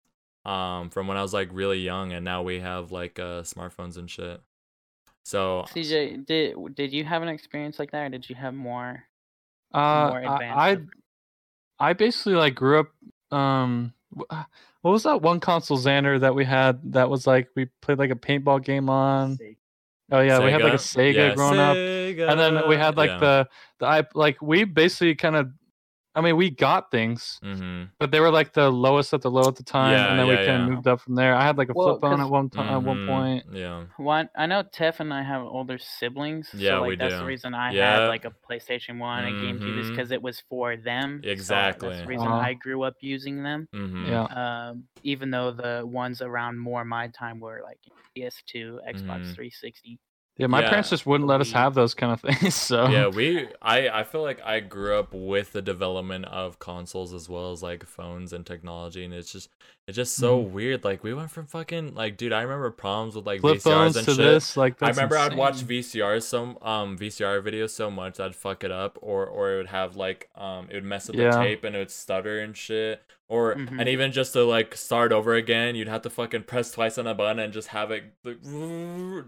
um 0.44 0.90
from 0.90 1.06
when 1.06 1.16
i 1.16 1.22
was 1.22 1.32
like 1.32 1.48
really 1.52 1.78
young 1.78 2.12
and 2.12 2.24
now 2.24 2.42
we 2.42 2.60
have 2.60 2.90
like 2.90 3.18
uh 3.18 3.42
smartphones 3.42 3.96
and 3.96 4.10
shit 4.10 4.40
so 5.24 5.64
CJ, 5.72 6.26
did 6.26 6.74
did 6.74 6.92
you 6.92 7.04
have 7.04 7.22
an 7.22 7.28
experience 7.28 7.78
like 7.78 7.90
that, 7.92 8.02
or 8.04 8.08
did 8.10 8.28
you 8.28 8.34
have 8.36 8.54
more 8.54 9.04
Uh, 9.72 10.10
more 10.10 10.18
I, 10.22 10.26
advanced? 10.32 10.68
I 10.68 10.70
of- 10.72 10.88
I 11.78 11.92
basically 11.92 12.34
like 12.34 12.54
grew 12.54 12.80
up. 12.80 12.88
Um, 13.34 13.92
uh, 14.30 14.44
what 14.82 14.92
was 14.92 15.02
that 15.04 15.22
one 15.22 15.40
console 15.40 15.78
Xander 15.78 16.20
that 16.20 16.34
we 16.34 16.44
had 16.44 16.92
that 16.92 17.08
was 17.10 17.26
like 17.26 17.48
we 17.56 17.66
played 17.80 17.98
like 17.98 18.10
a 18.10 18.16
paintball 18.16 18.62
game 18.64 18.88
on? 18.88 19.38
Oh 20.12 20.20
yeah, 20.20 20.44
we 20.44 20.50
had 20.52 20.62
like 20.62 20.74
a 20.74 20.76
Sega 20.76 21.14
Yeah, 21.14 21.34
growing 21.34 21.58
up, 21.58 21.76
and 21.76 22.38
then 22.38 22.68
we 22.68 22.76
had 22.76 22.96
like 22.96 23.08
yeah. 23.10 23.18
the 23.18 23.48
the 23.78 23.86
i 23.86 24.02
like 24.14 24.40
we 24.42 24.64
basically 24.64 25.14
kind 25.14 25.36
of. 25.36 25.48
I 26.16 26.20
mean, 26.20 26.36
we 26.36 26.48
got 26.50 26.90
things, 26.92 27.40
mm-hmm. 27.42 27.84
but 27.98 28.10
they 28.12 28.20
were 28.20 28.30
like 28.30 28.52
the 28.52 28.70
lowest 28.70 29.12
at 29.12 29.20
the 29.22 29.30
low 29.30 29.48
at 29.48 29.56
the 29.56 29.64
time, 29.64 29.92
Yeah, 29.92 30.10
and 30.10 30.18
then 30.18 30.26
we 30.28 30.34
yeah, 30.34 30.46
kind 30.46 30.62
of 30.62 30.68
yeah. 30.68 30.74
moved 30.74 30.86
up 30.86 31.00
from 31.00 31.16
there. 31.16 31.34
I 31.34 31.44
had 31.44 31.58
like 31.58 31.70
a 31.70 31.72
Well, 31.74 31.98
flip 31.98 32.00
phone 32.02 32.20
at 32.20 32.30
one 32.30 32.48
time, 32.50 32.68
at 32.72 32.82
one 32.82 33.06
point. 33.06 33.46
Mm-hmm. 33.48 33.56
yeah 33.56 33.84
One, 33.96 34.28
I 34.36 34.46
know 34.46 34.62
Tef 34.62 35.00
and 35.00 35.12
I 35.12 35.22
have 35.22 35.42
older 35.42 35.76
siblings. 35.78 36.50
Yeah, 36.54 36.70
so 36.70 36.80
like 36.82 36.88
we 36.90 36.96
that's 36.96 37.14
do. 37.14 37.18
the 37.18 37.24
reason 37.26 37.52
I 37.54 37.72
Yeah. 37.72 38.00
had 38.00 38.06
like 38.08 38.24
a 38.24 38.32
PlayStation 38.48 38.98
One 38.98 39.24
and 39.24 39.34
GameCube 39.60 39.78
is 39.80 39.90
because 39.90 40.12
it 40.12 40.22
was 40.22 40.40
for 40.48 40.76
them. 40.76 41.20
so 41.24 41.30
Exactly. 41.30 41.88
that's 41.88 42.02
the 42.02 42.06
reason 42.06 42.28
Uh-huh. 42.28 42.36
I 42.38 42.54
grew 42.54 42.82
up 42.84 42.94
using 43.00 43.42
them. 43.42 43.68
mm-hmm. 43.74 44.06
Yeah, 44.06 44.24
Um, 44.24 44.84
even 45.02 45.30
though 45.30 45.50
the 45.50 45.82
ones 45.84 46.22
around 46.22 46.58
more 46.58 46.84
my 46.84 47.08
time 47.08 47.40
were 47.40 47.60
like 47.64 47.80
PS2, 48.16 48.78
Xbox 48.88 49.26
Mhm. 49.26 49.34
360. 49.34 49.98
Yeah. 50.36 50.46
My 50.46 50.60
Yeah. 50.60 50.68
parents 50.70 50.90
just 50.90 51.06
wouldn't 51.06 51.28
let 51.28 51.40
us 51.40 51.48
mm-hmm. 51.48 51.58
have 51.58 51.74
those 51.74 51.94
kind 51.94 52.12
of 52.12 52.20
things. 52.40 52.54
So 52.54 52.88
yeah 52.88 53.06
we 53.08 53.48
i 53.62 53.88
i 53.88 54.02
feel 54.04 54.22
like 54.22 54.40
i 54.44 54.60
grew 54.60 54.98
up 54.98 55.12
with 55.12 55.52
the 55.52 55.62
development 55.62 56.24
of 56.26 56.58
consoles 56.58 57.12
as 57.12 57.28
well 57.28 57.52
as 57.52 57.62
like 57.62 57.84
phones 57.84 58.32
and 58.32 58.44
technology 58.44 59.04
and 59.04 59.14
it's 59.14 59.32
just 59.32 59.48
it's 59.86 59.96
just 59.96 60.16
so 60.16 60.42
Mhm. 60.42 60.50
weird 60.50 60.84
like 60.84 61.02
we 61.04 61.12
went 61.12 61.30
from 61.30 61.46
fucking 61.46 61.94
like 61.94 62.16
dude 62.16 62.32
i 62.32 62.40
remember 62.42 62.70
problems 62.70 63.14
with 63.16 63.26
like 63.26 63.40
flip 63.40 63.58
vcrs 63.58 63.96
and 63.96 64.06
to 64.06 64.14
shit 64.14 64.16
this, 64.16 64.56
like 64.56 64.74
I 64.82 64.86
that's 64.86 64.96
remember 64.96 65.18
I'd 65.18 65.36
watch. 65.36 65.56
VCRs 65.56 66.22
some 66.22 66.56
um 66.62 66.96
VCR 66.98 67.42
videos 67.42 67.70
so 67.70 67.90
much 67.90 68.18
I'd 68.20 68.34
fuck 68.34 68.64
it 68.64 68.70
up 68.70 68.98
or 69.02 69.26
or 69.26 69.52
it 69.52 69.56
would 69.58 69.66
have 69.68 69.96
like 69.96 70.30
um 70.36 70.68
it 70.70 70.74
would 70.74 70.84
mess 70.84 71.08
up 71.10 71.16
Yeah. 71.16 71.30
the 71.32 71.36
tape 71.38 71.64
and 71.64 71.76
it 71.76 71.80
would 71.80 71.90
stutter 71.90 72.40
and 72.40 72.56
shit 72.56 73.02
or 73.28 73.54
Mhm. 73.54 73.78
and 73.80 73.88
even 73.88 74.10
just 74.12 74.32
to 74.34 74.44
like 74.44 74.74
start 74.74 75.12
over 75.12 75.34
again 75.34 75.74
you'd 75.76 75.88
have 75.88 76.02
to 76.02 76.10
fucking 76.10 76.44
press 76.44 76.72
twice 76.72 76.96
on 76.98 77.06
a 77.06 77.14
button 77.14 77.38
and 77.38 77.52
just 77.52 77.68
have 77.68 77.90
it 77.90 78.04
like, 78.24 78.40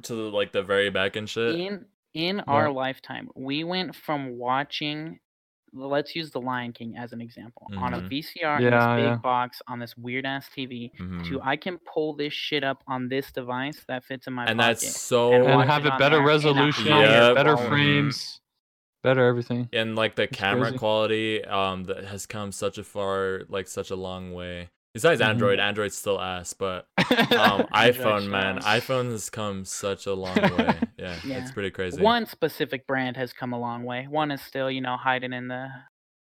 to 0.02 0.14
like 0.30 0.52
the 0.52 0.62
very 0.62 0.90
back 0.90 1.16
and 1.16 1.28
shit. 1.28 1.54
In 1.54 1.84
in 2.14 2.40
our 2.40 2.70
lifetime, 2.72 3.28
we 3.34 3.62
went 3.62 3.94
from 3.94 4.38
watching. 4.38 5.20
Let's 5.72 6.14
use 6.16 6.30
The 6.30 6.40
Lion 6.40 6.72
King 6.72 6.96
as 6.96 7.12
an 7.12 7.20
example 7.20 7.66
on 7.76 7.92
a 7.94 8.00
Mhm. 8.00 8.08
VCR 8.08 8.58
in 8.58 8.64
this 8.64 8.86
big 8.96 9.04
yeah. 9.04 9.16
box 9.16 9.60
on 9.68 9.78
this 9.78 9.96
weird 9.96 10.24
ass 10.24 10.48
TV. 10.48 10.92
Mhm. 10.98 11.26
To 11.28 11.40
I 11.42 11.56
can 11.56 11.78
pull 11.78 12.14
this 12.14 12.32
shit 12.32 12.64
up 12.64 12.82
on 12.86 13.08
this 13.08 13.30
device 13.32 13.84
that 13.88 14.04
fits 14.04 14.26
in 14.26 14.32
my 14.32 14.46
and 14.46 14.58
pocket. 14.58 14.80
that's 14.80 15.00
so 15.00 15.32
and 15.32 15.44
and 15.44 15.68
have 15.68 15.84
it 15.84 15.88
it 15.88 15.92
on 15.94 15.98
better 15.98 16.16
there 16.16 16.24
a 16.24 16.26
resolution, 16.26 16.86
higher 16.86 17.34
better 17.34 17.54
quality. 17.54 17.68
frames, 17.68 18.40
better 19.02 19.26
everything. 19.26 19.68
and 19.72 19.96
like 19.96 20.14
the 20.16 20.22
It's 20.24 20.36
camera 20.38 20.66
crazy. 20.66 20.78
quality 20.78 21.44
um 21.44 21.84
that 21.84 22.04
has 22.04 22.26
come 22.26 22.52
such 22.52 22.78
a 22.78 22.84
far 22.84 23.42
like 23.48 23.66
such 23.68 23.90
a 23.90 23.96
long 23.96 24.32
way 24.32 24.70
besides 24.96 25.20
Mhm. 25.20 25.26
android 25.28 25.58
android's 25.60 25.96
still 25.96 26.18
ass 26.20 26.52
but 26.54 26.88
um 26.98 27.66
iphone 27.86 28.28
man 28.28 28.58
iphone 28.60 29.10
has 29.10 29.28
come 29.30 29.64
such 29.64 30.06
a 30.06 30.14
long 30.14 30.34
way 30.58 30.74
yeah, 30.98 31.16
Yeah. 31.24 31.38
it's 31.42 31.52
pretty 31.52 31.70
crazy 31.70 32.00
One 32.00 32.24
specific 32.26 32.86
brand 32.86 33.16
has 33.18 33.32
come 33.34 33.52
a 33.52 33.58
long 33.60 33.84
way. 33.84 34.06
One 34.08 34.30
is 34.30 34.40
still, 34.40 34.70
you 34.70 34.80
know, 34.80 34.96
hiding 34.96 35.32
in 35.34 35.48
the 35.48 35.68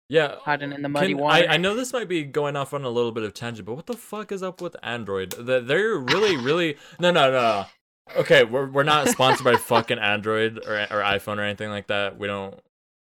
yeah 0.09 0.37
hiding 0.43 0.73
in 0.73 0.83
the 0.83 0.89
muddy 0.89 1.09
Can- 1.15 1.19
water. 1.19 1.49
I, 1.49 1.55
I 1.55 1.57
know 1.57 1.75
this 1.77 1.93
might 1.93 2.09
be 2.09 2.25
going 2.25 2.57
off 2.57 2.75
on 2.75 2.85
a 2.85 2.89
little 2.91 3.13
bit 3.13 3.23
of 3.23 3.33
tangent, 3.33 3.65
but 3.67 3.75
what 3.77 3.87
the 3.87 3.97
fuck 3.97 4.33
is 4.33 4.43
up 4.43 4.61
with 4.61 4.75
Android? 4.83 5.31
That 5.39 5.67
they're 5.69 5.97
really, 5.97 6.37
really 6.37 6.77
no, 6.99 7.11
no, 7.13 7.31
no. 7.31 7.67
Okay, 8.17 8.43
we're 8.45 8.67
we're 8.71 8.83
not 8.83 9.09
sponsored 9.09 9.45
by 9.45 9.57
fucking 9.73 9.99
Android 10.01 10.59
or 10.67 10.75
or 10.91 11.01
iPhone 11.03 11.39
or 11.39 11.43
anything 11.43 11.71
like 11.71 11.87
that. 11.89 12.19
We 12.19 12.27
don't 12.27 12.59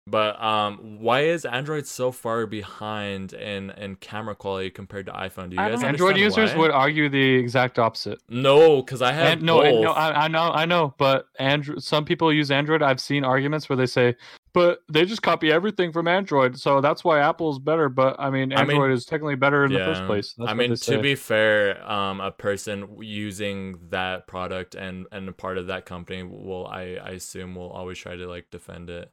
But 0.07 0.43
um, 0.43 0.99
why 0.99 1.21
is 1.21 1.45
Android 1.45 1.87
so 1.87 2.11
far 2.11 2.45
behind 2.47 3.33
in 3.35 3.71
in 3.71 3.95
camera 3.97 4.35
quality 4.35 4.69
compared 4.69 5.07
to 5.07 5.13
iPhone? 5.13 5.49
Do 5.49 5.55
you 5.55 5.63
guys 5.63 5.83
Android 5.85 6.17
users 6.17 6.51
why? 6.53 6.59
would 6.59 6.71
argue 6.73 7.09
the 7.09 7.35
exact 7.37 7.79
opposite. 7.79 8.19
no, 8.29 8.83
because 8.83 9.01
I 9.01 9.13
have 9.13 9.27
And, 9.35 9.43
no, 9.43 9.63
and- 9.63 9.81
no, 9.81 9.93
I, 9.93 10.25
I 10.25 10.29
know, 10.29 10.51
I 10.53 10.65
know, 10.65 10.95
but 10.99 11.27
Android. 11.39 11.85
Some 11.85 12.05
people 12.05 12.33
use 12.33 12.51
Android. 12.51 12.83
I've 12.83 13.01
seen 13.01 13.25
arguments 13.25 13.69
where 13.69 13.77
they 13.77 13.87
say, 13.87 14.17
"But 14.53 14.81
they 14.91 15.05
just 15.05 15.23
copy 15.23 15.53
everything 15.53 15.93
from 15.93 16.09
Android, 16.09 16.59
so 16.59 16.81
that's 16.81 17.05
why 17.05 17.21
Apple's 17.21 17.61
better." 17.61 17.89
But 17.89 18.17
I 18.19 18.29
mean, 18.29 18.53
I 18.53 18.65
mean- 18.65 18.73
Android 18.73 18.91
is 18.91 19.05
technically 19.05 19.37
better 19.37 19.65
in 19.65 19.73
the 19.73 19.79
first 19.79 20.05
place. 20.07 20.35
That's 20.37 20.51
I 20.51 20.55
mean, 20.55 20.71
to 20.71 20.77
say. 20.77 21.01
be 21.01 21.15
fair, 21.15 21.89
um, 21.89 22.21
a 22.21 22.33
person 22.33 22.89
using 23.01 23.79
that 23.91 24.27
product 24.27 24.75
and 24.75 25.07
and 25.13 25.29
a 25.29 25.33
part 25.33 25.59
of 25.59 25.69
that 25.69 25.87
company 25.87 26.25
will, 26.25 26.67
I, 26.67 26.99
I 27.01 27.11
assume, 27.11 27.55
will 27.55 27.71
always 27.71 27.99
try 27.99 28.17
to 28.17 28.27
like 28.27 28.51
defend 28.51 28.91
it. 28.91 29.13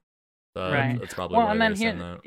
So 0.67 0.73
Right. 0.73 0.99
That's 0.99 1.13
probably 1.13 1.37
well, 1.37 1.45
why 1.47 1.51
and 1.53 1.61
then 1.61 1.75
here, 1.75 1.93
that. 1.93 2.21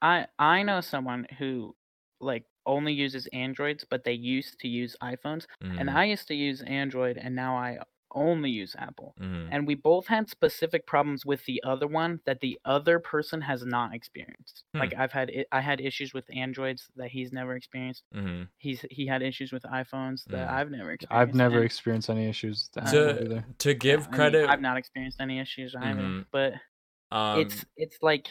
I 0.00 0.26
I 0.38 0.62
know 0.62 0.80
someone 0.80 1.26
who 1.38 1.74
like 2.20 2.44
only 2.66 2.92
uses 2.92 3.26
Androids, 3.32 3.84
but 3.88 4.04
they 4.04 4.12
used 4.12 4.58
to 4.60 4.68
use 4.68 4.96
iPhones, 5.02 5.46
and 5.60 5.88
Mhm, 5.88 5.94
I 5.94 6.04
used 6.04 6.28
to 6.28 6.34
use 6.34 6.62
Android, 6.62 7.16
and 7.18 7.34
now 7.34 7.56
I 7.56 7.78
only 8.14 8.50
use 8.50 8.76
Apple. 8.78 9.14
mhm. 9.18 9.48
And 9.50 9.66
we 9.66 9.74
both 9.74 10.06
had 10.06 10.28
specific 10.28 10.86
problems 10.86 11.24
with 11.24 11.42
the 11.46 11.62
other 11.64 11.86
one 11.86 12.20
that 12.26 12.40
the 12.40 12.60
other 12.66 12.98
person 12.98 13.40
has 13.40 13.64
not 13.64 13.94
experienced. 13.94 14.64
Hmm. 14.74 14.80
Like 14.80 14.94
I've 14.94 15.12
had 15.12 15.30
i- 15.34 15.46
I 15.50 15.60
had 15.62 15.80
issues 15.80 16.12
with 16.12 16.26
Androids 16.36 16.90
that 16.96 17.10
he's 17.10 17.32
never 17.32 17.56
experienced. 17.56 18.04
Mhm. 18.14 18.48
He's 18.58 18.82
he 18.90 19.06
had 19.06 19.22
issues 19.22 19.50
with 19.50 19.62
iPhones 19.62 20.24
that 20.26 20.46
Mm. 20.46 20.52
I've 20.52 20.70
never 20.70 20.92
experienced. 20.92 21.28
I've 21.30 21.34
never 21.34 21.56
and- 21.56 21.64
experienced 21.64 22.10
any 22.10 22.28
issues 22.28 22.68
with 22.76 22.84
To- 22.90 23.10
either. 23.22 23.44
To 23.58 23.68
yeah, 23.70 23.74
give 23.86 24.00
I 24.00 24.04
mean, 24.10 24.14
credit, 24.14 24.48
I've 24.50 24.60
not 24.60 24.76
experienced 24.76 25.18
any 25.20 25.38
issues 25.40 25.74
either. 25.74 26.02
Mhm. 26.02 26.26
But 26.30 26.54
um, 27.12 27.40
it's 27.40 27.64
it's 27.76 27.98
like 28.02 28.28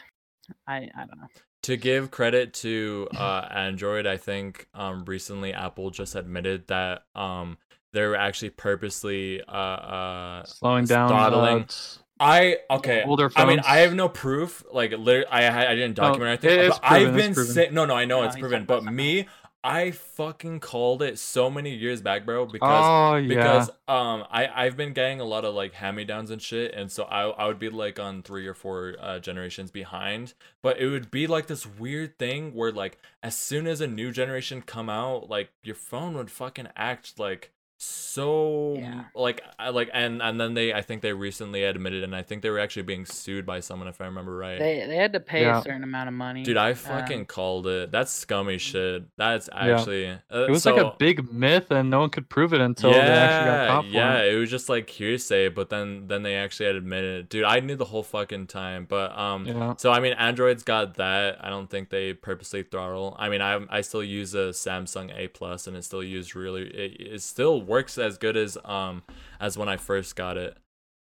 I 0.67 0.89
I 0.95 1.05
don't 1.05 1.17
know. 1.17 1.27
to 1.63 1.77
give 1.77 2.11
credit 2.11 2.53
to 2.55 3.07
uh, 3.15 3.47
Android, 3.51 4.07
I 4.07 4.17
think 4.17 4.67
um, 4.73 5.05
recently 5.05 5.53
Apple 5.53 5.91
just 5.91 6.15
admitted 6.15 6.67
that 6.67 7.03
um, 7.15 7.57
they're 7.93 8.15
actually 8.15 8.49
purposely 8.49 9.41
uh, 9.47 9.51
uh, 9.51 10.43
Slowing 10.45 10.85
down. 10.85 11.09
throttling. 11.09 11.61
uh, 11.61 11.65
s- 11.65 11.99
I 12.19 12.57
okay. 12.69 13.01
Older 13.03 13.29
phones. 13.31 13.43
I 13.43 13.47
mean. 13.49 13.59
I 13.65 13.77
have 13.79 13.95
no 13.95 14.07
proof. 14.07 14.63
Like, 14.71 14.91
literally, 14.91 15.25
I 15.25 15.71
I 15.71 15.75
didn't 15.75 15.97
No, 15.97 16.03
document 16.09 16.43
anything. 16.43 16.59
it 16.59 16.65
is 16.65 16.79
but 16.79 16.91
I've 16.91 17.15
been 17.15 17.33
proven. 17.33 17.53
saying 17.53 17.73
no, 17.73 17.85
no. 17.85 17.95
I 17.95 18.05
know 18.05 18.21
No, 18.21 18.27
it's 18.27 18.35
proven, 18.35 18.65
but 18.65 18.79
something 18.83 18.95
me, 18.95 19.27
I 19.63 19.91
fucking 19.91 20.59
called 20.59 21.03
it 21.03 21.19
so 21.19 21.49
many 21.49 21.75
years 21.75 22.01
back, 22.01 22.25
bro. 22.25 22.45
Because 22.47 22.83
oh 22.83 23.15
yeah. 23.15 23.27
because 23.27 23.69
um 23.87 24.25
I 24.31 24.49
I've 24.53 24.75
been 24.75 24.93
getting 24.93 25.19
a 25.19 25.23
lot 25.23 25.45
of 25.45 25.53
like 25.53 25.73
hand 25.73 25.97
me 25.97 26.03
downs 26.03 26.31
and 26.31 26.41
shit, 26.41 26.73
and 26.73 26.91
so 26.91 27.03
I 27.03 27.29
I 27.29 27.47
would 27.47 27.59
be 27.59 27.69
like 27.69 27.99
on 27.99 28.23
three 28.23 28.47
or 28.47 28.55
four 28.55 28.95
uh, 28.99 29.19
generations 29.19 29.69
behind, 29.69 30.33
but 30.63 30.79
it 30.79 30.87
would 30.87 31.11
be 31.11 31.27
like 31.27 31.47
this 31.47 31.67
weird 31.67 32.17
thing 32.17 32.55
where 32.55 32.71
like 32.71 32.97
as 33.21 33.37
soon 33.37 33.67
as 33.67 33.81
a 33.81 33.87
new 33.87 34.11
generation 34.11 34.63
come 34.63 34.89
out, 34.89 35.29
like 35.29 35.51
your 35.63 35.75
phone 35.75 36.15
would 36.15 36.31
fucking 36.31 36.69
act 36.75 37.19
like 37.19 37.51
so 37.81 38.75
Yeah. 38.77 39.05
like 39.15 39.41
I 39.57 39.69
like 39.69 39.89
and 39.93 40.21
and 40.21 40.39
then 40.39 40.53
they 40.53 40.73
I 40.73 40.81
think 40.81 41.01
they 41.01 41.13
recently 41.13 41.63
admitted 41.63 42.03
and 42.03 42.15
I 42.15 42.21
think 42.21 42.41
they 42.43 42.49
were 42.49 42.59
actually 42.59 42.83
being 42.83 43.05
sued 43.05 43.45
by 43.45 43.59
someone 43.59 43.87
if 43.87 43.99
I 43.99 44.05
remember 44.05 44.35
right. 44.35 44.59
They 44.59 44.85
they 44.87 44.95
had 44.95 45.13
to 45.13 45.19
pay 45.19 45.41
Yeah. 45.41 45.59
a 45.59 45.63
certain 45.63 45.83
amount 45.83 46.07
of 46.07 46.13
money. 46.13 46.43
Dude, 46.43 46.57
I 46.57 46.69
um, 46.69 46.75
fucking 46.75 47.25
called 47.25 47.65
it. 47.67 47.91
That's 47.91 48.11
scummy 48.11 48.57
shit. 48.59 49.05
That's 49.17 49.49
Yeah. 49.51 49.77
actually. 49.79 50.09
Uh, 50.09 50.45
it 50.47 50.51
was 50.51 50.65
like 50.65 50.77
a 50.77 50.93
big 50.99 51.31
myth, 51.33 51.71
and 51.71 51.89
no 51.89 51.99
one 52.01 52.09
could 52.09 52.29
prove 52.29 52.53
it 52.53 52.61
until 52.61 52.91
they 52.91 52.99
actually 52.99 53.49
got 53.51 53.67
caught 53.67 53.85
for 53.85 53.89
yeah, 53.91 54.19
it. 54.19 54.33
it 54.33 54.37
was 54.37 54.49
just 54.49 54.69
like 54.69 54.89
hearsay, 54.89 55.49
but 55.49 55.69
then 55.69 56.07
then 56.07 56.21
they 56.23 56.35
actually 56.35 56.67
had 56.67 56.75
admitted 56.75 57.19
it. 57.21 57.29
Dude, 57.29 57.43
I 57.45 57.59
knew 57.61 57.75
the 57.75 57.85
whole 57.85 58.03
fucking 58.03 58.47
time. 58.47 58.85
But 58.87 59.17
um 59.17 59.45
Yeah. 59.47 59.75
so 59.77 59.91
I 59.91 59.99
mean 59.99 60.13
Android's 60.13 60.63
got 60.63 60.95
that. 60.95 61.43
I 61.43 61.49
don't 61.49 61.69
think 61.69 61.89
they 61.89 62.13
purposely 62.13 62.63
throttle. 62.63 63.15
I 63.17 63.29
mean 63.29 63.41
I 63.41 63.59
I 63.69 63.81
still 63.81 64.03
use 64.03 64.35
a 64.35 64.49
Samsung 64.51 65.11
A 65.17 65.27
plus 65.29 65.65
and 65.67 65.75
it 65.75 65.83
still 65.83 66.03
used 66.03 66.35
really 66.35 66.63
it, 66.63 67.13
it 67.13 67.21
still 67.21 67.61
works 67.71 67.97
as 67.97 68.17
good 68.17 68.37
as 68.37 68.57
um 68.65 69.03
as 69.39 69.57
when 69.57 69.69
I 69.69 69.77
first 69.77 70.15
got 70.15 70.37
it. 70.37 70.57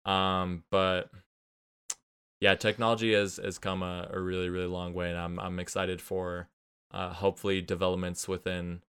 Um 0.06 0.64
but 0.70 1.10
yeah, 2.42 2.56
technology 2.56 3.14
has 3.14 3.38
has 3.44 3.58
come 3.58 3.82
a, 3.82 4.10
a 4.12 4.20
really 4.20 4.50
really 4.50 4.68
long 4.68 4.94
way 4.94 5.10
and 5.10 5.18
I'm 5.18 5.40
I'm 5.40 5.60
excited 5.60 6.02
for 6.02 6.50
uh 6.92 7.14
hopefully 7.14 7.62
developments 7.62 8.28
within 8.28 8.82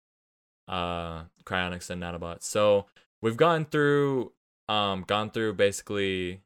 uh 0.68 1.24
cryonics 1.46 1.90
and 1.90 2.02
nanobots 2.02 2.44
so 2.44 2.86
we've 3.22 3.38
gone 3.38 3.66
through 3.66 4.32
um 4.70 5.04
gone 5.08 5.32
through 5.32 5.54
basically 5.54 6.42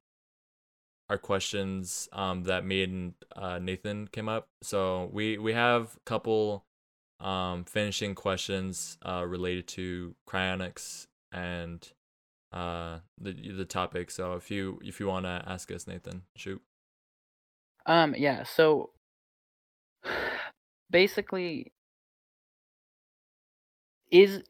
our 1.09 1.17
questions 1.17 2.07
um 2.13 2.43
that 2.43 2.65
me 2.65 2.83
and 2.83 3.13
uh 3.35 3.59
nathan 3.59 4.07
came 4.07 4.29
up 4.29 4.47
so 4.61 5.09
we 5.11 5.37
we 5.37 5.51
have 5.51 5.97
a 5.97 5.99
couple 6.05 6.63
um 7.19 7.65
finishing 7.65 8.15
questions 8.15 8.97
uh 9.05 9.25
related 9.27 9.67
to 9.67 10.15
cryonics 10.27 11.07
and 11.33 11.91
uh 12.53 12.99
the 13.19 13.33
the 13.51 13.65
topic 13.65 14.11
so 14.11 14.33
if 14.33 14.51
you 14.51 14.79
if 14.83 14.99
you 14.99 15.07
want 15.07 15.25
to 15.25 15.43
ask 15.47 15.71
us 15.71 15.87
nathan 15.87 16.21
shoot 16.35 16.61
Um, 17.85 18.13
yeah, 18.17 18.43
so 18.43 18.91
basically 20.91 21.71
is 24.11 24.43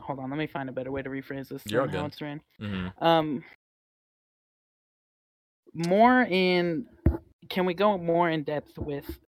hold 0.00 0.18
on, 0.18 0.28
let 0.30 0.38
me 0.38 0.48
find 0.48 0.68
a 0.68 0.72
better 0.72 0.90
way 0.90 1.02
to 1.02 1.08
rephrase 1.08 1.48
this 1.48 1.62
You're 1.66 1.86
how 1.86 1.92
good. 1.92 2.06
it's 2.06 2.20
written. 2.20 2.40
mm-hmm. 2.60 3.04
Um 3.04 3.44
more 5.72 6.22
in 6.22 6.86
can 7.48 7.64
we 7.64 7.74
go 7.74 7.96
more 7.96 8.28
in 8.28 8.42
depth 8.42 8.76
with 8.78 9.18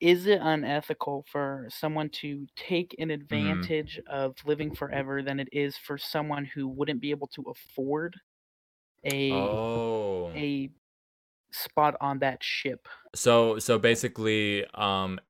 is 0.00 0.26
it 0.26 0.40
unethical 0.42 1.24
for 1.30 1.66
someone 1.70 2.08
to 2.08 2.46
take 2.56 2.94
an 2.98 3.10
advantage 3.10 4.00
of 4.08 4.34
living 4.44 4.74
forever 4.74 5.22
than 5.22 5.38
it 5.40 5.48
is 5.52 5.76
for 5.76 5.98
someone 5.98 6.44
who 6.44 6.66
wouldn't 6.68 7.00
be 7.00 7.10
able 7.10 7.26
to 7.28 7.42
afford 7.42 8.16
a 9.06 9.30
oh 9.32 10.30
a 10.34 10.70
spot 11.52 11.96
on 12.00 12.18
that 12.20 12.42
ship? 12.42 12.88
so 13.14 13.58
so 13.58 13.78
basically 13.78 14.66
um 14.74 15.20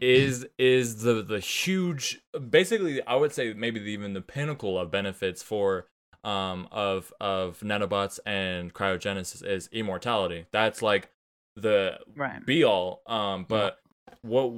is 0.00 0.46
is 0.58 1.02
the 1.02 1.22
the 1.22 1.40
huge 1.40 2.20
basically 2.50 3.02
i 3.06 3.14
would 3.14 3.32
say 3.32 3.52
maybe 3.54 3.80
the, 3.80 3.90
even 3.90 4.12
the 4.12 4.20
pinnacle 4.20 4.78
of 4.78 4.90
benefits 4.90 5.42
for 5.42 5.86
um 6.24 6.68
of 6.72 7.12
of 7.20 7.58
nanobots 7.60 8.18
and 8.26 8.74
cryogenesis 8.74 9.44
is 9.46 9.68
immortality 9.72 10.46
that's 10.52 10.82
like 10.82 11.10
the 11.56 11.98
Right. 12.16 12.44
be 12.44 12.64
all 12.64 13.02
um 13.06 13.46
but 13.48 13.78
what 14.24 14.52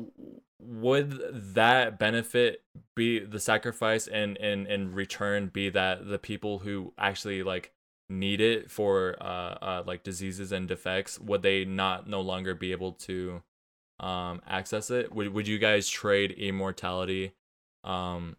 would 0.61 1.19
that 1.55 1.99
benefit 1.99 2.63
be 2.95 3.19
the 3.19 3.41
sacrifice 3.41 4.07
and 4.07 4.37
in 4.39 4.67
in 4.67 4.93
return 4.95 5.49
be 5.49 5.69
that 5.71 6.09
the 6.09 6.19
people 6.19 6.61
who 6.61 6.93
actually 6.99 7.43
like 7.43 7.73
need 8.09 8.41
it 8.41 8.71
for 8.71 9.17
uh, 9.21 9.59
uh 9.61 9.85
like 9.87 10.05
diseases 10.05 10.53
and 10.53 10.69
defects 10.69 11.19
would 11.21 11.43
they 11.43 11.65
not 11.65 12.09
no 12.09 12.21
longer 12.21 12.55
be 12.55 12.73
able 12.73 12.93
to 12.93 13.43
um 14.01 14.41
access 14.47 14.91
it 14.91 15.13
would 15.13 15.35
would 15.35 15.49
you 15.49 15.59
guys 15.59 15.89
trade 15.89 16.31
immortality 16.33 17.33
um 17.85 18.37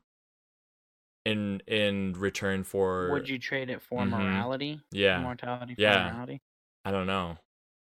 in 1.25 1.61
in 1.67 2.13
return 2.13 2.63
for 2.63 3.09
Would 3.11 3.29
you 3.29 3.37
trade 3.37 3.69
it 3.69 3.81
for 3.81 4.03
Mhm. 4.03 4.09
morality? 4.11 4.79
yeah 4.91 5.19
Immortality 5.19 5.75
for 5.75 5.81
Yeah. 5.81 6.11
morality? 6.11 6.41
i 6.85 6.91
don't 6.91 7.07
know 7.07 7.37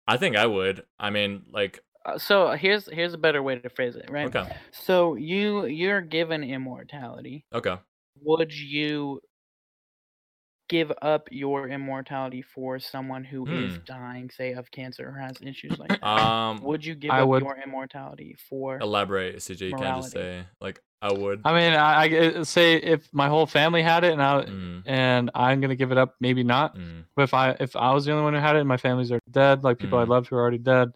i 0.07 0.17
think 0.17 0.37
i 0.37 0.47
would 0.47 0.87
i 0.99 1.11
mean 1.11 1.45
like 1.53 1.85
so 2.17 2.53
here's 2.53 2.87
here's 2.87 3.15
a 3.15 3.19
better 3.19 3.43
way 3.43 3.59
to 3.59 3.69
phrase 3.69 3.97
it, 3.97 4.09
right? 4.09 4.33
okay 4.33 4.49
So 4.73 5.15
you 5.15 5.67
you're 5.67 6.01
given 6.03 6.43
immortality. 6.45 7.47
okay 7.53 7.79
Would 8.23 8.53
you 8.55 9.21
give 10.69 10.93
up 11.03 11.29
your 11.31 11.69
immortality 11.69 12.43
for 12.43 12.79
someone 12.79 13.25
who 13.25 13.49
is 13.49 13.77
Hmm. 13.77 13.87
dying, 13.87 14.31
say, 14.31 14.53
of 14.53 14.71
cancer 14.71 15.09
or 15.09 15.19
has 15.19 15.41
issues 15.41 15.79
like 15.79 15.97
that? 16.01 16.07
um 16.07 16.61
would 16.61 16.85
you 16.85 16.95
give 16.95 17.17
I 17.17 17.23
up 17.23 17.31
would. 17.31 17.47
your 17.47 17.57
immortality 17.61 18.35
for 18.49 18.87
elaborate 18.87 19.37
cj 19.37 19.69
you 19.69 19.75
can't 19.75 19.97
just 19.97 20.11
say 20.11 20.47
like 20.61 20.81
i 21.01 21.13
would 21.13 21.41
I 21.45 21.53
mean, 21.53 21.73
I, 21.75 22.05
I 22.05 22.27
uh, 22.41 22.45
say 22.45 22.75
if 22.75 23.09
my 23.13 23.29
whole 23.29 23.47
family 23.47 23.83
had 23.83 24.05
it, 24.05 24.13
and 24.13 24.23
I 24.23 24.45
Mm, 24.45 24.83
and 24.87 25.31
I'm 25.35 25.61
gonna 25.61 25.77
give 25.77 25.93
it 25.93 25.99
up, 25.99 26.15
maybe 26.21 26.43
not. 26.43 26.77
mm, 26.77 27.05
But 27.15 27.23
if 27.25 27.35
I 27.35 27.57
if 27.61 27.77
I 27.77 27.93
was 27.95 28.05
the 28.05 28.13
only 28.13 28.25
one 28.25 28.35
who 28.35 28.41
had 28.41 28.57
it, 28.57 28.61
and 28.61 28.69
my 28.69 28.77
family's 28.77 29.13
are 29.13 29.21
dead, 29.31 29.63
like 29.63 29.79
people 29.79 29.99
I 29.99 30.05
Mm. 30.05 30.09
loved 30.09 30.29
who 30.29 30.37
are 30.37 30.41
already 30.41 30.59
dead. 30.59 30.93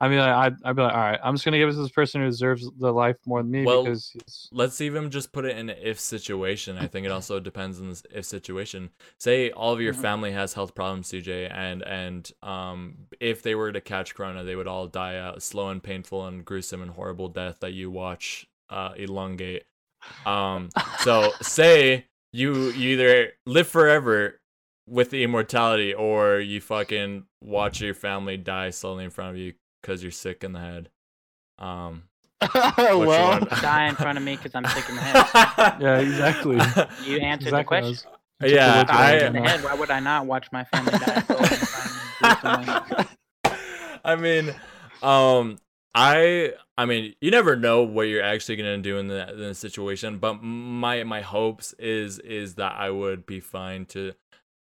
I 0.00 0.08
mean, 0.08 0.18
I'd, 0.18 0.54
I'd 0.64 0.74
be 0.74 0.82
like, 0.82 0.94
all 0.94 1.00
right, 1.00 1.20
I'm 1.22 1.34
just 1.34 1.44
gonna 1.44 1.58
give 1.58 1.68
it 1.68 1.72
to 1.72 1.82
this 1.82 1.90
person 1.90 2.20
who 2.22 2.26
deserves 2.28 2.68
the 2.78 2.92
life 2.92 3.16
more 3.26 3.40
than 3.42 3.50
me 3.52 3.64
Well, 3.64 3.84
because 3.84 4.10
he's, 4.10 4.48
let's 4.52 4.80
even 4.80 5.10
just 5.10 5.32
put 5.32 5.44
it 5.44 5.56
in 5.56 5.70
an 5.70 5.76
if 5.80 6.00
situation. 6.00 6.76
I 6.78 6.88
think 6.88 7.06
it 7.06 7.12
also 7.12 7.38
depends 7.38 7.78
on 7.80 7.88
this 7.90 8.02
if 8.10 8.24
situation. 8.24 8.90
Say 9.18 9.50
all 9.50 9.72
of 9.72 9.80
your 9.80 9.92
Mhm. 9.94 10.00
family 10.00 10.32
has 10.32 10.54
health 10.54 10.74
problems, 10.74 11.08
CJ, 11.08 11.50
and 11.52 11.82
and 11.82 12.30
um 12.42 13.06
if 13.20 13.42
they 13.42 13.54
were 13.54 13.70
to 13.70 13.80
catch 13.80 14.14
corona, 14.14 14.42
they 14.44 14.56
would 14.56 14.66
all 14.68 14.86
die 14.88 15.12
a 15.14 15.38
slow 15.40 15.68
and 15.68 15.82
painful 15.82 16.26
and 16.26 16.44
gruesome 16.44 16.82
and 16.82 16.92
horrible 16.92 17.28
death 17.28 17.60
that 17.60 17.72
you 17.72 17.90
watch 17.90 18.46
uh 18.72 18.92
elongate. 18.96 19.64
Um 20.26 20.70
so 21.00 21.32
say 21.42 22.06
you 22.32 22.70
you 22.70 22.90
either 22.90 23.32
live 23.46 23.68
forever 23.68 24.40
with 24.88 25.10
the 25.10 25.22
immortality 25.22 25.94
or 25.94 26.40
you 26.40 26.60
fucking 26.60 27.24
watch 27.40 27.80
your 27.80 27.94
family 27.94 28.36
die 28.36 28.70
slowly 28.70 29.04
in 29.04 29.10
front 29.10 29.30
of 29.30 29.36
you 29.36 29.54
because 29.80 30.02
you're 30.02 30.10
sick 30.12 30.42
in 30.44 30.52
the 30.52 30.58
head. 30.60 30.88
Um, 31.58 32.04
well. 32.54 33.38
Die 33.40 33.88
in 33.88 33.94
front 33.94 34.18
of 34.18 34.24
me 34.24 34.36
because 34.36 34.54
I'm 34.54 34.64
sick 34.64 34.88
in 34.88 34.96
the 34.96 35.02
head. 35.02 35.76
yeah, 35.80 35.98
exactly. 35.98 36.56
You 37.06 37.18
answered 37.18 37.48
Exactly 37.48 37.50
the 37.50 37.56
I 37.56 37.62
question. 37.62 37.90
was- 37.90 38.06
yeah, 38.44 38.84
I, 38.88 39.16
out 39.16 39.22
in 39.22 39.32
the 39.34 39.40
head. 39.40 39.62
Why 39.62 39.74
would 39.74 39.90
I 39.92 40.00
not 40.00 40.26
watch 40.26 40.50
my 40.50 40.64
family 40.64 40.90
die? 40.98 41.20
Go 41.28 41.36
in 41.36 41.44
front 41.44 41.88
of 41.88 42.66
me, 42.66 42.66
do 42.66 42.90
something. 42.90 43.06
I 44.04 44.16
mean, 44.16 44.54
um, 45.00 45.58
I, 45.94 46.54
I 46.78 46.86
mean, 46.86 47.14
you 47.20 47.30
never 47.30 47.54
know 47.54 47.82
what 47.82 48.02
you're 48.08 48.22
actually 48.22 48.56
gonna 48.56 48.78
do 48.78 48.98
in 48.98 49.08
the 49.08 49.30
in 49.30 49.38
the 49.38 49.54
situation. 49.54 50.18
But 50.18 50.42
my 50.42 51.04
my 51.04 51.20
hopes 51.20 51.74
is 51.74 52.18
is 52.20 52.54
that 52.54 52.74
I 52.76 52.90
would 52.90 53.26
be 53.26 53.40
fine 53.40 53.84
to, 53.86 54.12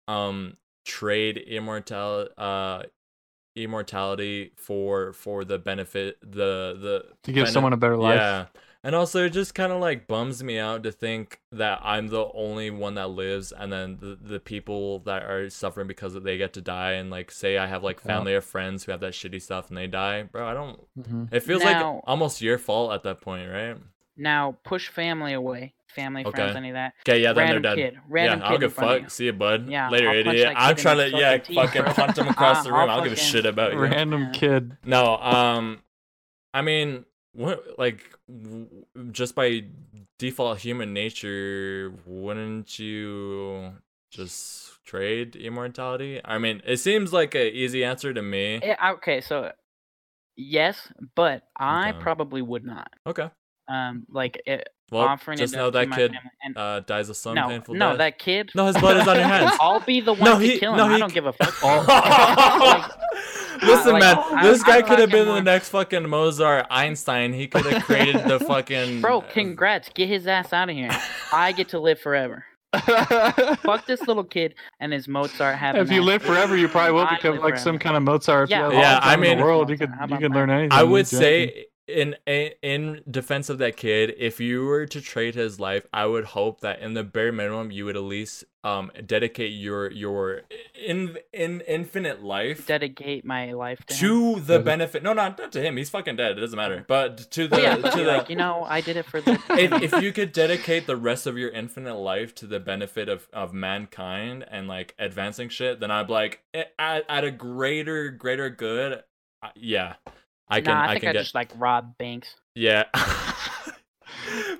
um, 0.07 0.57
trade 0.85 1.37
immortal 1.37 2.29
uh 2.37 2.83
immortality 3.57 4.51
for 4.55 5.11
for 5.13 5.43
the 5.43 5.57
benefit 5.57 6.17
the 6.21 6.77
the 6.79 7.05
to 7.23 7.31
give 7.31 7.49
someone 7.49 7.73
a 7.73 7.77
better 7.77 7.97
life. 7.97 8.15
yeah. 8.15 8.45
And 8.87 8.95
also, 8.95 9.25
it 9.25 9.31
just 9.31 9.53
kind 9.53 9.73
of 9.73 9.81
like 9.81 10.07
bums 10.07 10.41
me 10.41 10.57
out 10.57 10.83
to 10.83 10.93
think 10.93 11.41
that 11.51 11.81
I'm 11.83 12.07
the 12.07 12.29
only 12.33 12.69
one 12.71 12.95
that 12.95 13.09
lives, 13.09 13.51
and 13.51 13.69
then 13.69 13.97
the, 13.99 14.17
the 14.21 14.39
people 14.39 14.99
that 14.99 15.23
are 15.23 15.49
suffering 15.49 15.87
because 15.89 16.13
they 16.13 16.37
get 16.37 16.53
to 16.53 16.61
die, 16.61 16.93
and 16.93 17.09
like 17.11 17.29
say 17.29 17.57
I 17.57 17.67
have 17.67 17.83
like 17.83 17.97
Yeah. 17.99 18.13
family 18.15 18.33
or 18.33 18.39
friends 18.39 18.85
who 18.85 18.93
have 18.93 19.01
that 19.01 19.11
shitty 19.11 19.41
stuff 19.41 19.67
and 19.67 19.77
they 19.77 19.87
die, 19.87 20.23
bro. 20.23 20.47
I 20.47 20.53
don't. 20.53 20.79
Mhm. 20.97 21.33
It 21.33 21.41
feels 21.41 21.65
Now- 21.65 21.95
like 21.95 22.03
almost 22.07 22.41
your 22.41 22.57
fault 22.57 22.93
at 22.93 23.03
that 23.03 23.19
point, 23.19 23.49
right? 23.51 23.75
Now 24.15 24.55
push 24.63 24.87
family 24.87 25.33
away. 25.33 25.73
Family, 25.89 26.23
friends, 26.23 26.55
any 26.55 26.69
of 26.69 26.75
that. 26.75 26.93
Okay, 27.07 27.21
yeah, 27.21 27.33
then 27.33 27.43
Random 27.43 27.61
they're 27.63 27.75
dead. 27.75 27.93
kid. 27.95 28.01
Random 28.07 28.39
yeah, 28.39 28.45
kid 28.45 28.47
I 28.47 28.49
don't 28.51 28.59
give 28.61 28.71
a 28.77 28.81
fuck. 28.81 29.01
you. 29.01 29.09
See 29.09 29.25
you, 29.25 29.33
bud. 29.33 29.67
Yeah, 29.69 29.89
Later, 29.89 30.09
I'll 30.09 30.23
punch 30.23 30.27
idiot. 30.37 30.53
I'm 30.55 30.75
trying 30.77 30.97
to, 31.11 31.17
yeah, 31.17 31.31
fucking 31.37 31.45
teeth, 31.45 31.55
fucking 31.73 31.83
punch 31.93 32.17
him 32.17 32.27
across 32.29 32.63
the 32.63 32.69
I'll 32.69 32.79
room. 32.81 32.89
I 32.89 32.95
don't 32.95 33.03
give 33.03 33.13
a 33.13 33.15
shit 33.17 33.45
about 33.45 33.73
you. 33.73 33.79
Random 33.79 34.31
kid. 34.31 34.77
No, 34.85 35.17
um, 35.17 35.81
I 36.53 36.61
mean, 36.61 37.05
what 37.37 37.63
like 37.77 38.17
w- 38.27 38.67
just 39.11 39.35
by 39.35 39.63
default 40.17 40.57
human 40.59 40.91
nature, 40.93 41.93
wouldn't 42.05 42.79
you 42.79 43.73
just 44.11 44.83
trade 44.85 45.35
immortality? 45.35 46.19
I 46.25 46.39
mean, 46.39 46.61
it 46.65 46.77
seems 46.77 47.13
like 47.13 47.35
a 47.35 47.47
easy 47.55 47.83
answer 47.85 48.13
to 48.13 48.21
me. 48.21 48.59
Yeah, 48.63 48.91
okay, 48.93 49.21
so 49.21 49.51
yes, 50.35 50.91
but 51.15 51.43
I 51.55 51.89
Okay. 51.91 51.99
probably 51.99 52.41
would 52.41 52.65
not. 52.65 52.89
Okay, 53.05 53.29
Um, 53.67 54.05
like 54.09 54.41
it, 54.47 54.67
well, 54.91 55.03
offering 55.07 55.37
just 55.37 55.53
it 55.53 55.57
know 55.57 55.69
to 55.69 55.77
that 55.77 55.91
kid. 55.91 56.15
And 56.43 56.57
uh 56.57 56.79
dies 56.79 57.09
a 57.09 57.13
slow 57.13 57.33
no, 57.33 57.47
painful 57.49 57.75
no, 57.75 57.89
death. 57.89 57.97
that 57.99 58.17
kid. 58.19 58.51
No, 58.55 58.65
his 58.65 58.77
blood 58.77 58.97
is 58.97 59.07
on 59.07 59.15
your 59.17 59.27
hands. 59.35 59.51
I'll 59.61 59.79
be 59.81 60.01
the 60.01 60.13
one 60.13 60.23
No, 60.31 60.39
to 60.39 60.45
he- 60.45 60.57
kill 60.57 60.71
him. 60.71 60.77
no, 60.77 60.85
I 60.87 60.93
he- 60.93 60.99
don't 60.99 61.13
give 61.13 61.25
a 61.27 61.33
fuck. 61.33 61.53
Listen, 63.61 63.93
like, 63.93 64.01
man, 64.01 64.17
I- 64.19 64.43
this 64.43 64.63
guy 64.63 64.81
could 64.81 64.99
have 64.99 65.09
been 65.09 65.25
fucking 65.27 65.35
the 65.35 65.41
next 65.51 65.69
fucking 65.69 66.07
Mozart, 66.09 66.67
Einstein. 66.69 67.33
He 67.33 67.47
could 67.47 67.65
have 67.65 67.83
created 67.85 68.25
the 68.25 68.39
fucking 68.39 69.01
Bro, 69.01 69.19
uh, 69.21 69.31
congrats. 69.31 69.89
Get 69.93 70.09
his 70.09 70.27
ass 70.27 70.53
out 70.53 70.69
of 70.69 70.75
here. 70.75 70.89
I 71.33 71.51
get 71.51 71.69
to 71.69 71.79
live 71.79 71.99
forever. 71.99 72.45
Fuck 72.77 73.85
this 73.87 74.01
little 74.07 74.23
kid 74.25 74.53
and 74.79 74.91
his 74.91 75.07
Mozart 75.07 75.55
having 75.55 75.81
if 75.81 75.89
you 75.91 76.01
live 76.03 76.21
forever, 76.21 76.55
you 76.57 76.67
probably 76.67 76.91
will 76.93 77.01
I 77.07 77.15
become 77.15 77.35
live 77.35 77.43
like 77.43 77.57
some 77.57 77.79
kind 77.79 77.95
of 77.95 78.03
Mozart. 78.03 78.49
Yeah, 78.49 78.69
Yeah, 78.71 78.95
the 78.95 78.99
time 79.01 79.09
I 79.09 79.13
in 79.13 79.19
mean- 79.21 79.37
the 79.37 79.43
world, 79.43 79.69
you 79.69 79.77
could 79.77 79.89
How 79.89 79.99
you 80.01 80.05
about 80.05 80.19
could 80.21 80.31
learn 80.33 80.49
anything. 80.49 80.71
I 80.77 80.83
would 80.83 81.05
do 81.07 81.17
anything. 81.17 81.49
say 81.55 81.65
in 81.87 82.15
in 82.25 82.51
in 82.61 83.01
defense 83.09 83.49
of 83.49 83.57
that 83.59 83.77
kid, 83.77 84.13
if 84.17 84.39
you 84.39 84.65
were 84.65 84.85
to 84.85 84.99
trade 85.01 85.35
his 85.35 85.59
life, 85.59 85.85
I 85.93 86.05
would 86.05 86.25
hope 86.25 86.61
that 86.61 86.79
in 86.81 86.93
the 86.93 87.03
bare 87.03 87.31
minimum 87.31 87.71
you 87.71 87.85
would 87.85 87.95
at 87.95 88.03
least 88.03 88.43
um 88.63 88.91
dedicate 89.05 89.51
your 89.53 89.89
your 89.91 90.41
in 90.75 91.17
in 91.31 91.61
infinite 91.61 92.23
life 92.23 92.65
dedicate 92.67 93.23
my 93.23 93.53
life 93.53 93.85
to, 93.85 93.95
to 93.95 94.39
the 94.41 94.53
Yeah. 94.55 94.59
benefit. 94.59 95.03
No, 95.03 95.13
not 95.13 95.37
not 95.39 95.51
to 95.53 95.61
him. 95.61 95.77
He's 95.77 95.89
fucking 95.89 96.17
dead. 96.17 96.37
It 96.37 96.41
doesn't 96.41 96.57
matter. 96.57 96.83
But 96.87 97.31
to 97.31 97.47
the 97.47 97.61
yeah, 97.61 97.75
to 97.77 97.81
the 97.97 98.03
like, 98.03 98.29
you 98.29 98.35
know, 98.35 98.63
I 98.67 98.81
did 98.81 98.97
it 98.97 99.05
for 99.05 99.21
the. 99.21 99.31
if, 99.51 99.93
if 99.93 100.01
you 100.03 100.11
could 100.11 100.33
dedicate 100.33 100.87
the 100.87 100.97
rest 100.97 101.25
of 101.27 101.37
your 101.37 101.49
infinite 101.51 101.95
life 101.95 102.35
to 102.35 102.47
the 102.47 102.59
benefit 102.59 103.07
of, 103.07 103.27
of 103.31 103.53
mankind 103.53 104.45
and 104.49 104.67
like 104.67 104.93
advancing 104.99 105.49
shit, 105.49 105.79
then 105.79 105.91
I'd 105.91 106.07
be 106.07 106.13
like 106.13 106.41
eh, 106.53 106.63
at, 106.77 107.05
at 107.07 107.23
a 107.23 107.31
greater 107.31 108.09
greater 108.09 108.49
good. 108.49 109.03
uh, 109.41 109.49
yeah, 109.55 109.93
I 110.49 110.61
can 110.61 110.73
nah, 110.73 110.81
I 110.81 110.85
I, 110.85 110.87
think 110.93 111.01
can 111.01 111.09
I 111.09 111.13
get 111.13 111.19
just 111.19 111.35
like 111.35 111.51
rob 111.57 111.97
banks. 111.97 112.35
yeah. 112.55 112.83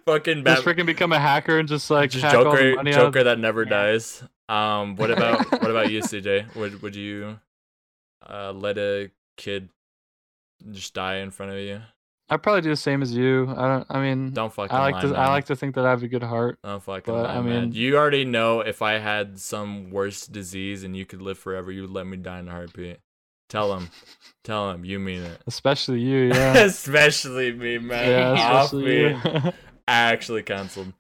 Fucking 0.05 0.45
Just 0.45 0.63
freaking 0.63 0.85
become 0.85 1.11
a 1.11 1.19
hacker 1.19 1.59
and 1.59 1.67
just 1.67 1.89
like 1.89 2.11
Just 2.11 2.23
hack 2.23 2.33
all 2.35 2.45
the 2.51 2.57
Joker, 2.73 2.79
out 2.79 2.85
Joker 2.93 3.23
that 3.25 3.39
never 3.39 3.63
Yeah. 3.63 3.69
dies. 3.69 4.23
Um, 4.47 4.95
what 4.95 5.11
about 5.11 5.51
what 5.51 5.69
about 5.69 5.91
you, 5.91 6.01
CJ? 6.01 6.55
Would 6.55 6.81
would 6.81 6.95
you 6.95 7.39
uh 8.27 8.53
let 8.53 8.77
a 8.77 9.11
kid 9.35 9.69
just 10.71 10.93
die 10.93 11.17
in 11.17 11.31
front 11.31 11.51
of 11.51 11.57
you? 11.59 11.81
I'd 12.29 12.43
probably 12.43 12.61
do 12.61 12.69
the 12.69 12.75
same 12.75 13.01
as 13.01 13.13
you. 13.15 13.53
I 13.55 13.67
don't. 13.67 13.85
I 13.89 14.01
mean, 14.01 14.31
Don't 14.31 14.51
fucking 14.53 14.75
I 14.75 14.79
like 14.81 14.95
lie, 14.95 15.01
to. 15.01 15.15
I 15.17 15.27
like 15.29 15.45
to 15.45 15.55
think 15.55 15.75
that 15.75 15.85
I 15.85 15.89
have 15.89 16.03
a 16.03 16.07
good 16.09 16.23
heart. 16.23 16.59
Oh 16.63 16.79
fucking 16.79 17.13
But, 17.13 17.23
lie, 17.23 17.35
I 17.35 17.41
man. 17.41 17.61
mean- 17.63 17.71
You 17.73 17.97
already 17.97 18.25
know 18.25 18.59
if 18.61 18.81
I 18.81 18.99
had 18.99 19.39
some 19.39 19.91
worse 19.91 20.27
disease 20.27 20.83
and 20.83 20.95
you 20.95 21.05
could 21.05 21.21
live 21.21 21.37
forever, 21.37 21.71
you 21.71 21.81
would 21.83 21.91
let 21.91 22.05
me 22.07 22.17
die 22.17 22.39
in 22.39 22.47
a 22.47 22.51
heartbeat. 22.51 22.99
Tell 23.49 23.73
him. 23.77 23.89
Tell 24.43 24.71
him 24.71 24.83
you 24.85 24.99
mean 24.99 25.23
it. 25.23 25.41
Especially 25.47 25.99
you, 26.01 26.27
yeah. 26.33 26.57
especially 26.57 27.51
me, 27.53 27.77
man. 27.77 28.09
yeah, 28.09 28.51
Off 28.53 28.65
especially 28.73 29.13
me. 29.13 29.21
you. 29.45 29.51
Actually 29.87 30.43
canceled. 30.43 30.93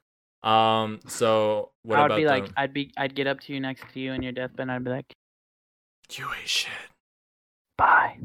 Um, 0.43 0.99
so 1.07 1.71
what 1.83 1.99
I 1.99 2.01
would 2.03 2.05
about 2.11 2.17
be 2.17 2.25
like, 2.25 2.45
them? 2.45 2.53
I'd 2.55 2.73
be, 2.73 2.91
I'd 2.97 3.15
get 3.15 3.27
up 3.27 3.41
to 3.41 3.53
you 3.53 3.59
next 3.59 3.83
to 3.93 3.99
you 3.99 4.13
in 4.13 4.21
your 4.23 4.31
deathbed. 4.31 4.61
and 4.61 4.71
I'd 4.71 4.83
be 4.83 4.91
like, 4.91 5.13
You 6.11 6.25
ain't 6.39 6.47
shit. 6.47 6.71
bye. 7.77 8.17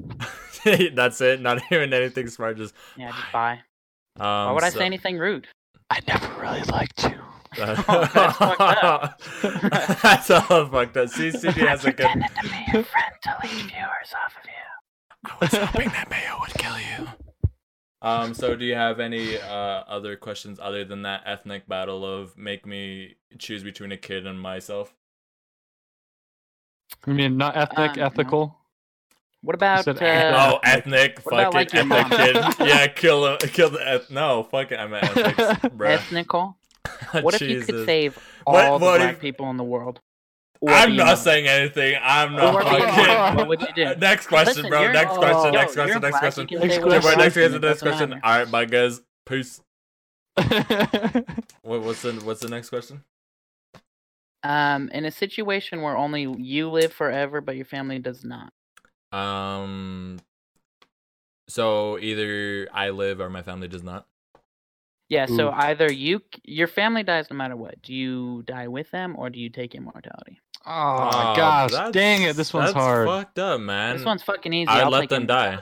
That's 0.95 1.21
it. 1.21 1.41
Not 1.41 1.61
even 1.73 1.93
anything 1.93 2.29
smart. 2.29 2.57
Just 2.59 2.75
Yeah, 2.97 3.11
just 3.11 3.33
bye. 3.33 3.61
um, 4.21 4.27
Why 4.47 4.53
would 4.53 4.63
I 4.63 4.71
so- 4.71 4.79
say 4.79 4.87
anything 4.87 5.19
rude? 5.19 5.49
I 5.91 5.99
never 6.07 6.29
really 6.41 6.63
liked 6.63 7.03
you. 7.05 7.19
That's 7.57 7.83
That's 7.87 8.37
fucked 8.37 8.85
up. 8.85 9.21
That's 10.03 10.31
all 10.31 10.67
fucked 10.67 10.97
up. 10.97 11.09
See, 11.09 11.29
CJ 11.31 11.53
has 11.69 11.85
a 11.85 11.93
good. 11.93 12.07
Pretending 12.07 12.29
to 12.29 12.43
be 12.43 12.65
your 12.73 12.85
friend 12.85 13.13
to 13.23 13.37
lead 13.43 13.53
viewers 13.67 14.15
off 14.25 14.37
of 14.37 14.45
you. 14.45 15.31
I 15.31 15.37
was 15.41 15.55
hoping 15.55 15.89
that 15.91 16.11
Mayo 16.11 16.39
would 16.41 16.55
kill 16.55 16.79
you. 16.79 17.09
Um. 18.01 18.35
So, 18.35 18.57
do 18.57 18.65
you 18.65 18.75
have 18.75 18.99
any 19.01 19.39
uh 19.39 19.47
other 19.87 20.17
questions 20.17 20.59
other 20.61 20.85
than 20.85 21.03
that 21.03 21.23
ethnic 21.27 21.69
battle 21.69 22.05
of 22.05 22.37
make 22.37 22.67
me 22.67 23.17
choose 23.39 23.63
between 23.63 23.93
a 23.93 23.97
kid 23.97 24.27
and 24.27 24.41
myself? 24.41 24.93
I 27.07 27.11
mean, 27.13 27.37
not 27.37 27.57
ethnic, 27.57 27.93
Um, 27.93 27.97
no. 27.99 28.07
ethical. 28.07 28.59
What 29.43 29.55
about? 29.57 29.89
Uh, 29.89 29.95
oh, 30.01 30.61
ethnic, 30.63 31.19
what 31.25 31.35
about, 31.35 31.53
fucking 31.53 31.89
like, 31.89 31.89
your 31.89 32.01
ethnic 32.01 32.35
mom? 32.37 32.55
kid. 32.59 32.67
Yeah, 32.69 32.87
kill 32.89 33.27
him. 33.27 33.39
Kill 33.39 33.71
the 33.71 33.95
eth- 33.95 34.11
No, 34.11 34.45
fuck 34.45 34.71
it. 34.71 34.77
I'm 34.79 34.95
at 34.95 35.17
ethics, 35.17 35.69
bro. 35.75 35.91
ethnical? 35.91 36.57
What 37.23 37.35
if 37.35 37.43
you 37.43 37.61
could 37.61 37.87
save 37.87 38.19
all 38.47 38.55
what 38.55 38.79
the 38.79 38.99
black 38.99 39.15
if- 39.17 39.21
people 39.21 39.51
in 39.51 39.57
the 39.57 39.65
world? 39.65 40.01
Or 40.61 40.71
I'm 40.71 40.91
not 40.95 41.01
Indians? 41.01 41.21
saying 41.23 41.47
anything. 41.49 41.97
I'm 42.01 42.35
not 42.37 42.55
Or 42.55 42.63
fucking. 42.63 42.89
Indians. 42.89 43.37
What 43.37 43.49
would 43.49 43.61
you 43.63 43.69
do? 43.75 43.95
Next 43.97 44.29
question, 44.29 44.55
Listen, 44.63 44.71
bro. 44.71 44.81
you're- 44.83 44.93
Next 44.93 45.17
question. 45.17 45.53
Yo, 45.55 45.61
next 45.61 45.75
you're 45.75 45.85
question. 45.85 46.01
Next 46.03 46.19
question. 46.21 46.47
Next 46.47 46.49
can 46.49 46.61
say 46.71 46.81
question. 46.81 47.03
Next 47.03 47.35
question. 47.35 47.53
want, 47.53 47.61
Next 47.63 47.81
question. 47.83 48.11
doesn't 48.11 48.13
All 48.13 48.31
matter. 48.31 48.45
right, 48.45 48.51
bye 48.53 48.65
guys. 48.67 49.01
Peace. 49.27 49.61
I 50.37 51.25
What, 51.63 51.83
what's 51.83 52.03
the 52.03 52.13
What's 52.25 52.41
the 52.41 52.49
next 52.49 52.69
question? 52.71 53.03
Um, 54.45 54.89
in 54.93 55.05
a 55.05 55.11
situation 55.11 55.83
where 55.83 55.97
only 55.97 56.23
you 56.39 56.69
live 56.71 56.93
forever, 56.93 57.41
but 57.41 57.57
your 57.57 57.65
family 57.65 57.99
does 57.99 58.25
not. 58.25 58.53
Um. 59.13 60.19
So 61.49 61.99
either 61.99 62.69
I 62.73 62.91
live 62.91 63.21
or 63.21 63.29
my 63.31 63.43
family 63.43 63.69
does 63.69 63.83
not. 63.83 64.07
Yeah, 65.13 65.27
so 65.27 65.49
Ooh. 65.49 65.53
either 65.53 65.93
you, 65.93 66.23
your 66.45 66.67
family 66.69 67.03
dies 67.03 67.27
no 67.31 67.37
matter 67.37 67.55
what. 67.55 67.83
Do 67.83 67.93
you 67.93 68.43
die 68.47 68.67
with 68.69 68.91
them, 68.91 69.15
or 69.19 69.29
do 69.29 69.39
you 69.39 69.51
take 69.51 69.75
immortality? 69.75 70.41
Oh, 70.65 70.71
Aw, 70.71 71.37
gosh, 71.37 71.93
dang 71.93 72.23
it! 72.23 72.35
This 72.37 72.55
one's 72.55 72.73
that's 72.73 72.83
hard. 72.83 73.07
Fucked 73.09 73.39
up, 73.39 73.61
man. 73.61 73.97
this 73.97 74.07
one's 74.07 74.23
fucking 74.23 74.53
easy. 74.55 74.69
I'd 74.69 74.85
I'll 74.85 74.91
let 74.91 75.09
them 75.11 75.27
die. 75.27 75.59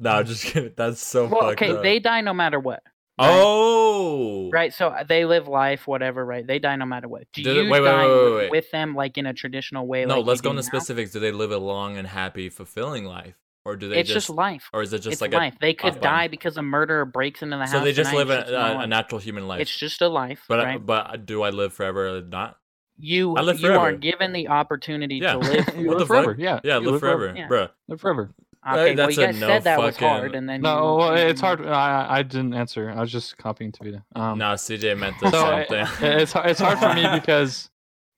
No, 0.00 0.10
I'm 0.10 0.26
just 0.26 0.44
kidding. 0.50 0.72
That's 0.76 1.00
so 1.00 1.26
Well, 1.26 1.42
fucked 1.42 1.62
okay, 1.62 1.72
up. 1.76 1.82
they 1.82 2.00
die 2.00 2.22
no 2.22 2.32
matter 2.34 2.58
what. 2.58 2.82
right? 3.20 3.28
Oh. 3.30 4.48
Right, 4.52 4.72
so 4.72 4.88
uh, 4.88 5.04
they 5.04 5.24
live 5.24 5.46
life, 5.48 5.86
whatever. 5.86 6.24
Right, 6.24 6.46
they 6.46 6.58
die 6.58 6.76
no 6.76 6.86
matter 6.86 7.08
what. 7.08 7.24
Do 7.32 7.42
Do 7.42 7.52
you 7.54 7.70
wait, 7.70 7.80
wait, 7.82 7.88
die 7.88 8.04
wait, 8.06 8.08
wait, 8.16 8.24
with- 8.24 8.34
wait. 8.36 8.50
with 8.50 8.70
them, 8.72 8.94
like 8.96 9.18
in 9.18 9.26
a 9.26 9.34
traditional 9.34 9.86
way? 9.86 10.04
No, 10.06 10.16
like 10.18 10.26
let's 10.26 10.40
go 10.40 10.50
into 10.50 10.62
now? 10.62 10.66
specifics. 10.66 11.12
Do 11.12 11.20
they 11.20 11.30
live 11.32 11.52
a 11.52 11.58
long 11.58 11.96
and 11.96 12.08
happy, 12.08 12.48
fulfilling 12.48 13.04
life, 13.04 13.34
or 13.68 13.76
do 13.76 13.88
they 13.88 13.98
It's 14.00 14.10
just, 14.10 14.30
life. 14.30 14.68
or 14.72 14.82
is 14.82 14.92
it 14.92 15.00
just 15.00 15.12
it's 15.14 15.20
like 15.20 15.32
life. 15.32 15.54
they 15.60 15.74
could 15.74 16.00
die 16.00 16.24
button? 16.24 16.30
because 16.30 16.56
a 16.56 16.62
murderer 16.62 17.04
breaks 17.04 17.42
into 17.42 17.56
the 17.56 17.64
house. 17.64 17.72
So 17.72 17.80
they 17.80 17.92
just 17.92 18.12
live 18.14 18.30
a, 18.30 18.40
a, 18.54 18.78
a 18.80 18.86
natural 18.86 19.20
human 19.20 19.46
life. 19.46 19.60
It's 19.60 19.76
just 19.76 20.00
a 20.02 20.08
life, 20.08 20.40
but 20.48 20.64
right? 20.64 20.84
but 20.84 21.26
do 21.26 21.42
I 21.42 21.50
live 21.50 21.72
forever 21.72 22.16
or 22.16 22.20
not? 22.22 22.56
you 23.00 23.36
I 23.36 23.42
live 23.42 23.60
you 23.60 23.72
are 23.72 23.92
given 23.92 24.32
the 24.32 24.48
opportunity 24.48 25.16
Yeah. 25.16 25.34
to 25.34 25.38
live. 25.50 25.76
You 25.78 25.94
live 25.94 26.08
forever. 26.08 26.32
fuck? 26.34 26.40
Yeah, 26.40 26.58
Yeah, 26.64 26.80
you 26.80 26.90
live 26.90 27.00
forever, 27.00 27.32
Yeah. 27.36 27.46
bruh. 27.48 27.70
Live 27.86 28.00
forever. 28.00 28.30
Okay, 28.68 28.96
well, 28.96 28.96
that's 28.96 29.16
you 29.16 29.22
a 29.22 29.26
guys 29.26 29.40
no 29.40 29.46
said 29.46 29.64
that 29.64 29.78
was 29.78 29.96
hard, 29.96 30.34
and 30.34 30.48
then 30.48 30.60
No, 30.62 30.76
you, 30.76 30.96
well, 30.98 31.14
it's 31.14 31.40
hard. 31.40 31.64
I 31.64 32.06
I 32.18 32.22
didn't 32.24 32.54
answer. 32.54 32.90
I 32.90 33.00
was 33.00 33.12
just 33.12 33.38
copying 33.38 33.70
Tavita. 33.70 34.02
Um, 34.16 34.36
no, 34.38 34.46
CJ 34.54 34.98
meant 34.98 35.14
the 35.20 35.30
so 35.30 35.42
same 35.42 35.58
it- 35.60 35.68
thing. 35.68 35.86
it's 36.20 36.32
hard- 36.32 36.50
it's 36.50 36.60
hard 36.60 36.78
for 36.80 36.92
me 36.92 37.06
because 37.20 37.70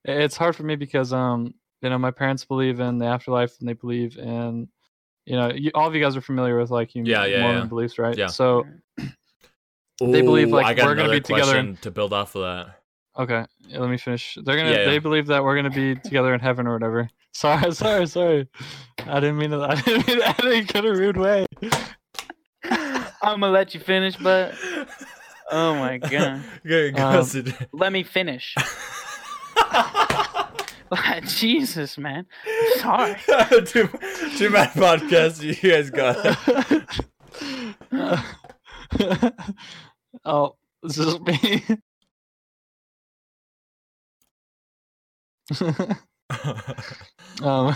it's 0.03 0.35
hard 0.35 0.55
for 0.55 0.63
me 0.63 0.75
because 0.75 1.13
um 1.13 1.53
you 1.83 1.89
know 1.91 1.99
my 1.99 2.09
parents 2.11 2.43
believe 2.43 2.79
in 2.79 2.97
the 2.97 3.05
afterlife 3.05 3.53
and 3.59 3.69
they 3.69 3.73
believe 3.73 4.17
in 4.17 4.67
you 5.25 5.35
know, 5.35 5.51
you, 5.51 5.71
all 5.75 5.87
of 5.87 5.95
you 5.95 6.01
guys 6.01 6.15
are 6.15 6.21
familiar 6.21 6.57
with 6.59 6.69
like 6.71 6.95
you 6.95 7.03
Yeah, 7.05 7.25
yeah, 7.25 7.41
Mormon 7.41 7.61
yeah. 7.63 7.67
beliefs, 7.67 7.97
right? 7.99 8.17
Yeah. 8.17 8.27
So 8.27 8.65
They 9.99 10.21
believe, 10.21 10.49
like, 10.49 10.77
we're 10.77 10.95
gonna 10.95 11.09
be 11.11 11.21
together 11.21 11.43
question 11.51 11.67
in- 11.69 11.77
to 11.77 11.91
build 11.91 12.11
off 12.13 12.35
of 12.35 12.41
that. 12.41 12.77
Okay, 13.19 13.45
yeah, 13.67 13.79
let 13.79 13.89
me 13.89 13.97
finish. 13.97 14.37
They're 14.41 14.55
gonna. 14.55 14.71
Yeah, 14.71 14.77
yeah. 14.79 14.85
They 14.85 14.99
believe 14.99 15.27
that 15.27 15.43
we're 15.43 15.55
gonna 15.55 15.69
be 15.69 15.95
together 16.03 16.33
in 16.33 16.39
heaven 16.39 16.65
or 16.65 16.73
whatever. 16.73 17.09
Sorry, 17.33 17.71
sorry, 17.75 18.07
sorry. 18.07 18.47
I 19.05 19.19
didn't 19.19 19.37
mean 19.37 19.51
to. 19.51 19.61
I 19.61 19.75
didn't 19.75 20.07
mean 20.07 20.17
to 20.19 20.27
add 20.27 20.39
it 20.45 20.75
in 20.75 20.85
a 20.85 20.91
rude 20.91 21.17
way. 21.17 21.45
I'm 22.63 23.39
gonna 23.39 23.49
let 23.49 23.73
you 23.73 23.79
finish, 23.81 24.15
but 24.15 24.55
oh 25.51 25.75
my 25.75 25.97
god, 25.97 26.41
Go- 26.65 26.91
go, 26.91 27.19
Um, 27.19 27.53
let 27.73 27.91
me 27.91 28.03
finish. 28.03 28.55
Jesus, 31.25 31.97
man. 31.97 32.25
Sorry. 32.77 33.15
too, 33.65 33.87
too 34.37 34.49
bad 34.51 34.71
podcast. 34.71 35.41
You 35.41 35.55
guys 35.55 35.89
got 35.89 36.17
it. 37.91 39.33
oh, 40.25 40.55
this 40.83 40.97
is 40.97 41.19
me. 41.21 41.63
um, 47.41 47.75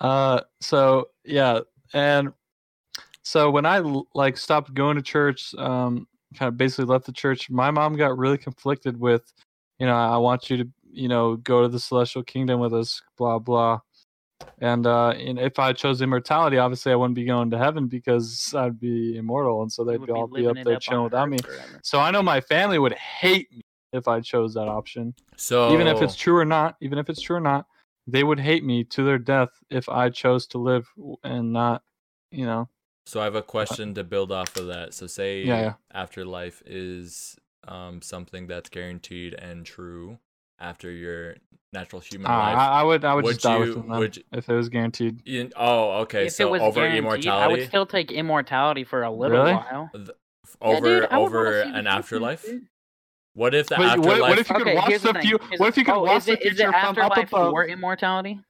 uh, 0.00 0.40
so 0.60 1.08
yeah, 1.24 1.60
and 1.94 2.32
so 3.22 3.50
when 3.50 3.66
I 3.66 3.78
like 4.14 4.36
stopped 4.36 4.74
going 4.74 4.96
to 4.96 5.02
church, 5.02 5.54
um, 5.58 6.06
kind 6.36 6.48
of 6.48 6.56
basically 6.56 6.84
left 6.84 7.06
the 7.06 7.12
church. 7.12 7.50
My 7.50 7.70
mom 7.70 7.96
got 7.96 8.16
really 8.16 8.38
conflicted 8.38 8.98
with, 8.98 9.32
you 9.78 9.86
know, 9.86 9.96
I 9.96 10.16
want 10.18 10.50
you 10.50 10.58
to, 10.58 10.68
you 10.96 11.08
know, 11.08 11.36
go 11.36 11.62
to 11.62 11.68
the 11.68 11.80
celestial 11.80 12.22
kingdom 12.22 12.60
with 12.60 12.74
us, 12.74 13.02
blah 13.16 13.38
blah. 13.38 13.80
And 14.60 14.86
uh, 14.86 15.10
and 15.10 15.38
if 15.38 15.58
I 15.58 15.72
chose 15.72 16.00
immortality, 16.00 16.58
obviously 16.58 16.92
I 16.92 16.96
wouldn't 16.96 17.14
be 17.14 17.24
going 17.24 17.50
to 17.50 17.58
heaven 17.58 17.88
because 17.88 18.54
I'd 18.56 18.80
be 18.80 19.16
immortal, 19.16 19.62
and 19.62 19.70
so 19.70 19.84
they'd 19.84 20.04
be 20.04 20.12
all 20.12 20.26
be 20.26 20.46
up 20.46 20.56
there 20.64 20.74
on 20.74 20.80
chilling 20.80 21.04
without 21.04 21.28
me. 21.28 21.38
Forever. 21.38 21.80
So 21.82 22.00
I 22.00 22.10
know 22.10 22.22
my 22.22 22.40
family 22.40 22.78
would 22.78 22.94
hate 22.94 23.50
me 23.52 23.62
if 23.92 24.08
I 24.08 24.20
chose 24.20 24.54
that 24.54 24.68
option 24.68 25.14
so 25.36 25.72
even 25.72 25.86
if 25.86 26.02
it's 26.02 26.16
true 26.16 26.36
or 26.36 26.44
not, 26.44 26.76
even 26.80 26.98
if 26.98 27.08
it's 27.08 27.20
true 27.20 27.36
or 27.36 27.40
not, 27.40 27.66
they 28.06 28.24
would 28.24 28.40
hate 28.40 28.64
me 28.64 28.84
to 28.84 29.04
their 29.04 29.18
death 29.18 29.50
if 29.70 29.88
I 29.88 30.10
chose 30.10 30.46
to 30.48 30.58
live 30.58 30.88
and 31.22 31.52
not, 31.52 31.82
you 32.30 32.46
know. 32.46 32.68
So 33.06 33.20
I 33.20 33.24
have 33.24 33.34
a 33.36 33.42
question 33.42 33.94
to 33.94 34.04
build 34.04 34.32
off 34.32 34.56
of 34.56 34.66
that. 34.66 34.94
So 34.94 35.06
say 35.06 35.44
Yeah, 35.44 35.60
yeah. 35.60 35.74
afterlife 35.92 36.62
is 36.66 37.36
um 37.68 38.00
something 38.00 38.46
that's 38.46 38.68
guaranteed 38.68 39.34
and 39.34 39.66
true 39.66 40.18
after 40.58 40.90
your 40.90 41.36
natural 41.72 42.00
human 42.00 42.26
Uh, 42.30 42.36
life. 42.36 42.56
I, 42.56 42.66
I 42.80 42.82
would, 42.82 43.04
I 43.04 43.14
would, 43.14 43.24
Would 43.24 43.32
just 43.34 43.42
die 43.42 43.54
you- 43.54 43.60
within 43.60 43.88
them 43.88 43.98
would 43.98 44.16
you- 44.16 44.22
if 44.32 44.48
it 44.48 44.54
was 44.54 44.68
guaranteed. 44.68 45.20
You- 45.26 45.50
oh, 45.56 45.90
okay. 46.02 46.26
if 46.26 46.32
so 46.32 46.46
it 46.48 46.50
was 46.50 46.62
over 46.62 46.80
guaranteed, 46.88 47.28
I 47.28 47.48
would 47.48 47.66
still 47.66 47.86
take 47.86 48.10
immortality 48.12 48.84
for 48.84 49.02
a 49.02 49.10
little 49.10 49.38
Really? 49.38 49.52
while. 49.54 49.90
Th- 49.94 50.08
f- 50.44 50.56
Yeah, 50.62 50.68
over 50.68 51.00
dude, 51.00 51.08
I 51.10 51.18
would 51.18 51.32
wanna 51.32 51.38
over 51.48 51.60
an 51.60 51.86
afterlife. 51.86 52.44
dude. 52.44 52.66
What 53.34 53.54
if 53.54 53.66
the 53.66 53.76
Wait, 53.78 53.98
what- 53.98 53.98
afterlife? 53.98 54.20
what 54.20 54.38
if 54.38 54.48
you 54.48 54.54
could 54.56 54.62
okay, 54.66 54.74
watch 54.76 54.88
here's 54.88 55.02
the 55.02 55.12
thing. 55.12 55.38
Is- 55.52 55.60
what 55.60 55.68
if 55.68 55.76
you 55.76 55.84
could 55.84 55.94
oh, 55.94 56.02
watch 56.04 56.16
is 56.18 56.24
the 56.26 56.32
it, 56.32 56.38
is 56.38 56.42
future 56.56 56.62
it 56.70 56.72
from 56.72 56.74
up 56.74 56.84
afterlife 56.88 57.28
above? 57.32 57.52
or 57.52 57.66
immortality? 57.66 58.40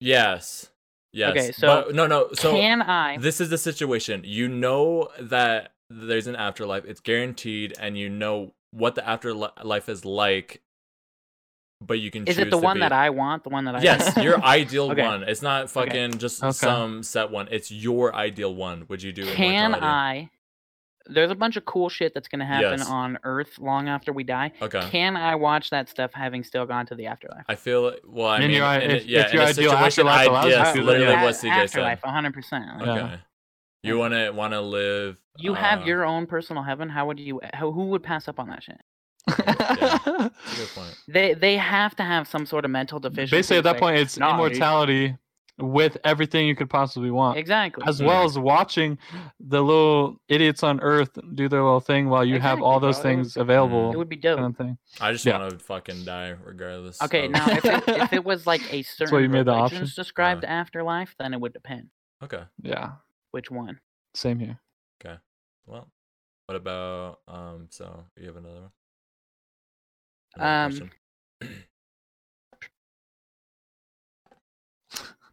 Yes. 0.00 0.70
Yes. 1.12 1.30
Okay, 1.30 1.52
so 1.52 1.84
but, 1.86 1.94
no, 1.94 2.06
no. 2.06 2.28
So 2.34 2.52
Can 2.52 2.82
I? 2.82 3.16
this 3.16 3.40
is 3.40 3.48
the 3.48 3.56
situation. 3.58 4.22
You 4.24 4.46
know 4.48 5.08
that 5.18 5.72
there's 5.88 6.26
an 6.26 6.36
afterlife. 6.36 6.84
It's 6.84 7.00
guaranteed, 7.00 7.74
and 7.80 7.96
you 7.96 8.10
know 8.10 8.52
what 8.72 8.94
the 8.94 9.08
afterlife 9.08 9.88
is 9.88 10.04
like. 10.04 10.60
But 11.80 12.00
you 12.00 12.10
can. 12.10 12.26
Is 12.26 12.36
choose 12.36 12.46
it 12.46 12.50
the 12.50 12.58
one 12.58 12.76
be- 12.76 12.80
that 12.80 12.92
I 12.92 13.10
want? 13.10 13.44
The 13.44 13.50
one 13.50 13.64
that 13.66 13.76
I 13.76 13.80
Yes, 13.82 14.16
your 14.16 14.42
ideal 14.44 14.90
Okay. 14.90 15.02
one. 15.02 15.22
It's 15.22 15.42
not 15.42 15.70
fucking 15.70 16.18
just 16.18 16.42
Okay. 16.42 16.52
some 16.52 17.02
set 17.02 17.30
one. 17.30 17.48
It's 17.50 17.70
your 17.70 18.14
ideal 18.14 18.54
one. 18.54 18.84
Would 18.88 19.02
you 19.02 19.12
do? 19.12 19.22
It? 19.22 19.34
Can? 19.34 19.74
I? 19.74 20.30
There's 21.10 21.30
a 21.30 21.34
bunch 21.36 21.56
of 21.56 21.64
cool 21.64 21.88
shit 21.88 22.12
that's 22.12 22.28
gonna 22.28 22.44
happen 22.44 22.80
Yes. 22.80 22.88
on 22.90 23.18
Earth 23.22 23.58
long 23.58 23.88
after 23.88 24.12
we 24.12 24.24
die. 24.24 24.52
Okay. 24.60 24.80
Can 24.90 25.16
I 25.16 25.36
watch 25.36 25.70
that 25.70 25.88
stuff 25.88 26.12
having 26.12 26.42
still 26.42 26.66
gone 26.66 26.84
to 26.86 26.94
the 26.96 27.06
afterlife? 27.06 27.44
I 27.48 27.54
feel 27.54 27.94
well. 28.04 28.26
I 28.28 28.36
In 28.36 28.42
mean, 28.42 28.50
your 28.56 28.64
i- 28.66 28.78
in, 28.80 28.90
if- 28.90 29.06
yeah, 29.06 29.20
if 29.20 29.26
in 29.28 29.32
your 29.34 29.42
a 29.42 29.46
ideal 29.46 29.70
situation, 29.70 30.06
afterlife 30.08 30.28
I, 30.44 30.48
yes, 30.48 30.74
to, 30.74 30.82
literally 30.82 31.06
yeah. 31.12 31.24
what 31.24 31.34
CJ 31.36 31.50
afterlife, 31.50 32.00
said. 32.00 32.06
100. 32.06 32.34
percent 32.34 32.64
Yeah. 32.80 32.92
Okay. 32.92 33.18
You 33.84 33.96
want 33.98 34.12
to 34.14 34.30
want 34.32 34.52
to 34.52 34.60
live. 34.60 35.16
You 35.36 35.54
have 35.54 35.82
uh, 35.82 35.84
your 35.84 36.04
own 36.04 36.26
personal 36.26 36.64
heaven. 36.64 36.88
How 36.88 37.06
would 37.06 37.20
you? 37.20 37.40
How, 37.54 37.70
who 37.70 37.86
would 37.86 38.02
pass 38.02 38.26
up 38.26 38.40
on 38.40 38.48
that 38.48 38.64
shit? 38.64 38.80
That's 39.36 40.56
good 40.56 40.68
point. 40.74 40.94
They 41.08 41.34
they 41.34 41.56
have 41.56 41.94
to 41.96 42.02
have 42.02 42.28
some 42.28 42.46
sort 42.46 42.64
of 42.64 42.70
mental 42.70 43.00
deficiency. 43.00 43.36
Basically, 43.36 43.58
at 43.58 43.64
that 43.64 43.76
say, 43.76 43.80
point, 43.80 43.96
it's 43.98 44.18
"Nah, 44.18 44.26
dude." 44.36 44.52
immortality 44.52 45.16
with 45.60 45.96
everything 46.04 46.46
you 46.46 46.54
could 46.54 46.70
possibly 46.70 47.10
want. 47.10 47.36
Exactly. 47.36 47.82
As 47.86 48.00
Mhm. 48.00 48.06
well 48.06 48.24
as 48.24 48.38
watching 48.38 48.96
the 49.40 49.60
little 49.60 50.20
idiots 50.28 50.62
on 50.62 50.78
Earth 50.80 51.18
do 51.34 51.48
their 51.48 51.62
little 51.64 51.80
thing 51.80 52.08
while 52.08 52.24
you 52.24 52.38
have 52.38 52.62
all 52.62 52.78
those 52.78 53.00
bro. 53.00 53.10
It 53.10 53.14
things 53.14 53.34
would- 53.36 53.42
available, 53.42 53.90
it 53.92 53.96
would 53.96 54.08
be 54.08 54.14
dope. 54.16 54.38
kind 54.38 54.52
of 54.54 54.56
thing. 54.56 54.78
I 55.00 55.10
just 55.10 55.26
Yeah. 55.26 55.38
want 55.38 55.50
to 55.50 55.58
fucking 55.58 56.04
die 56.04 56.36
regardless. 56.44 57.02
Okay, 57.02 57.24
of- 57.26 57.32
now 57.32 57.48
if 57.48 57.64
it, 57.64 57.82
if 57.88 58.12
it 58.12 58.24
was 58.24 58.46
like 58.46 58.62
a 58.72 58.82
certain 58.82 59.12
why 59.14 59.20
you 59.22 59.28
made 59.28 59.46
the 59.46 59.52
religion's 59.52 59.88
option? 59.90 60.02
described 60.02 60.44
Uh. 60.44 60.48
afterlife, 60.48 61.16
then 61.18 61.34
it 61.34 61.40
would 61.40 61.52
depend 61.52 61.88
okay. 62.22 62.44
Yeah, 62.62 62.92
which 63.32 63.50
one. 63.50 63.80
same 64.14 64.38
here. 64.38 64.60
Okay. 65.04 65.16
Well, 65.66 65.88
what 66.46 66.54
about 66.54 67.18
um? 67.26 67.66
So 67.70 68.04
you 68.16 68.26
have 68.28 68.36
another 68.36 68.60
one? 68.60 68.70
Um, 70.36 70.90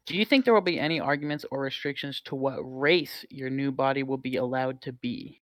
Do 0.05 0.15
you 0.15 0.23
think 0.26 0.45
there 0.45 0.53
will 0.53 0.61
be 0.61 0.80
any 0.80 0.99
arguments 0.99 1.45
or 1.49 1.61
restrictions 1.61 2.22
to 2.26 2.35
what 2.35 2.57
race 2.59 3.26
your 3.31 3.49
new 3.49 3.72
body 3.72 4.03
will 4.03 4.17
be 4.17 4.35
allowed 4.35 4.81
to 4.81 4.91
be? 4.91 5.41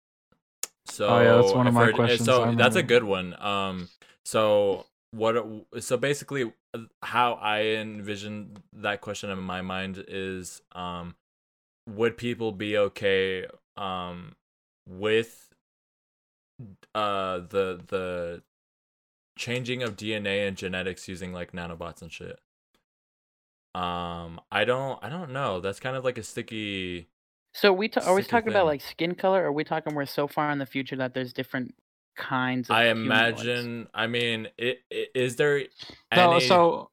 So 0.86 1.08
Oh, 1.08 1.20
yeah, 1.20 1.34
that's 1.34 1.52
one 1.52 1.66
of 1.66 1.74
my 1.74 1.86
heard- 1.86 1.94
uh, 1.94 1.96
questions, 1.96 2.26
So 2.26 2.42
I 2.44 2.54
that's 2.54 2.76
a 2.76 2.82
good 2.82 3.02
one. 3.04 3.34
Um, 3.42 3.88
so 4.24 4.86
what? 5.10 5.34
So 5.80 5.96
basically, 5.96 6.52
uh, 6.74 6.78
how 7.02 7.34
I 7.34 7.62
envision 7.62 8.56
that 8.74 9.00
question 9.00 9.30
in 9.30 9.38
my 9.40 9.62
mind 9.62 10.04
is, 10.06 10.62
um, 10.72 11.16
would 11.88 12.16
people 12.16 12.52
be 12.52 12.78
okay, 12.78 13.46
um, 13.76 14.36
with, 14.88 15.48
uh, 16.94 17.38
the 17.40 17.82
the 17.88 18.42
changing 19.36 19.82
of 19.82 19.96
DNA 19.96 20.46
and 20.46 20.56
genetics 20.56 21.08
using 21.08 21.32
like 21.32 21.52
nanobots 21.52 22.02
and 22.02 22.12
shit? 22.12 22.38
Um, 23.74 24.40
I 24.50 24.64
don't, 24.64 25.02
I 25.02 25.08
don't 25.08 25.32
know. 25.32 25.60
That's 25.60 25.80
kind 25.80 25.96
of 25.96 26.04
like 26.04 26.18
a 26.18 26.22
sticky. 26.22 27.08
So 27.54 27.72
we 27.72 27.88
ta- 27.88 28.02
are 28.02 28.14
we 28.14 28.22
talking 28.22 28.48
about 28.50 28.66
like 28.66 28.80
skin 28.82 29.14
color? 29.14 29.42
Or 29.42 29.46
are 29.46 29.52
we 29.52 29.64
talking 29.64 29.94
we're 29.94 30.06
so 30.06 30.26
far 30.28 30.50
in 30.50 30.58
the 30.58 30.66
future 30.66 30.96
that 30.96 31.14
there's 31.14 31.32
different 31.32 31.74
kinds 32.16 32.68
of 32.68 32.76
I 32.76 32.84
humanoids? 32.84 33.40
imagine. 33.42 33.88
I 33.94 34.06
mean, 34.06 34.48
i 34.60 34.76
i- 34.92 35.06
is 35.14 35.36
there 35.36 35.64
No, 36.14 36.32
any? 36.36 36.48
so 36.48 36.90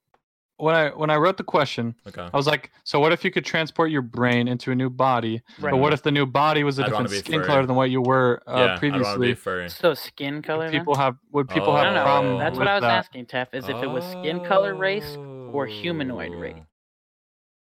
when 0.59 0.75
I 0.75 0.89
when 0.89 1.09
I 1.09 1.15
wrote 1.15 1.37
the 1.37 1.43
question, 1.43 1.95
okay. 2.07 2.27
I 2.31 2.37
was 2.37 2.47
like, 2.47 2.71
so 2.83 2.99
what 2.99 3.11
if 3.11 3.23
you 3.23 3.31
could 3.31 3.45
transport 3.45 3.91
your 3.91 4.01
brain 4.01 4.47
into 4.47 4.71
a 4.71 4.75
new 4.75 4.89
body? 4.89 5.41
Right. 5.59 5.71
But 5.71 5.77
what 5.77 5.93
if 5.93 6.03
the 6.03 6.11
new 6.11 6.25
body 6.25 6.63
was 6.63 6.79
a 6.79 6.83
I'd 6.83 6.89
different 6.89 7.09
skin 7.11 7.39
furry. 7.39 7.45
color 7.45 7.65
than 7.65 7.75
what 7.75 7.89
you 7.89 8.01
were 8.01 8.41
uh, 8.47 8.51
yeah, 8.51 8.57
I 8.57 8.65
want 8.67 8.81
be 8.81 8.89
previously? 8.89 9.31
a 9.31 9.35
furry. 9.35 9.69
So 9.69 9.93
skin 9.93 10.41
color. 10.41 10.65
Would 10.65 10.73
then? 10.73 10.81
people 10.81 10.95
have 10.95 11.15
would 11.31 11.49
people 11.49 11.69
Oh. 11.69 11.75
Have 11.75 11.95
a 11.95 12.03
problem 12.03 12.37
That's 12.37 12.51
with 12.53 12.59
what 12.59 12.67
I 12.67 12.75
was 12.75 12.81
that? 12.81 12.91
asking, 12.91 13.25
Tef. 13.27 13.47
Is 13.53 13.69
if 13.69 13.81
it 13.81 13.87
was 13.87 14.03
skin 14.05 14.43
color 14.45 14.75
race 14.75 15.15
or 15.51 15.65
humanoid 15.65 16.33
race. 16.33 16.55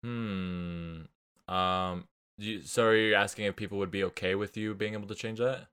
Oh. 0.04 0.08
Hmm. 1.48 1.54
Um. 1.54 2.08
You, 2.38 2.60
so 2.62 2.84
are 2.86 2.96
you 2.96 3.14
asking 3.14 3.46
if 3.46 3.56
people 3.56 3.78
would 3.78 3.90
be 3.90 4.04
okay 4.04 4.34
with 4.34 4.56
you 4.56 4.74
being 4.74 4.92
able 4.92 5.08
to 5.08 5.14
change 5.14 5.38
that? 5.38 5.68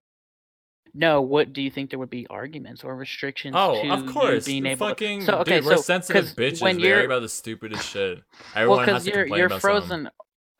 No, 0.93 1.21
what 1.21 1.53
do 1.53 1.61
you 1.61 1.71
think 1.71 1.89
there 1.89 1.97
would 1.99 2.09
be 2.11 2.27
arguments 2.29 2.83
or 2.83 2.95
restrictions 2.95 3.55
Oh, 3.57 3.81
to 3.81 3.89
of 3.91 4.05
course. 4.05 4.45
being 4.45 4.65
able 4.67 4.87
fucking, 4.89 5.21
to? 5.21 5.25
So 5.25 5.33
okay, 5.39 5.55
dude, 5.57 5.65
we're 5.65 5.75
so 5.77 5.81
sensitive 5.81 6.25
'cause 6.25 6.35
bitches. 6.35 6.61
when 6.61 6.75
We 6.77 6.83
argue 6.83 6.95
you're 6.97 7.05
about 7.05 7.21
the 7.21 7.29
stupidest 7.29 7.89
shit. 7.91 8.19
well, 8.19 8.23
Everyone 8.55 8.79
has 8.79 8.85
because 8.87 9.03
to 9.05 9.09
you're 9.11 9.23
complain 9.23 9.37
you're 9.39 9.45
about 9.47 9.61
something. 9.61 9.79
frozen, 9.87 10.09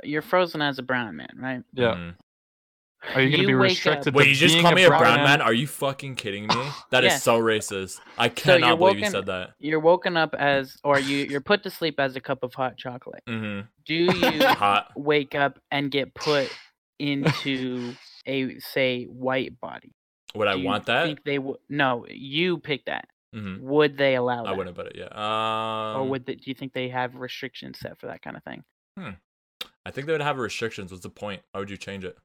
you're 0.04 0.22
frozen 0.24 0.62
as 0.62 0.80
a 0.80 0.84
brown 0.84 1.16
man, 1.16 1.30
right? 1.38 1.64
Yeah. 1.74 1.94
Mhm. 1.96 2.16
Are 3.16 3.22
you 3.22 3.36
gonna 3.36 3.46
be 3.48 3.54
restricted? 3.54 4.08
up- 4.08 4.14
to 4.14 4.18
Wait, 4.18 4.30
you 4.30 4.34
just 4.36 4.56
being 4.56 4.64
call 4.66 4.74
me 4.74 4.86
a 4.86 4.88
brown 4.88 5.02
brown 5.02 5.18
man? 5.18 5.42
Are 5.42 5.54
you 5.54 5.68
fucking 5.68 6.16
kidding 6.16 6.48
me? 6.48 6.56
That 6.90 7.04
is 7.04 7.12
Yes. 7.14 7.24
so 7.24 7.40
racist. 7.40 8.00
I 8.18 8.30
cannot 8.30 8.68
you're 8.70 8.78
believe 8.78 9.00
you 9.00 9.10
said 9.10 9.26
that. 9.28 9.52
You're 9.60 9.82
woken 9.82 10.16
up 10.18 10.34
as, 10.34 10.78
or 10.86 11.00
you 11.00 11.18
you're 11.26 11.42
put 11.42 11.64
to 11.64 11.70
sleep 11.70 12.00
as 12.00 12.16
a 12.16 12.22
cup 12.22 12.44
of 12.44 12.54
hot 12.54 12.78
chocolate. 12.78 13.22
Mm-hmm. 13.30 13.68
Do 13.86 13.94
you 14.40 14.48
Hot. 14.48 14.88
wake 14.96 15.36
up 15.36 15.60
and 15.70 15.92
get 15.92 16.14
put 16.16 16.50
into 16.98 17.94
a 18.26 18.58
say 18.60 19.04
white 19.04 19.60
body? 19.60 19.92
Would 20.36 20.48
I 20.48 20.56
want 20.56 20.86
that? 20.88 21.06
Think 21.06 21.24
they 21.24 21.40
would? 21.40 21.58
No, 21.70 22.06
you 22.10 22.58
pick 22.58 22.86
that. 22.86 23.08
Mm-hmm. 23.36 23.68
Would 23.68 23.98
they 23.98 24.16
allow 24.16 24.44
that? 24.44 24.50
I 24.50 24.54
wouldn't, 24.54 24.76
but 24.76 24.96
yeah. 24.96 25.06
Um, 25.06 26.02
or 26.02 26.10
would 26.10 26.26
they, 26.26 26.36
do 26.36 26.44
you 26.46 26.54
think 26.54 26.74
they 26.74 26.90
have 26.90 27.16
restrictions 27.16 27.80
set 27.80 28.00
for 28.00 28.08
that 28.08 28.22
kind 28.22 28.38
of 28.38 28.44
thing? 28.44 28.64
I 29.86 29.92
think 29.92 30.08
they 30.08 30.14
would 30.14 30.22
have 30.22 30.38
restrictions. 30.38 30.92
What's 30.92 31.04
the 31.04 31.10
point? 31.10 31.42
Why 31.52 31.60
would 31.60 31.70
you 31.70 31.78
change 31.78 32.04
it? 32.04 32.18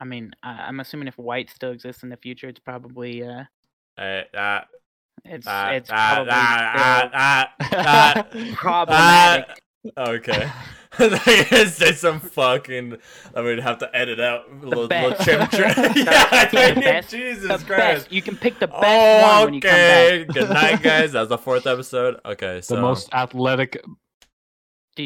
I 0.00 0.04
mean, 0.04 0.32
I, 0.42 0.50
I'm 0.50 0.80
assuming 0.80 1.08
if 1.08 1.18
white 1.18 1.50
still 1.50 1.70
exists 1.70 2.02
in 2.02 2.08
the 2.08 2.16
future, 2.16 2.48
it's 2.48 2.58
probably 2.58 3.22
uh, 3.22 3.44
Uh, 3.96 4.22
ah, 4.34 4.64
it's 5.24 5.46
ah, 5.46 5.70
it's 5.70 5.90
ah, 5.92 6.14
probably 6.14 6.32
ah. 7.86 8.26
problematic. 8.56 9.62
Okay. 9.96 10.50
say 10.98 11.92
some 11.92 12.20
fucking. 12.20 12.96
I 13.34 13.40
would 13.40 13.60
have 13.60 13.78
to 13.78 13.96
edit 13.96 14.18
out 14.20 14.50
a 14.50 14.54
little, 14.54 14.86
little 14.86 14.88
best. 14.88 15.22
trim 15.22 15.46
trim. 15.48 15.70
The- 15.94 16.50
yeah, 16.52 16.74
the 16.74 16.80
best- 16.80 17.10
Jesus 17.10 17.60
the 17.60 17.66
Christ. 17.66 18.04
best. 18.04 18.12
You 18.12 18.22
can 18.22 18.36
pick 18.36 18.58
the 18.58 18.66
best 18.66 18.82
Oh, 18.84 19.22
one 19.22 19.44
when 19.46 19.54
you 19.54 19.60
come 19.60 19.70
okay. 19.70 20.24
back. 20.26 20.34
Good 20.34 20.48
night, 20.50 20.82
guys. 20.82 21.12
That 21.12 21.20
was 21.20 21.28
the 21.28 21.38
fourth 21.38 21.66
episode. 21.66 22.20
Okay, 22.24 22.60
so 22.60 22.74
the 22.76 22.80
most 22.82 23.12
athletic. 23.14 23.82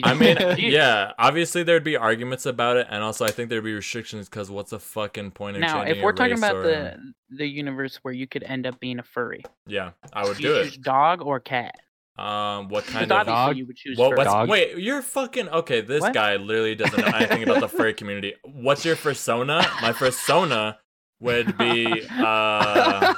I 0.03 0.15
mean, 0.15 0.37
yeah. 0.59 1.13
Obviously, 1.19 1.63
there'd 1.63 1.85
be 1.85 1.97
arguments 1.97 2.47
about 2.47 2.77
it, 2.79 2.87
and 2.91 3.05
also 3.05 3.25
I 3.25 3.31
think 3.31 3.49
there'd 3.51 3.63
be 3.63 3.75
restrictions 3.75 4.29
because 4.29 4.51
what's 4.51 4.71
the 4.71 4.81
fucking 4.81 5.33
point 5.33 5.57
of 5.57 5.61
Now, 5.61 5.83
if 5.83 5.99
we're 5.99 6.03
your 6.05 6.13
talking 6.15 6.39
about 6.39 6.57
or- 6.57 6.63
the 6.63 6.97
the 7.31 7.47
universe 7.47 7.99
where 8.03 8.15
you 8.15 8.27
could 8.27 8.43
end 8.43 8.67
up 8.67 8.81
being 8.81 8.99
a 8.99 9.03
furry, 9.05 9.43
yeah, 9.67 9.91
I 10.13 10.25
would 10.27 10.39
do 10.39 10.43
do 10.43 10.55
it. 10.57 10.83
dog 10.83 11.21
or 11.23 11.39
cat? 11.41 11.75
Um, 12.17 12.69
what 12.69 12.85
kind 12.87 13.11
of 13.11 13.13
obviously 13.13 13.35
dog? 13.35 13.57
you 13.57 13.67
would 13.67 13.77
choose 13.77 13.99
What, 13.99 14.17
what's 14.17 14.31
Dog? 14.31 14.49
wait? 14.49 14.79
You're 14.79 15.03
fucking 15.03 15.49
okay. 15.49 15.81
This 15.81 16.01
What? 16.01 16.15
guy 16.15 16.37
literally 16.37 16.75
doesn't 16.75 16.99
know 16.99 17.13
anything 17.13 17.43
about 17.43 17.61
the 17.61 17.69
furry 17.69 17.95
community. 17.95 18.35
What's 18.45 18.85
your 18.85 18.97
persona? 18.97 19.67
My 19.83 19.93
persona 19.97 20.79
would 21.21 21.57
be 21.59 22.07
uh, 22.11 23.15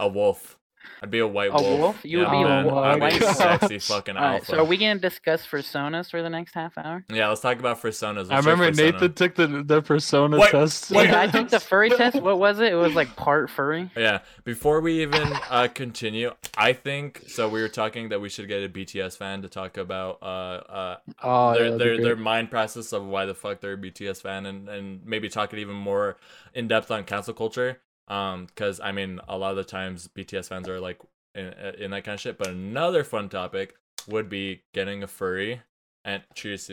a 0.00 0.08
wolf. 0.08 0.57
I'd 1.02 1.10
be 1.10 1.20
a 1.20 1.26
white 1.26 1.50
A 1.50 1.52
wolf. 1.52 1.78
wolf? 1.80 2.04
You 2.04 2.18
would 2.18 2.24
Yeah, 2.24 2.30
be 2.30 2.42
a 2.42 2.44
man. 2.48 2.64
wolf. 2.66 2.78
I'd 2.84 3.00
be 3.18 3.24
a 3.24 3.34
sexy 3.34 3.78
fucking 3.78 4.16
All 4.18 4.22
right, 4.22 4.32
alpha. 4.34 4.46
so 4.46 4.58
are 4.58 4.64
we 4.64 4.76
gonna 4.76 4.98
discuss 4.98 5.46
personas 5.46 6.10
for 6.10 6.22
the 6.22 6.30
next 6.30 6.54
half 6.54 6.76
hour? 6.78 7.04
yeah, 7.12 7.28
let's 7.28 7.40
talk 7.40 7.58
about 7.58 7.80
personas. 7.80 8.16
What's 8.28 8.30
I 8.32 8.36
remember 8.38 8.66
persona? 8.68 8.92
Nathan 8.92 9.14
took 9.14 9.34
the 9.34 9.46
the 9.62 9.82
persona 9.82 10.38
Wait, 10.38 10.50
test. 10.50 10.90
wait. 10.90 11.10
I 11.10 11.26
took 11.26 11.48
the 11.50 11.60
furry 11.60 11.90
test. 11.90 12.20
What 12.22 12.38
was 12.38 12.58
it? 12.60 12.72
It 12.72 12.76
was 12.76 12.94
like 12.94 13.14
part 13.16 13.48
furry. 13.50 13.90
Yeah, 13.96 14.20
before 14.44 14.80
we 14.80 15.02
even 15.02 15.22
uh, 15.50 15.68
continue, 15.72 16.32
I 16.56 16.72
think 16.72 17.22
so. 17.28 17.48
We 17.48 17.60
were 17.60 17.68
talking 17.68 18.08
that 18.10 18.20
we 18.20 18.28
should 18.28 18.48
get 18.48 18.62
a 18.64 18.68
BTS 18.68 19.16
fan 19.16 19.42
to 19.42 19.48
talk 19.48 19.76
about 19.76 20.18
uh, 20.22 20.24
uh, 20.26 20.96
Oh, 21.22 21.54
their 21.54 21.64
that'd 21.70 21.80
their, 21.80 22.02
their 22.02 22.16
mind 22.16 22.50
process 22.50 22.92
of 22.92 23.04
why 23.06 23.24
the 23.24 23.34
fuck 23.34 23.60
they're 23.60 23.74
a 23.74 23.76
BTS 23.78 24.20
fan, 24.22 24.46
and, 24.46 24.68
and 24.68 25.04
maybe 25.06 25.28
talk 25.28 25.52
it 25.52 25.58
even 25.58 25.76
more 25.76 26.16
in 26.54 26.66
depth 26.68 26.90
on 26.90 27.04
cancel 27.04 27.34
culture. 27.34 27.78
Um, 28.08 28.46
because 28.46 28.80
I 28.80 28.92
mean, 28.92 29.20
a 29.28 29.38
lot 29.38 29.50
of 29.50 29.56
the 29.56 29.64
times 29.64 30.08
BTS 30.08 30.48
fans 30.48 30.68
are 30.68 30.80
like 30.80 31.00
in 31.34 31.52
in 31.78 31.90
that 31.92 32.04
kind 32.04 32.14
of 32.14 32.20
shit. 32.20 32.38
But 32.38 32.48
another 32.48 33.04
fun 33.04 33.28
topic 33.28 33.74
would 34.08 34.28
be 34.28 34.62
getting 34.74 35.02
a 35.02 35.06
furry. 35.06 35.62
And 36.04 36.22
cheers. 36.34 36.70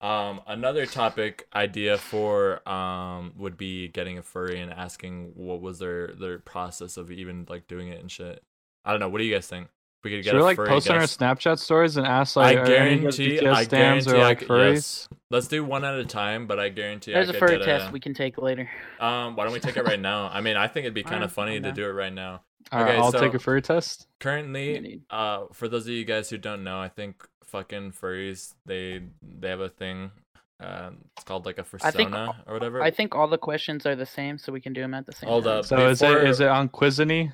Um, 0.00 0.42
another 0.46 0.86
topic 0.86 1.48
idea 1.54 1.98
for 1.98 2.66
um 2.68 3.32
would 3.36 3.56
be 3.56 3.88
getting 3.88 4.18
a 4.18 4.22
furry 4.22 4.60
and 4.60 4.72
asking 4.72 5.32
what 5.34 5.60
was 5.60 5.78
their 5.78 6.08
their 6.08 6.38
process 6.38 6.96
of 6.96 7.10
even 7.10 7.46
like 7.48 7.66
doing 7.66 7.88
it 7.88 8.00
and 8.00 8.10
shit. 8.10 8.42
I 8.84 8.92
don't 8.92 9.00
know. 9.00 9.08
What 9.08 9.18
do 9.18 9.24
you 9.24 9.34
guys 9.34 9.48
think? 9.48 9.68
We 10.06 10.12
could 10.12 10.22
get 10.22 10.30
Should 10.30 10.36
we 10.36 10.42
like 10.42 10.54
furry 10.56 10.68
post 10.68 10.88
on 10.88 10.98
our. 10.98 11.02
Snapchat 11.02 11.58
stories 11.58 11.96
and 11.96 12.06
ask 12.06 12.36
like, 12.36 12.56
I 12.58 12.60
are 12.60 12.64
any 12.76 12.94
of 12.94 13.00
guarantee. 13.16 13.38
BTS 13.40 13.52
I 13.52 13.64
stands 13.64 14.06
guarantee. 14.06 14.22
or 14.22 14.24
like 14.28 14.40
c- 14.40 14.46
furries? 14.46 14.72
yes. 14.74 15.08
Let's 15.32 15.48
do 15.48 15.64
one 15.64 15.84
at 15.84 15.96
a 15.96 16.04
time, 16.04 16.46
but 16.46 16.60
I 16.60 16.68
guarantee 16.68 17.12
There's 17.12 17.26
I 17.28 17.30
a 17.30 17.32
could 17.32 17.40
furry 17.40 17.58
get 17.58 17.64
test 17.64 17.88
a- 17.88 17.90
we 17.92 17.98
can 17.98 18.14
take 18.14 18.38
later. 18.38 18.70
Um, 19.00 19.34
why 19.34 19.42
don't 19.42 19.52
we 19.52 19.58
take 19.58 19.76
it 19.76 19.82
right 19.84 19.98
now? 19.98 20.28
I 20.32 20.40
mean, 20.42 20.56
I 20.56 20.68
think 20.68 20.84
it'd 20.84 20.94
be 20.94 21.02
kind 21.12 21.24
of 21.24 21.32
funny 21.32 21.60
to 21.60 21.72
do 21.72 21.84
it 21.86 21.92
right 21.92 22.12
now. 22.12 22.42
All 22.70 22.80
right, 22.84 22.90
Okay, 22.90 22.98
I'll 22.98 23.10
so- 23.10 23.18
take 23.18 23.34
a 23.34 23.40
furry 23.40 23.62
test. 23.62 24.06
Currently, 24.20 25.00
uh, 25.10 25.46
for 25.52 25.66
those 25.66 25.82
of 25.88 25.92
you 25.92 26.04
guys 26.04 26.30
who 26.30 26.38
don't 26.38 26.62
know, 26.62 26.78
I 26.80 26.88
think 26.88 27.26
fucking 27.42 27.92
furries 28.00 28.54
they 28.64 29.00
they 29.22 29.48
have 29.48 29.58
a 29.60 29.68
thing. 29.70 30.12
Um, 30.60 30.98
it's 31.16 31.24
called 31.24 31.46
like 31.46 31.58
a 31.58 31.64
I 31.82 31.90
think- 31.90 32.10
persona 32.10 32.44
or 32.46 32.54
whatever. 32.54 32.80
I 32.80 32.92
think 32.92 33.16
all 33.16 33.26
the 33.26 33.38
questions 33.38 33.86
are 33.86 33.96
the 33.96 34.06
same, 34.06 34.38
so 34.38 34.52
we 34.52 34.60
can 34.60 34.72
do 34.72 34.82
them 34.82 34.94
at 34.94 35.04
the 35.04 35.12
same 35.12 35.28
Hold 35.28 35.44
time. 35.44 35.58
up. 35.58 35.64
So 35.64 35.88
is 35.88 36.00
it 36.00 36.06
before- 36.06 36.24
is 36.24 36.40
it 36.40 36.48
on 36.48 36.68
Quizany? 36.68 37.32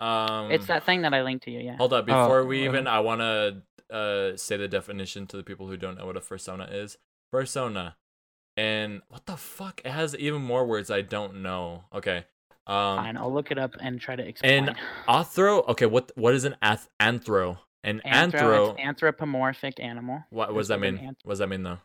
Um, 0.00 0.50
It's 0.50 0.66
that 0.66 0.84
thing 0.84 1.02
that 1.02 1.12
I 1.14 1.22
linked 1.22 1.44
to 1.44 1.50
you. 1.50 1.60
Yeah. 1.60 1.76
Hold 1.76 1.92
up, 1.92 2.04
Oh, 2.04 2.06
before 2.06 2.44
we 2.44 2.62
uh, 2.66 2.70
even, 2.70 2.86
I 2.86 3.00
want 3.00 3.20
to 3.20 3.62
uh 3.90 4.36
say 4.36 4.56
the 4.56 4.68
definition 4.68 5.26
to 5.28 5.36
the 5.36 5.42
people 5.42 5.66
who 5.66 5.76
don't 5.76 5.96
know 5.98 6.06
what 6.06 6.16
a 6.16 6.20
persona 6.20 6.64
is. 6.70 6.98
Persona, 7.32 7.96
and 8.56 9.02
what 9.08 9.26
the 9.26 9.36
fuck? 9.36 9.80
It 9.84 9.90
has 9.90 10.14
even 10.16 10.42
more 10.42 10.66
words 10.66 10.90
I 10.90 11.02
don't 11.02 11.42
know. 11.42 11.84
Okay, 11.94 12.24
um, 12.66 12.96
Fine, 12.98 13.16
I'll 13.16 13.32
look 13.32 13.50
it 13.50 13.58
up 13.58 13.74
and 13.80 14.00
try 14.00 14.16
to 14.16 14.26
explain. 14.26 14.68
And 14.68 14.76
anthro. 15.08 15.66
Okay, 15.68 15.86
what 15.86 16.12
what 16.16 16.34
is 16.34 16.44
an 16.44 16.56
ath- 16.62 16.88
anthro? 17.00 17.58
An 17.84 18.00
anthro. 18.04 18.32
Anthro, 18.32 18.70
it's 18.72 18.80
anthropomorphic 18.80 19.78
animal. 19.80 20.24
what, 20.30 20.52
what 20.52 20.60
does 20.60 20.68
that 20.68 20.80
like 20.80 20.88
an 20.88 20.94
mean? 20.96 21.04
anth- 21.10 21.16
what 21.24 21.32
does 21.32 21.38
that 21.38 21.48
mean 21.48 21.62
though? 21.62 21.78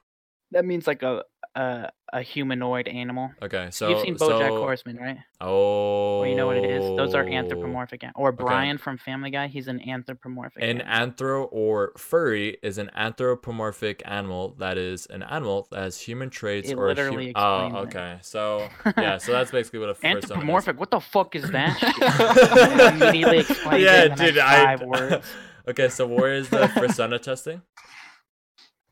That 0.51 0.65
means 0.65 0.87
like 0.87 1.03
a 1.03 1.23
a, 1.55 1.89
a 2.11 2.21
humanoid 2.21 2.87
animal. 2.87 3.31
Okay, 3.41 3.67
so 3.71 3.89
You've 3.89 4.01
seen 4.01 4.15
BoJack 4.15 4.47
so, 4.49 4.57
Horseman, 4.57 4.97
right? 4.97 5.17
Oh, 5.39 6.21
Well, 6.21 6.29
you 6.29 6.35
know 6.35 6.47
what 6.47 6.57
it 6.57 6.65
is. 6.65 6.81
Those 6.97 7.13
are 7.13 7.23
oh, 7.23 7.27
anthropomorphic. 7.27 8.03
an- 8.03 8.11
Or 8.15 8.31
Brian 8.31 8.77
from 8.77 8.97
Family 8.97 9.29
Guy, 9.29 9.47
he's 9.47 9.67
an 9.67 9.87
anthropomorphic. 9.87 10.63
An 10.63 10.81
animal. 10.81 11.13
anthro 11.13 11.47
or 11.51 11.93
furry 11.97 12.57
is 12.63 12.77
an 12.77 12.89
anthropomorphic 12.95 14.01
animal 14.05 14.55
that 14.59 14.77
is 14.77 15.05
an 15.07 15.21
animal 15.23 15.67
that 15.71 15.79
has 15.79 15.99
human 15.99 16.29
traits 16.29 16.69
It 16.69 16.75
or 16.75 16.87
literally 16.87 17.33
oh 17.35 17.65
explains 17.67 17.73
it. 17.73 17.87
okay 17.97 18.17
so 18.21 18.67
yeah 18.97 19.17
so 19.17 19.31
that's 19.31 19.51
basically 19.51 19.79
what 19.79 19.89
a. 19.89 20.05
Anthropomorphic. 20.05 20.79
What 20.79 20.91
the 20.91 20.99
fuck 20.99 21.35
is 21.35 21.49
that? 21.51 21.77
Immediately 22.93 23.45
yeah 23.83 24.07
dude 24.07 24.37
I 24.37 24.77
five 24.77 24.81
words. 24.87 25.25
okay 25.67 25.89
so 25.89 26.07
where 26.07 26.33
is 26.33 26.49
the 26.49 26.67
persona 26.75 27.19
testing 27.19 27.61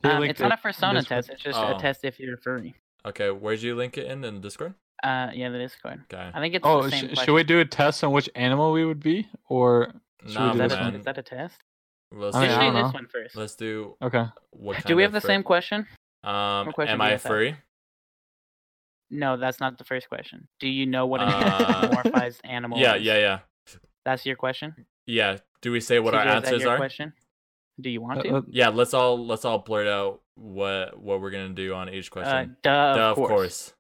Um, 0.04 0.22
linked 0.22 0.32
it's 0.32 0.40
not 0.40 0.52
a 0.54 0.58
persona 0.58 1.00
this 1.00 1.08
test. 1.08 1.30
It's 1.30 1.42
just 1.42 1.58
Oh. 1.60 1.76
a 1.76 1.80
test 1.80 2.04
if 2.04 2.20
you're 2.20 2.34
a 2.36 2.38
furry. 2.38 2.76
okay 3.06 3.30
where'd 3.32 3.62
you 3.62 3.76
link 3.76 3.98
it 3.98 4.06
in 4.08 4.24
in 4.24 4.42
discord 4.42 4.74
Uh, 5.04 5.30
yeah, 5.34 5.50
that 5.50 5.62
is 5.62 5.76
good. 5.82 6.00
okay 6.14 6.32
I 6.34 6.40
think 6.40 6.56
it's 6.56 6.66
Oh, 6.66 6.84
the 6.84 6.92
sh- 6.92 7.02
same 7.02 7.16
should 7.16 7.34
we 7.34 7.44
do 7.44 7.60
a 7.60 7.66
test 7.66 8.04
on 8.04 8.12
which 8.12 8.30
animal 8.36 8.72
we 8.72 8.86
would 8.86 9.00
be, 9.02 9.28
or 9.50 9.94
should 10.26 10.36
Nah, 10.36 10.54
we 10.54 10.58
do 10.60 10.64
Is 10.64 10.70
this 10.70 10.78
that, 10.78 10.82
a, 10.82 10.84
one? 10.86 10.96
is 10.96 11.06
that 11.06 11.18
a 11.18 11.24
test? 11.24 11.58
let's, 12.12 12.36
I 12.36 12.42
mean, 12.42 12.50
do 12.74 12.78
this 12.80 12.88
know. 12.94 13.00
one 13.00 13.08
first. 13.08 13.36
let's 13.36 13.56
do 13.56 13.96
Okay. 14.02 14.26
what 14.52 14.86
Do 14.86 14.96
we 14.96 15.02
have 15.04 15.12
the 15.14 15.22
fur- 15.22 15.28
same 15.28 15.44
question? 15.44 15.88
um 16.24 16.72
question 16.74 16.94
am 16.94 17.00
do 17.00 17.06
you 17.06 17.12
I 17.12 17.14
a 17.16 17.20
furry 17.20 17.56
No, 19.10 19.36
that's 19.38 19.60
not 19.60 19.78
the 19.78 19.84
first 19.84 20.08
question. 20.08 20.48
Do 20.60 20.68
you 20.70 20.86
know 20.86 21.06
what 21.06 21.20
an 21.22 21.28
Uh, 21.30 21.34
anthropomorphized 21.34 22.40
animal 22.44 22.78
yeah 22.86 22.96
is? 22.96 23.04
yeah 23.04 23.18
yeah 23.18 23.40
That's 24.06 24.26
your 24.26 24.36
question? 24.36 24.86
yeah 25.08 25.38
do 25.62 25.72
we 25.72 25.80
say 25.82 26.00
what 26.00 26.14
our 26.16 26.22
CJ, 26.24 26.28
is 26.28 26.32
that 26.32 26.48
answers 26.48 26.62
your 26.64 26.72
are 26.74 26.78
Question? 26.78 27.14
Do 27.82 27.90
you 27.90 28.02
want 28.02 28.20
Uh, 28.20 28.24
to? 28.24 28.36
uh, 28.38 28.42
yeah 28.50 28.70
let's 28.70 28.94
all 28.94 29.26
let's 29.26 29.44
all 29.46 29.60
blurt 29.60 29.88
out 29.88 30.22
what 30.36 31.00
what 31.00 31.22
we're 31.22 31.32
gonna 31.32 31.50
do 31.50 31.74
on 31.74 31.90
each 31.90 32.10
Uh, 32.10 32.14
question 32.14 32.56
duh, 32.64 32.96
Duh, 32.96 33.10
of 33.12 33.16
course. 33.18 33.74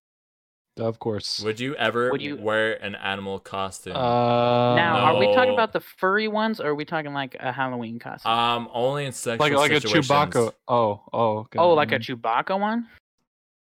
of 0.79 0.99
course. 0.99 1.41
Would 1.43 1.59
you 1.59 1.75
ever 1.75 2.11
Would 2.11 2.21
you- 2.21 2.37
wear 2.37 2.73
an 2.83 2.95
animal 2.95 3.39
costume? 3.39 3.95
Uh, 3.95 4.75
Now, 4.75 5.13
are 5.13 5.19
we 5.19 5.33
talking 5.35 5.53
about 5.53 5.73
the 5.73 5.79
furry 5.81 6.27
ones, 6.27 6.59
or 6.59 6.69
are 6.69 6.75
we 6.75 6.85
talking 6.85 7.13
like 7.13 7.35
a 7.39 7.51
Halloween 7.51 7.99
costume? 7.99 8.31
um, 8.31 8.69
only 8.73 9.05
in 9.05 9.11
sexual 9.11 9.49
like 9.49 9.57
like 9.57 9.71
a. 9.71 9.85
Chewbacca? 9.85 10.53
Oh, 10.67 11.01
oh, 11.13 11.37
okay. 11.39 11.59
oh, 11.59 11.73
like 11.73 11.91
a. 11.91 11.99
Chewbacca 11.99 12.59
one? 12.59 12.87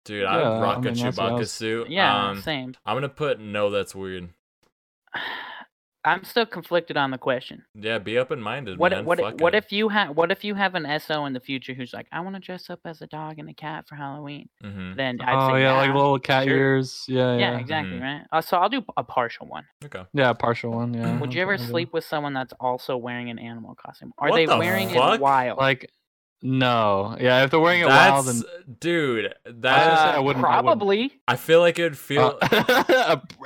Dude, 0.05 0.23
I 0.25 0.39
Yeah, 0.39 0.49
would 0.49 0.61
rock 0.61 0.77
I 0.77 0.81
mean, 0.81 0.93
a 0.99 1.03
that's 1.03 1.17
what 1.17 1.25
I 1.25 1.29
Chewbacca 1.31 1.37
was- 1.39 1.51
suit. 1.51 1.89
Yeah, 1.89 2.27
um, 2.29 2.41
same. 2.41 2.75
I'm 2.85 2.95
gonna 2.95 3.09
put 3.09 3.39
no. 3.39 3.69
That's 3.69 3.93
weird. 3.93 4.29
I'm 6.05 6.23
still 6.23 6.45
conflicted 6.45 6.97
on 6.97 7.09
the 7.09 7.17
question. 7.17 7.63
Yeah, 7.73 7.97
be 7.97 8.17
open 8.19 8.39
minded. 8.39 8.77
What 8.77 8.91
man. 8.91 9.05
what 9.05 9.19
Fuck 9.19 9.41
what 9.41 9.55
it. 9.55 9.63
if 9.63 9.71
you 9.71 9.89
have 9.89 10.15
what 10.15 10.31
if 10.31 10.43
you 10.43 10.53
have 10.55 10.75
an 10.75 10.85
SO 10.99 11.25
in 11.25 11.33
the 11.33 11.39
future 11.39 11.73
who's 11.73 11.93
like, 11.93 12.07
I 12.11 12.19
want 12.19 12.35
to 12.35 12.39
dress 12.39 12.69
up 12.69 12.79
as 12.85 13.01
a 13.01 13.07
dog 13.07 13.39
and 13.39 13.49
a 13.49 13.53
cat 13.55 13.87
for 13.87 13.95
Halloween? 13.95 14.47
Mhm. 14.63 14.95
Then 14.95 15.19
I'd 15.21 15.35
Oh 15.35 15.53
say 15.55 15.63
yeah, 15.63 15.73
like 15.73 15.91
little 15.93 16.19
cat 16.19 16.45
sure. 16.45 16.55
ears. 16.55 17.03
Yeah, 17.07 17.33
Yeah, 17.35 17.51
yeah, 17.53 17.57
exactly, 17.57 17.97
Mhm. 17.97 18.01
right? 18.03 18.21
Uh, 18.31 18.41
so 18.41 18.57
I'll 18.57 18.69
do 18.69 18.83
a 18.97 19.03
partial 19.03 19.47
one. 19.47 19.65
Okay. 19.83 20.03
yeah. 20.13 20.29
A 20.29 20.35
partial 20.35 20.71
one. 20.71 20.93
Yeah. 20.93 21.17
Would 21.19 21.33
you 21.33 21.41
ever 21.41 21.53
what 21.53 21.61
I 21.61 21.63
do. 21.65 21.69
sleep 21.71 21.91
with 21.91 22.03
someone 22.05 22.33
that's 22.33 22.53
also 22.59 22.95
wearing 22.97 23.29
an 23.31 23.39
animal 23.39 23.73
costume? 23.75 24.13
Are 24.19 24.29
What 24.29 24.35
they 24.35 24.45
the 24.45 24.57
wearing 24.57 24.89
fuck? 24.89 25.15
it 25.15 25.21
wild? 25.21 25.57
Like, 25.57 25.89
no. 26.45 27.17
Yeah, 27.19 27.43
if 27.43 27.51
they're 27.51 27.59
wearing 27.59 27.81
it 27.81 27.87
wild, 27.87 28.25
That's 28.27 28.41
then 28.43 28.75
dude. 28.79 29.25
I 29.25 29.51
That 29.61 29.97
say 29.97 30.03
I 30.03 30.19
wouldn't- 30.19 30.19
I 30.19 30.19
wouldn't. 30.21 30.43
probably. 30.45 31.13
I 31.27 31.35
feel 31.35 31.59
like 31.59 31.79
it 31.79 31.83
would 31.83 31.97
feel. 31.97 32.37
Uh, 32.41 33.17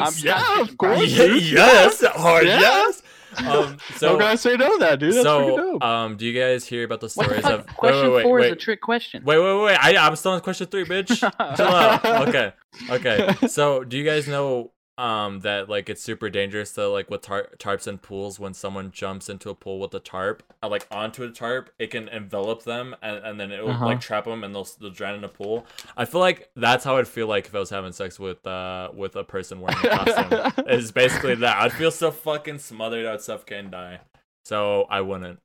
I'm 0.00 0.12
yeah, 0.18 0.60
of 0.60 0.76
course. 0.78 1.10
Yeah, 1.10 1.26
dude. 1.26 1.42
yes, 1.42 2.04
hard 2.04 2.46
Yeah. 2.46 2.60
yes. 2.60 3.02
Um, 3.36 3.76
so 3.96 4.08
How 4.08 4.16
can 4.16 4.26
I 4.26 4.34
say 4.36 4.56
no 4.56 4.72
to 4.72 4.78
that, 4.78 4.98
dude? 4.98 5.12
That's 5.12 5.22
so 5.22 5.54
dope. 5.56 5.84
um, 5.84 6.16
do 6.16 6.24
you 6.24 6.32
guys 6.40 6.64
hear 6.64 6.84
about 6.84 7.00
the 7.00 7.08
What 7.14 7.28
the 7.28 7.34
stories 7.40 7.42
fuck? 7.42 7.60
of 7.68 7.76
Question 7.76 8.06
wait, 8.08 8.14
wait, 8.16 8.22
four 8.22 8.36
wait, 8.38 8.46
is 8.46 8.52
a 8.52 8.56
trick 8.56 8.80
question. 8.80 9.22
Wait, 9.22 9.38
wait, 9.38 9.62
wait! 9.64 9.74
I, 9.76 9.96
I'm 9.96 10.16
still 10.16 10.32
on 10.32 10.40
question 10.40 10.66
three, 10.66 10.84
bitch. 10.86 11.08
Chill 11.56 11.66
out. 11.68 12.28
Okay, 12.28 12.52
okay. 12.90 13.46
So, 13.46 13.84
do 13.84 13.98
you 13.98 14.04
guys 14.04 14.26
know 14.26 14.72
um 14.98 15.40
that 15.40 15.68
like 15.68 15.88
it's 15.88 16.02
super 16.02 16.28
dangerous 16.28 16.72
to 16.74 16.88
like 16.88 17.08
with 17.08 17.22
tar- 17.22 17.48
tarps 17.58 17.86
and 17.86 18.02
pools 18.02 18.38
when 18.40 18.52
someone 18.52 18.90
jumps 18.90 19.28
into 19.28 19.48
a 19.48 19.54
pool 19.54 19.78
with 19.78 19.94
a 19.94 20.00
tarp, 20.00 20.42
uh, 20.62 20.68
like 20.68 20.86
onto 20.90 21.22
a 21.22 21.30
tarp, 21.30 21.70
it 21.78 21.86
can 21.92 22.08
envelop 22.08 22.64
them 22.64 22.96
and, 23.00 23.24
and 23.24 23.38
then 23.40 23.52
it 23.52 23.62
will 23.62 23.70
Uh-huh. 23.70 23.86
like 23.86 24.00
trap 24.00 24.24
them 24.24 24.42
and 24.44 24.54
they'll 24.54 24.68
they'll 24.80 24.90
drown 24.90 25.14
in 25.14 25.22
a 25.24 25.28
pool. 25.28 25.64
I 25.96 26.04
feel 26.04 26.20
like 26.20 26.50
that's 26.56 26.84
how 26.84 26.96
I'd 26.96 27.06
feel 27.08 27.28
like 27.28 27.46
if 27.46 27.54
I 27.54 27.60
was 27.60 27.70
having 27.70 27.92
sex 27.92 28.18
with 28.18 28.44
uh 28.46 28.90
with 28.92 29.14
a 29.16 29.22
person 29.24 29.60
wearing 29.60 29.78
a 29.86 29.88
costume. 29.88 30.64
it's 30.66 30.90
basically 30.90 31.36
that. 31.36 31.56
I'd 31.62 31.72
feel 31.72 31.90
so 31.92 32.10
fucking 32.10 32.58
smothered, 32.58 33.06
I'd 33.06 33.20
suffocate 33.22 33.60
and 33.60 33.70
die. 33.70 34.00
So 34.44 34.86
I 34.90 35.00
wouldn't. 35.02 35.38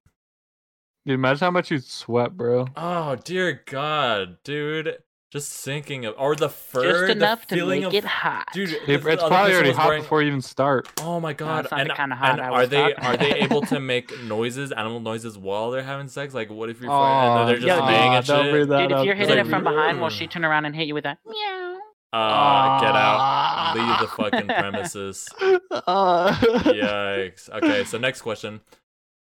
Dude, 1.05 1.15
imagine 1.15 1.45
how 1.45 1.51
much 1.51 1.69
you'd 1.69 1.83
sweat, 1.83 2.35
bro. 2.35 2.65
Oh 2.75 3.15
dear 3.17 3.61
God, 3.65 4.37
dude. 4.43 4.97
Just 5.33 5.51
thinking 5.65 6.05
of, 6.05 6.13
or 6.19 6.35
the 6.35 6.47
fur, 6.47 7.07
Just 7.07 7.17
enough 7.17 7.47
the 7.47 7.55
to 7.55 7.61
feeling 7.61 7.79
make 7.81 7.87
of, 7.87 7.93
it 7.95 8.05
hot. 8.05 8.45
dude. 8.53 8.69
It- 8.69 8.81
it's 8.87 9.03
probably 9.23 9.53
already 9.55 9.71
hot 9.71 9.87
wearing- 9.87 10.03
before 10.03 10.21
you 10.21 10.27
even 10.27 10.43
start. 10.43 10.87
Oh 11.01 11.19
my 11.19 11.33
god! 11.33 11.65
it's 11.65 11.73
and 11.73 11.91
kinda 11.91 12.15
hot 12.15 12.33
and 12.33 12.41
I 12.41 12.49
are 12.49 12.67
they 12.67 12.93
are 12.93 13.17
they 13.17 13.31
able 13.39 13.61
to 13.63 13.79
make 13.93 14.15
noises, 14.25 14.71
animal 14.71 14.99
noises 14.99 15.35
while 15.35 15.71
they're 15.71 15.81
having 15.81 16.07
sex? 16.07 16.35
Like, 16.35 16.51
what 16.51 16.69
if 16.69 16.79
you're 16.79 16.91
Oh, 16.91 17.01
and 17.03 17.49
they're 17.49 17.55
just 17.55 17.65
yeah, 17.65 17.79
banging 17.79 18.11
nah, 18.11 18.21
don't 18.21 18.43
shit? 18.45 18.51
bring 18.51 18.67
that 18.67 18.89
Dude, 18.89 18.91
if 18.99 19.05
you're 19.05 19.15
It's 19.15 19.19
hitting 19.27 19.37
like, 19.37 19.47
it 19.47 19.49
from 19.49 19.63
behind, 19.63 19.97
will 19.97 20.05
"Ugh." 20.05 20.11
she 20.11 20.27
turn 20.27 20.45
around 20.45 20.65
and 20.65 20.75
hit 20.75 20.85
you 20.87 20.93
with 20.93 21.03
that? 21.05 21.17
Meow. 21.25 21.79
Uh, 22.13 22.79
get 22.79 22.89
out! 22.89 23.17
Ah. 23.19 23.73
Leave 23.75 24.07
the 24.07 24.15
fucking 24.15 24.47
premises. 24.47 25.27
Uh, 25.71 26.31
Yikes! 26.67 27.49
Okay, 27.49 27.83
so 27.85 27.97
next 27.97 28.21
question. 28.21 28.61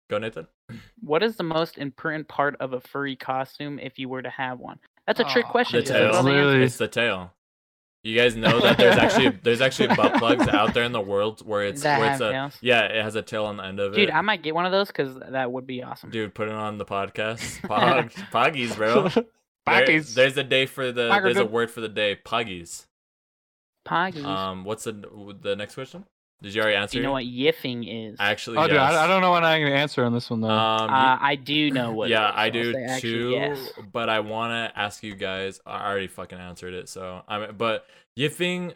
Go, 0.09 0.17
Nathan. 0.17 0.47
What 1.03 1.23
is 1.23 1.37
the 1.37 1.43
most 1.43 1.77
important 1.77 2.29
part 2.29 2.57
of 2.61 2.73
a 2.73 2.81
furry 2.81 3.15
costume 3.15 3.79
if 3.79 3.99
you 3.99 4.09
were 4.09 4.23
to 4.23 4.31
have 4.31 4.59
one? 4.59 4.79
That's 5.09 5.21
a 5.21 5.25
trick 5.25 5.47
Aw, 5.47 5.51
question. 5.51 5.81
The 5.83 5.91
tail. 5.91 6.15
all 6.15 6.23
the 6.23 6.61
It's 6.63 6.77
the 6.77 6.87
tail. 6.87 7.33
You 8.05 8.17
guys 8.17 8.37
know 8.37 8.61
that 8.61 8.79
there's 8.79 8.97
actually 8.97 9.31
there's 9.43 9.61
actually 9.61 9.89
butt 9.97 10.15
plugs 10.19 10.47
out 10.47 10.73
there 10.75 10.85
in 10.85 10.93
the 10.93 11.01
world 11.01 11.41
where 11.45 11.65
it's 11.65 11.83
That 11.83 11.99
where 11.99 12.13
it's 12.13 12.21
a 12.21 12.31
tails? 12.31 12.57
yeah 12.61 12.83
it 12.83 13.03
has 13.03 13.17
a 13.17 13.23
tail 13.23 13.47
on 13.47 13.57
the 13.57 13.65
end 13.65 13.81
of 13.81 13.93
Dude, 13.93 14.05
it. 14.05 14.07
Dude, 14.07 14.15
I 14.15 14.21
might 14.21 14.43
get 14.43 14.55
one 14.55 14.67
of 14.67 14.73
those 14.73 14.87
because 14.87 15.19
that 15.31 15.51
would 15.51 15.67
be 15.67 15.83
awesome. 15.83 16.11
Dude, 16.11 16.33
put 16.35 16.49
it 16.49 16.55
on 16.55 16.79
the 16.79 16.85
podcast. 16.85 17.61
Pog, 17.63 18.13
poggies, 18.31 18.77
bro. 18.77 19.09
There- 19.67 20.01
there's 20.01 20.37
a 20.39 20.45
day 20.45 20.65
for 20.65 20.93
the 20.93 21.11
Pogger 21.11 21.25
there's 21.25 21.37
a 21.37 21.45
word 21.45 21.71
for 21.71 21.83
the 21.83 21.91
day. 21.91 22.17
Poggies. 22.25 22.87
Poggies. 23.87 24.25
Um, 24.25 24.65
what's 24.65 24.85
the 24.85 24.93
the 25.43 25.57
next 25.57 25.75
question? 25.75 26.05
Did 26.41 26.55
you 26.55 26.61
already 26.63 26.77
answer? 26.77 26.93
Do 26.93 26.99
you 26.99 27.03
know 27.05 27.13
what 27.13 27.25
yiffing 27.25 28.13
is? 28.13 28.17
Actually, 28.21 28.59
Oh, 28.59 28.63
yes. 28.63 28.71
dude, 28.71 28.79
I, 28.79 29.05
I 29.05 29.07
don't 29.09 29.21
know 29.21 29.31
what 29.31 29.43
I'm 29.43 29.61
gonna 29.61 29.75
answer 29.75 30.05
on 30.05 30.13
this 30.13 30.31
one 30.31 30.41
though. 30.41 30.51
Um, 30.51 30.91
uh, 30.91 31.19
I 31.21 31.35
do 31.35 31.71
know 31.73 31.93
what. 31.93 32.09
yeah, 32.09 32.29
is, 32.29 32.35
I 32.37 32.51
do 32.51 32.73
say 32.73 32.85
actually 32.85 33.11
too. 33.11 33.31
Yes. 33.31 33.73
But 33.93 34.09
I 34.09 34.21
want 34.21 34.53
to 34.53 34.79
ask 34.79 35.03
you 35.03 35.15
guys. 35.17 35.61
I 35.67 35.89
already 35.89 36.07
fucking 36.07 36.39
answered 36.39 36.75
it. 36.75 36.89
So 36.89 37.23
I'm. 37.27 37.57
but 37.57 37.87
yiffing. 38.17 38.75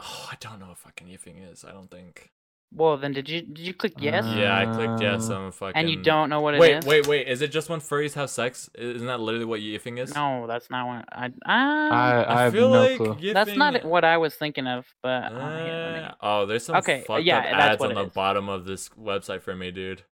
Oh, 0.00 0.28
I 0.30 0.36
don't 0.40 0.58
know 0.60 0.66
what 0.68 0.78
fucking 0.78 1.06
yiffing 1.06 1.50
is. 1.52 1.64
I 1.64 1.72
don't 1.72 1.90
think. 1.90 2.30
Well, 2.70 2.98
then 2.98 3.12
did 3.12 3.28
you 3.30 3.40
did 3.40 3.60
you 3.60 3.72
click 3.72 3.94
yes? 3.98 4.24
Uh, 4.24 4.34
yeah, 4.36 4.58
I 4.58 4.66
clicked 4.66 5.00
yes. 5.00 5.28
I'm 5.30 5.50
fucking. 5.52 5.74
and 5.74 5.88
you 5.88 6.02
don't 6.02 6.28
know 6.28 6.42
what 6.42 6.54
it 6.54 6.58
is? 6.58 6.60
Wait, 6.60 6.84
wait, 6.84 7.06
wait. 7.06 7.26
Is 7.28 7.40
it 7.40 7.50
just 7.50 7.70
when 7.70 7.80
furries 7.80 8.12
have 8.14 8.28
sex? 8.28 8.68
Isn't 8.76 9.06
that 9.06 9.20
literally 9.20 9.46
what 9.46 9.60
yiffing 9.60 9.98
is? 9.98 10.14
No, 10.14 10.46
that's 10.46 10.68
not 10.68 10.86
what 10.86 11.04
I. 11.10 11.26
Uh, 11.26 11.30
I, 11.46 11.88
I, 12.24 12.40
I, 12.40 12.42
have 12.44 12.52
feel 12.52 12.68
no 12.70 12.80
like 12.82 12.96
clue. 12.98 13.14
yiffing. 13.14 13.32
that's 13.32 13.56
not 13.56 13.84
what 13.84 14.04
I 14.04 14.18
was 14.18 14.34
thinking 14.34 14.66
of. 14.66 14.84
But 15.02 15.32
uh, 15.32 15.64
here, 15.64 15.90
let 15.92 15.92
me- 16.02 16.08
Uh, 16.08 16.12
oh, 16.20 16.46
there's 16.46 16.64
some 16.66 16.76
Okay, 16.76 17.04
fucked 17.06 17.24
yeah, 17.24 17.38
up 17.38 17.44
that's 17.44 17.54
ads 17.56 17.80
what 17.80 17.86
on 17.86 17.92
it 17.92 18.00
the 18.02 18.06
is. 18.08 18.12
bottom 18.12 18.48
of 18.50 18.64
this 18.66 18.90
website 18.90 19.40
for 19.40 19.56
me, 19.56 19.70
dude. 19.70 20.02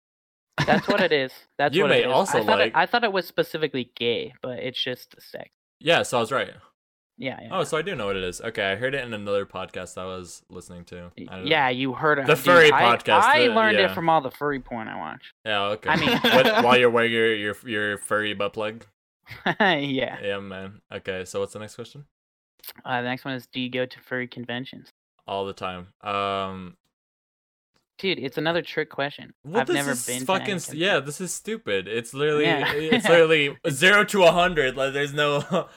that's 0.67 0.89
what 0.89 1.03
it 1.03 1.13
is. 1.13 1.33
That's 1.59 1.77
You 1.77 1.83
what 1.83 1.91
may 1.91 2.01
it 2.05 2.07
is. 2.07 2.13
also 2.13 2.39
I 2.39 2.47
thought 2.47 2.59
like- 2.59 2.67
It, 2.69 2.73
I 2.77 2.87
thought 2.87 3.05
it 3.05 3.13
was 3.13 3.27
specifically 3.27 3.93
gay, 3.95 4.33
but 4.43 4.59
it's 4.61 4.83
just 4.83 5.15
sex. 5.21 5.51
Yeah, 5.79 6.03
so 6.05 6.17
I 6.17 6.21
was 6.21 6.33
right. 6.33 6.53
Yeah. 7.19 7.39
yeah 7.41 7.49
Oh, 7.51 7.65
so 7.65 7.77
I 7.79 7.83
do 7.83 7.95
know 7.95 8.07
what 8.07 8.17
it 8.17 8.25
is. 8.25 8.41
Okay, 8.41 8.73
I 8.73 8.77
heard 8.77 8.95
it 8.95 9.05
in 9.05 9.15
another 9.15 9.47
podcast 9.47 9.97
I 9.97 10.05
was 10.05 10.43
listening 10.51 10.85
to. 10.87 11.11
Y- 11.17 11.27
I 11.31 11.37
don't- 11.37 11.47
Yeah, 11.47 11.69
you 11.71 11.95
heard 11.95 12.19
it. 12.19 12.27
The 12.27 12.37
furry 12.37 12.71
I, 12.73 12.83
podcast, 12.97 13.23
I 13.23 13.49
the- 13.49 13.55
learned 13.55 13.79
yeah. 13.79 13.91
it 13.91 13.95
from 13.95 14.09
all 14.09 14.21
the 14.21 14.31
furry 14.31 14.61
porn 14.61 14.87
I 14.89 14.97
watch. 14.99 15.33
Yeah, 15.45 15.63
okay. 15.63 15.89
I 15.91 15.97
mean- 15.97 16.19
What- 16.23 16.65
while 16.65 16.79
you're 16.79 16.91
wearing 16.91 17.13
your, 17.13 17.35
your 17.35 17.57
your 17.65 17.99
furry 17.99 18.35
butt 18.35 18.53
plug. 18.53 18.85
yeah. 19.61 20.19
Yeah, 20.23 20.39
man. 20.41 20.81
Okay, 20.93 21.25
so 21.25 21.41
what's 21.41 21.53
the 21.55 21.59
next 21.59 21.75
question? 21.77 22.05
Uh, 22.85 23.01
the 23.03 23.09
next 23.09 23.25
one 23.25 23.35
is: 23.35 23.47
Do 23.47 23.61
you 23.61 23.71
go 23.71 23.87
to 23.87 24.01
furry 24.01 24.27
conventions? 24.29 24.91
All 25.27 25.47
the 25.47 25.53
time. 25.53 25.89
Um, 26.03 26.77
Dude, 27.99 28.19
it's 28.19 28.37
another 28.37 28.61
trick 28.61 28.91
question. 28.91 29.33
well, 29.43 29.63
I've 29.63 29.67
this 29.67 29.75
never 29.75 29.95
been. 30.19 30.27
fucking 30.27 30.61
yeah. 30.79 31.01
This 31.01 31.21
is 31.21 31.33
stupid. 31.33 31.89
It's 31.89 32.13
literally 32.13 32.45
Yeah. 32.45 32.71
it's 32.75 33.09
literally 33.09 33.57
zero 33.71 34.05
to 34.05 34.25
a 34.25 34.33
hundred. 34.33 34.77
Like 34.77 34.93
there's 34.93 35.15
no. 35.15 35.69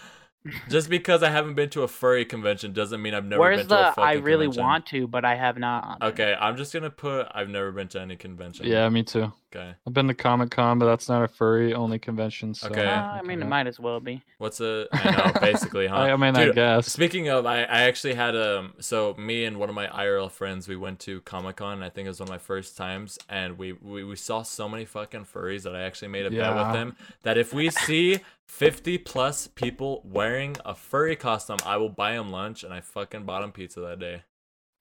Just 0.70 0.90
because 0.90 1.22
I 1.22 1.30
haven't 1.30 1.56
been 1.56 1.70
to 1.72 1.84
a 1.84 1.88
furry 1.88 2.24
convention 2.24 2.72
doesn't 2.72 3.02
mean 3.02 3.14
I've 3.14 3.26
never 3.26 3.42
Where's 3.42 3.60
been 3.60 3.68
to 3.68 3.74
a 3.76 3.78
fucking. 3.94 4.02
Where's 4.04 4.14
the 4.16 4.20
I 4.22 4.24
really 4.24 4.46
convention. 4.46 4.64
want 4.64 4.86
to, 4.88 5.08
but 5.08 5.26
I 5.26 5.36
have 5.36 5.58
not. 5.58 6.02
Okay, 6.02 6.36
I'm 6.40 6.56
just 6.56 6.72
gonna 6.74 6.90
put 6.90 7.28
I've 7.36 7.50
never 7.50 7.72
been 7.74 7.90
to 7.90 8.00
any 8.02 8.16
convention. 8.16 8.66
Yeah, 8.66 8.88
me 8.90 9.04
too. 9.04 9.34
Okay. 9.54 9.74
I've 9.86 9.94
been 9.94 10.08
to 10.08 10.14
Comic 10.14 10.52
Con, 10.52 10.78
but 10.80 10.86
that's 10.86 11.10
not 11.10 11.24
a 11.24 11.28
furry 11.28 11.74
only 11.74 11.98
convention. 12.00 12.54
So 12.54 12.70
Okay. 12.70 12.86
Uh, 12.86 13.02
I 13.02 13.22
mean, 13.24 13.42
it 13.42 13.48
might 13.48 13.66
as 13.68 13.80
well 13.80 14.00
be. 14.00 14.22
What's 14.38 14.62
a 14.62 14.88
I 14.94 15.12
know 15.34 15.40
basically, 15.42 15.88
huh? 15.88 15.96
I, 15.96 16.12
I 16.14 16.16
mean, 16.16 16.36
I 16.36 16.52
guess. 16.52 16.88
Speaking 16.88 17.28
of, 17.30 17.46
I, 17.46 17.64
I 17.64 17.82
actually 17.82 18.14
had 18.14 18.36
um 18.36 18.74
so 18.80 19.16
me 19.18 19.44
and 19.46 19.58
one 19.58 19.68
of 19.68 19.76
my 19.76 19.88
IRL 19.88 20.32
friends 20.32 20.68
we 20.68 20.78
went 20.78 21.00
to 21.02 21.20
Comic 21.22 21.58
Con. 21.58 21.84
I 21.84 21.90
think 21.90 22.06
it 22.06 22.10
was 22.10 22.20
one 22.22 22.30
of 22.30 22.34
my 22.34 22.38
first 22.38 22.78
times, 22.78 23.20
and 23.28 23.58
we, 23.58 23.74
we 23.74 24.04
we 24.06 24.16
saw 24.16 24.44
so 24.44 24.70
many 24.70 24.86
fucking 24.86 25.26
furries 25.26 25.64
that 25.64 25.76
I 25.76 25.82
actually 25.82 26.10
made 26.10 26.26
a 26.28 26.30
bet 26.30 26.40
Yeah. 26.40 26.66
with 26.68 26.74
them 26.74 26.96
that 27.24 27.38
if 27.38 27.54
we 27.54 27.70
see 27.72 28.20
fifty 28.50 28.98
plus 28.98 29.48
people 29.48 30.02
wearing 30.04 30.58
a 30.66 30.74
furry 30.74 31.16
costume, 31.16 31.60
I 31.66 31.78
will 31.78 31.90
buy 31.90 32.14
them 32.14 32.32
lunch, 32.32 32.64
and 32.64 32.74
I 32.74 32.82
fucking 32.82 33.24
bought 33.26 33.42
them 33.42 33.52
pizza 33.52 33.80
that 33.82 34.00
day. 34.00 34.24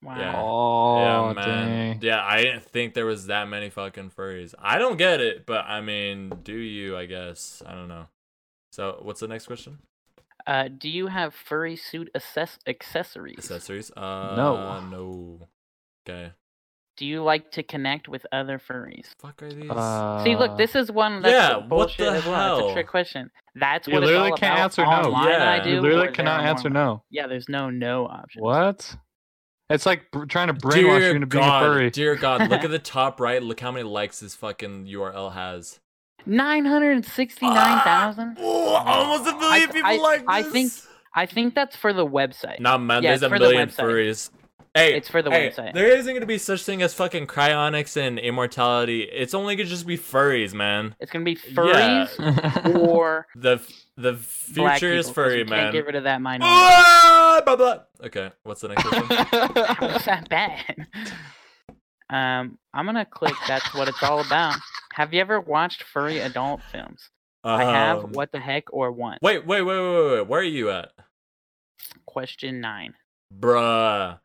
Wow. 0.02 0.16
Yeah. 0.18 0.34
Oh, 0.40 1.28
yeah, 1.28 1.32
man. 1.34 1.68
dang. 1.68 2.02
Yeah, 2.02 2.24
I 2.24 2.42
didn't 2.42 2.64
think 2.64 2.94
there 2.94 3.04
was 3.06 3.26
that 3.26 3.48
many 3.48 3.68
fucking 3.68 4.10
furries. 4.10 4.54
I 4.58 4.78
don't 4.78 4.96
get 4.96 5.20
it, 5.20 5.44
but 5.44 5.64
I 5.66 5.80
mean, 5.80 6.32
do 6.42 6.54
you? 6.54 6.96
I 6.96 7.06
guess 7.06 7.62
I 7.66 7.72
don't 7.72 7.88
know. 7.88 8.06
So, 8.72 9.00
what's 9.02 9.20
the 9.20 9.28
next 9.28 9.46
question? 9.46 9.78
Uh, 10.46 10.68
do 10.68 10.88
you 10.88 11.08
have 11.08 11.34
furry 11.34 11.76
suit 11.76 12.10
access- 12.14 12.58
accessories? 12.66 13.38
Accessories? 13.38 13.90
Uh, 13.90 14.34
No. 14.36 14.80
no. 14.88 15.48
Okay. 16.08 16.32
Do 16.98 17.06
you 17.06 17.22
like 17.22 17.52
to 17.52 17.62
connect 17.62 18.08
with 18.08 18.26
other 18.32 18.58
furries? 18.58 19.06
Fuck 19.20 19.42
are 19.42 19.52
these? 19.52 19.70
Uh, 19.70 20.22
See, 20.24 20.34
look, 20.36 20.58
this 20.58 20.74
is 20.74 20.90
one 20.90 21.22
that's 21.22 21.32
yeah, 21.32 21.56
what 21.58 21.68
bullshit 21.68 21.98
the 21.98 22.10
as 22.18 22.26
well. 22.26 22.58
It's 22.58 22.70
a 22.70 22.72
trick 22.74 22.88
question. 22.88 23.30
That's 23.54 23.86
You 23.86 23.94
what 23.94 24.02
it's 24.02 24.08
literally 24.10 24.30
all 24.32 24.36
can't 24.36 24.54
about. 24.54 24.64
answer 24.64 24.82
no. 24.84 25.28
Yeah. 25.28 25.50
I 25.52 25.60
do. 25.62 25.70
You 25.70 25.80
literally 25.80 26.12
cannot 26.12 26.40
answer 26.44 26.68
more- 26.68 26.74
no. 26.84 27.02
Yeah, 27.10 27.26
there's 27.28 27.48
no 27.48 27.70
no 27.70 28.06
option. 28.06 28.42
What? 28.42 28.96
It's 29.70 29.86
like 29.86 30.10
br- 30.10 30.24
trying 30.24 30.48
to 30.48 30.54
brainwash 30.54 31.00
you 31.02 31.14
into 31.14 31.26
being 31.26 31.44
God, 31.44 31.62
a 31.62 31.66
furry. 31.66 31.90
Dear 31.90 32.16
God, 32.16 32.50
look 32.50 32.64
at 32.64 32.70
the 32.70 32.78
top 32.80 33.20
right. 33.20 33.42
Look 33.42 33.60
how 33.60 33.70
many 33.70 33.84
likes 33.84 34.18
this 34.20 34.34
fucking 34.34 34.86
URL 34.86 35.32
has. 35.34 35.78
Nine 36.26 36.64
hundred 36.64 37.04
sixty-nine 37.04 37.80
thousand. 37.84 38.38
Oh, 38.40 38.74
almost 38.74 39.28
a 39.32 39.36
million 39.38 39.68
I- 39.68 39.72
people 39.72 39.88
I- 39.90 39.96
like 39.98 40.20
this. 40.20 40.26
I 40.28 40.42
think- 40.42 40.72
I 41.14 41.26
think 41.26 41.54
that's 41.54 41.74
for 41.74 41.92
the 41.92 42.06
website. 42.06 42.60
Nah, 42.60 42.76
man, 42.78 43.02
Yeah, 43.02 43.10
there's 43.10 43.22
it's 43.22 43.26
a 43.26 43.28
for 43.30 43.38
the 43.38 43.44
million 43.46 43.68
furries. 43.70 44.30
Hey, 44.74 44.94
It's 44.96 45.08
for 45.08 45.22
the 45.22 45.30
hey, 45.30 45.50
website. 45.50 45.72
There 45.74 45.88
isn't 45.88 46.12
gonna 46.12 46.26
be 46.26 46.38
such 46.38 46.62
thing 46.62 46.82
as 46.82 46.94
fucking 46.94 47.26
cryonics 47.26 47.96
and 47.96 48.18
immortality. 48.18 49.02
It's 49.02 49.34
only 49.34 49.56
gonna 49.56 49.68
just 49.68 49.86
be 49.86 49.96
furries, 49.98 50.52
man. 50.54 50.94
It's 51.00 51.10
gonna 51.10 51.24
be 51.24 51.36
furries 51.36 52.16
Yeah. 52.18 52.32
furries 52.50 52.78
or 52.88 53.26
The 53.34 53.60
the 53.96 54.18
black 54.54 54.78
future 54.78 54.94
is 54.94 55.10
furry, 55.10 55.38
you 55.40 55.44
man. 55.46 55.64
Can't 55.64 55.72
get 55.72 55.86
rid 55.86 55.96
of 55.96 56.04
that 56.04 56.20
minority. 56.20 56.46
Ah, 56.56 57.42
blah, 57.44 57.56
blah. 57.56 57.78
Okay, 58.04 58.30
what's 58.44 58.60
the 58.60 58.68
next 58.68 58.82
question? 58.86 59.06
How 59.08 59.88
was 59.92 60.04
that 60.04 60.28
bad? 60.28 60.86
Um, 62.10 62.58
I'm 62.72 62.86
gonna 62.86 63.04
click. 63.04 63.34
That's 63.48 63.74
what 63.74 63.88
it's 63.88 64.02
all 64.02 64.20
about. 64.20 64.54
Have 64.94 65.12
you 65.12 65.20
ever 65.20 65.40
watched 65.40 65.82
furry 65.82 66.20
adult 66.20 66.60
films? 66.70 67.10
I 67.44 67.64
have. 67.64 68.04
Um, 68.04 68.12
What 68.12 68.32
the 68.32 68.40
heck 68.40 68.72
or 68.72 68.90
once? 68.92 69.18
Wait, 69.22 69.46
wait, 69.46 69.62
wait, 69.62 69.78
wait, 69.78 69.94
wait, 70.04 70.12
wait. 70.18 70.26
Where 70.28 70.40
are 70.40 70.44
you 70.44 70.70
at, 70.70 70.92
Question 72.06 72.60
nine. 72.60 72.94
bruh? 73.36 74.18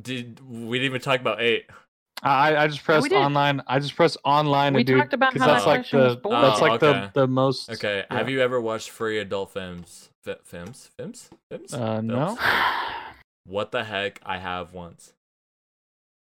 Did 0.00 0.40
we 0.40 0.78
didn't 0.78 0.86
even 0.90 1.00
talk 1.00 1.20
about 1.20 1.40
eight? 1.40 1.66
I 2.22 2.56
I 2.56 2.66
just 2.68 2.82
pressed 2.84 3.08
did. 3.08 3.16
online. 3.16 3.60
I 3.66 3.78
just 3.78 3.94
pressed 3.94 4.16
online 4.24 4.74
We 4.74 4.82
to 4.84 4.92
do 4.92 4.98
talked 4.98 5.12
about 5.12 5.32
'cause 5.32 5.42
how 5.42 5.48
that's 5.48 5.64
that 5.64 5.70
like 5.70 5.80
question 5.80 5.98
was 6.00 6.14
the 6.14 6.20
bullshit. 6.20 6.42
that's 6.42 6.60
Oh, 6.60 6.64
like 6.64 6.82
okay. 6.82 7.10
the 7.14 7.20
the 7.20 7.26
most. 7.26 7.70
Okay, 7.70 8.04
yeah. 8.10 8.16
have 8.16 8.28
you 8.30 8.40
ever 8.40 8.60
watched 8.60 8.90
free 8.90 9.18
adult 9.18 9.52
films? 9.52 10.10
Fi- 10.22 10.36
films? 10.42 10.90
Films? 10.98 11.28
Films? 11.50 11.74
Uh, 11.74 12.00
no. 12.00 12.36
What 13.46 13.72
the 13.72 13.84
heck? 13.84 14.20
I 14.24 14.38
have 14.38 14.72
once. 14.72 15.12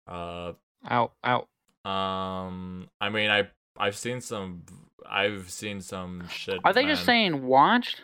Uh, 0.08 0.54
Out 0.90 1.12
out. 1.24 1.48
um, 1.86 2.88
I 3.02 3.10
mean, 3.10 3.30
I 3.30 3.50
I've 3.78 3.98
seen 3.98 4.22
some. 4.22 4.64
I've 5.10 5.50
seen 5.50 5.82
some 5.82 6.28
shit. 6.30 6.60
Are 6.64 6.74
they 6.74 6.86
just 6.86 7.04
saying 7.06 7.44
watched? 7.46 8.02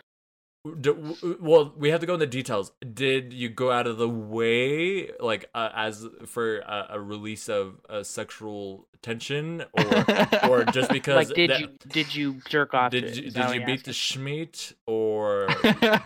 Well, 0.64 1.72
we 1.76 1.90
have 1.90 2.00
to 2.00 2.06
go 2.06 2.14
into 2.14 2.26
details. 2.26 2.72
Did 2.92 3.32
you 3.32 3.48
go 3.48 3.70
out 3.70 3.86
of 3.86 3.96
the 3.96 4.08
way, 4.08 5.10
like, 5.20 5.48
uh, 5.54 5.70
as 5.74 6.06
for 6.26 6.58
a, 6.58 6.86
a 6.90 7.00
release 7.00 7.48
of 7.48 7.80
uh, 7.88 8.02
sexual 8.02 8.86
tension, 9.00 9.64
or 9.72 10.50
or 10.50 10.64
just 10.64 10.90
because? 10.92 11.28
Like, 11.28 11.34
did 11.36 11.50
that- 11.50 11.60
you 11.60 11.68
did 11.88 12.14
you 12.14 12.40
jerk 12.48 12.74
off? 12.74 12.90
Did 12.90 13.16
you 13.16 13.30
did 13.30 13.54
you 13.54 13.64
beat 13.64 13.84
the 13.84 13.92
schmeat, 13.92 14.74
or 14.86 15.48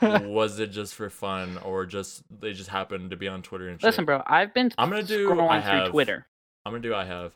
was 0.29 0.59
it 0.59 0.69
just 0.71 0.95
for 0.95 1.09
fun, 1.11 1.59
or 1.59 1.87
just 1.87 2.23
they 2.31 2.53
just 2.53 2.69
happened 2.71 3.11
to 3.11 3.17
be 3.17 3.29
on 3.29 3.43
Twitter 3.43 3.69
and 3.69 3.81
shit? 3.81 3.87
Listen, 3.89 4.05
bro. 4.05 4.23
I've 4.27 4.53
been 4.55 4.71
I'm 4.79 4.91
gonna 4.91 5.03
do 5.03 5.29
scrolling 5.29 5.49
I 5.51 5.61
through 5.63 5.71
have. 5.71 5.91
Twitter. 5.91 6.27
I'm 6.65 6.73
gonna 6.73 6.83
do. 6.83 6.95
I 6.95 7.05
have. 7.05 7.33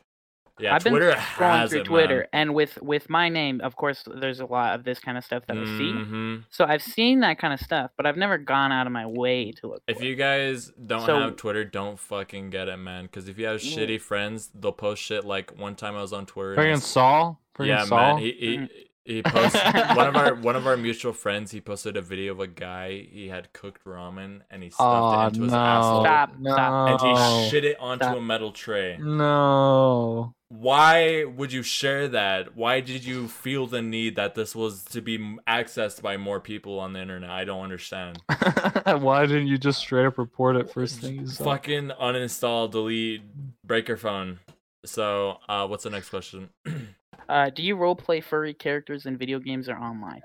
Yeah, 0.59 0.75
I've 0.75 0.83
been 0.83 0.93
scrolling 0.93 1.15
has 1.15 1.69
through 1.69 1.81
it, 1.81 1.83
Twitter, 1.85 2.17
man. 2.17 2.27
and 2.33 2.53
with 2.55 2.81
with 2.81 3.09
my 3.09 3.29
name, 3.29 3.61
of 3.61 3.75
course, 3.75 4.03
there's 4.19 4.39
a 4.39 4.45
lot 4.45 4.75
of 4.75 4.83
this 4.83 4.99
kind 4.99 5.17
of 5.17 5.23
stuff 5.23 5.43
that 5.47 5.57
I 5.57 5.65
see. 5.65 6.43
So 6.49 6.65
I've 6.65 6.81
seen 6.81 7.19
that 7.19 7.37
kind 7.39 7.53
of 7.53 7.59
stuff, 7.59 7.91
but 7.95 8.05
I've 8.05 8.17
never 8.17 8.37
gone 8.37 8.71
out 8.71 8.87
of 8.87 8.93
my 8.93 9.05
way 9.05 9.51
to 9.53 9.67
look. 9.67 9.83
If 9.87 9.97
for 9.97 10.03
you 10.03 10.13
it. 10.13 10.15
guys 10.15 10.71
don't 10.85 11.05
So- 11.05 11.19
have 11.19 11.35
Twitter, 11.35 11.63
don't 11.63 11.99
fucking 11.99 12.49
get 12.49 12.67
it, 12.69 12.77
man. 12.77 13.03
Because 13.05 13.27
if 13.29 13.37
you 13.37 13.45
have 13.45 13.59
Mm. 13.61 13.77
shitty 13.77 14.01
friends, 14.01 14.49
they'll 14.55 14.71
post 14.71 15.03
shit. 15.03 15.25
Like 15.25 15.57
one 15.59 15.75
time 15.75 15.95
I 15.95 16.01
was 16.01 16.13
on 16.13 16.25
Twitter. 16.25 16.53
and 16.53 16.59
Friggin' 16.79 16.81
Saul. 16.81 17.39
Friggin' 17.55 17.67
yeah, 17.67 17.83
Saul. 17.85 17.99
man. 18.15 18.17
He, 18.23 18.31
he, 18.31 18.57
Mhm. 18.57 18.69
He 19.07 19.23
posted 19.23 19.61
one 19.95 20.07
of 20.07 20.15
our 20.17 20.35
one 20.49 20.57
of 20.57 20.67
our 20.67 20.75
mutual 20.75 21.13
friends. 21.13 21.51
He 21.51 21.61
posted 21.61 21.95
a 21.95 22.01
video 22.01 22.33
of 22.33 22.41
a 22.41 22.47
guy. 22.47 23.07
He 23.09 23.29
had 23.29 23.53
cooked 23.53 23.85
ramen 23.85 24.41
and 24.51 24.61
he 24.61 24.69
stuffed 24.69 24.83
Oh 24.83 25.23
it 25.23 25.27
into 25.27 25.43
his 25.43 25.53
no! 25.53 25.57
asshole. 25.57 26.03
Stop, 26.03 26.37
no. 26.37 26.51
stop. 26.51 27.01
And 27.01 27.17
he 27.17 27.49
shit 27.49 27.63
it 27.63 27.79
onto 27.79 28.03
Stop. 28.03 28.17
a 28.17 28.21
metal 28.21 28.51
tray. 28.51 28.97
No. 28.99 30.33
Why 30.49 31.23
would 31.23 31.53
you 31.53 31.63
share 31.63 32.09
that? 32.09 32.57
Why 32.57 32.81
did 32.81 33.05
you 33.05 33.29
feel 33.29 33.65
the 33.65 33.81
need 33.81 34.17
that 34.17 34.35
this 34.35 34.53
was 34.53 34.83
to 34.85 35.01
be 35.01 35.17
accessed 35.47 36.01
by 36.01 36.17
more 36.17 36.41
people 36.41 36.77
on 36.79 36.91
the 36.91 36.99
internet? 37.01 37.29
I 37.29 37.45
don't 37.45 37.63
understand. 37.63 38.19
Why 38.85 39.25
didn't 39.25 39.47
you 39.47 39.57
just 39.57 39.79
straight 39.79 40.05
up 40.05 40.17
report 40.17 40.57
it 40.57 40.69
first 40.69 40.99
thing 40.99 41.21
you 41.21 41.27
saw? 41.27 41.45
Fucking 41.45 41.91
uninstall, 42.01 42.69
delete, 42.69 43.21
break 43.65 43.87
your 43.87 43.97
phone. 43.97 44.39
So, 44.85 45.39
uh, 45.49 45.65
what's 45.67 45.83
the 45.85 45.89
next 45.89 46.09
question? 46.09 46.49
Uh, 47.29 47.49
do 47.49 47.63
you 47.63 47.75
roleplay 47.75 48.23
furry 48.23 48.53
characters 48.53 49.05
in 49.05 49.17
video 49.17 49.39
games 49.39 49.67
or 49.69 49.77
online? 49.77 50.21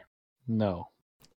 No. 0.48 0.88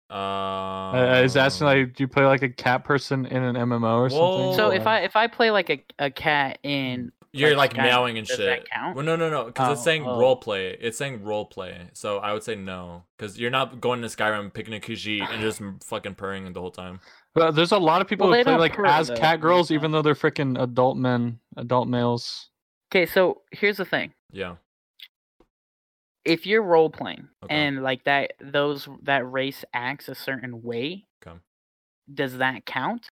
Um, 0.10 0.18
Uh, 0.20 1.22
is 1.24 1.36
asking 1.36 1.66
like, 1.66 1.96
do 1.96 2.04
you 2.04 2.08
play 2.08 2.26
like 2.26 2.44
a 2.44 2.50
cat 2.50 2.84
person 2.84 3.26
in 3.26 3.42
an 3.44 3.56
MMO 3.56 3.98
or 4.00 4.10
something? 4.10 4.56
So 4.56 4.70
if 4.72 4.86
I 4.86 5.00
if 5.02 5.16
I 5.16 5.28
play 5.28 5.50
like 5.52 5.70
a, 5.70 5.84
a 5.98 6.12
cat 6.12 6.60
in 6.64 7.12
You're 7.32 7.56
like 7.56 7.76
like 7.76 7.84
meowing 7.86 8.18
and 8.20 8.28
does 8.28 8.38
shit. 8.38 8.46
that 8.46 8.70
count? 8.70 8.96
Well, 8.96 9.04
no, 9.04 9.16
no, 9.16 9.30
no, 9.32 9.46
because 9.46 9.72
it's 9.72 9.82
Oh, 9.82 9.84
saying 9.84 10.06
oh. 10.06 10.20
role 10.20 10.36
play. 10.36 10.78
It's 10.80 10.98
saying 10.98 11.24
role 11.24 11.46
play. 11.46 11.90
So 11.94 12.20
I 12.20 12.34
would 12.34 12.44
say 12.44 12.56
no, 12.56 13.04
because 13.18 13.40
you're 13.40 13.50
not 13.52 13.82
going 13.82 14.02
to 14.04 14.08
Skyrim 14.08 14.54
picking 14.54 14.76
a 14.76 14.80
Khajiit 14.80 15.28
and 15.30 15.42
just 15.42 15.60
fucking 15.84 16.16
purring 16.16 16.54
the 16.54 16.62
whole 16.62 16.72
time. 16.72 17.00
But 17.34 17.52
there's 17.56 17.72
a 17.74 17.80
lot 17.80 18.00
of 18.02 18.08
people 18.08 18.30
Well, 18.30 18.38
who 18.38 18.44
play 18.44 18.56
like 18.58 18.74
purr, 18.76 18.86
as 18.86 19.08
though. 19.08 19.16
cat 19.18 19.42
girls, 19.42 19.72
even 19.72 19.92
though 19.92 20.04
they're 20.04 20.14
freaking 20.14 20.62
adult 20.62 20.98
men, 20.98 21.40
adult 21.58 21.88
males. 21.88 22.50
Okay, 22.92 23.06
so 23.08 23.42
here's 23.52 23.78
the 23.78 23.86
thing. 23.86 24.14
Yeah. 24.32 24.56
If 26.26 26.46
you're 26.46 26.62
role 26.64 26.90
playing 26.90 27.30
Okay. 27.44 27.68
and 27.68 27.84
like 27.84 28.04
that 28.06 28.34
those 28.40 28.88
that 29.04 29.30
race 29.32 29.64
acts 29.74 30.10
a 30.10 30.16
certain 30.16 30.62
way, 30.64 31.08
Okay. 31.22 31.40
does 32.14 32.38
that 32.38 32.66
count? 32.66 33.10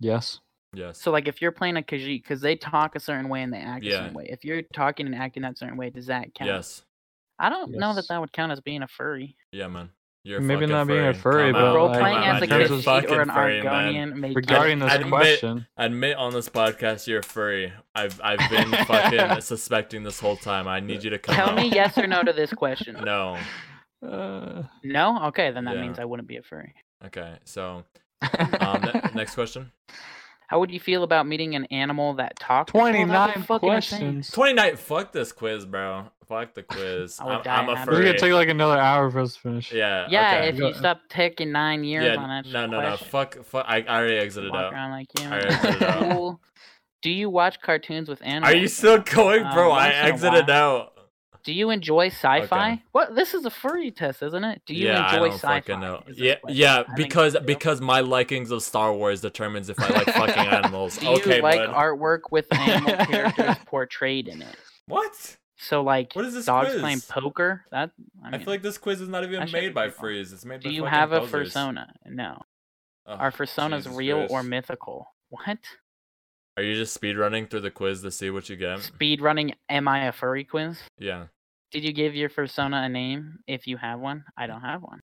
Yes. 0.00 0.40
Yes. 0.72 1.04
So 1.04 1.10
like 1.10 1.28
if 1.28 1.42
you're 1.42 1.52
playing 1.52 1.76
a 1.76 1.82
Khajiit, 1.82 2.22
because 2.22 2.40
they 2.40 2.56
talk 2.56 2.96
a 2.96 3.00
certain 3.00 3.28
way 3.28 3.42
and 3.42 3.52
they 3.52 3.58
act 3.58 3.86
a 3.86 3.92
certain 3.92 4.14
way. 4.14 4.26
If 4.28 4.44
you're 4.44 4.62
talking 4.62 5.06
and 5.06 5.14
acting 5.14 5.42
that 5.42 5.58
certain 5.58 5.76
way, 5.76 5.90
does 5.90 6.06
that 6.06 6.34
count? 6.34 6.64
yes. 6.64 6.84
I 7.38 7.50
don't 7.50 7.78
know 7.78 7.94
that 7.96 8.08
that 8.08 8.20
would 8.20 8.32
count 8.32 8.52
as 8.52 8.60
being 8.60 8.82
a 8.82 8.88
furry. 8.88 9.36
Yeah, 9.52 9.68
man. 9.68 9.92
You're 10.26 10.40
Maybe 10.40 10.62
fucking 10.62 10.70
not 10.74 10.86
being 10.88 10.98
a 11.06 11.14
furry, 11.14 11.52
furry, 11.52 11.52
Come 11.52 11.62
but, 11.62 11.74
role 11.76 11.86
like, 11.88 12.00
playing 12.00 12.16
as 12.18 12.40
a 12.40 12.44
in 12.44 12.50
terms 12.50 12.68
You're 12.70 12.78
of- 12.78 12.84
Khajiit 13.04 13.10
or 13.12 13.20
an 13.22 13.28
furry. 13.30 13.60
Argonian 13.62 14.14
makes 14.16 14.34
Regarding 14.34 14.78
this 14.80 14.92
admit- 14.92 15.10
question, 15.10 15.66
Admit 15.76 16.16
on 16.16 16.32
this 16.32 16.48
podcast 16.48 17.06
you're 17.06 17.20
a 17.20 17.22
furry. 17.22 17.72
I've 17.94 18.20
I've 18.24 18.50
been 18.50 18.70
fucking 18.86 19.40
suspecting 19.40 20.02
this 20.02 20.18
whole 20.18 20.36
time. 20.36 20.66
I 20.66 20.80
need 20.80 21.04
you 21.04 21.10
to 21.10 21.18
come 21.20 21.36
Tell 21.36 21.50
out. 21.50 21.54
me 21.54 21.68
yes 21.68 21.96
or 21.96 22.08
no 22.08 22.24
to 22.24 22.32
this 22.32 22.52
question. 22.52 22.96
No. 23.04 23.38
uh, 24.04 24.64
No? 24.82 25.26
Okay, 25.26 25.52
then 25.52 25.64
that 25.66 25.76
Yeah. 25.76 25.82
means 25.82 26.00
I 26.00 26.04
wouldn't 26.04 26.26
be 26.28 26.38
a 26.38 26.42
furry. 26.42 26.74
Okay. 27.04 27.36
So, 27.44 27.84
um, 28.60 28.80
ne- 28.82 29.10
next 29.14 29.36
question. 29.36 29.70
How 30.48 30.58
would 30.58 30.72
you 30.72 30.80
feel 30.80 31.04
about 31.04 31.26
meeting 31.28 31.54
an 31.54 31.66
animal 31.66 32.14
that 32.14 32.36
talks? 32.38 32.72
Well, 32.74 32.84
that'd 32.86 32.98
be 33.00 33.04
29 33.46 33.58
questions. 33.60 34.30
Twenty 34.32 34.54
nine. 34.54 34.76
Fuck 34.76 35.12
this 35.12 35.30
quiz, 35.30 35.64
bro. 35.66 36.06
Fuck 36.28 36.54
the 36.54 36.62
quiz. 36.62 37.18
I 37.20 37.24
would 37.24 37.32
I'm, 37.34 37.42
die 37.42 37.56
I'm 37.56 37.68
a 37.68 37.76
happy. 37.76 37.90
This 37.90 37.98
is 37.98 38.04
gonna 38.04 38.18
take 38.18 38.32
like 38.32 38.48
another 38.48 38.78
hour 38.78 39.10
for 39.10 39.20
us 39.20 39.34
to 39.34 39.40
finish. 39.40 39.72
yeah. 39.72 40.06
Yeah, 40.08 40.38
okay. 40.38 40.48
if 40.48 40.58
you 40.58 40.74
stop 40.74 41.00
taking 41.08 41.52
nine 41.52 41.84
years 41.84 42.04
yeah. 42.04 42.16
on 42.16 42.28
that 42.28 42.46
No, 42.50 42.66
no, 42.66 42.80
no. 42.80 42.96
Fuck. 42.96 43.44
Fuck. 43.44 43.64
I, 43.68 43.82
I 43.82 43.98
already 43.98 44.16
exited 44.16 44.50
walk 44.50 44.66
out. 44.66 44.72
around 44.72 44.90
like 44.92 45.08
you. 45.18 45.28
I 45.28 45.38
exited 45.38 45.82
out. 45.82 46.38
Do 47.02 47.10
you 47.10 47.30
watch 47.30 47.60
cartoons 47.60 48.08
with 48.08 48.20
animals? 48.22 48.52
Are 48.52 48.56
you 48.56 48.68
still 48.68 48.98
going, 48.98 49.42
bro? 49.52 49.70
Um, 49.70 49.78
I 49.78 50.10
once 50.10 50.22
in 50.22 50.32
a 50.32 50.36
exited 50.36 50.50
out. 50.50 50.92
Do 51.44 51.52
you 51.52 51.70
enjoy 51.70 52.08
sci-fi? 52.08 52.72
Okay. 52.72 52.82
What? 52.90 53.14
This 53.14 53.32
is 53.32 53.44
a 53.44 53.50
furry 53.50 53.92
test, 53.92 54.20
isn't 54.20 54.42
it? 54.42 54.62
Do 54.66 54.74
you 54.74 54.88
yeah, 54.88 55.04
enjoy 55.04 55.26
I 55.26 55.28
don't 55.28 55.32
sci-fi? 55.34 55.60
fucking 55.60 55.80
know. 55.80 56.02
Yeah, 56.12 56.34
yeah, 56.48 56.82
I 56.88 56.94
because 56.96 57.36
because 57.44 57.80
my 57.80 58.00
likings 58.00 58.50
of 58.50 58.64
Star 58.64 58.92
Wars 58.92 59.20
determines 59.20 59.68
if 59.68 59.78
I 59.78 59.88
like 59.90 60.06
fucking 60.06 60.34
animals. 60.52 60.98
Okay. 60.98 61.06
Do 61.06 61.12
you 61.12 61.18
okay, 61.18 61.40
like 61.40 61.60
bud. 61.60 61.76
artwork 61.76 62.32
with 62.32 62.52
animal 62.52 63.06
characters 63.06 63.56
portrayed 63.66 64.26
in 64.26 64.42
it? 64.42 64.56
What? 64.88 65.36
So 65.58 65.82
like 65.82 66.12
What 66.14 66.24
is 66.24 66.34
this 66.34 66.46
dogs 66.46 66.70
quiz? 66.70 66.80
playing 66.80 67.00
poker. 67.08 67.64
That 67.70 67.90
I, 68.24 68.36
I, 68.36 68.38
feel 68.38 68.48
like 68.48 68.62
this 68.62 68.78
quiz 68.78 69.00
is 69.00 69.08
not 69.08 69.24
even 69.24 69.50
made 69.50 69.74
by. 69.74 69.90
Freeze. 69.90 70.32
It's 70.32 70.44
made 70.44 70.60
do 70.60 70.68
by 70.68 70.74
you 70.74 70.84
have 70.84 71.12
a 71.12 71.20
posers. 71.20 71.48
persona? 71.48 71.92
No. 72.06 72.42
Ugh, 73.06 73.18
Are 73.20 73.30
personas 73.30 73.84
Jesus 73.84 73.94
real 73.94 74.26
or 74.30 74.42
mythical? 74.42 75.14
What? 75.30 75.58
Are 76.56 76.62
you 76.62 76.74
just 76.74 76.94
speed 76.94 77.16
running 77.16 77.46
through 77.46 77.60
the 77.60 77.70
quiz 77.70 78.02
to 78.02 78.10
see 78.10 78.30
what 78.30 78.48
you 78.48 78.56
get? 78.56 78.80
Speed 78.80 79.20
running. 79.20 79.54
Am 79.68 79.88
I 79.88 80.06
a 80.06 80.12
furry 80.12 80.44
quiz? 80.44 80.78
Yeah, 80.98 81.26
Did 81.70 81.84
you 81.84 81.92
give 81.92 82.14
your 82.14 82.30
persona 82.30 82.82
a 82.82 82.88
name? 82.88 83.38
If 83.46 83.66
you 83.66 83.76
have 83.76 84.00
one, 84.00 84.24
I 84.36 84.46
don't 84.46 84.62
have 84.62 84.82
one. 84.82 85.00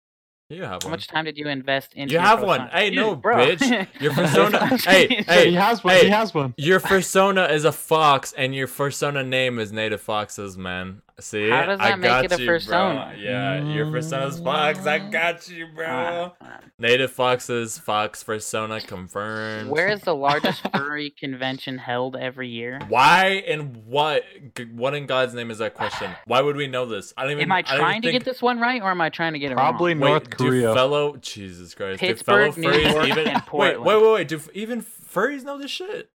You 0.56 0.62
have 0.62 0.82
How 0.82 0.88
one. 0.88 0.90
much 0.92 1.06
time 1.08 1.24
did 1.24 1.36
you 1.38 1.48
invest 1.48 1.94
into? 1.94 2.12
You 2.12 2.18
your 2.18 2.22
have 2.26 2.42
one. 2.42 2.60
persona? 2.68 2.78
Hey, 2.80 2.90
no, 2.90 3.14
Bro. 3.16 3.36
bitch. 3.36 3.86
Your 4.00 4.12
persona- 4.14 4.76
hey, 4.78 5.24
hey, 5.26 5.50
he 5.50 5.54
has 5.54 5.82
one. 5.84 5.94
hey. 5.94 6.04
He 6.04 6.10
has 6.10 6.34
one. 6.34 6.54
Your 6.56 6.80
persona 6.80 7.44
is 7.46 7.64
a 7.64 7.72
fox, 7.72 8.32
and 8.36 8.54
your 8.54 8.66
persona 8.66 9.22
name 9.22 9.58
is 9.58 9.72
Native 9.72 10.00
Foxes, 10.00 10.56
man. 10.58 11.02
See, 11.20 11.50
How 11.50 11.66
does 11.66 11.80
I 11.80 11.90
that 11.90 11.98
make 11.98 12.08
got 12.08 12.24
it 12.24 12.32
a 12.32 12.40
you, 12.40 12.46
bro. 12.46 12.54
persona? 12.56 13.14
Yeah, 13.18 13.64
your 13.72 13.90
persona's 13.90 14.40
fox. 14.40 14.86
I 14.86 14.98
mm. 15.00 15.12
got 15.12 15.48
you, 15.48 15.66
bro. 15.74 15.86
Alright, 15.86 16.32
alright. 16.42 16.60
Native 16.78 17.12
Foxes, 17.12 17.78
Fox 17.78 18.22
persona 18.22 18.80
confirmed. 18.80 19.70
Where 19.70 19.88
is 19.88 20.00
the 20.00 20.14
largest 20.14 20.62
furry 20.74 21.10
convention 21.10 21.76
held 21.78 22.16
every 22.16 22.48
year? 22.48 22.80
Why 22.88 23.42
and 23.46 23.76
what? 23.86 24.24
What 24.72 24.94
in 24.94 25.06
God's 25.06 25.34
name 25.34 25.50
is 25.50 25.58
that 25.58 25.74
question? 25.74 26.10
Why 26.26 26.40
would 26.40 26.56
we 26.56 26.66
know 26.66 26.86
this? 26.86 27.12
I 27.16 27.24
don't 27.24 27.32
even. 27.32 27.42
Am 27.44 27.52
I 27.52 27.62
don't 27.62 27.70
even 27.74 27.80
trying 27.80 28.02
to 28.02 28.08
think- 28.08 28.24
get 28.24 28.30
this 28.30 28.40
one 28.40 28.58
right, 28.60 28.80
or 28.80 28.90
am 28.90 29.00
I 29.00 29.10
trying 29.10 29.34
to 29.34 29.38
get 29.38 29.52
it 29.52 29.56
Probably 29.56 29.92
wrong? 29.94 30.00
Wait, 30.00 30.08
North 30.08 30.36
do 30.36 30.48
Korea. 30.48 30.74
fellow 30.74 31.16
Jesus 31.16 31.74
Christ, 31.74 32.00
Pittsburgh, 32.00 32.54
do 32.54 32.60
New 32.62 32.70
fellow 32.70 32.82
furries 32.82 32.92
York, 32.92 33.08
even 33.08 33.26
and 33.26 33.34
wait, 33.36 33.46
Portland. 33.46 33.84
wait, 33.84 34.02
wait, 34.02 34.12
wait? 34.12 34.28
Do 34.28 34.36
f- 34.36 34.48
even 34.54 34.82
furries 34.82 35.44
know 35.44 35.58
this 35.58 35.70
shit? 35.70 36.10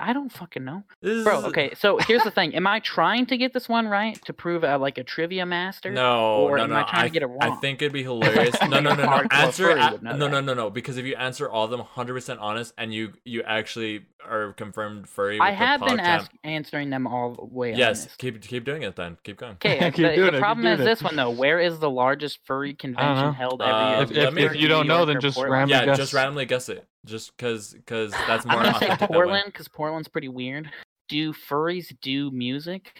I 0.00 0.12
don't 0.12 0.30
fucking 0.30 0.64
know, 0.64 0.82
This 1.00 1.24
bro. 1.24 1.38
is- 1.40 1.44
Okay, 1.46 1.72
so 1.78 1.98
here's 1.98 2.22
the 2.22 2.30
thing: 2.38 2.54
Am 2.54 2.66
I 2.66 2.80
trying 2.80 3.26
to 3.26 3.36
get 3.36 3.52
this 3.52 3.68
one 3.68 3.86
right 3.88 4.18
to 4.24 4.32
prove 4.32 4.64
uh, 4.64 4.78
like 4.78 4.98
a 4.98 5.04
trivia 5.04 5.46
master? 5.46 5.90
No, 5.90 6.44
Or 6.46 6.56
no, 6.58 6.64
am 6.64 6.70
no. 6.70 6.76
I 6.76 6.82
trying 6.82 7.04
to 7.04 7.10
get 7.10 7.22
it 7.22 7.26
wrong? 7.26 7.38
I 7.42 7.56
think 7.56 7.80
it'd 7.82 7.92
be 7.92 8.02
hilarious. 8.10 8.56
I 8.60 8.66
no, 8.68 8.80
no, 8.80 8.94
no, 8.94 9.04
no. 9.04 9.22
Answer. 9.30 9.68
furry 9.68 9.80
a- 9.80 9.98
no, 10.16 10.26
no, 10.28 10.40
no, 10.40 10.54
no. 10.54 10.70
Because 10.70 10.96
if 10.98 11.04
you 11.06 11.14
answer 11.16 11.48
all 11.48 11.64
of 11.64 11.70
them 11.70 11.82
100% 11.82 12.38
honest 12.40 12.74
and 12.78 12.92
you 12.92 13.12
you 13.24 13.42
actually 13.44 14.06
are 14.26 14.52
confirmed 14.54 15.06
furry, 15.08 15.38
I 15.38 15.50
with 15.50 15.58
the 15.58 15.64
have 15.66 15.80
been 15.84 16.00
ask- 16.00 16.30
answering 16.44 16.90
them 16.90 17.06
all 17.06 17.34
the 17.34 17.44
way. 17.44 17.74
Yes, 17.74 18.00
honest. 18.02 18.18
keep 18.18 18.40
keep 18.42 18.64
doing 18.64 18.82
it 18.82 18.96
then. 18.96 19.16
Keep 19.22 19.36
going. 19.38 19.52
Okay, 19.54 19.78
the, 19.90 19.92
doing 19.92 20.16
the 20.32 20.36
it, 20.36 20.40
problem 20.40 20.66
is 20.66 20.80
it. 20.80 20.84
this 20.84 21.02
one 21.02 21.14
though. 21.16 21.30
Where 21.30 21.60
is 21.60 21.78
the 21.78 21.90
largest 21.90 22.38
furry 22.44 22.74
convention 22.74 23.26
know. 23.26 23.32
held 23.32 23.60
Uh, 23.62 23.64
every 24.00 24.16
year? 24.16 24.28
If, 24.28 24.36
if, 24.38 24.52
if 24.54 24.60
you 24.60 24.68
don't 24.68 24.86
know, 24.86 25.04
then 25.04 25.20
just 25.20 25.36
Portland? 25.36 25.52
randomly 25.70 25.74
Yeah, 25.80 25.84
guess. 25.86 25.96
just 25.98 26.12
randomly 26.14 26.46
guess 26.46 26.68
it. 26.68 26.86
Just 27.04 27.36
cause 27.36 27.76
cause 27.86 28.10
that's 28.26 28.46
I'm 28.46 28.52
more 28.52 28.62
gonna 28.64 28.78
say 28.78 28.86
authentic 28.86 28.98
that 29.00 29.10
way. 29.10 29.14
Portland 29.16 29.44
because 29.46 29.68
Portland's 29.68 30.08
pretty 30.08 30.28
weird. 30.28 30.70
Do 31.08 31.32
furries 31.32 31.94
do 32.00 32.30
music? 32.30 32.96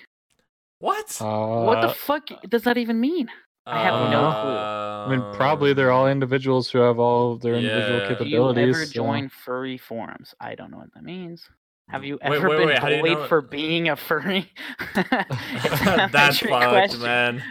What? 0.79 1.17
Uh, 1.21 1.63
what 1.65 1.81
the 1.81 1.89
fuck 1.95 2.25
does 2.49 2.63
that 2.65 2.77
even 2.77 3.01
mean? 3.01 3.29
I 3.67 3.83
have 3.83 4.11
no 4.11 4.21
clue. 4.21 4.57
I 4.57 5.09
mean, 5.09 5.35
probably 5.37 5.73
they're 5.73 5.91
all 5.91 6.07
individuals 6.07 6.69
who 6.69 6.81
have 6.81 6.99
all 6.99 7.37
their 7.39 7.55
individual 7.55 8.01
Yeah. 8.01 8.05
Do 8.09 8.11
you 8.11 8.17
capabilities. 8.19 8.77
ever 8.77 8.85
so- 8.87 8.93
join 8.93 9.29
furry 9.31 9.79
forums? 9.79 10.35
I 10.39 10.55
don't 10.55 10.71
know 10.71 10.77
what 10.79 10.93
that 10.95 11.03
means. 11.03 11.49
Have 11.89 12.05
you 12.05 12.19
ever 12.23 12.49
wait, 12.49 12.59
been 12.59 12.67
wait, 12.69 12.79
how 12.79 12.89
do 12.89 12.97
you 12.97 13.03
bullied 13.03 13.19
know- 13.19 13.27
for 13.27 13.41
being 13.41 13.89
a 13.89 13.97
furry? 13.97 14.53
That's 14.95 16.13
makes 16.13 16.43
your 16.43 16.51
fucked, 16.51 16.71
question. 16.71 17.01
man. 17.03 17.43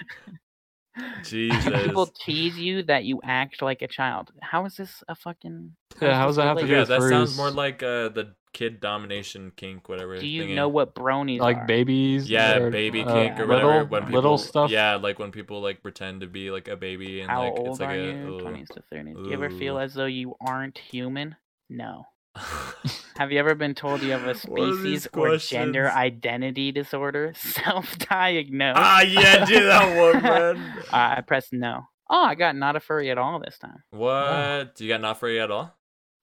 Do 1.24 1.50
People 1.86 2.06
tease 2.08 2.58
you 2.58 2.84
that 2.84 3.04
you 3.04 3.20
act 3.24 3.62
like 3.62 3.82
a 3.82 3.88
child. 3.88 4.32
How 4.42 4.66
is 4.66 4.76
this 4.76 5.04
a 5.08 5.16
fucking? 5.16 5.76
Yeah, 6.02 6.16
how 6.16 6.28
does 6.28 6.36
that 6.36 6.46
have 6.46 6.58
to 6.58 6.68
do 6.68 6.72
Yeah, 6.72 6.80
with 6.82 6.90
that 6.90 7.02
sounds 7.02 7.36
more 7.36 7.50
like 7.50 7.82
uh, 7.82 8.10
the 8.10 8.36
kid 8.54 8.80
domination 8.80 9.52
kink, 9.56 9.90
whatever. 9.90 10.14
It 10.14 10.18
is. 10.18 10.22
Do 10.22 10.28
you 10.28 10.44
thingy. 10.44 10.56
know 10.56 10.70
what 10.70 10.94
bronies 10.94 11.40
like 11.40 11.58
are? 11.58 11.66
babies? 11.66 12.30
Yeah, 12.30 12.58
or, 12.58 12.70
baby 12.70 13.02
uh, 13.02 13.12
kink 13.12 13.40
or 13.40 13.48
little, 13.48 13.70
whatever. 13.70 13.86
When 13.86 14.04
people, 14.04 14.16
little 14.16 14.38
stuff. 14.38 14.70
Yeah, 14.70 14.96
like 14.96 15.18
when 15.20 15.32
people 15.32 15.62
like 15.62 15.82
pretend 15.82 16.22
to 16.22 16.28
be 16.28 16.52
like 16.52 16.68
a 16.68 16.76
baby 16.76 17.22
and 17.22 17.30
How 17.30 17.44
like 17.44 17.60
old 17.60 17.68
it's 17.70 17.80
like 17.80 17.90
are 17.90 17.94
a. 17.94 18.14
you? 18.14 18.40
Twenties 18.40 18.70
to 18.70 18.84
thirties. 18.90 19.16
Do 19.16 19.24
you 19.24 19.34
ever 19.34 19.50
feel 19.50 19.80
as 19.80 19.94
though 19.94 20.06
you 20.06 20.36
aren't 20.46 20.78
human? 20.78 21.36
No. 21.70 22.06
Have 23.18 23.32
you 23.32 23.40
ever 23.40 23.54
been 23.56 23.76
told 23.76 24.02
you 24.02 24.12
have 24.12 24.24
a 24.24 24.34
What 24.50 24.60
are 24.62 24.76
these 24.76 25.04
species 25.04 25.08
or 25.14 25.38
gender 25.38 25.90
identity 25.92 26.72
disorder? 26.72 27.34
Self-diagnosed. 27.38 28.80
ah, 28.80 29.02
yeah, 29.02 29.46
do 29.46 29.64
that 29.66 29.98
one, 29.98 30.24
man. 30.24 30.74
Uh, 30.92 31.16
I 31.18 31.22
pressed 31.22 31.54
no. 31.54 31.86
Oh, 32.10 32.24
I 32.24 32.36
got 32.36 32.56
not 32.56 32.76
a 32.76 32.80
furry 32.80 33.12
at 33.12 33.18
all 33.18 33.40
this 33.40 33.58
time. 33.60 33.84
What? 33.92 34.80
You 34.82 34.88
got 34.90 35.02
not 35.02 35.20
furry 35.20 35.40
at 35.40 35.52
all? 35.52 35.76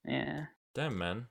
Yeah, 0.04 0.46
Damn, 0.74 0.98
man. 0.98 1.26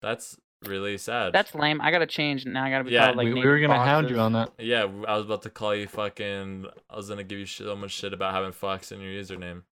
That's 0.00 0.36
really 0.64 0.96
sad. 0.98 1.32
that's 1.32 1.54
lame. 1.54 1.80
I 1.80 1.90
gotta 1.90 2.06
change 2.06 2.46
now. 2.46 2.64
I 2.64 2.70
gotta 2.70 2.84
be 2.84 2.92
Yeah, 2.92 3.06
called 3.06 3.16
like. 3.18 3.24
we, 3.26 3.34
we 3.34 3.46
were 3.46 3.60
gonna 3.60 3.82
hound 3.84 4.08
you 4.10 4.18
on 4.18 4.32
that. 4.32 4.52
Yeah, 4.58 4.84
I 5.06 5.16
was 5.16 5.24
about 5.26 5.42
to 5.42 5.50
call 5.50 5.74
you 5.74 5.86
fucking. 5.86 6.66
I 6.88 6.96
was 6.96 7.08
gonna 7.08 7.24
give 7.24 7.38
you 7.38 7.46
so 7.46 7.74
much 7.76 7.90
shit 7.92 8.12
about 8.12 8.32
having 8.34 8.52
Fox 8.52 8.90
in 8.92 9.00
your 9.00 9.10
username. 9.12 9.62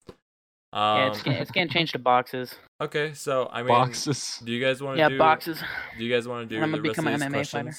Um, 0.73 0.97
Yeah, 0.97 1.07
it's, 1.09 1.21
getting- 1.21 1.41
it's 1.41 1.51
getting 1.51 1.69
changed 1.69 1.91
to 1.93 1.99
boxes. 1.99 2.55
okay, 2.81 3.13
so 3.13 3.47
I 3.53 3.59
mean, 3.61 3.67
Boxes. 3.67 4.41
do 4.43 4.51
you 4.51 4.59
guys 4.59 4.81
want 4.81 4.95
to 4.97 4.99
Yeah, 4.99 5.09
do? 5.09 5.17
boxes. 5.19 5.61
Do 5.97 6.03
you 6.03 6.11
guys 6.11 6.27
want 6.27 6.49
to 6.49 6.55
do 6.55 6.61
I'm 6.61 6.71
the 6.71 6.77
gonna 6.77 6.89
rest 6.89 6.95
become 6.97 7.07
of 7.07 7.21
an 7.21 7.31
these 7.31 7.49
MMA 7.53 7.71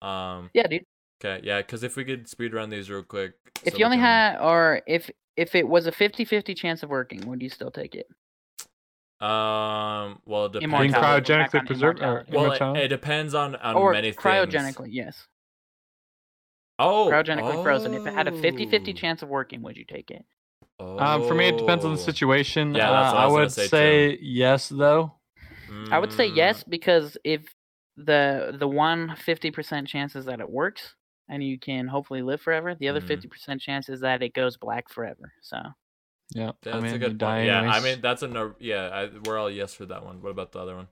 fighter. 0.00 0.06
Um, 0.38 0.50
Yeah, 0.52 0.66
dude. 0.66 0.84
Okay, 1.24 1.46
yeah, 1.46 1.58
because 1.58 1.82
if 1.84 1.94
we 1.96 2.04
could 2.04 2.28
speed 2.28 2.52
run 2.52 2.68
these 2.70 2.90
real 2.90 3.04
quick. 3.04 3.34
If 3.64 3.74
so 3.74 3.78
you 3.78 3.84
only 3.84 3.98
can- 3.98 4.34
had, 4.34 4.40
or 4.40 4.82
if 4.88 5.08
if 5.36 5.54
it 5.54 5.68
was 5.68 5.86
a 5.86 5.92
50-50 5.92 6.54
chance 6.56 6.82
of 6.82 6.90
working, 6.90 7.20
would 7.28 7.40
you 7.40 7.48
still 7.48 7.70
take 7.70 7.94
it? 7.94 8.06
Um. 9.24 10.20
Well, 10.26 10.46
it 10.46 10.52
depends. 10.54 10.60
Being 10.60 10.64
Immortality. 10.90 10.96
on- 11.34 11.40
Back 11.40 11.52
cryogenically 11.52 11.66
preserved 11.66 12.02
or. 12.02 12.24
Well, 12.30 12.52
it, 12.74 12.84
it 12.84 12.88
depends 12.88 13.34
on 13.34 13.54
on 13.56 13.76
or 13.76 13.92
many 13.92 14.12
things. 14.12 14.22
cryogenically, 14.22 14.88
yes. 14.90 15.26
Oh, 16.78 17.10
Cryogenically 17.12 17.62
frozen. 17.62 17.92
If 17.92 18.06
it 18.06 18.14
had 18.14 18.26
a 18.26 18.30
50-50 18.32 18.88
oh, 18.88 18.92
chance 18.94 19.22
of 19.22 19.28
working, 19.28 19.60
would 19.62 19.76
you 19.76 19.84
take 19.84 20.10
it? 20.10 20.24
Um, 20.80 21.22
for 21.22 21.34
me, 21.34 21.48
it 21.48 21.58
depends 21.58 21.84
on 21.84 21.92
the 21.92 22.00
oh. 22.00 22.02
situation. 22.02 22.74
Yeah, 22.74 22.90
that's 22.90 23.12
uh, 23.12 23.14
what 23.14 23.20
I 23.20 23.22
I 23.22 23.26
was 23.26 23.32
gonna 23.32 23.42
would 23.44 23.52
say, 23.52 23.66
say, 23.68 24.18
yes, 24.20 24.68
though. 24.68 25.12
I 25.92 25.98
would 25.98 26.12
say 26.12 26.30
Mm, 26.30 26.36
yes 26.36 26.64
because 26.64 27.16
if 27.24 27.42
the 27.96 28.56
the 28.58 28.68
one 28.68 29.10
50% 29.16 29.86
chance 29.86 30.16
is 30.16 30.24
that 30.26 30.40
it 30.40 30.48
works 30.50 30.94
and 31.28 31.42
you 31.44 31.58
can 31.58 31.86
hopefully 31.86 32.22
live 32.22 32.40
forever, 32.40 32.74
the 32.74 32.88
other 32.88 33.00
Mhm. 33.00 33.06
50% 33.06 33.60
chance 33.60 33.88
is 33.88 34.00
that 34.00 34.22
it 34.22 34.34
goes 34.34 34.56
black 34.56 34.88
forever. 34.88 35.32
So 35.42 35.58
Yeah, 36.34 36.52
That's 36.62 36.76
I 36.76 36.80
mean, 36.80 36.94
a 36.94 36.98
good 36.98 37.18
point. 37.18 37.46
Yeah, 37.46 37.62
I 37.62 37.80
mean 37.80 38.00
that's 38.00 38.22
a 38.22 38.28
no. 38.28 38.54
Yeah, 38.60 38.88
I, 38.88 39.10
we're 39.24 39.38
all 39.38 39.50
yes 39.50 39.74
for 39.74 39.86
that 39.86 40.04
one. 40.04 40.22
What 40.22 40.30
about 40.30 40.52
the 40.52 40.60
other 40.60 40.76
one? 40.76 40.88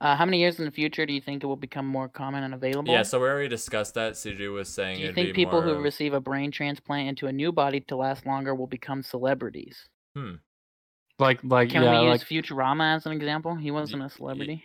Uh, 0.00 0.14
how 0.14 0.24
many 0.24 0.38
years 0.38 0.60
in 0.60 0.64
the 0.64 0.70
future 0.70 1.04
do 1.06 1.12
you 1.12 1.20
think 1.20 1.42
it 1.42 1.46
will 1.46 1.56
become 1.56 1.84
more 1.86 2.08
common 2.08 2.44
and 2.44 2.54
available? 2.54 2.92
Yeah, 2.92 3.02
so 3.02 3.18
we 3.20 3.26
already 3.26 3.48
discussed 3.48 3.94
that. 3.94 4.12
CJ 4.12 4.52
was 4.52 4.68
saying 4.68 4.96
do 4.96 5.00
you 5.00 5.06
it'd 5.06 5.14
think 5.16 5.28
be 5.28 5.32
people 5.32 5.60
who 5.60 5.70
of- 5.70 5.82
receive 5.82 6.14
a 6.14 6.20
brain 6.20 6.52
transplant 6.52 7.08
into 7.08 7.26
a 7.26 7.32
new 7.32 7.50
body 7.50 7.80
to 7.80 7.96
last 7.96 8.24
longer 8.24 8.54
will 8.54 8.68
become 8.68 9.02
celebrities? 9.02 9.88
Hmm. 10.14 10.34
like, 11.18 11.42
like, 11.42 11.70
Can 11.70 11.82
yeah, 11.82 12.00
we 12.00 12.08
like, 12.08 12.20
use 12.20 12.44
Futurama 12.44 12.96
as 12.96 13.06
an 13.06 13.12
example? 13.12 13.56
He 13.56 13.70
wasn't 13.70 14.02
a 14.04 14.08
celebrity. 14.08 14.62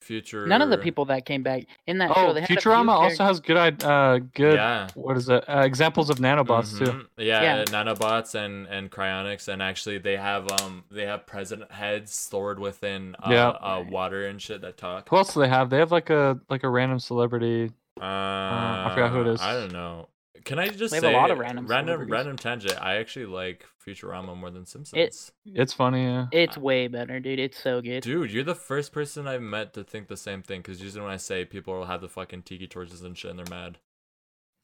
Future. 0.00 0.46
None 0.46 0.60
of 0.62 0.70
the 0.70 0.78
people 0.78 1.06
that 1.06 1.24
came 1.24 1.42
back 1.42 1.64
in 1.86 1.98
that 1.98 2.08
show. 2.14 2.28
oh, 2.28 2.32
They 2.34 2.40
had 2.42 2.50
Futurama 2.50 2.90
also 2.90 3.24
has 3.24 3.40
good, 3.40 3.82
uh, 3.82 4.18
good. 4.34 4.54
Yeah. 4.56 4.88
What 4.94 5.16
is 5.16 5.28
it? 5.28 5.48
Uh, 5.48 5.60
examples 5.60 6.10
of 6.10 6.18
nanobots 6.18 6.76
too. 6.78 6.84
Mhm. 6.84 7.06
Yeah, 7.16 7.42
Yeah. 7.42 7.56
uh, 7.60 7.64
nanobots 7.66 8.34
and 8.34 8.66
and 8.66 8.90
cryonics, 8.90 9.48
and 9.48 9.62
actually 9.62 9.98
they 9.98 10.16
have 10.16 10.50
um 10.60 10.84
they 10.90 11.06
have 11.06 11.26
president 11.26 11.72
heads 11.72 12.14
stored 12.14 12.58
within 12.58 13.16
uh, 13.22 13.28
Yeah. 13.30 13.48
uh 13.48 13.84
water 13.88 14.26
and 14.26 14.40
shit 14.40 14.60
that 14.60 14.76
talk. 14.76 15.08
Who 15.08 15.16
else 15.16 15.34
do 15.34 15.40
they 15.40 15.48
have? 15.48 15.70
They 15.70 15.78
have 15.78 15.92
like 15.92 16.10
a 16.10 16.38
like 16.50 16.64
a 16.64 16.68
random 16.68 16.98
celebrity. 16.98 17.70
Uh, 18.00 18.04
I 18.04 18.90
forgot 18.94 19.12
who 19.12 19.20
it 19.22 19.28
is. 19.28 19.40
I 19.40 19.52
don't 19.54 19.72
know. 19.72 20.08
Can 20.44 20.58
I 20.58 20.68
just 20.68 20.90
They 20.90 20.96
have 20.96 21.02
say 21.04 21.14
a 21.14 21.16
lot 21.16 21.30
of 21.30 21.38
random 21.38 21.66
random 21.66 21.94
celebrities. 21.94 22.12
random 22.12 22.36
tangent? 22.36 22.82
I 22.82 22.96
actually 22.96 23.26
like 23.26 23.64
Futurama 23.86 24.36
more 24.36 24.50
than 24.50 24.66
Simpsons. 24.66 25.00
It's 25.00 25.32
it's 25.46 25.72
funny. 25.72 26.04
Yeah. 26.04 26.26
It's 26.32 26.56
way 26.58 26.86
better, 26.88 27.18
dude. 27.20 27.38
It's 27.38 27.58
so 27.62 27.80
good. 27.80 28.02
Dude, 28.02 28.30
you're 28.30 28.44
the 28.44 28.54
first 28.54 28.92
person 28.92 29.26
I've 29.26 29.42
met 29.42 29.72
to 29.74 29.84
think 29.84 30.08
the 30.08 30.16
same 30.16 30.42
thing. 30.42 30.60
Because 30.60 30.80
usually 30.82 31.02
when 31.02 31.12
I 31.12 31.16
say 31.16 31.44
people 31.44 31.74
will 31.74 31.86
have 31.86 32.00
the 32.00 32.08
fucking 32.08 32.42
tiki 32.42 32.66
torches 32.66 33.02
and 33.02 33.16
shit, 33.16 33.30
and 33.30 33.38
they're 33.38 33.46
mad. 33.50 33.78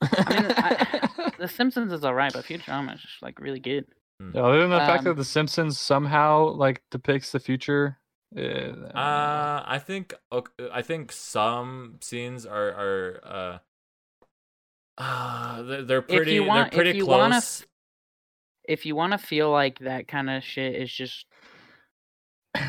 I 0.03 0.43
mean, 0.43 0.53
I, 0.57 1.31
The 1.39 1.49
Simpsons 1.49 1.93
is 1.93 2.05
alright, 2.05 2.33
but 2.33 2.45
Futurama 2.45 2.95
is 2.95 3.01
just 3.03 3.23
like 3.23 3.39
really 3.41 3.61
good. 3.61 3.87
Yeah, 4.35 4.43
other 4.43 4.61
than 4.61 4.71
the 4.71 4.79
fact 4.79 5.05
that 5.05 5.11
Um, 5.13 5.17
The 5.17 5.25
Simpsons 5.25 5.79
somehow 5.79 6.51
like 6.51 6.83
depicts 6.91 7.33
the 7.33 7.41
future. 7.41 7.99
Uh, 8.37 8.41
Uh, 8.41 9.65
I 9.67 9.79
think 9.85 10.15
ok- 10.31 10.69
I 10.73 10.83
think 10.83 11.11
some 11.13 11.97
scenes 12.01 12.45
are 12.47 12.69
are 12.69 13.21
uh, 13.25 13.59
uh 14.99 15.63
they're, 15.63 15.83
they're 15.85 15.99
If 15.99 16.11
you 16.11 16.17
pretty 16.17 16.41
want- 16.41 16.73
they're 16.73 16.81
if 16.81 16.85
pretty 16.87 16.99
you 16.99 17.07
wanna 17.07 17.35
close. 17.35 17.67
If 18.69 18.87
you 18.87 18.95
want 18.95 19.13
to 19.13 19.19
feel 19.19 19.51
like 19.51 19.81
that 19.81 20.07
kind 20.07 20.31
of 20.31 20.45
shit 20.45 20.75
is 20.77 20.93
just. 20.93 21.27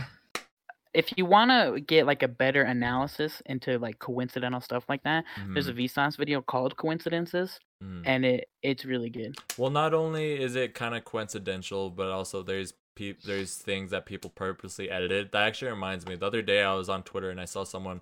If 0.93 1.14
you 1.15 1.26
want 1.26 1.52
to 1.52 1.80
get 1.80 2.06
like 2.06 2.22
a 2.22 2.27
better 2.27 2.64
analysis 2.64 3.41
into 3.45 3.80
like 3.80 3.99
coincidental 3.99 4.60
stuff 4.60 4.84
like 4.89 5.03
that, 5.03 5.23
there's 5.53 5.69
a 5.69 5.73
Mhm, 5.73 5.85
Vsauce 5.85 6.18
video 6.18 6.41
called 6.41 6.76
Coincidences, 6.76 7.57
mhm. 7.81 8.02
and 8.06 8.26
it 8.26 8.49
it's 8.61 8.84
really 8.84 9.10
good. 9.10 9.35
Well, 9.57 9.69
not 9.69 9.93
only 9.93 10.34
is 10.41 10.57
it 10.57 10.73
kind 10.73 10.93
of 10.93 11.06
coincidental, 11.06 11.91
but 11.91 12.10
also 12.10 12.43
there's 12.43 12.73
peop 12.98 13.22
there's 13.23 13.56
things 13.56 13.91
that 13.91 14.06
people 14.06 14.30
purposely 14.31 14.89
edited. 14.89 15.31
That 15.31 15.43
actually 15.43 15.72
reminds 15.72 16.06
me. 16.06 16.15
The 16.15 16.26
other 16.27 16.41
day 16.41 16.61
I 16.61 16.73
was 16.73 16.89
on 16.89 17.03
Twitter 17.03 17.30
and 17.30 17.39
I 17.39 17.45
saw 17.45 17.64
someone 17.64 18.02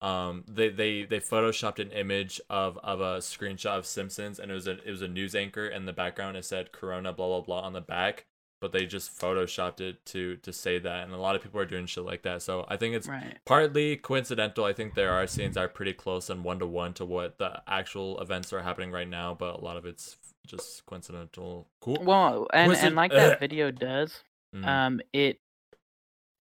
um 0.00 0.44
they 0.46 0.68
they 0.68 1.04
they 1.04 1.18
photoshopped 1.20 1.78
an 1.80 1.90
image 1.90 2.40
of 2.48 2.78
of 2.78 3.00
a 3.00 3.18
screenshot 3.18 3.76
of 3.78 3.86
Simpsons 3.86 4.38
and 4.38 4.50
it 4.50 4.54
was 4.54 4.66
a 4.68 4.78
it 4.86 4.90
was 4.90 5.02
a 5.02 5.08
news 5.08 5.34
anchor 5.34 5.66
in 5.66 5.86
the 5.86 5.92
background 5.92 6.36
it 6.36 6.44
said 6.44 6.70
corona 6.72 7.12
blah 7.12 7.26
blah 7.26 7.40
blah 7.40 7.60
on 7.62 7.72
the 7.72 7.80
back 7.80 8.26
but 8.60 8.72
they 8.72 8.86
just 8.86 9.16
photoshopped 9.18 9.80
it 9.80 10.04
to 10.06 10.36
to 10.36 10.52
say 10.52 10.78
that 10.78 11.04
and 11.04 11.12
a 11.12 11.16
lot 11.16 11.34
of 11.36 11.42
people 11.42 11.60
are 11.60 11.64
doing 11.66 11.86
shit 11.86 12.04
like 12.04 12.22
that. 12.22 12.42
So 12.42 12.64
i 12.68 12.76
think 12.76 12.94
it's 12.94 13.08
Right. 13.08 13.38
partly 13.46 13.96
coincidental. 13.96 14.64
I 14.64 14.72
think 14.72 14.94
there 14.94 15.12
are 15.12 15.26
scenes 15.26 15.54
that 15.54 15.64
are 15.64 15.68
pretty 15.68 15.92
close 15.94 16.28
and 16.30 16.44
one 16.44 16.58
to 16.60 16.66
one 16.66 16.92
to 16.94 17.04
what 17.04 17.38
the 17.38 17.62
actual 17.68 18.20
events 18.20 18.52
are 18.52 18.62
happening 18.62 18.90
right 18.92 19.08
now 19.08 19.34
but 19.34 19.56
a 19.56 19.60
lot 19.60 19.76
of 19.76 19.84
it's 19.86 20.16
just 20.46 20.84
coincidental. 20.86 21.68
Cool. 21.80 22.02
Well, 22.04 22.46
and 22.52 22.72
and 22.72 22.94
like 22.96 23.12
that 23.12 23.38
video 23.40 23.70
does, 23.70 24.22
Mhm, 24.54 24.64
um, 24.66 25.00
it. 25.12 25.38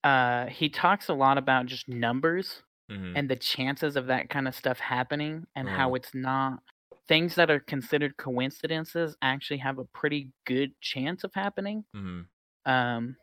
Uh, 0.05 0.47
he 0.47 0.69
talks 0.69 1.09
a 1.09 1.15
lot 1.15 1.37
about 1.37 1.67
just 1.67 1.89
numbers 1.89 2.63
mhm, 2.89 3.17
and 3.17 3.31
the 3.31 3.37
chances 3.37 3.97
of 3.97 4.07
that 4.09 4.31
kind 4.31 4.49
of 4.49 4.55
stuff 4.55 4.79
happening 4.81 5.47
and 5.57 5.69
how 5.69 5.95
Mhm. 5.95 5.97
it's 5.97 6.15
not 6.15 6.61
things 7.09 7.35
that 7.37 7.51
are 7.51 7.61
considered 7.61 8.17
coincidences 8.19 9.17
actually 9.23 9.59
have 9.59 9.79
a 9.79 9.85
pretty 9.87 10.31
good 10.45 10.73
chance 10.81 11.25
of 11.25 11.33
happening 11.35 11.85
mhm. 11.93 12.29
um 12.67 13.17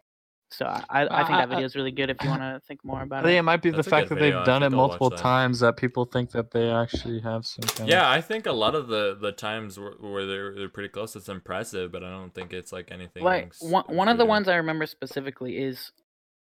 so 0.52 0.66
i 0.66 0.84
i, 0.90 1.22
I 1.22 1.24
think 1.26 1.38
I- 1.38 1.40
that 1.40 1.50
video 1.50 1.66
is 1.66 1.76
really 1.76 1.92
good 1.92 2.10
if 2.10 2.24
you 2.24 2.30
want 2.30 2.42
to 2.44 2.62
think 2.68 2.84
more 2.86 3.02
I 3.02 3.04
about 3.04 3.26
think 3.26 3.40
it 3.40 3.40
it 3.40 3.44
might 3.44 3.62
be 3.62 3.72
the 3.72 3.84
That's 3.84 3.88
a 3.88 3.92
fact 3.92 4.10
that 4.10 4.20
video, 4.20 4.20
they've 4.20 4.44
done 4.44 4.62
it 4.64 4.70
think 4.70 4.74
I'll 4.74 4.86
watch 4.86 5.08
multiple 5.08 5.10
that. 5.10 5.30
times 5.30 5.60
that 5.62 5.78
people 5.78 6.06
think 6.06 6.32
that 6.32 6.52
they 6.52 6.70
actually 6.70 7.22
have 7.22 7.46
some 7.46 7.70
kind 7.70 7.92
Yeah, 7.92 8.10
of. 8.10 8.10
I 8.10 8.22
think 8.22 8.46
a 8.46 8.52
lot 8.52 8.76
of 8.76 8.88
the 8.88 9.16
the 9.16 9.32
times 9.32 9.80
where, 9.80 9.92
where 10.00 10.26
they're 10.26 10.56
they're 10.56 10.70
pretty 10.70 10.90
close. 10.90 11.16
It's 11.16 11.30
impressive, 11.30 11.92
but 11.92 12.04
I 12.04 12.10
don't 12.10 12.34
think 12.34 12.54
it's 12.54 12.72
like 12.72 12.92
anything. 12.92 13.30
like 13.30 13.54
one, 13.60 13.86
one 13.88 14.08
of 14.08 14.18
the 14.18 14.26
ones 14.26 14.48
i 14.48 14.56
remember 14.56 14.86
specifically 14.86 15.58
is 15.58 15.92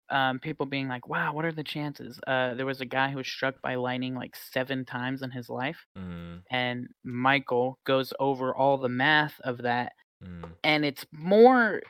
um 0.09 0.39
people 0.39 0.65
being 0.65 0.87
like 0.87 1.07
wow 1.07 1.33
what 1.33 1.45
are 1.45 1.51
the 1.51 1.63
chances? 1.63 2.19
Uh 2.27 2.53
there 2.55 2.65
was 2.65 2.81
a 2.81 2.85
guy 2.85 3.09
who 3.11 3.17
was 3.17 3.27
struck 3.27 3.61
by 3.61 3.75
lightning 3.75 4.15
like 4.15 4.35
seven 4.35 4.85
times 4.85 5.21
in 5.21 5.31
his 5.31 5.49
life 5.49 5.85
Mhm, 5.95 6.43
and 6.51 6.87
michael 7.03 7.79
goes 7.85 8.13
over 8.19 8.55
all 8.55 8.77
the 8.77 8.89
math 8.89 9.39
of 9.41 9.59
that 9.59 9.93
mhm, 10.21 10.53
and 10.63 10.85
it's 10.85 11.05
more 11.11 11.81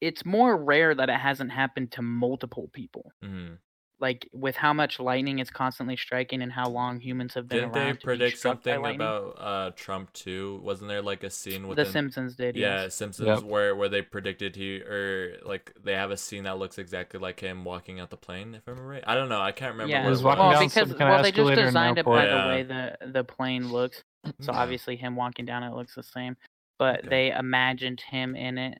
it's 0.00 0.24
more 0.24 0.56
rare 0.62 0.94
that 0.94 1.10
it 1.10 1.20
hasn't 1.20 1.52
happened 1.52 1.92
to 1.92 2.02
multiple 2.02 2.70
people. 2.72 3.12
Mhm. 3.22 3.58
Like 4.04 4.28
with 4.34 4.54
how 4.54 4.74
much 4.74 5.00
lightning 5.00 5.38
is 5.38 5.48
constantly 5.48 5.96
striking 5.96 6.42
and 6.42 6.52
how 6.52 6.68
long 6.68 7.00
humans 7.00 7.32
have 7.32 7.48
been 7.48 7.60
Didn't 7.60 7.72
they 7.72 7.80
around 7.80 7.94
to 7.94 8.00
be 8.00 8.04
predict 8.04 8.36
struck 8.36 8.62
by 8.62 8.72
something 8.72 8.96
about 8.96 9.22
uh 9.40 9.70
Trump 9.76 10.12
too? 10.12 10.60
Wasn't 10.62 10.88
there 10.90 11.00
like 11.00 11.24
a 11.24 11.30
scene 11.30 11.66
with 11.66 11.78
the 11.78 11.86
Simpsons 11.86 12.36
did. 12.36 12.54
yeah 12.54 12.82
yes. 12.82 12.94
Simpsons 12.94 13.42
where 13.42 13.74
where 13.74 13.88
they 13.88 14.02
predicted 14.02 14.56
he 14.56 14.82
or 14.82 15.38
like 15.46 15.72
they 15.82 15.94
have 15.94 16.10
a 16.10 16.18
scene 16.18 16.44
that 16.44 16.58
looks 16.58 16.76
exactly 16.76 17.18
like 17.18 17.40
him 17.40 17.64
walking 17.64 17.98
out 17.98 18.10
the 18.10 18.18
plane? 18.18 18.54
If 18.54 18.68
I 18.68 18.72
remember 18.72 18.90
right, 18.90 19.04
I 19.06 19.14
don't 19.14 19.30
know. 19.30 19.40
I 19.40 19.52
can't 19.52 19.72
remember. 19.72 19.92
Yeah, 19.94 20.02
what 20.04 20.10
was 20.10 20.20
it 20.20 20.24
walking 20.26 20.42
well, 20.42 20.52
down 20.52 20.64
was. 20.64 20.72
some 20.74 20.84
because 20.84 20.98
kinda 20.98 21.12
well, 21.14 21.22
they 21.22 21.32
just 21.32 21.54
designed 21.54 21.96
it 21.96 22.04
by 22.04 22.26
airport. 22.26 22.42
the 22.42 22.48
way 22.50 22.62
the 22.62 23.10
the 23.10 23.24
plane 23.24 23.72
looks. 23.72 24.02
So 24.40 24.52
obviously, 24.52 24.96
him 24.96 25.16
walking 25.16 25.46
down 25.46 25.62
it 25.62 25.74
looks 25.74 25.94
the 25.94 26.02
same. 26.02 26.36
But 26.78 27.00
Okay. 27.00 27.08
they 27.08 27.32
imagined 27.32 28.00
him 28.00 28.36
in 28.36 28.58
it 28.58 28.76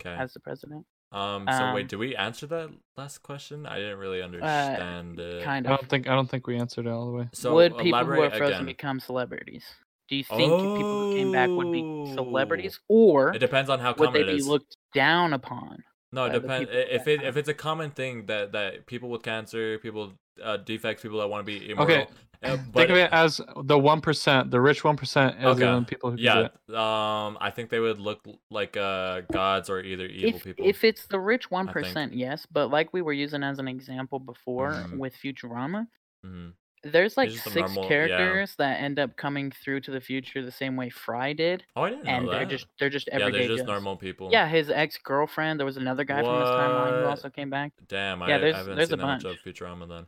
Okay. 0.00 0.20
as 0.20 0.32
the 0.32 0.40
president. 0.40 0.84
Um. 1.12 1.46
So 1.50 1.64
um, 1.64 1.74
wait, 1.74 1.88
did 1.88 1.96
we 1.96 2.16
answer 2.16 2.46
that 2.48 2.70
last 2.96 3.22
question? 3.22 3.66
I 3.66 3.76
didn't 3.76 3.98
really 3.98 4.22
understand. 4.22 5.18
it. 5.20 5.44
Kind 5.44 5.66
I 5.66 5.72
of. 5.72 5.80
don't 5.80 5.88
think 5.88 6.08
I 6.08 6.14
don't 6.14 6.28
think 6.28 6.46
we 6.46 6.58
answered 6.58 6.86
it 6.86 6.90
all 6.90 7.06
the 7.06 7.12
way. 7.12 7.28
So 7.32 7.54
would 7.54 7.78
people 7.78 8.04
who 8.04 8.22
are 8.22 8.30
frozen 8.30 8.54
again. 8.54 8.66
become 8.66 9.00
celebrities? 9.00 9.64
Do 10.08 10.16
you 10.16 10.24
think 10.24 10.52
people 10.52 11.10
who 11.10 11.14
came 11.16 11.32
back 11.32 11.48
would 11.48 11.72
be 11.72 12.12
celebrities, 12.14 12.78
or 12.88 13.34
It 13.34 13.38
depends 13.38 13.68
on 13.68 13.80
how 13.80 13.88
would 13.90 13.96
common 13.96 14.12
they 14.12 14.32
it 14.32 14.36
be 14.36 14.42
looked 14.42 14.76
down 14.94 15.32
upon? 15.32 15.82
No, 16.12 16.26
it 16.26 16.32
depends. 16.32 16.70
If 16.72 17.08
it 17.08 17.22
if 17.22 17.36
it's 17.36 17.48
a 17.48 17.54
common 17.54 17.90
thing 17.90 18.26
that 18.26 18.52
that 18.52 18.86
people 18.86 19.08
with 19.08 19.22
cancer, 19.22 19.78
people 19.78 20.12
uh, 20.42 20.56
defects, 20.58 21.02
people 21.02 21.18
that 21.20 21.28
want 21.28 21.46
to 21.46 21.58
be 21.60 21.70
immortal. 21.70 21.96
Okay, 21.96 22.06
uh, 22.42 22.56
think 22.74 22.90
of 22.90 22.96
it 22.96 23.10
as 23.12 23.40
the 23.64 23.78
one 23.78 24.00
percent, 24.00 24.50
the 24.50 24.60
rich 24.60 24.84
one 24.84 24.96
percent, 24.96 25.36
as 25.38 25.56
Okay, 25.56 25.66
in 25.76 25.84
people 25.86 26.10
who 26.10 26.16
can 26.16 26.22
do 26.22 26.24
yeah, 26.24 26.48
it. 26.68 26.74
um, 26.74 27.38
I 27.40 27.50
think 27.50 27.70
they 27.70 27.80
would 27.80 27.98
look 27.98 28.20
like 28.50 28.76
uh 28.76 29.22
gods 29.32 29.70
or 29.70 29.80
either 29.80 30.06
evil 30.06 30.36
if, 30.36 30.44
people. 30.44 30.66
if 30.66 30.84
it's 30.84 31.06
the 31.06 31.18
rich 31.18 31.50
one 31.50 31.68
I 31.68 31.72
think. 31.72 31.86
percent, 31.86 32.12
yes. 32.14 32.46
But 32.50 32.68
like 32.70 32.92
we 32.92 33.00
were 33.02 33.14
using 33.14 33.42
as 33.42 33.58
an 33.58 33.68
example 33.68 34.18
before 34.18 34.72
Mhm. 34.72 34.98
with 34.98 35.14
Futurama, 35.16 35.86
Mhm. 36.26 36.52
there's 36.82 37.16
like 37.16 37.30
six 37.30 37.54
normal- 37.56 37.82
yeah. 37.84 37.88
characters 37.88 38.54
that 38.56 38.80
end 38.82 38.98
up 38.98 39.16
coming 39.16 39.50
through 39.50 39.80
to 39.80 39.90
the 39.90 40.00
future 40.00 40.44
the 40.44 40.52
same 40.52 40.76
way 40.76 40.90
Fry 40.90 41.32
did, 41.32 41.64
Oh, 41.74 41.82
I 41.84 41.90
didn't 41.90 42.04
know 42.04 42.10
and 42.10 42.28
that. 42.28 42.32
they're 42.32 42.44
just 42.44 42.66
they're 42.78 42.90
just 42.90 43.08
everyday. 43.08 43.32
yeah, 43.32 43.46
they're 43.48 43.56
just 43.56 43.60
Joes. 43.66 43.66
normal 43.72 43.96
people. 43.96 44.28
Yeah, 44.30 44.46
his 44.46 44.68
ex 44.70 44.98
girlfriend. 44.98 45.58
There 45.58 45.64
was 45.64 45.78
another 45.78 46.04
guy 46.04 46.20
from 46.22 46.38
this 46.38 46.48
timeline 46.50 47.00
who 47.02 47.08
also 47.08 47.30
came 47.30 47.48
back. 47.48 47.72
Damn, 47.88 48.22
I, 48.22 48.28
Yeah, 48.28 48.36
I 48.36 48.38
there's- 48.40 48.56
haven't 48.56 48.76
there's 48.76 48.88
seen 48.90 48.94
a 49.00 49.02
that 49.02 49.06
much 49.06 49.22
bunch. 49.22 49.38
of 49.38 49.42
Futurama 49.42 49.88
then. 49.88 50.06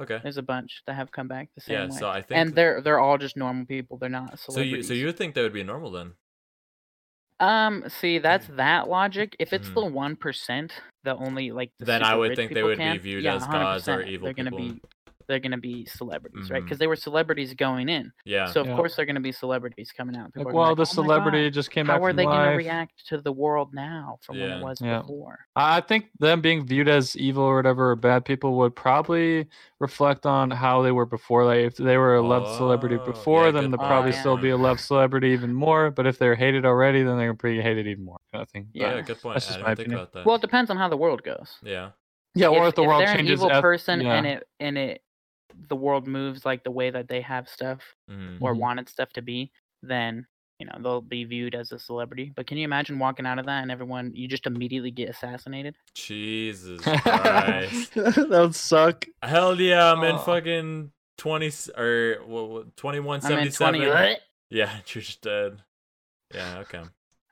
Okay. 0.00 0.22
There's 0.22 0.36
a 0.38 0.42
bunch 0.42 0.82
that 0.86 0.94
have 0.94 1.12
come 1.12 1.28
back 1.28 1.50
the 1.54 1.60
same 1.62 1.86
Yeah, 1.86 1.88
way. 1.88 2.00
so 2.00 2.08
I 2.10 2.22
think 2.22 2.48
and 2.48 2.54
they're 2.54 2.80
they're 2.82 3.00
all 3.00 3.18
just 3.18 3.36
normal 3.36 3.66
people. 3.66 3.98
They're 3.98 4.08
not 4.10 4.38
So 4.48 4.60
celebrities. 4.60 4.60
you 4.60 4.82
so 4.82 4.92
you 4.92 5.06
would 5.06 5.16
think 5.16 5.34
they 5.34 5.42
would 5.42 5.54
be 5.54 5.64
normal 5.64 5.90
then? 5.90 6.16
um 7.40 7.84
see 7.88 8.18
that's 8.18 8.46
that 8.48 8.88
logic. 8.88 9.34
If 9.38 9.52
it's 9.52 9.70
Mhm. 9.70 9.74
the 9.74 9.84
one 9.84 10.16
percent, 10.16 10.72
the 11.04 11.16
only 11.16 11.52
like 11.52 11.72
the 11.78 11.86
Then 11.86 12.02
I 12.04 12.14
super 12.14 12.14
would 12.14 12.34
rich 12.34 12.36
think 12.36 12.52
they 12.52 12.62
people 12.62 12.62
would 12.62 12.80
be 12.80 12.96
can, 12.96 12.98
viewed 12.98 13.24
yeah, 13.24 13.34
as 13.34 13.48
gods 13.48 13.88
or 13.88 14.00
100%, 14.00 14.02
evil 14.02 14.30
They're 14.30 14.34
gonna 14.34 14.52
people. 14.52 14.76
be 14.76 14.82
they're 15.30 15.38
going 15.38 15.52
to 15.52 15.56
be 15.56 15.86
celebrities, 15.86 16.50
right? 16.50 16.60
Mhm. 16.60 16.64
Because 16.66 16.78
they 16.78 16.86
were 16.86 16.96
celebrities 16.96 17.54
going 17.54 17.88
in. 17.88 18.12
Yeah. 18.26 18.46
So 18.46 18.60
of 18.60 18.66
Yeah. 18.66 18.76
course 18.76 18.96
they're 18.96 19.06
going 19.06 19.14
to 19.14 19.20
be 19.22 19.32
celebrities 19.32 19.92
coming 19.92 20.16
out. 20.16 20.34
People 20.34 20.46
Like, 20.46 20.54
well, 20.54 20.74
be 20.74 20.80
the 20.80 20.82
"Oh 20.82 20.84
celebrity 20.84 21.44
God, 21.44 21.52
just 21.54 21.70
came 21.70 21.86
back 21.86 21.98
How 22.00 22.04
are 22.04 22.10
from 22.10 22.16
they 22.16 22.24
going 22.24 22.50
to 22.50 22.56
react 22.56 23.06
to 23.08 23.18
the 23.22 23.32
world 23.32 23.72
now 23.72 24.18
from 24.22 24.38
when 24.38 24.48
Yeah. 24.50 24.58
it 24.58 24.62
was 24.62 24.80
Yeah. 24.80 25.00
before? 25.00 25.38
I 25.56 25.78
I 25.78 25.80
think 25.80 26.10
them 26.18 26.40
being 26.42 26.66
viewed 26.66 26.88
as 26.88 27.16
evil 27.16 27.44
or 27.44 27.56
whatever 27.56 27.92
or 27.92 27.96
bad 27.96 28.24
people 28.26 28.56
would 28.58 28.76
probably 28.76 29.46
reflect 29.78 30.26
on 30.26 30.50
how 30.50 30.82
they 30.82 30.92
were 30.92 31.06
before. 31.06 31.44
Like 31.46 31.60
if 31.60 31.76
they 31.76 31.96
were 31.96 32.16
a 32.16 32.22
loved 32.22 32.48
celebrity 32.56 32.96
Oh, 33.00 33.06
before, 33.06 33.46
yeah, 33.46 33.50
then 33.52 33.70
they'll 33.70 33.78
point. 33.78 33.88
probably 33.88 34.10
Oh, 34.12 34.20
still 34.20 34.36
be 34.36 34.50
a 34.50 34.56
loved 34.56 34.80
celebrity 34.80 35.28
even 35.28 35.54
more. 35.54 35.90
But 35.90 36.06
if 36.06 36.18
they're 36.18 36.34
hated 36.34 36.66
already, 36.66 37.02
then 37.02 37.16
they're 37.16 37.34
pretty 37.34 37.62
hated 37.62 37.86
even 37.86 38.04
more. 38.04 38.18
Kind 38.32 38.42
of 38.42 38.48
thing. 38.50 38.68
Yeah, 38.74 38.96
Yeah. 38.96 39.00
good 39.02 39.20
point. 39.22 39.34
That's 39.36 39.46
I 39.46 39.48
just 39.48 39.58
didn't 39.58 39.62
my 39.62 39.74
think 39.74 39.78
opinion. 39.86 40.00
about 40.00 40.12
that. 40.12 40.26
Well, 40.26 40.34
it 40.36 40.42
depends 40.42 40.70
on 40.70 40.76
how 40.76 40.88
the 40.88 40.96
world 40.96 41.22
goes. 41.22 41.58
yeah. 41.62 41.90
yeah, 42.34 42.46
or 42.48 42.68
if, 42.68 42.74
the 42.76 42.82
world 42.84 43.00
they're 43.02 43.14
changes. 43.16 43.40
an 43.40 43.46
evil 43.46 43.50
eth- 43.56 43.62
person 43.62 44.06
and 44.06 44.24
it 44.26 44.46
and 44.60 44.78
it 44.78 45.02
the 45.68 45.76
world 45.76 46.06
moves 46.06 46.44
like 46.44 46.64
the 46.64 46.70
way 46.70 46.90
that 46.90 47.08
they 47.08 47.20
have 47.20 47.48
stuff 47.48 47.80
Mhm. 48.10 48.38
or 48.40 48.54
wanted 48.54 48.88
stuff 48.88 49.10
to 49.14 49.22
be, 49.22 49.50
then 49.82 50.26
you 50.58 50.66
know 50.66 50.76
they'll 50.82 51.00
be 51.00 51.24
viewed 51.24 51.54
as 51.54 51.72
a 51.72 51.78
celebrity. 51.78 52.32
But 52.36 52.46
can 52.46 52.58
you 52.58 52.64
imagine 52.64 52.98
walking 52.98 53.24
out 53.26 53.38
of 53.38 53.46
that 53.46 53.62
and 53.62 53.70
everyone 53.70 54.12
you 54.14 54.28
just 54.28 54.46
immediately 54.46 54.90
get 54.90 55.08
assassinated? 55.08 55.74
Jesus 55.94 56.80
Christ. 57.02 57.94
that 57.94 58.28
would 58.28 58.54
suck. 58.54 59.06
Hell 59.22 59.58
yeah, 59.60 59.92
I'm 59.92 60.02
in 60.04 60.16
Oh. 60.16 60.18
fucking 60.18 60.92
20 61.18 61.46
s- 61.46 61.70
or 61.76 62.16
what, 62.26 62.48
what, 62.48 62.60
I'm 62.62 62.64
in 62.66 62.72
2177. 62.76 64.16
Yeah, 64.50 64.80
you're 64.88 65.02
just 65.02 65.22
dead. 65.22 65.62
Yeah, 66.34 66.58
okay. 66.60 66.82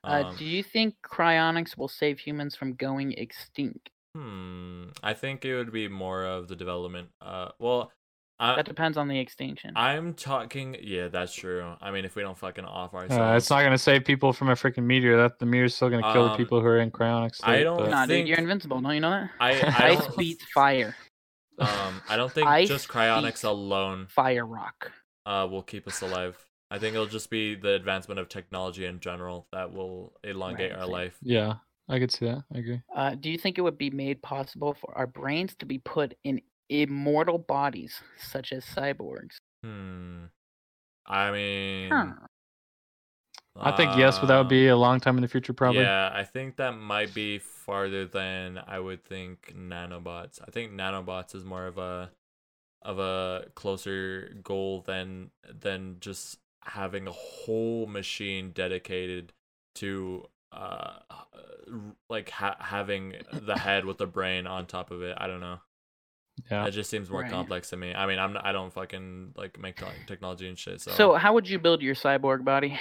Uh, 0.03 0.23
Um, 0.25 0.35
do 0.37 0.45
you 0.45 0.63
think 0.63 0.95
cryonics 1.03 1.77
will 1.77 1.87
save 1.87 2.19
humans 2.19 2.55
from 2.55 2.73
going 2.75 3.13
extinct? 3.13 3.89
hmm, 4.15 4.85
I 5.03 5.13
think 5.13 5.45
it 5.45 5.55
would 5.55 5.71
be 5.71 5.87
more 5.87 6.25
of 6.25 6.47
the 6.47 6.55
development. 6.55 7.09
Uh, 7.21 7.49
well, 7.59 7.91
I, 8.41 8.55
That 8.55 8.65
depends 8.65 8.97
on 8.97 9.07
the 9.09 9.19
extinction. 9.19 9.73
I'm 9.75 10.13
talking. 10.13 10.77
Yeah, 10.81 11.09
that's 11.09 11.33
true. 11.33 11.73
I 11.81 11.91
mean, 11.91 12.05
if 12.05 12.15
we 12.15 12.21
don't 12.21 12.37
fucking 12.37 12.63
off 12.63 12.93
ourselves, 12.93 13.19
Uh, 13.19 13.35
it's 13.35 13.49
not 13.49 13.63
gonna 13.63 13.77
save 13.77 14.05
people 14.05 14.31
from 14.31 14.49
a 14.49 14.53
freaking 14.53 14.83
meteor. 14.85 15.17
That 15.17 15.39
the 15.39 15.45
meteor's 15.45 15.75
still 15.75 15.89
gonna 15.89 16.13
kill 16.13 16.25
the 16.25 16.31
Um, 16.31 16.37
people 16.37 16.61
who 16.61 16.67
are 16.67 16.79
in 16.79 16.89
cryonic 16.91 17.35
state. 17.35 17.49
I 17.49 17.63
don't 17.63 17.77
but- 17.79 17.89
nah, 17.89 18.05
dude, 18.05 18.27
you're 18.27 18.37
invincible. 18.37 18.79
Don't 18.79 18.93
you 18.93 19.01
know 19.01 19.09
that? 19.09 19.31
I, 19.41 19.51
I 19.61 19.87
Ice 19.97 20.15
beats 20.15 20.45
fire. 20.53 20.95
um, 21.59 22.01
I 22.07 22.15
don't 22.15 22.31
think 22.31 22.47
Ice 22.47 22.67
just 22.69 22.87
cryonics 22.87 23.43
alone 23.43 24.07
Fire 24.07 24.45
rock. 24.45 24.91
uh 25.25 25.45
will 25.51 25.63
keep 25.63 25.85
us 25.87 26.01
alive. 26.01 26.37
I 26.71 26.79
think 26.79 26.93
it'll 26.93 27.07
just 27.07 27.29
be 27.29 27.55
the 27.55 27.73
advancement 27.73 28.19
of 28.19 28.29
technology 28.29 28.85
in 28.85 28.99
general 29.01 29.47
that 29.51 29.73
will 29.73 30.13
elongate 30.23 30.71
Right, 30.71 30.79
our 30.79 30.87
life. 30.87 31.17
Yeah, 31.21 31.55
I 31.89 31.99
could 31.99 32.11
see 32.11 32.25
that. 32.27 32.43
I 32.53 32.59
agree. 32.59 32.81
Uh, 32.95 33.15
do 33.15 33.29
you 33.29 33.37
think 33.37 33.57
it 33.57 33.61
would 33.61 33.77
be 33.77 33.89
made 33.89 34.21
possible 34.21 34.75
for 34.75 34.95
our 34.97 35.07
brains 35.07 35.55
to 35.57 35.65
be 35.65 35.79
put 35.79 36.13
in 36.23 36.39
immortal 36.69 37.37
bodies, 37.37 38.01
such 38.17 38.51
as 38.51 38.63
cyborgs? 38.65 39.37
Hmm. 39.63 40.25
I 41.05 41.31
mean, 41.31 41.91
Huh. 41.91 42.13
I 43.61 43.75
think 43.75 43.97
yes, 43.97 44.19
but 44.19 44.27
that 44.27 44.37
would 44.37 44.47
be 44.47 44.67
a 44.67 44.77
long 44.77 44.99
time 44.99 45.17
in 45.17 45.21
the 45.21 45.27
future, 45.27 45.53
probably. 45.53 45.81
Yeah, 45.81 46.09
I 46.13 46.23
think 46.23 46.55
that 46.57 46.71
might 46.77 47.13
be 47.13 47.39
farther 47.39 48.05
than 48.05 48.61
I 48.65 48.79
would 48.79 49.03
think 49.03 49.53
nanobots. 49.55 50.39
I 50.47 50.51
think 50.51 50.71
nanobots 50.71 51.35
is 51.35 51.43
more 51.43 51.65
of 51.67 51.77
a 51.77 52.11
of 52.81 52.99
a 52.99 53.47
closer 53.55 54.33
goal 54.41 54.81
than 54.81 55.31
than 55.43 55.97
just 55.99 56.39
having 56.63 57.07
a 57.07 57.11
whole 57.11 57.87
machine 57.87 58.51
dedicated 58.51 59.33
to 59.75 60.25
uh 60.51 60.99
like 62.09 62.29
ha- 62.29 62.57
having 62.59 63.15
the 63.33 63.57
head 63.57 63.85
with 63.85 63.97
the 63.97 64.07
brain 64.07 64.47
on 64.47 64.65
top 64.65 64.91
of 64.91 65.01
it. 65.01 65.17
I 65.19 65.27
don't 65.27 65.41
know. 65.41 65.59
Yeah. 66.49 66.65
It 66.65 66.71
just 66.71 66.89
seems 66.89 67.09
more 67.09 67.21
Right. 67.21 67.31
complex 67.31 67.69
to 67.71 67.77
me. 67.77 67.93
I 67.93 68.05
mean, 68.05 68.19
I'm 68.19 68.33
not, 68.33 68.45
I 68.45 68.51
don't 68.51 68.71
fucking 68.73 69.33
like 69.35 69.59
make 69.59 69.79
technology 70.07 70.47
and 70.47 70.57
shit. 70.57 70.81
So, 70.81 70.91
So, 70.91 71.13
how 71.15 71.33
would 71.33 71.47
you 71.49 71.59
build 71.59 71.81
your 71.81 71.95
cyborg 71.95 72.43
body? 72.43 72.79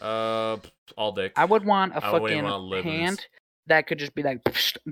uh, 0.00 0.56
all 0.96 1.12
dick. 1.12 1.32
I 1.36 1.44
would 1.44 1.64
want 1.64 1.92
a 1.94 2.04
I 2.04 2.12
wouldn't 2.12 2.40
fucking 2.42 2.44
want 2.44 2.84
hand 2.84 3.26
that 3.66 3.86
could 3.86 3.98
just 3.98 4.14
be 4.14 4.22
like 4.22 4.40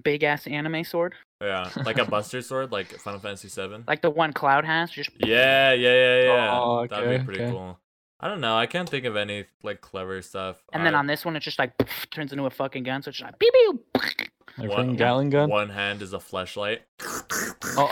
big 0.02 0.22
ass 0.22 0.46
anime 0.46 0.84
sword, 0.84 1.14
Yeah, 1.40 1.70
like 1.84 1.98
a 1.98 2.04
Buster 2.04 2.42
Sword, 2.42 2.72
like 2.72 2.88
Final 2.88 3.20
Fantasy 3.20 3.48
Seven. 3.48 3.84
like 3.86 4.02
the 4.02 4.10
one 4.10 4.32
Cloud 4.32 4.64
has. 4.64 4.90
Just 4.90 5.10
Yeah, 5.18 5.72
yeah, 5.72 5.94
yeah, 5.94 6.22
yeah. 6.24 6.50
Oh, 6.60 6.86
That'd 6.86 7.20
be 7.20 7.24
pretty 7.24 7.42
okay. 7.42 7.52
cool. 7.52 7.78
I 8.20 8.28
don't 8.28 8.40
know. 8.40 8.56
I 8.56 8.66
can't 8.66 8.88
think 8.88 9.04
of 9.04 9.14
any 9.16 9.44
like 9.62 9.80
clever 9.80 10.20
stuff. 10.22 10.62
and 10.72 10.84
then 10.84 10.94
on 10.94 11.06
this 11.06 11.24
one, 11.24 11.36
it's 11.36 11.44
just 11.44 11.58
like 11.58 11.72
turns 12.10 12.32
into 12.32 12.44
a 12.46 12.50
fucking 12.50 12.82
gun. 12.82 13.02
So 13.02 13.10
it's 13.10 13.18
just 13.18 13.30
like 13.30 13.38
pew 13.38 13.50
pew. 13.52 14.02
Like 14.58 14.70
One- 14.70 14.94
freaking 14.94 14.96
Gatling 14.98 15.30
gun. 15.30 15.50
one 15.50 15.68
hand 15.70 16.00
is 16.02 16.12
a 16.12 16.20
flashlight. 16.20 16.82
Oh. 17.76 17.88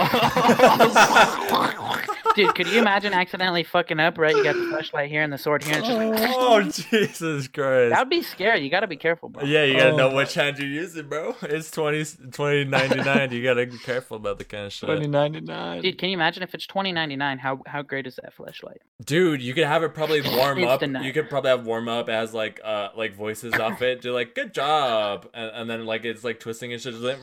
Dude, 2.34 2.54
could 2.54 2.66
you 2.68 2.80
imagine 2.80 3.12
accidentally 3.12 3.62
fucking 3.62 4.00
up? 4.00 4.18
Right, 4.18 4.34
you 4.34 4.42
got 4.44 4.54
the 4.56 4.66
flashlight 4.70 5.08
here 5.10 5.22
and 5.22 5.32
the 5.32 5.38
sword 5.38 5.62
here. 5.64 5.74
And 5.76 5.84
it's 5.84 5.88
just 5.88 6.20
like, 6.20 6.34
oh 6.36 6.62
Jesus 6.90 7.48
Christ! 7.48 7.90
that 7.90 7.98
would 8.00 8.10
be 8.10 8.22
scary. 8.22 8.60
You 8.60 8.70
got 8.70 8.80
to 8.80 8.86
be 8.86 8.96
careful, 8.96 9.28
bro. 9.28 9.44
Yeah, 9.44 9.64
you 9.64 9.76
gotta 9.76 9.96
know 9.96 10.10
Oh. 10.10 10.16
which 10.16 10.34
hand 10.34 10.58
you're 10.58 10.68
using, 10.68 11.08
bro. 11.08 11.34
It's 11.42 11.70
20, 11.70 12.04
2099. 12.32 13.32
you 13.32 13.42
gotta 13.42 13.66
be 13.66 13.78
careful 13.78 14.16
about 14.16 14.38
the 14.38 14.44
kind 14.44 14.66
of 14.66 14.72
shit. 14.72 14.86
Twenty 14.88 15.06
ninety 15.06 15.40
nine. 15.40 15.82
Dude, 15.82 15.98
can 15.98 16.08
you 16.10 16.16
imagine 16.16 16.42
if 16.42 16.54
it's 16.54 16.66
twenty 16.66 16.92
ninety 16.92 17.16
nine? 17.16 17.38
How 17.38 17.60
how 17.66 17.82
great 17.82 18.06
is 18.06 18.16
that 18.16 18.32
flashlight? 18.34 18.80
Dude, 19.04 19.40
you 19.42 19.54
could 19.54 19.64
have 19.66 19.82
it 19.82 19.94
probably 19.94 20.20
warm 20.36 20.64
up. 20.64 20.82
You 20.82 21.12
could 21.12 21.28
probably 21.30 21.50
have 21.50 21.66
warm 21.66 21.88
up. 21.88 22.08
as 22.08 22.34
like 22.34 22.60
uh 22.64 22.88
like 22.96 23.14
voices 23.14 23.54
off 23.54 23.80
it. 23.82 24.00
Do 24.02 24.12
like 24.12 24.34
good 24.34 24.52
job, 24.54 25.28
and, 25.34 25.50
and 25.54 25.70
then 25.70 25.86
like 25.86 26.04
it's 26.04 26.24
like 26.24 26.40
twisting 26.40 26.72
and 26.72 26.80
shit. 26.82 26.92
Just 26.94 27.04
like 27.04 27.18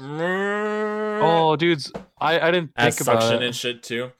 Oh, 1.23 1.55
dudes, 1.57 1.91
I 2.19 2.39
I 2.39 2.51
didn't 2.51 2.71
has 2.75 2.97
think 2.97 3.07
about 3.07 3.21
suction 3.23 3.43
it. 3.43 3.45
and 3.47 3.55
shit 3.55 3.83
too. 3.83 4.11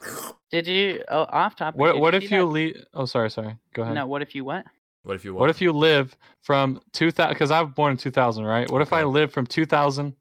Did 0.51 0.67
you? 0.67 1.03
Oh, 1.07 1.25
off 1.29 1.55
topic. 1.55 1.79
What 1.79 1.99
what 1.99 2.13
see 2.13 2.25
if 2.25 2.31
you 2.31 2.45
leave? 2.45 2.83
Oh, 2.93 3.05
sorry, 3.05 3.29
sorry. 3.31 3.55
Go 3.73 3.83
ahead. 3.83 3.95
No, 3.95 4.05
what 4.07 4.21
if 4.21 4.35
you 4.35 4.43
what? 4.43 4.65
What 5.03 5.15
if 5.15 5.23
you? 5.25 5.33
Went? 5.33 5.39
What 5.41 5.49
if 5.49 5.61
you 5.61 5.71
live 5.71 6.15
from 6.41 6.81
2000? 6.93 7.33
Because 7.33 7.51
I 7.51 7.61
was 7.61 7.73
born 7.73 7.91
in 7.91 7.97
2000, 7.97 8.43
right? 8.43 8.69
What 8.69 8.81
if 8.81 8.93
I 8.93 9.03
live 9.03 9.31
from 9.33 9.47
2000 9.47 10.13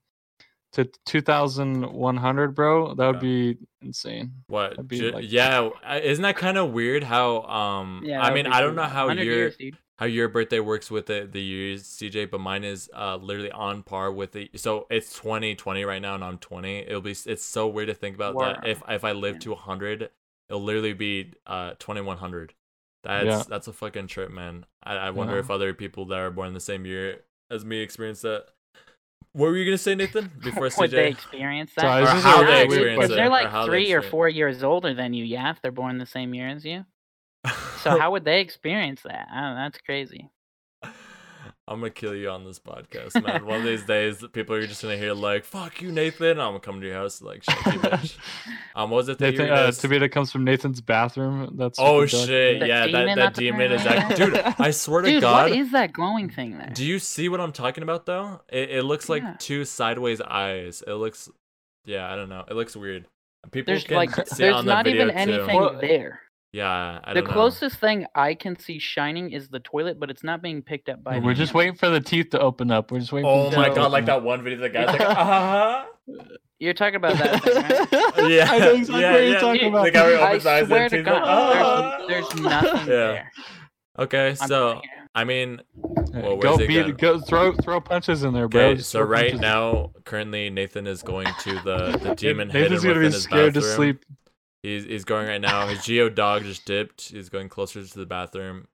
to 0.73 0.85
2100, 1.05 2.55
bro? 2.55 2.95
That 2.95 3.07
would 3.07 3.17
Okay. 3.17 3.53
be 3.55 3.59
insane. 3.83 4.33
What? 4.47 4.87
Be 4.87 4.99
Ju- 4.99 5.11
like- 5.13 5.25
yeah, 5.31 5.69
isn't 6.03 6.23
that 6.23 6.37
kind 6.37 6.57
of 6.59 6.71
weird? 6.73 7.03
How 7.03 7.43
um, 7.43 8.03
Yeah. 8.05 8.23
I 8.23 8.33
mean, 8.33 8.47
I 8.47 8.61
don't 8.61 8.71
cool. 8.71 8.85
know 8.85 8.89
how 8.89 9.07
100 9.07 9.25
your 9.25 9.35
years, 9.35 9.57
dude. 9.57 9.77
how 9.99 10.07
your 10.07 10.29
birthday 10.29 10.61
works 10.61 10.91
with 10.91 11.07
the 11.07 11.29
the 11.31 11.43
years, 11.43 11.83
CJ, 11.85 12.25
but 12.31 12.41
mine 12.41 12.65
is 12.65 12.89
uh 12.95 13.17
literally 13.17 13.51
on 13.53 13.83
par 13.83 14.11
with 14.13 14.33
the. 14.33 14.49
So 14.57 14.87
it's 14.91 15.13
2020 15.19 15.85
right 15.85 16.01
now, 16.01 16.15
and 16.15 16.25
I'm 16.25 16.39
20. 16.39 16.79
It'll 16.79 17.01
be. 17.01 17.11
It's 17.27 17.45
so 17.45 17.67
weird 17.67 17.89
to 17.89 17.95
think 17.95 18.15
about 18.17 18.39
that. 18.39 18.67
If 18.67 18.83
if 18.89 19.05
I 19.05 19.13
live 19.13 19.35
Yeah. 19.35 19.41
to 19.41 19.53
100, 19.55 20.11
it'll 20.51 20.63
literally 20.63 20.93
be 20.93 21.33
uh 21.47 21.71
2100. 21.79 22.53
That's 23.05 23.27
Yeah. 23.27 23.43
that's 23.49 23.69
a 23.69 23.73
fucking 23.73 24.09
trip, 24.09 24.31
man. 24.31 24.67
I, 24.83 24.97
I 24.97 25.11
wonder 25.11 25.35
Yeah. 25.35 25.41
if 25.41 25.51
other 25.51 25.73
people 25.73 26.05
that 26.07 26.19
are 26.19 26.31
born 26.31 26.53
the 26.53 26.61
same 26.61 26.85
year 26.85 27.21
as 27.51 27.65
me 27.65 27.79
experience 27.81 28.21
that. 28.23 28.47
What 29.33 29.47
were 29.51 29.57
you 29.57 29.65
gonna 29.65 29.79
say, 29.79 29.95
Nathan? 29.95 30.31
Before 30.43 30.69
Would 30.77 30.91
they 30.91 31.09
experience 31.09 31.73
that? 31.77 31.83
Sorry, 31.83 32.03
Or 32.03 32.07
how 32.07 32.43
they 32.45 32.65
experience 32.65 33.05
it? 33.05 33.09
They're 33.15 33.27
or 33.27 33.31
like 33.31 33.49
how 33.49 33.65
they 33.65 33.71
three 33.71 33.93
or 33.93 34.03
four 34.03 34.29
years 34.29 34.63
older 34.65 34.93
than 34.93 35.15
you, 35.15 35.25
yeah, 35.25 35.51
if 35.53 35.63
they're 35.63 35.71
born 35.71 35.99
the 35.99 36.07
same 36.07 36.35
year 36.35 36.49
as 36.49 36.65
you. 36.65 36.85
So 37.81 37.99
how 37.99 38.11
would 38.11 38.27
they 38.27 38.41
experience 38.43 39.01
that? 39.05 39.29
I 39.33 39.41
don't 39.41 39.55
know, 39.55 39.63
that's 39.63 39.79
crazy. 39.79 40.29
I'm 41.71 41.79
gonna 41.79 41.91
kill 41.91 42.17
you 42.17 42.29
on 42.31 42.45
this 42.45 42.59
podcast, 42.59 43.23
man. 43.25 43.47
One 43.47 43.59
of 43.61 43.65
these 43.65 43.85
days, 43.85 44.25
people 44.33 44.57
are 44.57 44.67
just 44.67 44.83
gonna 44.83 44.97
hear 44.97 45.13
like 45.15 45.45
"fuck 45.45 45.81
you, 45.81 45.93
Nathan." 45.93 46.41
I'm 46.41 46.49
gonna 46.49 46.61
come 46.61 46.81
to 46.81 46.87
your 46.87 46.97
house 46.97 47.23
like 47.23 47.45
"shut 47.45 47.57
you, 47.67 47.73
bitch." 47.81 48.17
Um, 48.75 48.91
what 48.91 48.97
was 48.97 49.09
it 49.09 49.19
that 49.19 49.33
you 49.35 49.39
Nathan, 49.39 49.47
were 49.49 49.55
uh, 49.55 49.71
gonna 49.71 49.89
be 49.89 49.99
that 49.99 50.09
comes 50.09 50.33
from 50.33 50.43
Nathan's 50.45 50.81
bathroom. 50.81 51.55
That's 51.57 51.79
Oh 51.79 52.05
shit! 52.07 52.59
The 52.61 52.67
yeah, 52.67 52.87
that 52.87 52.93
demon 52.93 53.19
that 53.19 53.35
demon 53.35 53.73
is 53.73 53.83
apparently 53.87 54.13
actually, 54.15 54.31
there? 54.33 54.43
dude. 54.45 54.55
I 54.59 54.71
swear 54.73 55.03
to 55.03 55.21
God. 55.21 55.51
what 55.51 55.59
is 55.59 55.71
that 55.71 55.93
glowing 55.93 56.29
thing 56.29 56.59
there? 56.59 56.73
Do 56.75 56.85
you 56.85 56.99
see 56.99 57.29
what 57.29 57.41
I'm 57.41 57.53
talking 57.53 57.85
about 57.85 58.05
though? 58.05 58.41
It 58.49 58.71
it 58.71 58.83
looks 58.83 59.09
like 59.09 59.23
Yeah. 59.23 59.37
two 59.39 59.65
sideways 59.65 60.21
eyes. 60.21 60.83
It 60.85 60.95
looks, 60.95 61.31
yeah, 61.85 62.13
I 62.13 62.17
don't 62.17 62.29
know. 62.29 62.45
It 62.49 62.55
looks 62.55 62.75
weird. 62.75 63.07
People 63.53 63.73
There's 63.73 63.85
can 63.85 63.97
like 63.97 64.15
see 64.15 64.21
it 64.21 64.37
there's 64.39 64.55
on 64.57 64.67
the 64.67 64.75
not 64.75 64.85
video 64.85 65.05
even 65.05 65.15
too. 65.15 65.21
anything 65.35 65.57
Well, 65.57 65.79
there. 65.81 66.21
Yeah, 66.53 66.99
I 67.05 67.15
The 67.15 67.21
don't 67.21 67.29
know. 67.29 67.33
closest 67.35 67.77
thing 67.79 68.07
I 68.15 68.35
can 68.35 68.59
see 68.59 68.79
shining 68.81 69.31
is 69.31 69.49
the 69.49 69.61
toilet, 69.61 70.01
but 70.01 70.11
it's 70.11 70.25
not 70.25 70.43
being 70.43 70.63
picked 70.63 70.89
up 70.89 71.03
by. 71.05 71.19
We're 71.21 71.33
the 71.33 71.39
just 71.39 71.53
camera. 71.53 71.59
waiting 71.67 71.79
for 71.79 71.89
the 71.91 72.01
teeth 72.01 72.31
to 72.31 72.41
open 72.41 72.71
up. 72.73 72.91
We're 72.91 72.99
just 73.01 73.13
waiting. 73.13 73.29
Oh 73.31 73.51
for 73.51 73.57
my 73.57 73.69
god! 73.69 73.79
open 73.79 73.93
Like 73.93 74.07
that 74.07 74.23
one 74.23 74.43
video, 74.43 74.59
the 74.59 74.69
guy's 74.69 74.89
like, 74.89 75.01
ah. 75.03 75.87
You're 76.59 76.75
talking 76.75 76.97
about 76.97 77.17
that 77.19 77.43
thing, 77.43 77.55
right? 77.55 78.31
Yeah, 78.31 78.51
I 78.51 78.59
know 78.59 78.73
exactly 78.75 79.01
yeah, 79.01 79.13
what 79.13 79.19
you're 79.23 79.33
yeah. 79.33 79.39
talking 79.39 79.61
Dude, 79.61 79.69
about. 79.73 79.85
The 79.85 79.91
guy 79.93 80.11
who 80.11 80.15
I 80.17 80.27
opens 80.29 80.35
his 80.43 80.47
eyes 80.47 80.67
swear 80.67 80.83
and 80.83 80.91
to 80.91 81.03
God, 81.05 81.13
like, 81.15 81.23
"Ah." 81.25 82.05
there's, 82.07 82.29
there's 82.29 82.41
nothing 82.43 82.79
Yeah. 82.81 82.85
there. 82.87 83.33
Okay, 83.99 84.29
I'm 84.31 84.49
so. 84.49 84.81
I 85.15 85.25
mean, 85.25 85.61
Well, 85.75 86.37
go 86.37 86.57
where's 86.57 86.69
beat, 86.69 86.99
go 86.99 87.19
throw 87.21 87.53
throw 87.55 87.81
punches 87.81 88.23
in 88.25 88.35
there, 88.35 88.47
bro. 88.47 88.61
okay, 88.71 88.81
so 88.83 89.01
right 89.01 89.31
punches. 89.33 89.41
now, 89.41 89.93
currently 90.05 90.51
Nathan 90.51 90.87
is 90.87 91.03
going 91.03 91.29
to 91.41 91.55
the 91.65 91.99
the 92.03 92.15
demon 92.19 92.51
head. 92.51 92.63
Nathan's 92.71 92.83
gonna 92.83 92.95
be 92.95 92.99
within 92.99 93.13
his 93.13 93.23
scared 93.23 93.55
to 93.55 93.63
sleep. 93.63 94.05
He's 94.63 94.85
he's 94.85 95.05
going 95.05 95.27
right 95.27 95.41
now. 95.41 95.67
His 95.67 95.85
Geo 95.85 96.09
dog 96.09 96.45
just 96.45 96.65
dipped. 96.65 97.11
He's 97.11 97.29
going 97.29 97.49
closer 97.49 97.85
to 97.85 97.99
the 97.99 98.07
bathroom. 98.07 98.67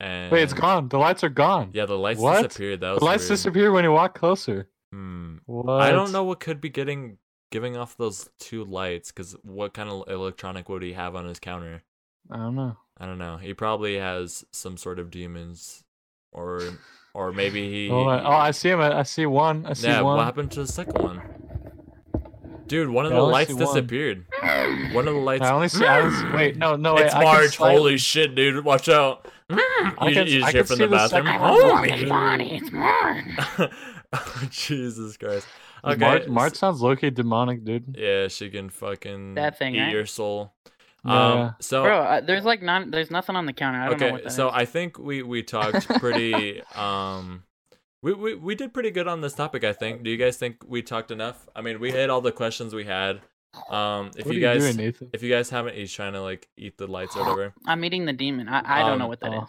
And 0.00 0.30
Wait, 0.30 0.42
it's 0.42 0.52
gone. 0.52 0.88
The 0.88 0.98
lights 0.98 1.24
are 1.24 1.28
gone. 1.28 1.70
Yeah, 1.72 1.86
the 1.86 1.98
lights 1.98 2.20
What? 2.20 2.42
disappeared. 2.42 2.80
That 2.80 2.90
was 2.92 2.98
the 3.00 3.04
lights 3.04 3.22
weird. 3.22 3.30
disappear 3.30 3.72
when 3.72 3.84
you 3.84 3.92
walk 3.92 4.16
closer. 4.16 4.68
Hmm. 4.92 5.38
What? 5.46 5.80
I 5.80 5.90
don't 5.90 6.12
know 6.12 6.24
what 6.24 6.40
could 6.40 6.60
be 6.60 6.68
getting 6.68 7.18
giving 7.50 7.76
off 7.76 7.96
those 7.96 8.28
two 8.38 8.64
lights? 8.64 9.10
Because 9.10 9.36
what 9.42 9.74
kind 9.74 9.88
of 9.88 10.08
electronic 10.08 10.68
would 10.68 10.82
he 10.82 10.92
have 10.92 11.16
on 11.16 11.26
his 11.26 11.38
counter? 11.40 11.82
I 12.30 12.36
don't 12.36 12.54
know. 12.56 12.76
I 12.98 13.06
don't 13.06 13.18
know. 13.18 13.36
He 13.38 13.54
probably 13.54 13.96
has 13.96 14.44
some 14.52 14.76
sort 14.76 14.98
of 14.98 15.10
demons, 15.10 15.84
or 16.32 16.60
or 17.14 17.32
maybe 17.32 17.70
he. 17.70 17.90
Oh, 17.90 18.04
I, 18.04 18.22
oh, 18.22 18.30
I 18.32 18.50
see 18.50 18.70
him. 18.70 18.80
I 18.80 19.00
I 19.00 19.02
see 19.02 19.26
one. 19.26 19.66
I 19.66 19.72
see 19.72 19.88
yeah. 19.88 20.02
one. 20.02 20.16
What 20.16 20.24
happened 20.24 20.50
to 20.52 20.60
the 20.60 20.66
second 20.66 21.02
one? 21.02 21.22
Dude, 22.68 22.88
one 22.90 23.06
of 23.06 23.12
the 23.12 23.20
lights 23.22 23.52
one. 23.52 23.58
disappeared. 23.64 24.26
One 24.92 25.08
of 25.08 25.14
the 25.14 25.20
lights. 25.20 25.42
I 25.42 25.52
only 25.52 25.68
see. 25.68 25.84
I 25.84 26.00
only 26.00 26.16
see 26.16 26.32
wait, 26.36 26.56
no, 26.56 26.76
no. 26.76 26.94
Wait, 26.94 27.06
it's 27.06 27.14
I 27.14 27.22
can 27.24 27.32
March. 27.32 27.56
slightly- 27.56 27.76
Holy 27.78 27.98
shit, 27.98 28.34
dude! 28.34 28.64
Watch 28.64 28.88
out. 28.88 29.26
I 29.50 30.08
you 30.08 30.14
can- 30.14 30.26
you 30.26 30.44
I 30.44 30.52
just 30.52 30.54
hear 30.54 30.64
from 30.64 30.76
see 30.76 30.82
the 30.84 30.88
the 30.88 30.96
bathroom. 30.96 31.26
second 31.26 31.40
Oh, 31.42 31.72
one. 31.72 31.88
It's 31.88 32.08
Marty, 32.08 32.50
it's 32.52 32.72
Marty. 32.72 33.36
oh, 34.12 34.48
Jesus 34.50 35.16
Christ. 35.16 35.46
Okay. 35.84 35.96
Mart, 35.96 36.28
Mart 36.28 36.56
sounds 36.56 36.80
low-key 36.82 37.10
demonic, 37.10 37.64
dude. 37.64 37.94
Yeah, 37.96 38.28
she 38.28 38.50
can 38.50 38.68
fucking 38.68 39.34
That 39.36 39.58
thing, 39.58 39.74
eat 39.76 39.80
right? 39.80 39.92
your 39.92 40.06
soul. 40.06 40.52
Yeah. 41.04 41.32
Um, 41.32 41.54
so 41.60 41.84
Bro, 41.84 41.98
uh, 42.00 42.20
there's 42.20 42.44
like 42.44 42.60
not 42.62 42.90
there's 42.90 43.10
nothing 43.10 43.36
on 43.36 43.46
the 43.46 43.52
counter. 43.52 43.78
I 43.78 43.88
don't 43.88 44.00
know 44.00 44.06
okay, 44.06 44.12
what 44.12 44.24
that 44.24 44.32
so 44.32 44.48
is. 44.48 44.54
I 44.56 44.64
think 44.64 44.98
we 44.98 45.22
we 45.22 45.42
talked 45.44 45.88
pretty. 46.00 46.60
um, 46.74 47.44
we, 48.02 48.12
we 48.12 48.34
we 48.34 48.54
did 48.54 48.72
pretty 48.74 48.90
good 48.90 49.08
on 49.08 49.20
this 49.20 49.34
topic. 49.34 49.64
I 49.64 49.72
think. 49.72 50.02
Do 50.04 50.10
you 50.10 50.16
guys 50.16 50.36
think 50.36 50.62
we 50.66 50.82
talked 50.82 51.10
enough? 51.10 51.48
I 51.56 51.60
mean, 51.62 51.80
we 51.80 51.90
hit 51.90 52.10
all 52.10 52.20
the 52.20 52.32
questions 52.32 52.74
we 52.74 52.84
had. 52.84 53.20
Um, 53.70 54.10
if 54.16 54.26
what 54.26 54.34
you 54.36 54.40
are 54.46 54.54
guys 54.54 54.62
you 54.66 54.72
doing, 54.72 54.76
Nathan? 54.86 55.10
if 55.12 55.22
you 55.22 55.30
guys 55.30 55.50
haven't, 55.50 55.74
he's 55.74 55.92
trying 55.92 56.12
to 56.12 56.20
like 56.22 56.48
eat 56.56 56.76
the 56.78 56.86
lights 56.86 57.16
or 57.16 57.20
whatever. 57.22 57.54
I'm 57.66 57.84
eating 57.84 58.04
the 58.04 58.12
demon. 58.12 58.48
I, 58.48 58.62
I 58.82 58.88
don't 58.88 58.98
know 58.98 59.04
Um, 59.04 59.08
what 59.10 59.20
that 59.20 59.32
is. 59.32 59.40
oh. 59.42 59.48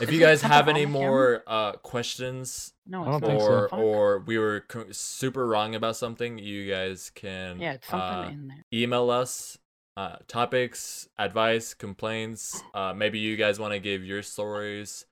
If 0.00 0.08
Is 0.08 0.14
you 0.14 0.20
guys 0.20 0.40
have 0.42 0.68
any 0.68 0.86
more 0.86 1.42
uh 1.48 1.72
questions 1.72 2.72
No, 2.86 3.02
I 3.02 3.10
don't 3.10 3.20
not. 3.22 3.26
think 3.28 3.40
so. 3.40 3.46
or 3.48 3.74
or 3.74 4.18
we 4.20 4.38
were 4.38 4.64
co- 4.68 4.92
super 4.92 5.46
wrong 5.46 5.74
about 5.74 5.96
something, 5.96 6.38
you 6.38 6.68
guys 6.70 7.10
can 7.14 7.58
yeah, 7.60 7.72
it's 7.72 7.88
something 7.88 8.08
uh, 8.08 8.28
in 8.30 8.48
there. 8.48 8.64
email 8.72 9.10
us 9.10 9.58
uh, 9.96 10.16
topics, 10.28 11.08
advice, 11.18 11.74
complaints. 11.74 12.62
Uh, 12.72 12.94
maybe 12.94 13.18
you 13.18 13.36
guys 13.36 13.58
want 13.58 13.72
to 13.74 13.80
give 13.80 14.04
your 14.04 14.22
stories. 14.22 15.06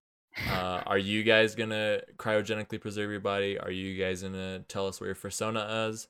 Uh, 0.46 0.82
are 0.86 0.98
you 0.98 1.22
guys 1.22 1.54
gonna 1.54 2.00
cryogenically 2.16 2.80
preserve 2.80 3.10
your 3.10 3.20
body? 3.20 3.58
Are 3.58 3.70
you 3.70 4.02
guys 4.02 4.22
gonna 4.22 4.60
tell 4.68 4.86
us 4.86 5.00
what 5.00 5.06
your 5.06 5.14
persona 5.14 5.88
is? 5.88 6.08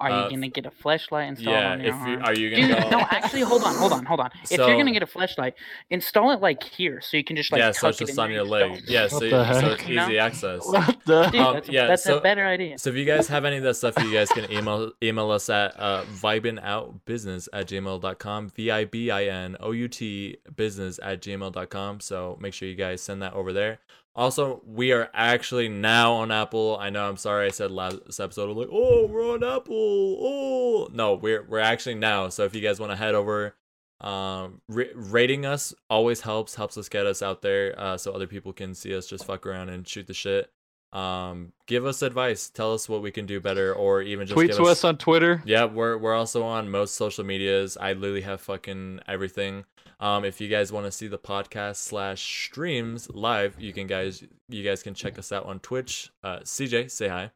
Are 0.00 0.10
uh, 0.10 0.24
you 0.24 0.30
gonna 0.30 0.48
get 0.48 0.66
a 0.66 0.70
flashlight 0.72 1.28
installed 1.28 1.56
yeah, 1.56 1.72
on 1.72 1.80
your 1.80 1.94
if 1.94 2.00
you 2.06 2.12
arm? 2.14 2.22
are 2.24 2.34
you 2.34 2.50
gonna 2.50 2.66
Dude, 2.74 2.82
go? 2.82 2.90
no, 2.98 3.06
actually, 3.12 3.42
hold 3.42 3.62
on, 3.62 3.74
hold 3.76 3.92
on, 3.92 4.04
hold 4.04 4.18
on. 4.18 4.30
If 4.42 4.48
So- 4.58 4.66
you're 4.66 4.76
gonna 4.76 4.90
get 4.90 5.04
a 5.04 5.06
flashlight, 5.06 5.54
install 5.90 6.32
it 6.32 6.40
like 6.40 6.64
here, 6.64 7.00
so 7.00 7.16
you 7.16 7.22
can 7.22 7.36
just 7.36 7.52
like 7.52 7.60
yeah, 7.60 7.66
tuck 7.66 7.76
so 7.76 7.88
it's 7.90 7.98
just 7.98 8.12
in 8.14 8.18
on 8.18 8.30
your 8.32 8.44
yourself. 8.44 8.72
leg. 8.72 8.82
Yeah, 8.88 9.06
so, 9.06 9.20
so 9.20 9.42
heck? 9.44 9.80
it's 9.80 9.88
You 9.88 9.94
know? 9.94 10.06
easy 10.06 10.18
access. 10.18 10.66
What 10.66 10.98
the? 11.04 11.26
Dude, 11.30 11.40
Um, 11.40 11.54
that's, 11.54 11.68
yeah, 11.68 11.86
that's 11.86 12.02
so- 12.02 12.18
a 12.18 12.20
better 12.20 12.44
idea. 12.44 12.78
So 12.78 12.90
if 12.90 12.96
you 12.96 13.04
guys 13.04 13.28
have 13.28 13.44
any 13.44 13.58
of 13.58 13.62
that 13.62 13.74
stuff, 13.74 13.94
you 14.02 14.12
guys 14.12 14.28
can 14.30 14.50
email 14.50 14.90
email 15.02 15.30
us 15.30 15.48
at 15.48 15.78
uh, 15.78 16.04
vibinoutbusiness 16.04 17.48
at 17.52 17.68
gmail.com. 17.68 18.48
V-I-B-I-N-O-U-T 18.50 20.36
business 20.56 20.98
at 21.02 21.22
gmail.com. 21.22 22.00
So 22.00 22.36
make 22.40 22.54
sure 22.54 22.68
you 22.68 22.74
guys 22.74 23.00
send 23.02 23.22
that 23.22 23.34
over 23.34 23.52
there. 23.52 23.78
Also, 24.14 24.60
we 24.66 24.92
are 24.92 25.08
actually 25.14 25.68
now 25.68 26.12
on 26.12 26.30
Apple. 26.30 26.76
I 26.78 26.90
know 26.90 27.08
I'm 27.08 27.16
sorry 27.16 27.46
I 27.46 27.50
said 27.50 27.70
last 27.70 28.20
episode 28.20 28.50
I'm 28.50 28.56
like, 28.56 28.68
oh, 28.70 29.06
we're 29.06 29.32
on 29.32 29.42
Apple. 29.42 30.18
Oh 30.20 30.88
no, 30.92 31.14
we're 31.14 31.42
we're 31.44 31.60
actually 31.60 31.94
now. 31.94 32.28
So 32.28 32.44
if 32.44 32.54
you 32.54 32.60
guys 32.60 32.78
want 32.78 32.92
to 32.92 32.96
head 32.96 33.14
over, 33.14 33.54
um, 34.02 34.60
ra- 34.68 34.84
rating 34.94 35.46
us 35.46 35.72
always 35.88 36.20
helps, 36.20 36.54
helps 36.56 36.76
us 36.76 36.88
get 36.90 37.06
us 37.06 37.22
out 37.22 37.40
there, 37.40 37.74
uh, 37.78 37.96
so 37.96 38.12
other 38.12 38.26
people 38.26 38.52
can 38.52 38.74
see 38.74 38.94
us 38.94 39.06
just 39.06 39.24
fuck 39.24 39.46
around 39.46 39.70
and 39.70 39.86
shoot 39.88 40.06
the 40.06 40.14
shit 40.14 40.50
um 40.92 41.52
give 41.66 41.86
us 41.86 42.02
advice 42.02 42.50
tell 42.50 42.74
us 42.74 42.86
what 42.86 43.00
we 43.00 43.10
can 43.10 43.24
do 43.24 43.40
better 43.40 43.72
or 43.72 44.02
even 44.02 44.26
just 44.26 44.34
Tweet 44.34 44.52
to 44.52 44.64
us 44.64 44.84
on 44.84 44.98
Twitter. 44.98 45.42
yeah 45.46 45.64
we're 45.64 45.96
we're 45.96 46.14
also 46.14 46.42
on 46.42 46.70
most 46.70 46.96
social 46.96 47.24
medias 47.24 47.78
i 47.80 47.94
literally 47.94 48.20
have 48.20 48.42
fucking 48.42 49.00
everything 49.08 49.64
um 50.02 50.24
if 50.24 50.38
you 50.40 50.48
guys 50.48 50.70
want 50.70 50.84
to 50.84 50.92
see 50.92 51.06
the 51.08 51.18
podcast 51.18 51.76
slash 51.76 52.20
streams 52.22 53.08
live 53.14 53.54
you 53.58 53.72
can 53.72 53.86
guys 53.86 54.22
you 54.48 54.62
guys 54.62 54.82
can 54.82 54.92
check 54.94 55.18
us 55.18 55.32
out 55.32 55.46
on 55.46 55.58
twitch 55.60 56.10
uh 56.22 56.40
cj 56.40 56.90
say 56.90 57.08
hi 57.08 57.30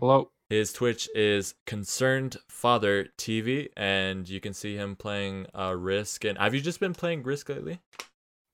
Hello. 0.00 0.30
his 0.48 0.72
twitch 0.72 1.08
is 1.14 1.54
concerned 1.66 2.36
father 2.48 3.08
tv 3.18 3.68
and 3.76 4.28
you 4.28 4.40
can 4.40 4.52
see 4.54 4.74
him 4.76 4.96
playing 4.96 5.46
uh 5.56 5.74
risk 5.76 6.24
and 6.24 6.38
have 6.38 6.54
you 6.54 6.60
just 6.60 6.80
been 6.80 6.94
playing 6.94 7.22
risk 7.22 7.48
lately 7.48 7.78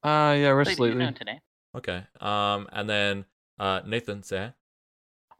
Uh, 0.02 0.35
yeah, 0.39 0.48
What 0.48 0.57
rest 0.66 0.70
did 0.73 0.81
lately. 0.81 1.12
today? 1.12 1.40
okay 1.77 2.05
um 2.20 2.69
and 2.73 2.89
then 2.90 3.24
uh 3.59 3.81
nathan 3.86 4.23
say 4.23 4.39
hi 4.39 4.52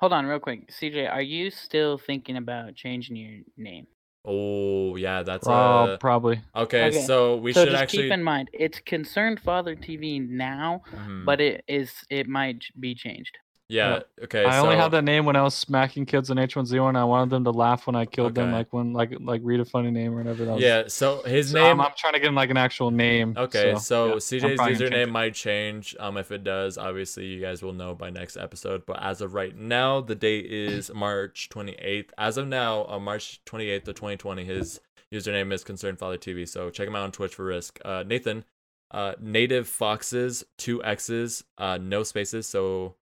Hold 0.01 0.15
on, 0.15 0.25
real 0.25 0.39
quick, 0.39 0.71
CJ. 0.71 1.13
Are 1.13 1.21
you 1.21 1.51
still 1.51 1.99
thinking 1.99 2.39
about 2.39 2.75
changing 2.75 3.17
your 3.17 3.41
name? 3.59 3.87
Oh 4.25 4.97
yeah 4.97 5.23
that's 5.23 5.47
Oh, 5.47 5.53
uh 5.53 5.97
probably. 5.99 6.41
Okay, 6.55 6.89
Okay, 6.89 7.07
so 7.07 7.37
we 7.37 7.53
so 7.53 7.63
should 7.65 7.71
just 7.73 7.83
actually. 7.83 8.03
keep 8.05 8.13
in 8.13 8.23
mind, 8.23 8.51
it's 8.53 8.81
Concerned 8.81 9.41
Father 9.41 9.75
TV 9.75 10.19
now, 10.21 10.83
Mhm. 10.93 11.25
but 11.25 11.41
it 11.41 11.65
is 11.69 11.93
it 12.11 12.29
might 12.29 12.65
be 12.79 12.95
changed. 12.95 13.37
Yeah, 13.71 14.01
okay. 14.25 14.45
I 14.45 14.59
only 14.59 14.75
so- 14.75 14.81
had 14.81 14.91
that 14.91 15.05
name 15.05 15.25
when 15.25 15.37
I 15.37 15.43
was 15.43 15.55
smacking 15.55 16.05
kids 16.07 16.31
in 16.31 16.39
H1Z1. 16.39 16.89
And 16.89 16.99
I 16.99 17.05
wanted 17.05 17.31
them 17.31 17.45
to 17.45 17.51
laugh 17.51 17.87
when 17.87 17.95
I 17.97 18.05
killed 18.05 18.35
them, 18.35 18.53
like 18.53 18.73
when 18.73 18.93
like 18.93 19.13
like 19.21 19.41
read 19.45 19.61
a 19.61 19.65
funny 19.65 19.91
name 19.91 20.13
or 20.15 20.19
whatever. 20.19 20.45
That 20.45 20.55
was, 20.55 20.63
Yeah, 20.63 20.85
so 20.89 21.23
his 21.23 21.51
So 21.51 21.59
name. 21.59 21.81
I'm, 21.81 21.87
I'm 21.87 21.93
trying 21.97 22.15
to 22.15 22.19
get 22.19 22.29
him 22.29 22.35
like 22.35 22.51
an 22.51 22.57
actual 22.57 22.91
name. 22.91 23.35
Okay, 23.37 23.77
so, 23.79 24.09
yeah, 24.09 24.15
CJ's 24.15 24.41
probably 24.43 24.57
gonna 24.57 24.79
change 24.79 24.93
username 24.93 25.11
might 25.11 25.35
change. 25.35 25.97
Um, 26.01 26.17
if 26.17 26.33
it 26.33 26.45
does, 26.45 26.77
obviously 26.79 27.27
you 27.27 27.41
guys 27.41 27.63
will 27.63 27.73
know 27.73 27.95
by 27.95 28.11
next 28.11 28.37
episode. 28.37 28.85
But 28.87 29.03
as 29.03 29.21
of 29.21 29.35
right 29.35 29.57
now, 29.57 30.01
the 30.01 30.15
date 30.15 30.47
is 30.47 30.91
March 30.95 31.49
28th. 31.53 32.11
As 32.19 32.37
of 32.37 32.49
now, 32.49 32.85
on 32.85 33.03
March 33.03 33.41
28th 33.47 33.89
of 33.89 33.95
2020, 33.95 34.45
his 34.45 34.81
username 35.13 35.53
is 35.53 35.65
Concerned 35.65 35.99
Father 35.99 36.19
TV. 36.19 36.49
So 36.49 36.71
check 36.71 36.87
him 36.89 36.97
out 36.97 37.03
on 37.03 37.13
Twitch 37.13 37.35
for 37.35 37.45
Risk. 37.45 37.79
Uh, 37.85 38.05
Nathan, 38.07 38.45
uh, 38.91 39.15
Native 39.21 39.69
Foxes, 39.69 40.45
two 40.59 40.83
X's, 40.85 41.45
uh, 41.59 41.79
no 41.81 42.03
spaces. 42.03 42.47
So, 42.47 42.97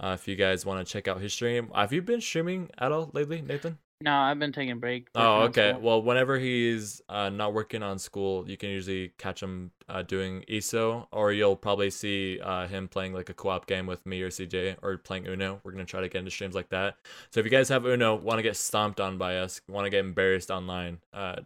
uh, 0.00 0.12
if 0.18 0.28
you 0.28 0.36
guys 0.36 0.64
want 0.66 0.84
to 0.86 0.90
check 0.92 1.08
out 1.08 1.20
his 1.20 1.32
stream, 1.32 1.70
have 1.74 1.92
you 1.92 2.02
been 2.02 2.20
streaming 2.20 2.70
at 2.78 2.92
all 2.92 3.10
lately, 3.12 3.40
Nathan? 3.42 3.78
No, 4.00 4.14
I've 4.14 4.38
been 4.38 4.52
taking 4.52 4.70
a 4.70 4.76
break. 4.76 5.08
Oh, 5.16 5.40
okay. 5.46 5.74
Well, 5.76 6.00
whenever 6.00 6.38
he's 6.38 7.02
uh, 7.08 7.30
not 7.30 7.52
working 7.52 7.82
on 7.82 7.98
school, 7.98 8.48
you 8.48 8.56
can 8.56 8.68
usually 8.68 9.08
catch 9.18 9.42
him 9.42 9.72
uh, 9.88 10.02
doing 10.02 10.44
ESO, 10.48 11.08
or 11.10 11.32
you'll 11.32 11.56
probably 11.56 11.90
see 11.90 12.38
uh, 12.40 12.68
him 12.68 12.86
playing 12.86 13.12
like 13.12 13.28
a 13.28 13.34
co-op 13.34 13.66
game 13.66 13.86
with 13.86 14.06
me 14.06 14.22
or 14.22 14.28
CJ, 14.30 14.76
or 14.82 14.98
playing 14.98 15.26
Uno. 15.26 15.60
We're 15.64 15.72
gonna 15.72 15.84
try 15.84 16.00
to 16.00 16.08
get 16.08 16.20
into 16.20 16.30
streams 16.30 16.54
like 16.54 16.68
that. 16.68 16.94
So 17.32 17.40
if 17.40 17.46
you 17.46 17.50
guys 17.50 17.68
have 17.70 17.86
Uno, 17.86 18.14
want 18.14 18.38
to 18.38 18.42
get 18.44 18.56
stomped 18.56 19.00
on 19.00 19.18
by 19.18 19.38
us, 19.38 19.60
want 19.68 19.84
to 19.86 19.90
get 19.90 20.04
embarrassed 20.04 20.52
online, 20.52 20.98
uh, 21.12 21.40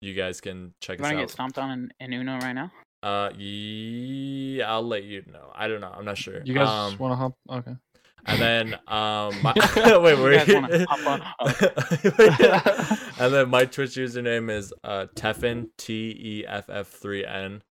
you 0.00 0.14
guys 0.14 0.40
can 0.40 0.72
check 0.80 1.00
You 1.00 1.04
us 1.04 1.10
out. 1.10 1.14
want 1.16 1.18
to 1.18 1.22
get 1.24 1.30
stomped 1.32 1.58
on 1.58 1.90
in, 1.98 2.12
in 2.12 2.20
Uno 2.20 2.38
right 2.38 2.52
now? 2.52 2.70
Uh, 3.02 3.30
yeah, 3.36 4.70
I'll 4.70 4.86
let 4.86 5.04
you 5.04 5.22
know. 5.32 5.50
I 5.54 5.68
don't 5.68 5.80
know. 5.80 5.92
I'm 5.96 6.04
not 6.04 6.18
sure. 6.18 6.40
You 6.44 6.54
guys 6.54 6.68
um, 6.68 6.98
want 6.98 7.12
to 7.12 7.16
hop? 7.16 7.34
Okay. 7.60 7.76
and 8.26 8.40
then 8.40 8.74
um 8.86 9.34
my, 9.42 9.54
wait, 9.98 10.18
wait. 10.18 10.46
guys 10.46 10.54
wanna 10.54 10.86
hop 10.88 11.06
on- 11.06 11.22
and 13.18 13.32
then 13.34 13.48
my 13.48 13.64
Twitch 13.64 13.92
username 13.92 14.50
is 14.50 14.72
uh 14.84 15.06
Teffin 15.14 15.68
T 15.78 16.10
E 16.20 16.44
F 16.46 16.68
F 16.68 16.88
three 16.88 17.24
N. 17.24 17.62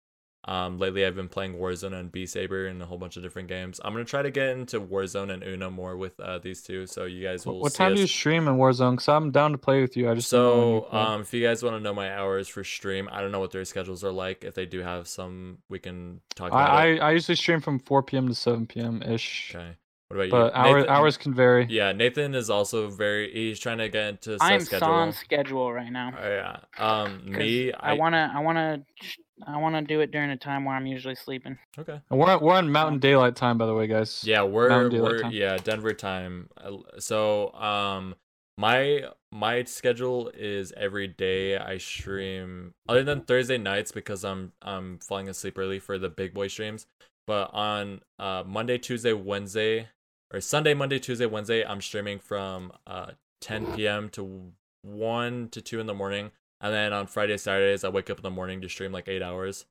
Um 0.50 0.80
lately 0.80 1.06
I've 1.06 1.16
been 1.16 1.30
playing 1.30 1.54
Warzone 1.56 1.94
and 1.94 2.12
Beat 2.12 2.30
Saber 2.30 2.66
and 2.68 2.82
a 2.82 2.86
whole 2.86 2.98
bunch 2.98 3.18
of 3.18 3.24
different 3.24 3.48
games. 3.50 3.80
I'm 3.86 3.94
gonna 3.94 4.04
try 4.04 4.24
to 4.24 4.32
get 4.32 4.50
into 4.50 4.82
Warzone 4.82 5.32
and 5.32 5.44
Uno 5.44 5.70
more 5.70 5.96
with 5.96 6.20
uh 6.20 6.40
these 6.40 6.64
two, 6.64 6.88
so 6.88 7.06
you 7.06 7.22
guys 7.24 7.46
will 7.46 7.54
What, 7.56 7.62
what 7.64 7.72
see 7.74 7.78
time 7.78 7.94
do 7.94 8.02
you 8.02 8.08
stream 8.08 8.48
in 8.48 8.56
Warzone? 8.56 8.98
Cause 8.98 9.08
I'm 9.10 9.30
down 9.30 9.52
to 9.52 9.58
play 9.60 9.82
with 9.82 9.96
you. 9.96 10.10
I 10.10 10.16
just 10.16 10.32
don't 10.32 10.42
know 10.42 10.58
when 10.58 10.74
you 10.76 10.88
so, 10.92 10.98
um, 10.98 11.22
if 11.22 11.34
you 11.34 11.44
guys 11.46 11.62
want 11.62 11.76
to 11.76 11.80
know 11.80 11.94
my 11.94 12.10
hours 12.18 12.48
for 12.48 12.64
stream, 12.64 13.08
I 13.12 13.22
don't 13.22 13.32
know 13.32 13.40
what 13.40 13.52
their 13.52 13.64
schedules 13.66 14.04
are 14.04 14.12
like. 14.12 14.44
If 14.44 14.56
they 14.56 14.66
do 14.66 14.80
have 14.82 15.08
some, 15.08 15.60
we 15.70 15.78
can 15.78 16.22
talk 16.36 16.48
about 16.50 16.70
I, 16.72 16.88
it. 16.88 17.00
I 17.00 17.08
I 17.10 17.12
usually 17.12 17.36
stream 17.36 17.62
from 17.62 17.78
4 17.80 18.02
p.m. 18.04 18.28
to 18.28 18.34
7 18.34 18.66
p.m. 18.66 19.04
ish. 19.04 19.54
Okay. 19.56 19.76
What 20.08 20.16
about 20.16 20.24
you? 20.26 20.32
But 20.32 20.54
you? 20.56 20.60
hours 20.60 20.82
Nathan- 20.82 20.96
hours 20.96 21.18
can 21.18 21.34
vary. 21.36 21.68
Yeah, 21.70 21.92
Nathan 21.92 22.34
is 22.34 22.50
also 22.50 22.90
very. 22.90 23.32
He's 23.32 23.60
trying 23.60 23.78
to 23.78 23.90
get 23.90 24.08
into 24.08 24.40
set 24.40 24.42
I'm 24.42 24.62
schedule. 24.62 24.88
on 24.88 25.12
schedule 25.14 25.72
right 25.72 25.92
now. 25.92 26.12
Oh, 26.20 26.28
yeah. 26.28 26.58
Um, 26.80 27.20
'cause 27.28 27.38
me, 27.38 27.72
I, 27.74 27.94
wanna, 27.94 28.32
I 28.36 28.40
wanna, 28.40 28.84
I 29.46 29.58
wanna 29.58 29.82
do 29.82 30.02
it 30.02 30.12
during 30.12 30.30
a 30.30 30.38
time 30.38 30.66
where 30.66 30.76
I'm 30.76 30.86
usually 30.86 31.16
sleeping. 31.16 31.58
Okay. 31.78 32.00
And 32.10 32.20
we're 32.20 32.38
we're 32.38 32.56
on 32.56 32.72
Mountain 32.72 33.00
Daylight 33.00 33.36
Time, 33.36 33.58
by 33.58 33.66
the 33.66 33.74
way, 33.74 33.88
guys. 33.88 34.24
Yeah, 34.26 34.44
we're 34.44 34.70
Mountain 34.70 35.02
we're 35.02 35.20
time. 35.20 35.32
yeah 35.32 35.58
Denver 35.58 35.94
time. 35.94 36.50
Uh, 36.58 36.78
So 37.00 37.54
um, 37.54 38.16
my 38.58 39.06
my 39.32 39.64
schedule 39.64 40.30
is 40.34 40.74
every 40.76 41.08
day 41.08 41.58
I 41.58 41.78
stream 41.78 42.74
other 42.88 43.04
than 43.04 43.22
Thursday 43.22 43.58
nights 43.58 43.92
because 43.92 44.26
I'm 44.26 44.52
I'm 44.62 45.00
falling 45.00 45.30
asleep 45.30 45.58
early 45.58 45.80
for 45.80 45.98
the 45.98 46.10
big 46.10 46.34
boy 46.34 46.48
streams. 46.48 46.86
But 47.26 47.52
on 47.54 48.02
uh 48.18 48.44
Monday, 48.46 48.78
Tuesday, 48.78 49.14
Wednesday, 49.14 49.90
or 50.34 50.42
Sunday, 50.42 50.74
Monday, 50.74 51.00
Tuesday, 51.00 51.26
Wednesday, 51.26 51.64
I'm 51.66 51.80
streaming 51.82 52.20
from 52.20 52.74
uh 52.88 53.12
10 53.42 53.68
p.m. 53.74 54.10
to 54.10 54.52
1 54.82 55.50
to 55.52 55.62
2 55.62 55.80
in 55.80 55.86
the 55.88 55.94
morning. 55.94 56.32
And 56.62 56.74
then 56.74 56.92
on 56.94 57.08
Friday, 57.08 57.38
Saturdays, 57.38 57.84
I 57.84 57.90
wake 57.90 58.10
up 58.10 58.18
in 58.18 58.24
the 58.24 58.30
morning 58.30 58.62
to 58.62 58.70
stream 58.70 58.92
like 58.92 59.08
eight 59.08 59.22
hours. 59.22 59.66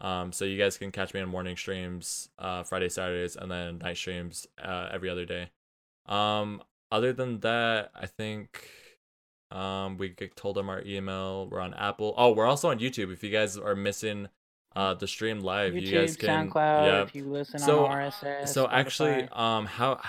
Um, 0.00 0.32
so 0.32 0.44
you 0.44 0.58
guys 0.58 0.76
can 0.76 0.90
catch 0.90 1.14
me 1.14 1.20
on 1.20 1.28
morning 1.28 1.56
streams, 1.56 2.28
uh, 2.38 2.64
Friday, 2.64 2.88
Saturdays, 2.88 3.36
and 3.36 3.50
then 3.50 3.78
night 3.78 3.96
streams, 3.96 4.46
uh, 4.62 4.88
every 4.92 5.08
other 5.08 5.24
day. 5.24 5.50
Um, 6.06 6.62
other 6.92 7.12
than 7.12 7.40
that, 7.40 7.90
I 7.94 8.06
think 8.06 8.68
Um, 9.50 9.98
we 9.98 10.08
get- 10.08 10.34
told 10.36 10.56
them 10.56 10.68
our 10.68 10.82
email. 10.82 11.46
We're 11.48 11.60
on 11.60 11.74
Apple. 11.74 12.12
Oh, 12.16 12.32
we're 12.32 12.46
also 12.46 12.70
on 12.70 12.80
YouTube. 12.80 13.12
If 13.12 13.22
you 13.22 13.30
guys 13.30 13.56
are 13.56 13.76
missing 13.76 14.28
uh 14.74 14.94
the 14.94 15.06
stream 15.06 15.40
live, 15.40 15.72
YouTube, 15.74 15.82
you 15.82 15.92
guys 16.00 16.16
can. 16.16 16.50
SoundCloud. 16.50 16.86
yeah. 16.86 17.02
If 17.02 17.14
you 17.14 17.24
listen 17.26 17.60
So- 17.60 17.86
on 17.86 17.92
RSS. 17.92 18.52
So 18.52 18.66
actually, 18.68 19.28
Spotify. 19.28 19.38
um, 19.38 19.66
how 19.66 20.00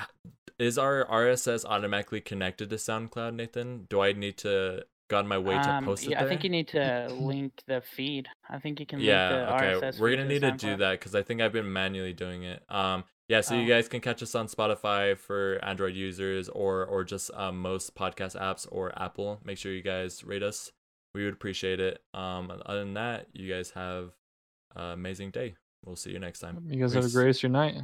is 0.57 0.79
our 0.79 1.05
RSS 1.05 1.63
automatically 1.63 2.21
connected 2.21 2.71
to 2.71 2.77
SoundCloud, 2.77 3.35
Nathan? 3.35 3.85
Do 3.89 4.01
I 4.01 4.13
need 4.13 4.37
to 4.39 4.85
go 5.07 5.17
on 5.19 5.27
my 5.27 5.37
way 5.37 5.53
to 5.55 5.69
Um, 5.69 5.85
post 5.85 6.03
it 6.03 6.09
yeah, 6.11 6.19
there? 6.19 6.25
I 6.27 6.29
think 6.29 6.43
you 6.43 6.49
need 6.49 6.67
to 6.79 7.07
link 7.19 7.61
the 7.67 7.81
feed. 7.81 8.27
I 8.49 8.59
think 8.59 8.79
you 8.79 8.85
can 8.85 8.99
yeah 8.99 9.29
the 9.29 9.53
okay 9.55 9.65
RSS 9.87 9.99
we're 9.99 10.09
gonna 10.11 10.23
to 10.23 10.27
need 10.29 10.41
to 10.41 10.51
do 10.51 10.77
that 10.77 10.99
because 10.99 11.13
i 11.15 11.21
think 11.21 11.41
i've 11.41 11.51
been 11.53 11.71
manually 11.71 12.13
doing 12.13 12.43
it 12.43 12.63
um 12.69 13.03
yeah 13.27 13.41
so 13.41 13.55
you 13.55 13.65
Oh. 13.65 13.75
guys 13.75 13.87
can 13.89 14.01
catch 14.01 14.21
us 14.21 14.35
on 14.35 14.47
spotify 14.47 15.17
for 15.17 15.59
android 15.63 15.95
users 15.95 16.47
or 16.49 16.85
or 16.85 17.03
just 17.03 17.31
um, 17.33 17.59
most 17.61 17.95
podcast 17.95 18.35
apps 18.39 18.67
or 18.71 18.91
apple 19.01 19.39
make 19.43 19.57
sure 19.57 19.71
you 19.73 19.81
guys 19.81 20.23
rate 20.23 20.43
us 20.43 20.71
we 21.15 21.23
would 21.25 21.33
appreciate 21.33 21.79
it 21.79 22.01
um 22.13 22.51
other 22.65 22.79
than 22.79 22.93
that 22.93 23.27
you 23.33 23.51
guys 23.51 23.71
have 23.71 24.11
an 24.75 24.91
amazing 24.93 25.31
day 25.31 25.55
we'll 25.85 25.95
see 25.95 26.11
you 26.11 26.19
next 26.19 26.39
time 26.39 26.59
You 26.69 26.79
guys 26.81 26.93
have 26.93 27.03
a 27.03 27.07
Peace. 27.07 27.13
great 27.15 27.25
rest 27.25 27.39
of 27.39 27.43
your 27.43 27.51
night. 27.51 27.75